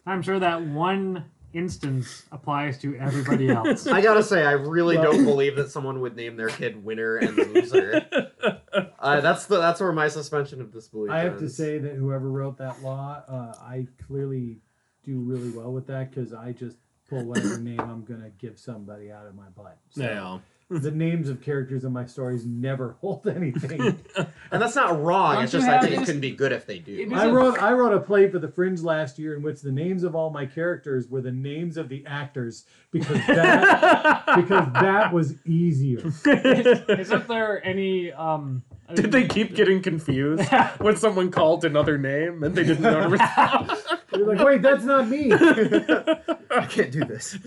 I'm 0.07 0.23
sure 0.23 0.39
that 0.39 0.63
one 0.63 1.25
instance 1.55 2.25
applies 2.33 2.79
to 2.83 2.97
everybody 2.97 3.49
else. 3.49 3.87
I 3.89 4.01
gotta 4.01 4.23
say, 4.23 4.45
I 4.45 4.53
really 4.53 4.97
Well- 4.99 5.13
don't 5.13 5.25
believe 5.25 5.57
that 5.57 5.71
someone 5.71 6.01
would 6.01 6.17
name 6.17 6.37
their 6.37 6.49
kid 6.49 6.85
winner 6.85 7.17
and 7.17 7.37
loser. 7.37 8.07
Uh, 8.99 9.21
that's 9.21 9.47
the 9.47 9.59
that's 9.59 9.81
where 9.81 9.93
my 9.93 10.09
suspension 10.09 10.61
of 10.61 10.73
disbelief. 10.73 11.11
I 11.13 11.21
have 11.21 11.39
to 11.41 11.49
say 11.49 11.79
that 11.79 11.95
whoever 11.95 12.29
wrote 12.31 12.57
that 12.59 12.83
law, 12.83 13.23
uh, 13.29 13.53
I 13.61 13.87
clearly 14.07 14.61
do 15.05 15.21
really 15.21 15.51
well 15.51 15.73
with 15.73 15.87
that 15.89 16.11
because 16.11 16.33
I 16.33 16.53
just 16.53 16.79
pull 17.09 17.23
whatever 17.25 17.59
name 17.59 17.81
I'm 17.81 18.03
gonna 18.05 18.31
give 18.39 18.59
somebody 18.59 19.13
out 19.13 19.27
of 19.27 19.35
my 19.35 19.49
butt. 19.55 19.79
So 19.91 20.03
Yeah. 20.03 20.39
The 20.71 20.91
names 20.91 21.29
of 21.29 21.43
characters 21.43 21.85
in 21.85 21.93
my 21.93 22.07
stories 22.07 22.47
never 22.47 22.97
hold 23.01 23.27
anything. 23.27 23.81
and 24.17 24.63
that's 24.63 24.75
not 24.75 25.01
wrong. 25.03 25.35
Don't 25.35 25.45
it's 25.45 25.53
just 25.53 25.69
I 25.69 25.81
think 25.81 25.93
it 25.93 25.99
couldn't 26.07 26.21
be 26.21 26.31
good 26.31 26.53
if 26.53 26.67
they 26.67 26.79
do. 26.79 27.11
I 27.15 27.27
wrote 27.27 27.63
I 27.63 27.73
wrote 27.73 27.93
a 27.93 28.01
play 28.01 28.31
for 28.31 28.39
the 28.39 28.49
Fringe 28.49 28.83
last 28.83 29.19
year 29.19 29.37
in 29.37 29.43
which 29.43 29.61
the 29.61 29.73
names 29.73 30.05
of 30.05 30.15
all 30.15 30.31
my 30.31 30.47
characters 30.47 31.09
were 31.09 31.21
the 31.21 31.33
names 31.33 31.77
of 31.77 31.89
the 31.89 32.05
actors 32.07 32.65
because 32.91 33.17
that 33.27 34.25
because 34.37 34.73
that 34.75 35.13
was 35.13 35.35
easier. 35.45 36.01
Isn't 36.27 37.29
there 37.29 37.65
any 37.65 38.13
um? 38.13 38.63
I 38.89 38.95
Did 38.95 39.05
mean- 39.05 39.11
they 39.13 39.29
keep 39.29 39.55
getting 39.55 39.81
confused 39.83 40.51
when 40.79 40.97
someone 40.97 41.31
called 41.31 41.65
another 41.65 41.97
name 41.97 42.43
and 42.43 42.55
they 42.55 42.65
didn't 42.65 42.83
know 42.83 43.03
to 43.03 43.09
respond? 43.09 43.71
You're 44.15 44.35
like, 44.35 44.45
wait, 44.47 44.63
that's 44.63 44.85
not 44.85 45.09
me. 45.09 45.33
I 45.33 46.67
can't 46.69 46.93
do 46.93 47.05
this. 47.05 47.39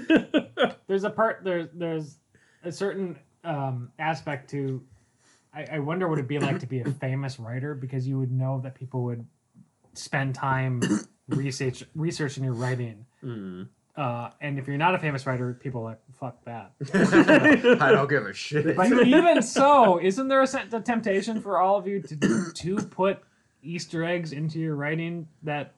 there's 0.88 1.04
a 1.04 1.10
part 1.10 1.42
there's 1.44 1.68
there's 1.74 2.18
a 2.68 2.72
certain 2.72 3.18
um, 3.44 3.92
aspect 3.98 4.50
to 4.52 4.84
I, 5.54 5.66
I 5.74 5.80
wonder 5.80 6.08
what 6.08 6.20
it'd 6.20 6.28
be 6.28 6.40
like 6.40 6.60
to 6.60 6.68
be 6.68 6.82
a 6.82 6.92
famous 7.02 7.40
writer 7.40 7.74
because 7.74 8.08
you 8.08 8.20
would 8.20 8.32
know 8.32 8.60
that 8.64 8.76
people 8.76 9.04
would 9.04 9.26
spend 9.94 10.36
time 10.36 10.82
research 11.30 11.84
researching 11.96 12.44
your 12.44 12.54
writing. 12.54 13.06
Uh, 13.96 14.30
and 14.42 14.60
if 14.60 14.68
you're 14.68 14.78
not 14.78 14.94
a 14.94 15.00
famous 15.00 15.26
writer 15.26 15.56
people 15.56 15.82
are 15.82 15.86
like 15.86 16.00
fuck 16.20 16.44
that. 16.46 16.74
I 17.82 17.92
don't 17.92 18.08
give 18.10 18.26
a 18.26 18.34
shit. 18.34 18.76
but 18.76 18.92
even 19.08 19.42
so 19.42 20.00
isn't 20.00 20.28
there 20.28 20.44
a, 20.44 20.68
a 20.74 20.82
temptation 20.82 21.42
for 21.42 21.58
all 21.58 21.78
of 21.78 21.88
you 21.88 22.02
to 22.02 22.52
to 22.54 22.76
put 22.76 23.24
easter 23.64 24.04
eggs 24.04 24.34
into 24.34 24.60
your 24.60 24.76
writing 24.76 25.28
that 25.42 25.74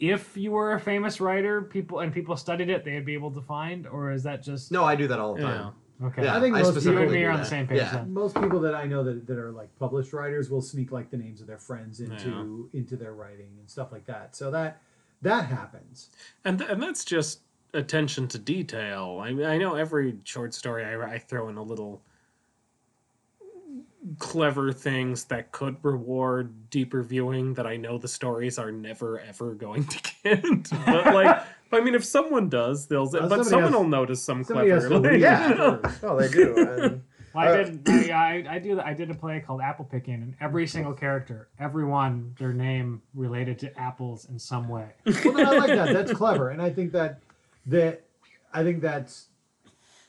if 0.00 0.36
you 0.36 0.52
were 0.52 0.72
a 0.74 0.80
famous 0.80 1.20
writer 1.20 1.62
people 1.62 2.00
and 2.00 2.12
people 2.12 2.36
studied 2.36 2.68
it 2.70 2.84
they'd 2.84 3.04
be 3.04 3.14
able 3.14 3.30
to 3.32 3.40
find 3.40 3.86
or 3.86 4.12
is 4.12 4.22
that 4.22 4.42
just 4.42 4.70
no, 4.70 4.84
I 4.84 4.94
do 4.96 5.08
that 5.08 5.18
all 5.18 5.34
the 5.34 5.42
time. 5.42 5.72
okay 6.04 6.24
Yeah, 6.24 6.36
I 6.36 6.40
think 6.40 6.54
most 6.54 6.66
you 6.66 6.72
specifically 6.72 7.02
and 7.04 7.12
me 7.12 7.18
do 7.20 7.26
are 7.26 7.30
on 7.32 7.40
the 7.40 7.44
same 7.46 7.66
page 7.66 7.78
Yeah. 7.78 7.92
then. 7.92 8.12
Most 8.12 8.36
people 8.40 8.60
that 8.60 8.74
I 8.74 8.86
know 8.86 9.02
that, 9.04 9.26
that 9.26 9.38
are 9.38 9.50
like 9.50 9.68
published 9.78 10.12
writers 10.12 10.50
will 10.50 10.62
sneak 10.62 10.92
like 10.92 11.10
the 11.10 11.16
names 11.16 11.40
of 11.40 11.46
their 11.46 11.58
friends 11.58 12.00
into 12.00 12.68
into 12.72 12.96
their 12.96 13.12
writing 13.14 13.50
and 13.58 13.68
stuff 13.68 13.90
like 13.92 14.06
that. 14.06 14.36
So 14.36 14.50
that 14.52 14.80
that 15.22 15.46
happens. 15.46 16.10
And 16.44 16.58
th- 16.58 16.70
and 16.70 16.80
that's 16.82 17.04
just 17.04 17.40
attention 17.74 18.28
to 18.28 18.38
detail. 18.38 19.20
I 19.22 19.32
mean, 19.32 19.46
I 19.46 19.58
know 19.58 19.74
every 19.74 20.16
short 20.24 20.54
story 20.54 20.84
I, 20.84 21.14
I 21.14 21.18
throw 21.18 21.48
in 21.48 21.56
a 21.56 21.62
little 21.62 22.00
clever 24.18 24.72
things 24.72 25.24
that 25.24 25.52
could 25.52 25.76
reward 25.82 26.70
deeper 26.70 27.02
viewing 27.02 27.54
that 27.54 27.66
I 27.66 27.76
know 27.76 27.98
the 27.98 28.08
stories 28.08 28.58
are 28.58 28.72
never 28.72 29.20
ever 29.20 29.54
going 29.54 29.84
to 29.84 30.12
get. 30.24 30.42
but 30.86 31.14
like, 31.14 31.44
I 31.72 31.80
mean, 31.80 31.94
if 31.94 32.04
someone 32.04 32.48
does, 32.48 32.86
they'll. 32.86 33.04
Uh, 33.14 33.28
but 33.28 33.44
someone 33.44 33.72
has- 33.72 33.80
will 33.80 33.88
notice 33.88 34.22
some 34.22 34.44
clever. 34.44 34.88
to 34.88 34.98
like- 34.98 35.20
Yeah. 35.20 35.78
Oh, 36.02 36.18
they 36.18 36.28
do. 36.28 36.56
And 36.56 37.02
I 37.34 37.48
Uh, 37.48 37.64
did. 37.64 38.10
I, 38.10 38.14
I, 38.38 38.54
I 38.54 38.58
do. 38.58 38.80
I 38.80 38.94
did 38.94 39.10
a 39.10 39.14
play 39.14 39.40
called 39.40 39.60
Apple 39.60 39.84
Picking, 39.84 40.14
and 40.14 40.34
every 40.40 40.66
single 40.66 40.94
character, 40.94 41.48
everyone, 41.58 42.34
their 42.38 42.52
name 42.54 43.02
related 43.14 43.58
to 43.60 43.78
apples 43.78 44.24
in 44.30 44.38
some 44.38 44.68
way. 44.68 44.88
Well, 45.04 45.34
then 45.34 45.46
I 45.46 45.50
like 45.52 45.68
that. 45.68 45.92
That's 45.92 46.12
clever, 46.12 46.48
and 46.50 46.60
I 46.62 46.70
think 46.70 46.92
that 46.92 47.20
that 47.66 48.04
I 48.52 48.62
think 48.64 48.80
that's 48.80 49.26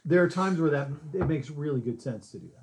there 0.05 0.23
are 0.23 0.29
times 0.29 0.61
where 0.61 0.71
that 0.71 0.87
it 1.13 1.27
makes 1.27 1.49
really 1.51 1.81
good 1.81 2.01
sense 2.01 2.31
to 2.31 2.39
do 2.39 2.47
that. 2.47 2.58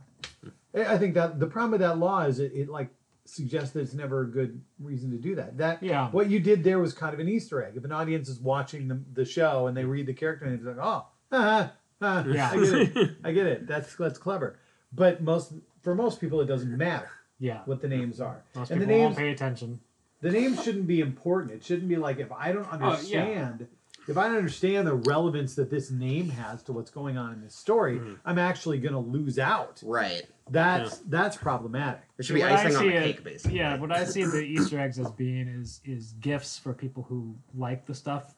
I 0.74 0.94
I 0.94 0.98
think 0.98 1.14
that 1.14 1.38
the 1.40 1.46
problem 1.46 1.72
with 1.72 1.80
that 1.80 1.98
law 1.98 2.22
is 2.22 2.38
it, 2.40 2.52
it 2.54 2.68
like 2.68 2.88
suggests 3.24 3.70
that 3.72 3.80
it's 3.80 3.94
never 3.94 4.20
a 4.22 4.26
good 4.26 4.60
reason 4.78 5.10
to 5.10 5.16
do 5.18 5.34
that. 5.34 5.58
That 5.58 5.82
Yeah. 5.82 6.10
what 6.10 6.30
you 6.30 6.38
did 6.38 6.62
there 6.62 6.78
was 6.78 6.92
kind 6.92 7.12
of 7.12 7.18
an 7.20 7.28
Easter 7.28 7.62
egg. 7.64 7.72
If 7.76 7.84
an 7.84 7.90
audience 7.92 8.28
is 8.28 8.38
watching 8.40 8.86
the, 8.88 9.00
the 9.14 9.24
show 9.24 9.66
and 9.66 9.76
they 9.76 9.84
read 9.84 10.06
the 10.06 10.14
character 10.14 10.46
names, 10.46 10.62
they're 10.62 10.74
like, 10.74 10.86
oh, 10.86 11.06
ah, 11.32 11.72
ah, 12.00 12.24
Yeah. 12.26 12.50
I 12.52 12.56
get 12.56 12.74
it, 12.96 13.10
I 13.24 13.32
get 13.32 13.46
it. 13.46 13.66
That's 13.66 13.94
that's 13.96 14.18
clever. 14.18 14.58
But 14.92 15.22
most 15.22 15.52
for 15.82 15.94
most 15.94 16.20
people, 16.20 16.40
it 16.40 16.46
doesn't 16.46 16.76
matter 16.76 17.10
Yeah, 17.40 17.62
what 17.64 17.80
the 17.80 17.88
names 17.88 18.20
are, 18.20 18.44
most 18.54 18.70
and 18.70 18.80
people 18.80 18.94
the 18.94 19.00
won't 19.00 19.10
names 19.10 19.16
pay 19.16 19.30
attention. 19.30 19.80
the 20.20 20.30
names 20.30 20.62
shouldn't 20.62 20.86
be 20.86 21.00
important. 21.00 21.52
It 21.52 21.64
shouldn't 21.64 21.88
be 21.88 21.96
like 21.96 22.18
if 22.18 22.30
I 22.32 22.52
don't 22.52 22.70
understand, 22.70 23.66
if 24.08 24.16
I 24.16 24.28
don't 24.28 24.36
understand 24.36 24.86
the 24.86 24.94
relevance 24.94 25.56
that 25.56 25.68
this 25.70 25.90
name 25.90 26.28
has 26.30 26.62
to 26.64 26.72
what's 26.72 26.90
going 26.90 27.18
on 27.18 27.32
in 27.32 27.40
this 27.42 27.56
story, 27.56 28.00
I'm 28.24 28.38
actually 28.38 28.78
going 28.78 28.94
to 28.94 29.00
lose 29.00 29.38
out. 29.38 29.82
right. 29.84 30.22
That's 30.50 30.98
that's 31.00 31.36
problematic. 31.36 32.02
It 32.18 32.24
should 32.24 32.34
be 32.34 32.40
What 32.42 32.52
I 32.52 32.54
icing 32.64 32.76
on 32.76 32.84
the 32.86 32.90
see 32.90 32.96
it- 32.96 33.02
cake, 33.02 33.24
basically. 33.24 33.58
Yeah, 33.58 33.78
what 33.78 33.90
I 33.92 34.04
see 34.04 34.24
the 34.24 34.40
Easter 34.56 34.78
eggs 34.78 34.98
as 34.98 35.10
being 35.12 35.48
is 35.48 35.80
is 35.84 36.12
gifts 36.20 36.58
for 36.58 36.72
people 36.72 37.02
who 37.02 37.34
like 37.54 37.84
the 37.86 37.94
stuff 37.94 38.34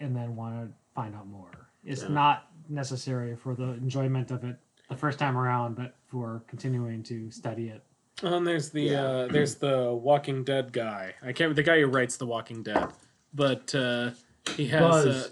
and 0.00 0.14
then 0.16 0.34
want 0.34 0.54
to 0.68 0.74
find 0.94 1.14
out 1.14 1.26
more. 1.28 1.68
It's 1.84 2.08
not 2.08 2.48
necessary 2.68 3.36
for 3.36 3.54
the 3.54 3.64
enjoyment 3.74 4.30
of 4.30 4.44
it 4.44 4.56
the 4.88 4.96
first 4.96 5.18
time 5.18 5.36
around, 5.38 5.76
but 5.76 5.94
for 6.06 6.42
continuing 6.48 7.02
to 7.04 7.30
study 7.30 7.68
it. 7.68 7.82
Oh, 8.22 8.36
and 8.36 8.46
there's 8.46 8.70
the 8.70 8.82
Yeah. 8.82 9.02
uh, 9.04 9.26
there's 9.28 9.54
the 9.56 9.92
Walking 9.92 10.42
Dead 10.44 10.72
guy. 10.72 11.14
I 11.22 11.32
can't 11.32 11.54
the 11.54 11.62
guy 11.62 11.80
who 11.80 11.86
writes 11.86 12.16
the 12.16 12.26
Walking 12.26 12.62
Dead, 12.62 12.88
but 13.32 13.72
uh, 13.74 14.10
he 14.56 14.66
has 14.68 14.80
Buzz. 14.80 15.06
Uh, 15.06 15.28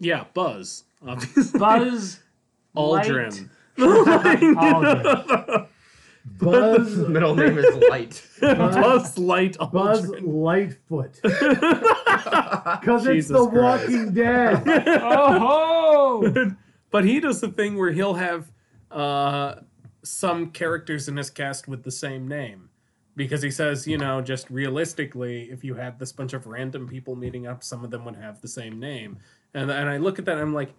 yeah, 0.00 0.24
Buzz, 0.34 0.84
obviously. 1.06 1.58
Buzz 1.58 2.20
Aldrin. 2.76 3.30
Light- 3.32 3.48
Aldrin. 3.78 5.66
Buzz 6.38 6.96
Middle 7.08 7.34
name 7.34 7.58
is 7.58 7.74
Light. 7.88 8.22
Buzz 8.40 9.18
Light 9.18 9.56
Buzz 9.72 10.06
Aldrin. 10.06 10.22
Lightfoot 10.26 11.18
because 11.22 13.06
it's 13.06 13.14
Jesus 13.14 13.36
The 13.36 13.48
Christ. 13.48 13.88
Walking 13.88 14.12
Dead. 14.12 14.62
Oh, 15.02 16.52
but 16.90 17.04
he 17.04 17.20
does 17.20 17.40
the 17.40 17.48
thing 17.48 17.78
where 17.78 17.90
he'll 17.90 18.14
have 18.14 18.50
uh, 18.90 19.56
some 20.02 20.50
characters 20.50 21.08
in 21.08 21.16
his 21.16 21.30
cast 21.30 21.68
with 21.68 21.82
the 21.82 21.90
same 21.90 22.28
name. 22.28 22.68
Because 23.16 23.42
he 23.42 23.50
says, 23.50 23.86
you 23.86 23.98
know, 23.98 24.20
just 24.22 24.48
realistically, 24.50 25.50
if 25.50 25.64
you 25.64 25.74
had 25.74 25.98
this 25.98 26.12
bunch 26.12 26.32
of 26.32 26.46
random 26.46 26.88
people 26.88 27.16
meeting 27.16 27.46
up, 27.46 27.62
some 27.62 27.84
of 27.84 27.90
them 27.90 28.04
would 28.04 28.16
have 28.16 28.40
the 28.40 28.48
same 28.48 28.78
name. 28.78 29.18
And, 29.52 29.70
and 29.70 29.90
I 29.90 29.96
look 29.98 30.18
at 30.18 30.24
that 30.26 30.32
and 30.32 30.40
I'm 30.40 30.54
like, 30.54 30.72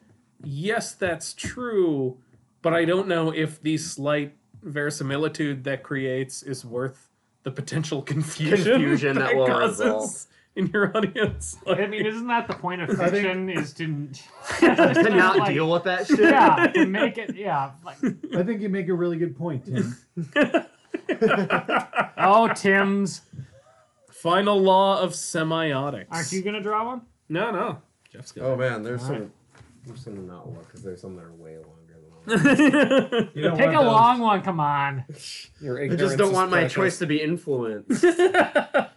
yes, 0.44 0.94
that's 0.94 1.34
true, 1.34 2.18
but 2.62 2.74
I 2.74 2.86
don't 2.86 3.08
know 3.08 3.32
if 3.32 3.62
the 3.62 3.78
slight 3.78 4.36
verisimilitude 4.64 5.64
that 5.66 5.84
creates 5.84 6.44
is 6.44 6.64
worth 6.66 7.10
the 7.44 7.52
potential 7.52 8.02
confusion, 8.14 8.74
Confusion 8.74 9.18
that 9.18 9.36
will 9.36 9.48
causes 9.48 9.80
result. 9.80 10.26
in 10.56 10.68
your 10.68 10.96
audience. 10.96 11.58
I 11.66 11.88
mean, 11.88 12.06
isn't 12.06 12.28
that 12.28 12.48
the 12.48 12.54
point 12.54 12.82
of 12.82 12.90
I 13.00 13.10
think- 13.10 13.24
fiction? 13.26 13.50
Is 13.50 13.74
to 13.74 14.08
to 14.60 15.10
not 15.16 15.38
like- 15.40 15.54
deal 15.54 15.70
with 15.72 15.84
that 15.86 16.06
shit. 16.08 16.20
Yeah, 16.20 16.68
to 16.74 16.86
make 16.86 17.18
it. 17.18 17.36
Yeah. 17.36 17.72
Like, 17.84 17.98
I 18.38 18.44
think 18.44 18.62
you 18.62 18.70
make 18.70 18.88
a 18.90 18.94
really 18.94 19.18
good 19.18 19.36
point, 19.38 19.66
Tim. 19.66 19.96
oh, 22.18 22.50
Tim's. 22.56 23.22
Final 24.12 24.62
law 24.62 25.02
of 25.02 25.12
semiotics. 25.14 26.06
Aren't 26.12 26.32
you 26.32 26.44
gonna 26.44 26.62
draw 26.62 26.86
one? 26.86 27.02
No, 27.28 27.50
no. 27.50 27.82
Jeff's 28.12 28.34
Oh 28.40 28.56
man, 28.56 28.84
there's 28.84 29.02
All 29.02 29.08
some. 29.08 29.32
I'm 29.88 29.94
just 29.96 30.06
gonna 30.06 30.22
not 30.22 30.48
look 30.48 30.68
because 30.68 30.84
there's 30.84 31.02
some 31.02 31.16
that 31.16 31.24
are 31.26 31.32
way 31.34 31.56
longer 31.56 31.64
than 31.66 31.66
others. 31.66 31.80
You 31.80 31.81
don't 32.28 33.34
Take 33.34 33.36
want 33.36 33.60
a 33.60 33.72
those- 33.72 33.86
long 33.86 34.20
one. 34.20 34.42
Come 34.42 34.60
on. 34.60 35.06
Your 35.62 35.80
I 35.80 35.84
ignorance 35.84 36.02
just 36.02 36.18
don't 36.18 36.30
is 36.30 36.34
want 36.34 36.52
my 36.52 36.62
precious. 36.62 36.74
choice 36.76 36.98
to 37.00 37.06
be 37.08 37.22
influenced. 37.22 38.04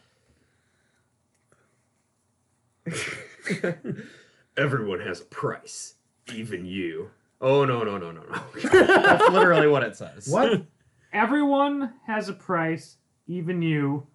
Everyone 4.57 5.01
has 5.01 5.21
a 5.21 5.25
price, 5.25 5.95
even 6.33 6.65
you. 6.65 7.11
Oh 7.41 7.65
no 7.65 7.83
no 7.83 7.99
no 7.99 8.13
no 8.13 8.23
no! 8.23 8.41
That's 8.71 9.31
literally 9.33 9.67
what 9.67 9.83
it 9.83 9.97
says. 9.97 10.29
What? 10.29 10.63
Everyone 11.13 11.93
has 12.07 12.29
a 12.29 12.33
price, 12.33 12.97
even 13.27 13.63
you. 13.63 14.07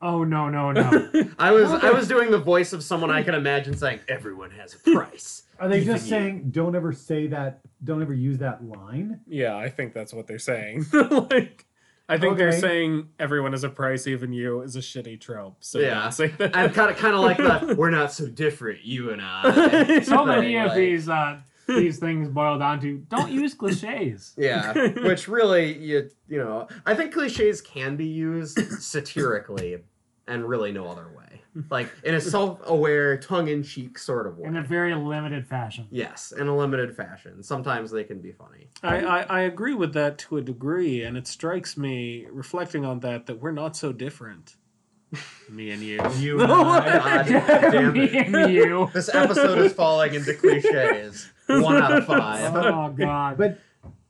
Oh 0.00 0.22
no 0.24 0.48
no 0.48 0.70
no. 0.72 1.10
I 1.38 1.50
was 1.52 1.70
I 1.70 1.90
was 1.90 2.06
doing 2.06 2.30
the 2.30 2.38
voice 2.38 2.72
of 2.72 2.82
someone 2.84 3.10
I 3.10 3.22
can 3.22 3.34
imagine 3.34 3.76
saying, 3.76 4.00
"Everyone 4.08 4.50
has 4.52 4.74
a 4.74 4.78
price." 4.78 5.42
Are 5.58 5.68
they 5.68 5.80
Even 5.80 5.94
just 5.94 6.04
you. 6.06 6.10
saying 6.10 6.50
don't 6.50 6.76
ever 6.76 6.92
say 6.92 7.26
that? 7.28 7.60
Don't 7.82 8.00
ever 8.00 8.14
use 8.14 8.38
that 8.38 8.64
line? 8.64 9.20
Yeah, 9.26 9.56
I 9.56 9.68
think 9.68 9.92
that's 9.94 10.12
what 10.14 10.28
they're 10.28 10.38
saying. 10.38 10.86
like, 10.92 11.66
I 12.08 12.16
think 12.16 12.38
they're 12.38 12.48
Okay. 12.50 12.60
saying 12.60 13.08
everyone 13.18 13.50
has 13.52 13.64
a 13.64 13.68
price, 13.68 14.06
even 14.06 14.32
you 14.32 14.60
is 14.62 14.76
a 14.76 14.80
shitty 14.80 15.20
trope. 15.20 15.56
So 15.60 15.80
Yeah. 15.80 16.02
don't 16.04 16.12
say 16.12 16.28
that. 16.28 16.56
I'm 16.56 16.70
kind 16.72 16.90
of 16.90 16.96
kind 16.96 17.14
of 17.14 17.20
like 17.20 17.36
the 17.38 17.74
"We're 17.78 17.90
not 17.90 18.12
so 18.12 18.28
different, 18.28 18.84
you 18.84 19.10
and 19.10 19.20
I." 19.20 20.00
so 20.02 20.24
many 20.24 20.46
thing, 20.48 20.58
of 20.58 20.66
like- 20.68 20.76
these 20.76 21.08
uh, 21.08 21.40
these 21.68 21.98
things 21.98 22.28
boil 22.28 22.58
down 22.58 22.80
to 22.80 22.98
don't 23.08 23.30
use 23.30 23.54
cliches. 23.54 24.34
Yeah, 24.38 24.72
which 25.02 25.28
really 25.28 25.76
you 25.78 26.10
you 26.28 26.38
know 26.38 26.66
I 26.86 26.94
think 26.94 27.12
cliches 27.12 27.60
can 27.60 27.96
be 27.96 28.06
used 28.06 28.58
satirically 28.80 29.78
and 30.26 30.48
really 30.48 30.72
no 30.72 30.86
other 30.88 31.08
way. 31.16 31.42
Like 31.70 31.90
in 32.04 32.14
a 32.14 32.20
self-aware, 32.20 33.16
tongue-in-cheek 33.18 33.98
sort 33.98 34.26
of 34.26 34.38
way. 34.38 34.48
in 34.48 34.56
a 34.56 34.62
very 34.62 34.94
limited 34.94 35.46
fashion. 35.46 35.88
yes, 35.90 36.32
in 36.32 36.46
a 36.46 36.56
limited 36.56 36.94
fashion. 36.96 37.42
Sometimes 37.42 37.90
they 37.90 38.04
can 38.04 38.20
be 38.20 38.30
funny. 38.32 38.68
I, 38.82 39.00
I, 39.00 39.20
I 39.22 39.40
agree 39.40 39.74
with 39.74 39.92
that 39.94 40.18
to 40.18 40.36
a 40.36 40.40
degree, 40.42 41.02
and 41.02 41.16
it 41.16 41.26
strikes 41.26 41.76
me, 41.76 42.26
reflecting 42.30 42.84
on 42.84 43.00
that, 43.00 43.26
that 43.26 43.40
we're 43.40 43.50
not 43.50 43.74
so 43.76 43.92
different. 43.92 44.56
Me 45.50 45.70
and 45.70 45.82
you. 45.82 46.00
You 46.18 46.40
and 46.42 46.52
I, 46.52 47.28
God 47.28 47.70
damn 47.72 47.92
Me 47.94 48.08
and 48.18 48.52
you. 48.52 48.90
This 48.92 49.08
episode 49.12 49.58
is 49.58 49.72
falling 49.72 50.14
into 50.14 50.34
cliches. 50.34 51.28
One 51.48 51.82
out 51.82 51.92
of 51.98 52.06
five. 52.06 52.54
Oh 52.54 52.88
God. 52.96 53.36
But 53.38 53.58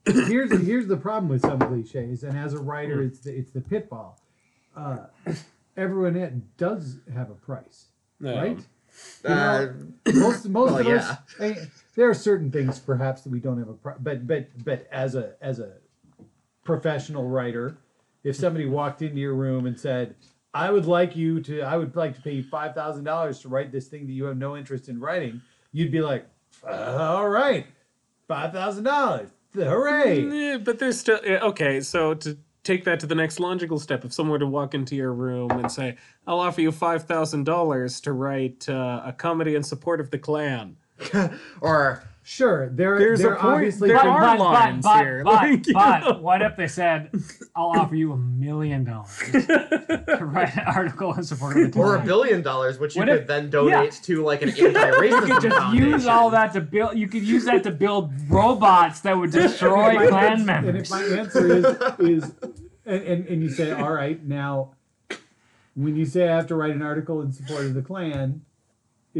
here's 0.06 0.50
here's 0.66 0.86
the 0.86 0.96
problem 0.96 1.28
with 1.28 1.42
some 1.42 1.58
cliches, 1.58 2.22
and 2.24 2.36
as 2.38 2.52
a 2.54 2.58
writer, 2.58 3.02
it's 3.02 3.20
the, 3.20 3.34
it's 3.36 3.50
the 3.52 3.60
pitfall. 3.60 4.20
Uh, 4.76 4.98
everyone 5.76 6.16
it 6.16 6.56
does 6.56 6.96
have 7.12 7.30
a 7.30 7.34
price, 7.34 7.86
No. 8.20 8.34
right? 8.36 8.58
You 9.24 9.30
Uh, 9.30 9.58
know, 9.66 9.74
most 10.14 10.48
most 10.48 10.72
well, 10.72 10.78
of 10.80 10.86
us, 10.86 11.16
yeah. 11.38 11.44
I 11.46 11.48
mean, 11.50 11.70
there 11.94 12.08
are 12.08 12.14
certain 12.14 12.50
things 12.50 12.78
perhaps 12.80 13.22
that 13.22 13.30
we 13.30 13.38
don't 13.38 13.58
have 13.58 13.68
a 13.68 13.74
price, 13.74 13.96
but 14.00 14.26
but 14.26 14.48
but 14.64 14.86
as 14.90 15.14
a 15.14 15.34
as 15.40 15.60
a 15.60 15.74
professional 16.64 17.28
writer, 17.28 17.76
if 18.24 18.36
somebody 18.36 18.66
walked 18.66 19.02
into 19.02 19.18
your 19.20 19.34
room 19.34 19.66
and 19.66 19.78
said, 19.78 20.16
"I 20.54 20.70
would 20.70 20.86
like 20.86 21.14
you 21.16 21.40
to, 21.42 21.60
I 21.62 21.76
would 21.76 21.94
like 21.96 22.14
to 22.16 22.22
pay 22.22 22.32
you 22.32 22.42
five 22.42 22.74
thousand 22.74 23.04
dollars 23.04 23.40
to 23.40 23.48
write 23.48 23.72
this 23.72 23.86
thing 23.88 24.06
that 24.06 24.12
you 24.12 24.24
have 24.24 24.36
no 24.36 24.56
interest 24.56 24.88
in 24.88 24.98
writing," 25.00 25.40
you'd 25.72 25.92
be 25.92 26.00
like, 26.00 26.26
"All 26.66 27.28
right, 27.28 27.66
five 28.26 28.52
thousand 28.52 28.84
dollars, 28.84 29.30
hooray!" 29.54 30.22
Yeah, 30.22 30.58
but 30.58 30.78
there's 30.78 30.98
still 30.98 31.20
okay. 31.24 31.80
So 31.80 32.14
to 32.14 32.38
take 32.64 32.84
that 32.84 33.00
to 33.00 33.06
the 33.06 33.14
next 33.14 33.40
logical 33.40 33.78
step, 33.78 34.04
if 34.04 34.12
someone 34.12 34.32
were 34.32 34.38
to 34.40 34.46
walk 34.46 34.74
into 34.74 34.96
your 34.96 35.12
room 35.12 35.50
and 35.52 35.70
say, 35.70 35.96
"I'll 36.26 36.40
offer 36.40 36.60
you 36.60 36.72
five 36.72 37.04
thousand 37.04 37.44
dollars 37.44 38.00
to 38.02 38.12
write 38.12 38.68
uh, 38.68 39.02
a 39.04 39.12
comedy 39.12 39.54
in 39.54 39.62
support 39.62 40.00
of 40.00 40.10
the 40.10 40.18
Klan," 40.18 40.76
or 41.60 42.07
Sure, 42.30 42.68
there 42.68 42.98
There's 42.98 43.20
there 43.20 43.32
a 43.32 43.40
point- 43.40 43.54
obviously 43.54 43.88
there 43.88 44.00
are 44.00 44.36
but, 44.36 44.38
lines 44.38 44.84
but, 44.84 44.98
here, 45.00 45.22
But, 45.24 45.32
like, 45.32 45.66
you 45.66 45.72
but 45.72 46.00
know. 46.00 46.18
what 46.20 46.42
if 46.42 46.56
they 46.58 46.66
said, 46.68 47.10
"I'll 47.56 47.68
offer 47.70 47.94
you 47.96 48.12
a 48.12 48.18
million 48.18 48.84
dollars 48.84 49.18
to 49.32 50.18
write 50.20 50.54
an 50.54 50.64
article 50.66 51.14
in 51.14 51.22
support 51.22 51.56
of 51.56 51.72
the 51.72 51.78
or 51.78 51.96
a 51.96 52.02
billion 52.04 52.42
dollars, 52.42 52.78
which 52.78 52.94
you 52.96 53.00
What 53.00 53.08
could 53.08 53.20
if- 53.22 53.26
then 53.28 53.48
donate 53.48 53.92
to 54.02 54.22
like 54.22 54.42
an 54.42 54.50
anti-racism 54.50 55.10
You 55.26 55.34
could 55.34 55.42
just 55.42 55.56
foundation. 55.56 55.88
use 55.90 56.06
all 56.06 56.28
that 56.28 56.52
to 56.52 56.60
build. 56.60 56.98
You 56.98 57.08
could 57.08 57.22
use 57.22 57.46
that 57.46 57.62
to 57.62 57.70
build 57.70 58.12
robots 58.28 59.00
that 59.00 59.16
would 59.16 59.30
destroy 59.30 59.88
And 59.88 60.02
if 60.04 60.10
my 60.10 60.18
Klan 60.20 60.44
members. 60.44 60.68
And 60.68 60.78
if 60.84 60.90
my 60.90 61.18
answer 61.18 61.46
is 61.46 61.64
is 61.98 62.34
and, 62.84 63.02
and, 63.04 63.26
and 63.26 63.42
you 63.42 63.48
say, 63.48 63.70
all 63.72 63.90
right, 63.92 64.22
now 64.22 64.72
when 65.74 65.96
you 65.96 66.04
say 66.04 66.28
I 66.28 66.36
have 66.36 66.46
to 66.48 66.56
write 66.56 66.72
an 66.72 66.82
article 66.82 67.22
in 67.22 67.32
support 67.32 67.64
of 67.64 67.72
the 67.72 67.80
Klan, 67.82 68.42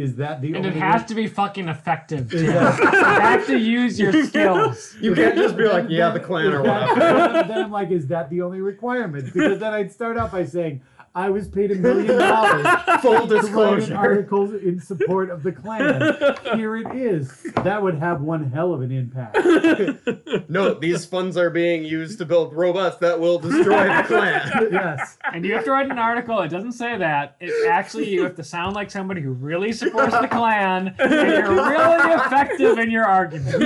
is 0.01 0.17
that 0.17 0.41
the 0.41 0.49
and 0.49 0.57
only 0.59 0.69
it 0.71 0.75
has 0.77 1.05
to 1.07 1.15
be 1.15 1.27
fucking 1.27 1.69
effective. 1.69 2.33
is 2.33 2.41
Too. 2.43 2.47
that- 2.49 2.79
you 2.79 3.21
have 3.21 3.47
to 3.47 3.59
use 3.59 3.99
your 3.99 4.13
skills. 4.27 4.95
You 5.01 5.15
can't 5.15 5.37
just 5.37 5.57
be 5.57 5.65
like, 5.67 5.87
yeah, 5.89 6.11
the 6.11 6.21
Klan 6.21 6.47
or 6.53 6.61
is 6.63 6.69
whatever. 6.69 7.49
then 7.49 7.65
I'm 7.65 7.71
like, 7.73 7.91
is 7.91 8.07
that 8.09 8.31
the 8.31 8.43
only 8.43 8.61
requirement? 8.61 9.33
Because 9.33 9.59
then 9.59 9.73
I'd 9.75 9.91
start 9.93 10.17
off 10.17 10.33
by 10.33 10.45
saying, 10.45 10.83
I 11.19 11.31
was 11.31 11.49
paid 11.49 11.73
a 11.73 11.75
million 11.75 12.17
dollars 12.17 12.65
Full 13.03 13.13
to 13.13 13.19
write 13.19 13.23
an 13.23 13.29
disclosure. 13.29 13.97
articles 13.97 14.55
in 14.55 14.79
support 14.79 15.31
of 15.31 15.43
the 15.43 15.51
Klan. 15.51 16.17
Here 16.55 16.77
it 16.77 16.95
is. 16.95 17.43
That 17.65 17.83
would 17.83 17.97
have 17.97 18.21
one 18.21 18.53
hell 18.53 18.73
of 18.73 18.83
an 18.83 18.93
impact. 18.93 19.37
no, 20.49 20.75
these 20.75 21.05
funds 21.05 21.37
are 21.37 21.51
being 21.51 21.85
used 21.85 22.19
to 22.19 22.25
build 22.25 22.55
robots 22.55 22.99
that 22.99 23.19
will 23.19 23.41
destroy 23.41 23.89
the 23.89 24.05
Klan. 24.07 24.69
Yes. 24.79 25.19
And 25.33 25.45
you 25.45 25.55
have 25.55 25.65
to 25.65 25.73
write 25.73 25.91
an 25.91 25.99
article. 25.99 26.41
It 26.43 26.51
doesn't 26.51 26.73
say 26.73 26.97
that. 26.99 27.37
It 27.41 27.69
actually 27.69 28.09
you 28.11 28.23
have 28.23 28.37
to 28.37 28.45
sound 28.45 28.77
like 28.77 28.91
somebody 28.91 29.21
who 29.21 29.33
really 29.33 29.73
supports 29.73 30.17
the 30.17 30.29
Klan, 30.29 30.95
and 30.99 31.13
you're 31.13 31.69
really 31.69 32.15
effective 32.15 32.79
in 32.79 32.91
your 32.91 33.05
argument. 33.05 33.59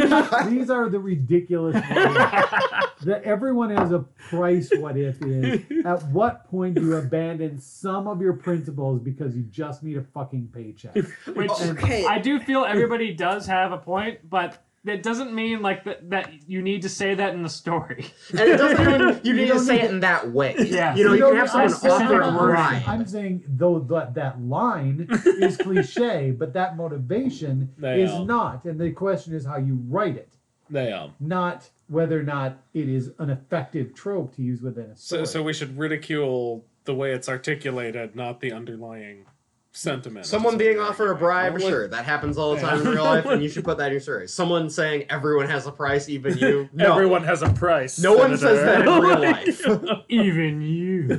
These 0.49 0.71
are 0.71 0.89
the 0.89 1.01
ridiculous 1.01 1.75
that 1.75 3.23
everyone 3.25 3.71
has 3.77 3.93
a 3.93 4.01
price 4.31 4.71
what 4.79 4.97
if 4.97 5.21
is. 5.23 5.61
At 5.85 6.03
what 6.09 6.49
point 6.49 6.77
do 6.77 6.83
you 6.83 6.97
abandon 6.97 7.42
some 7.61 8.07
of 8.09 8.21
your 8.21 8.33
principles 8.35 9.01
because 9.01 9.37
you 9.37 9.43
just 9.45 9.83
need 9.83 9.97
a 9.97 10.03
fucking 10.03 10.49
paycheck? 10.53 10.95
Which 11.35 11.51
Okay. 11.51 12.05
I 12.07 12.19
do 12.19 12.39
feel 12.41 12.65
everybody 12.65 13.13
does 13.15 13.47
have 13.47 13.73
a 13.73 13.79
point, 13.79 14.29
but 14.29 14.63
that 14.85 15.05
doesn't 15.05 15.33
mean 15.33 15.63
like 15.63 15.85
that, 15.85 16.11
that 16.11 16.33
you 16.49 16.61
need 16.61 16.83
to 16.83 16.89
say 16.89 17.15
that 17.15 17.35
in 17.35 17.43
the 17.45 17.49
story. 17.49 18.05
And 18.31 18.41
it 18.41 18.57
doesn't 18.57 18.85
mean 18.85 19.21
you 19.25 19.33
need 19.33 19.49
to 19.49 19.61
say 19.61 19.77
need 19.77 19.85
it 19.85 19.91
in 19.93 20.01
that 20.01 20.33
way. 20.33 20.57
Yeah. 20.59 20.97
You 20.97 21.05
know, 21.05 21.13
You 21.13 21.19
you 21.19 21.23
can 21.31 21.37
don't 21.37 21.49
have 21.49 21.71
someone 21.77 22.01
need 22.01 22.15
offer 22.17 22.21
a 22.21 22.33
wording. 22.37 22.83
I'm 22.89 23.07
saying 23.07 23.45
though 23.47 23.79
that 23.79 24.15
that 24.15 24.41
line 24.43 25.07
is 25.27 25.57
cliche, 25.57 26.33
but 26.33 26.53
that 26.55 26.77
motivation 26.77 27.73
They 27.79 28.03
is 28.03 28.11
are. 28.11 28.25
not. 28.25 28.65
And 28.65 28.81
the 28.81 28.91
question 28.91 29.35
is 29.35 29.47
how 29.47 29.59
you 29.59 29.79
write 29.89 30.17
it, 30.17 30.33
They 30.69 30.93
um. 30.93 31.15
not 31.21 31.69
whether 31.87 32.19
or 32.19 32.23
not 32.25 32.59
it 32.75 32.89
is 32.89 33.13
an 33.21 33.31
effective 33.31 33.95
trope 33.95 34.35
to 34.35 34.43
use 34.43 34.63
within 34.63 34.87
a 34.87 34.97
So 34.97 35.17
story. 35.17 35.27
so 35.27 35.43
we 35.45 35.53
should 35.53 35.79
ridicule 35.79 36.65
the 36.85 36.95
way 36.95 37.13
it's 37.13 37.29
articulated, 37.29 38.15
not 38.17 38.41
the 38.41 38.53
underlying 38.53 39.27
sentiment. 39.73 40.27
Someone 40.27 40.59
being 40.59 40.79
offered 40.79 41.11
a 41.11 41.15
bribe, 41.15 41.55
Well, 41.55 41.69
sure, 41.69 41.89
that 41.89 42.05
happens 42.05 42.37
all 42.37 42.55
the 42.55 42.61
time 42.61 42.81
in 42.81 42.89
real 42.89 43.05
life, 43.05 43.25
and 43.25 43.43
you 43.43 43.49
should 43.49 43.65
put 43.65 43.79
that 43.79 43.87
in 43.87 43.93
your 43.93 44.01
story. 44.01 44.29
Someone 44.29 44.69
saying 44.69 45.07
everyone 45.09 45.49
has 45.49 45.67
a 45.67 45.73
price, 45.73 46.09
even 46.09 46.37
you. 46.37 46.69
No. 46.75 46.93
Everyone 46.93 47.25
has 47.25 47.43
a 47.43 47.49
price. 47.51 47.99
No 47.99 48.15
one 48.15 48.37
says 48.37 48.63
that 48.65 48.83
in 48.83 48.87
real 48.87 49.21
life. 49.21 50.05
Even 50.09 50.61
you. 50.63 51.19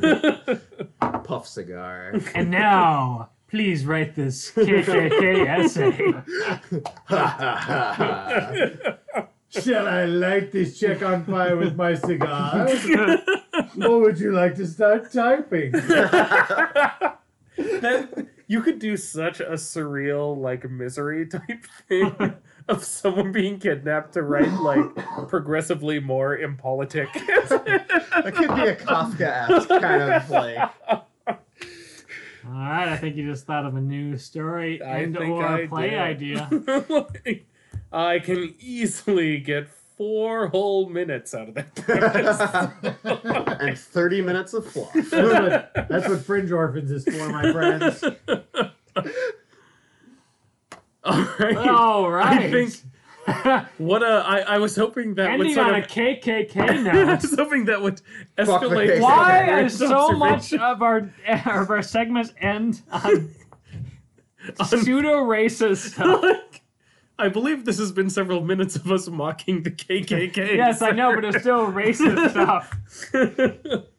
Puff 1.23 1.47
cigar. 1.47 2.13
And 2.35 2.49
now, 2.51 3.29
please 3.47 3.85
write 3.85 4.15
this 4.15 4.51
KKK 4.51 5.47
essay. 5.47 6.13
Shall 9.61 9.87
I 9.87 10.05
light 10.05 10.51
this 10.51 10.79
check 10.79 11.01
on 11.03 11.25
fire 11.25 11.55
with 11.55 11.75
my 11.75 11.93
cigar? 11.93 12.67
or 13.87 13.99
would 14.01 14.19
you 14.19 14.31
like 14.31 14.55
to 14.55 14.65
start 14.67 15.11
typing? 15.11 15.71
That- 17.55 18.27
you 18.47 18.61
could 18.61 18.79
do 18.79 18.97
such 18.97 19.39
a 19.39 19.53
surreal, 19.53 20.35
like 20.37 20.69
misery 20.69 21.27
type 21.27 21.65
thing 21.87 22.13
of 22.67 22.83
someone 22.83 23.31
being 23.31 23.57
kidnapped 23.59 24.13
to 24.13 24.21
write 24.23 24.51
like 24.59 24.83
progressively 25.27 25.99
more 25.99 26.37
impolitic. 26.37 27.07
That 27.13 28.33
could 28.35 28.53
be 28.55 28.61
a 28.67 28.75
Kafka-esque 28.75 29.69
kind 29.69 30.01
of 30.13 30.29
like. 30.29 30.71
All 32.45 32.51
right, 32.51 32.89
I 32.89 32.97
think 32.97 33.15
you 33.15 33.29
just 33.31 33.45
thought 33.45 33.65
of 33.65 33.75
a 33.75 33.81
new 33.81 34.17
story 34.17 34.81
I 34.81 34.99
and 34.99 35.15
think 35.17 35.29
or 35.33 35.45
I 35.47 35.67
play 35.67 35.91
did. 35.91 35.99
idea. 35.99 36.49
Like, 36.89 37.45
I 37.93 38.19
can 38.19 38.53
easily 38.59 39.37
get 39.37 39.69
four 39.97 40.47
whole 40.47 40.89
minutes 40.89 41.35
out 41.35 41.49
of 41.49 41.55
that 41.55 43.57
and 43.61 43.77
30 43.77 44.21
minutes 44.21 44.53
of 44.53 44.65
fluff. 44.65 44.91
That's 44.93 45.11
what, 45.11 45.71
that's 45.87 46.09
what 46.09 46.21
Fringe 46.21 46.51
Orphans 46.51 46.91
is 46.91 47.05
for, 47.05 47.29
my 47.29 47.51
friends. 47.51 48.03
All 51.03 51.27
right. 51.39 51.57
All 51.57 52.09
right. 52.09 52.39
I 52.39 52.51
think 52.51 52.73
what 53.77 54.03
uh, 54.03 54.23
I 54.25 54.41
I 54.41 54.57
was 54.57 54.75
hoping 54.75 55.15
that 55.15 55.37
would 55.37 55.47
Ending 55.47 55.55
sort 55.55 55.67
on 55.67 55.75
of 55.75 55.85
a 55.85 55.87
KKK 55.87 56.87
I 56.87 57.15
was 57.15 57.35
hoping 57.35 57.65
that 57.65 57.81
would 57.81 58.01
escalate. 58.37 58.99
Why 58.99 59.61
is 59.61 59.77
so 59.77 60.11
much 60.11 60.53
of 60.53 60.81
our 60.81 61.09
of 61.45 61.69
our 61.69 61.81
segments 61.81 62.33
end 62.41 62.81
on 62.91 63.29
pseudo 64.65 65.23
racist 65.23 65.91
stuff? 65.91 66.21
Like, 66.21 66.62
I 67.19 67.29
believe 67.29 67.65
this 67.65 67.77
has 67.77 67.91
been 67.91 68.09
several 68.09 68.41
minutes 68.41 68.75
of 68.75 68.91
us 68.91 69.07
mocking 69.07 69.63
the 69.63 69.71
KKK. 69.71 70.37
Yes, 70.55 70.81
I 70.81 70.91
know, 70.91 71.13
but 71.13 71.25
it's 71.25 71.39
still 71.41 71.67
racist 71.71 72.29
stuff. 72.31 73.83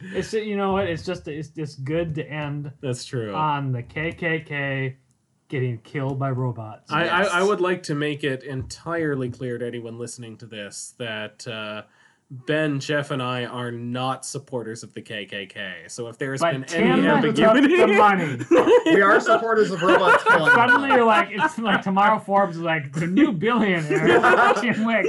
It's 0.00 0.32
you 0.32 0.56
know 0.56 0.72
what? 0.74 0.86
It's 0.88 1.04
just 1.04 1.26
it's 1.26 1.48
just 1.48 1.82
good 1.82 2.14
to 2.14 2.24
end 2.24 2.70
That's 2.80 3.04
true. 3.04 3.34
on 3.34 3.72
the 3.72 3.82
KKK 3.82 4.94
getting 5.48 5.78
killed 5.78 6.20
by 6.20 6.30
robots. 6.30 6.92
I, 6.92 7.04
Yes. 7.04 7.28
I, 7.30 7.40
I 7.40 7.42
would 7.42 7.60
like 7.60 7.82
to 7.84 7.96
make 7.96 8.22
it 8.22 8.44
entirely 8.44 9.28
clear 9.28 9.58
to 9.58 9.66
anyone 9.66 9.98
listening 9.98 10.36
to 10.38 10.46
this 10.46 10.94
that 10.98 11.48
uh, 11.48 11.82
Ben, 12.30 12.78
Jeff, 12.78 13.10
and 13.10 13.22
I 13.22 13.46
are 13.46 13.70
not 13.70 14.26
supporters 14.26 14.82
of 14.82 14.92
the 14.92 15.00
KKK. 15.00 15.90
So 15.90 16.08
if 16.08 16.18
there 16.18 16.32
has 16.32 16.42
but 16.42 16.52
been 16.52 16.64
Tim 16.64 16.82
any 16.82 17.02
took 17.02 17.10
ambiguity, 17.10 17.76
the 17.76 17.86
money. 17.86 18.38
We 18.94 19.00
are 19.00 19.18
supporters 19.18 19.70
of 19.70 19.80
robots. 19.80 20.22
Suddenly 20.28 20.90
you're 20.90 21.06
like, 21.06 21.28
it's 21.30 21.58
like 21.58 21.80
tomorrow 21.80 22.18
Forbes 22.18 22.56
is 22.56 22.62
like 22.62 22.92
the 22.92 23.06
new 23.06 23.32
billionaire, 23.32 23.80
Jim 24.60 24.84
Wick. 24.84 25.06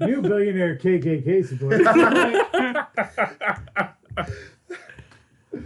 New 0.00 0.22
billionaire 0.22 0.78
KKK 0.78 1.46
supporter. 1.46 2.86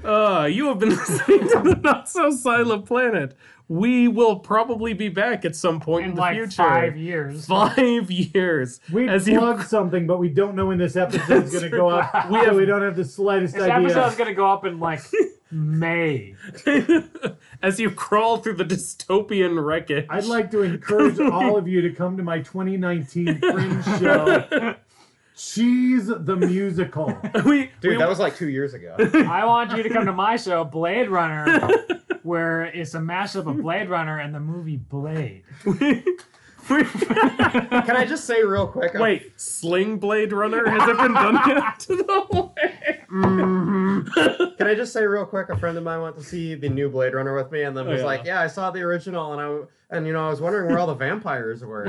uh, 0.04 0.46
you 0.46 0.66
have 0.66 0.80
been 0.80 0.88
listening 0.90 1.48
to 1.50 1.60
the 1.62 1.80
Not 1.84 2.08
So 2.08 2.32
Silent 2.32 2.86
Planet. 2.86 3.36
We 3.70 4.08
will 4.08 4.40
probably 4.40 4.94
be 4.94 5.08
back 5.10 5.44
at 5.44 5.54
some 5.54 5.78
point 5.78 6.04
in, 6.04 6.10
In 6.10 6.14
the 6.16 6.20
like 6.20 6.34
future. 6.36 6.50
five 6.56 6.96
years. 6.96 7.46
Five 7.46 8.10
years. 8.34 8.80
We 8.92 9.08
As 9.08 9.28
you- 9.28 9.38
plugged 9.38 9.68
something, 9.68 10.08
but 10.08 10.18
we 10.18 10.28
don't 10.28 10.56
know 10.56 10.66
when 10.66 10.78
this 10.78 10.96
episode's 10.96 11.52
going 11.52 11.70
to 11.70 11.70
go 11.70 11.88
up. 11.88 12.28
We 12.30 12.38
have- 12.38 12.56
we 12.56 12.66
don't 12.66 12.82
have 12.82 12.96
the 12.96 13.04
slightest 13.04 13.54
idea. 13.54 13.66
This 13.66 13.72
idea. 13.72 13.86
episode's 13.90 14.16
gonna 14.16 14.34
go 14.34 14.50
up 14.50 14.64
in 14.66 14.80
like 14.80 15.02
May. 15.52 16.34
As 17.62 17.78
you 17.78 17.92
crawl 17.92 18.38
through 18.38 18.54
the 18.54 18.64
dystopian 18.64 19.64
wreckage. 19.64 20.06
I'd 20.10 20.24
like 20.24 20.50
to 20.50 20.62
encourage 20.62 21.20
all 21.20 21.56
of 21.56 21.68
you 21.68 21.80
to 21.82 21.90
come 21.92 22.16
to 22.16 22.24
my 22.24 22.38
2019 22.40 23.38
Fringe 23.38 23.84
show, 24.00 24.74
Cheese 25.36 26.06
the 26.08 26.36
Musical. 26.36 27.16
we, 27.44 27.70
Dude, 27.80 27.92
we- 27.92 27.96
that 27.98 28.08
was 28.08 28.18
like 28.18 28.36
two 28.36 28.48
years 28.48 28.74
ago. 28.74 28.96
I 28.98 29.44
want 29.44 29.76
you 29.76 29.82
to 29.84 29.88
come 29.90 30.06
to 30.06 30.12
my 30.12 30.36
show, 30.36 30.64
Blade 30.64 31.08
Runner, 31.08 31.99
where 32.22 32.64
it's 32.64 32.94
a 32.94 32.98
mashup 32.98 33.46
of 33.46 33.56
hmm. 33.56 33.62
Blade 33.62 33.88
Runner 33.88 34.18
and 34.18 34.34
the 34.34 34.40
movie 34.40 34.76
Blade. 34.76 35.44
Can 36.70 37.96
I 37.96 38.06
just 38.08 38.26
say 38.26 38.44
real 38.44 38.68
quick? 38.68 38.94
Wait, 38.94 39.32
Sling 39.40 39.98
Blade 39.98 40.32
Runner? 40.32 40.68
Has 40.68 40.88
it 40.88 40.96
been 40.98 41.14
done 41.14 41.34
yet? 41.48 41.86
no 42.06 42.52
way. 42.56 43.00
Mm-hmm. 43.10 44.56
Can 44.56 44.66
I 44.68 44.76
just 44.76 44.92
say 44.92 45.04
real 45.04 45.26
quick? 45.26 45.48
A 45.48 45.56
friend 45.56 45.76
of 45.76 45.82
mine 45.82 46.00
went 46.00 46.16
to 46.16 46.22
see 46.22 46.54
the 46.54 46.68
new 46.68 46.88
Blade 46.88 47.14
Runner 47.14 47.34
with 47.34 47.50
me, 47.50 47.62
and 47.62 47.76
then 47.76 47.88
Oh, 47.88 47.90
was 47.90 48.00
yeah. 48.00 48.06
like, 48.06 48.24
"Yeah, 48.24 48.40
I 48.40 48.46
saw 48.46 48.70
the 48.70 48.82
original, 48.82 49.32
and 49.32 49.40
I 49.40 49.96
and 49.96 50.06
you 50.06 50.12
know 50.12 50.24
I 50.24 50.30
was 50.30 50.40
wondering 50.40 50.68
where 50.68 50.78
all 50.78 50.86
the 50.86 50.94
vampires 50.94 51.64
were." 51.64 51.88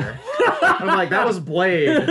I'm 0.64 0.88
like, 0.88 1.12
"That 1.12 1.28
was 1.28 1.40
Blade, 1.40 2.08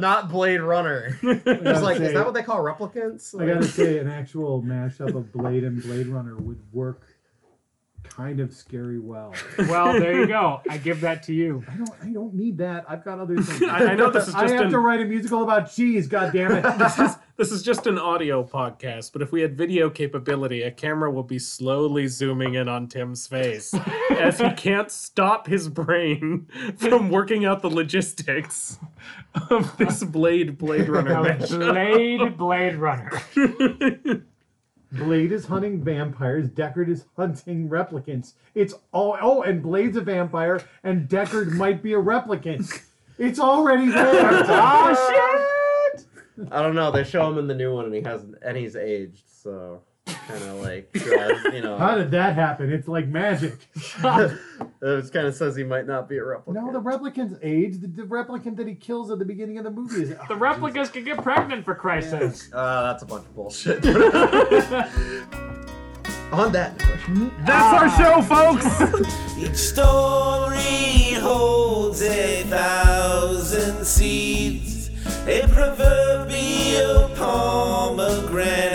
not 0.00 0.30
Blade 0.30 0.60
Runner." 0.60 1.18
It's 1.22 1.82
like, 1.82 2.00
is 2.00 2.12
that 2.12 2.24
what 2.24 2.34
they 2.34 2.42
call 2.44 2.62
replicants? 2.62 3.40
I 3.40 3.46
gotta 3.52 3.66
say, 3.66 3.98
an 3.98 4.08
actual 4.08 4.62
mashup 4.62 5.16
of 5.16 5.32
Blade 5.32 5.64
and 5.64 5.82
Blade 5.82 6.06
Runner 6.06 6.36
would 6.36 6.60
work 6.72 7.13
kind 8.14 8.40
of 8.40 8.52
scary 8.52 8.98
well. 8.98 9.34
Well, 9.74 9.94
there 9.94 10.20
you 10.20 10.26
go. 10.26 10.60
I 10.68 10.78
give 10.78 11.00
that 11.00 11.22
to 11.24 11.32
you. 11.32 11.64
I 11.68 11.76
don't. 11.76 11.90
I 12.02 12.12
don't 12.12 12.34
need 12.34 12.58
that. 12.58 12.84
I've 12.88 13.04
got 13.04 13.18
other 13.18 13.36
things. 13.40 13.62
I, 13.70 13.92
I 13.92 13.94
know 13.94 14.10
this 14.10 14.28
is 14.28 14.34
I 14.34 14.48
have 14.50 14.66
an, 14.66 14.70
to 14.70 14.78
write 14.78 15.00
a 15.00 15.04
musical 15.04 15.42
about 15.42 15.72
cheese. 15.72 16.06
God 16.06 16.32
damn 16.32 16.52
it! 16.52 16.62
this, 16.78 16.98
is, 16.98 17.16
this 17.36 17.50
is 17.50 17.62
just 17.62 17.86
an 17.86 17.98
audio 17.98 18.44
podcast, 18.44 19.12
but 19.12 19.22
if 19.22 19.32
we 19.32 19.40
had 19.40 19.56
video 19.56 19.90
capability, 19.90 20.62
a 20.62 20.70
camera 20.70 21.10
will 21.10 21.22
be 21.22 21.38
slowly 21.38 22.06
zooming 22.06 22.54
in 22.54 22.68
on 22.68 22.88
Tim's 22.88 23.26
face 23.26 23.74
as 24.10 24.38
he 24.38 24.50
can't 24.52 24.90
stop 24.90 25.46
his 25.46 25.68
brain 25.68 26.46
from 26.76 27.10
working 27.10 27.44
out 27.44 27.62
the 27.62 27.70
logistics 27.70 28.78
of 29.50 29.76
this 29.76 30.04
Blade 30.04 30.58
Blade 30.58 30.88
Runner 30.88 31.38
Blade 31.48 32.36
Blade 32.36 32.76
Runner. 32.76 33.22
Blade 34.96 35.32
is 35.32 35.46
hunting 35.46 35.82
vampires. 35.82 36.48
Deckard 36.48 36.88
is 36.88 37.04
hunting 37.16 37.68
replicants. 37.68 38.34
It's 38.54 38.74
all. 38.92 39.18
Oh, 39.20 39.42
and 39.42 39.62
Blade's 39.62 39.96
a 39.96 40.00
vampire, 40.00 40.62
and 40.82 41.08
Deckard 41.08 41.52
might 41.52 41.82
be 41.82 41.94
a 41.94 42.00
replicant. 42.00 42.82
It's 43.18 43.38
already 43.38 43.90
there. 43.90 44.44
oh 44.48 45.94
shit! 45.94 46.06
I 46.50 46.62
don't 46.62 46.74
know. 46.74 46.90
They 46.90 47.04
show 47.04 47.30
him 47.30 47.38
in 47.38 47.46
the 47.46 47.54
new 47.54 47.74
one, 47.74 47.84
and 47.84 47.94
he 47.94 48.02
has 48.02 48.24
and 48.42 48.56
he's 48.56 48.76
aged, 48.76 49.24
so 49.28 49.82
kind 50.06 50.42
of 50.42 50.60
like 50.62 50.92
draws, 50.94 51.44
you 51.52 51.60
know. 51.62 51.78
How 51.78 51.96
did 51.96 52.10
that 52.12 52.34
happen? 52.34 52.72
It's 52.72 52.88
like 52.88 53.06
magic. 53.08 53.58
it 53.76 55.12
kind 55.12 55.26
of 55.26 55.34
says 55.34 55.56
he 55.56 55.64
might 55.64 55.86
not 55.86 56.08
be 56.08 56.18
a 56.18 56.22
replicant. 56.22 56.54
No, 56.54 56.72
the 56.72 56.80
replicant's 56.80 57.38
age. 57.42 57.80
The, 57.80 57.86
the 57.88 58.02
replicant 58.02 58.56
that 58.56 58.66
he 58.66 58.74
kills 58.74 59.10
at 59.10 59.18
the 59.18 59.24
beginning 59.24 59.58
of 59.58 59.64
the 59.64 59.70
movie 59.70 60.02
is 60.02 60.14
The 60.28 60.36
replicas 60.36 60.90
can 60.90 61.04
get 61.04 61.22
pregnant 61.22 61.64
for 61.64 61.74
Christ's 61.74 62.10
sake. 62.10 62.54
Uh, 62.54 62.82
that's 62.84 63.02
a 63.02 63.06
bunch 63.06 63.24
of 63.26 63.34
bullshit. 63.34 63.84
On 66.32 66.50
that 66.50 66.80
note, 67.08 67.32
That's 67.44 67.80
our 67.80 67.88
show, 67.96 68.20
folks! 68.22 68.66
Each 69.38 69.54
story 69.54 71.14
holds 71.20 72.02
a 72.02 72.42
thousand 72.44 73.84
seeds, 73.84 74.90
a 75.28 75.46
proverbial 75.46 77.10
pomegranate, 77.14 78.73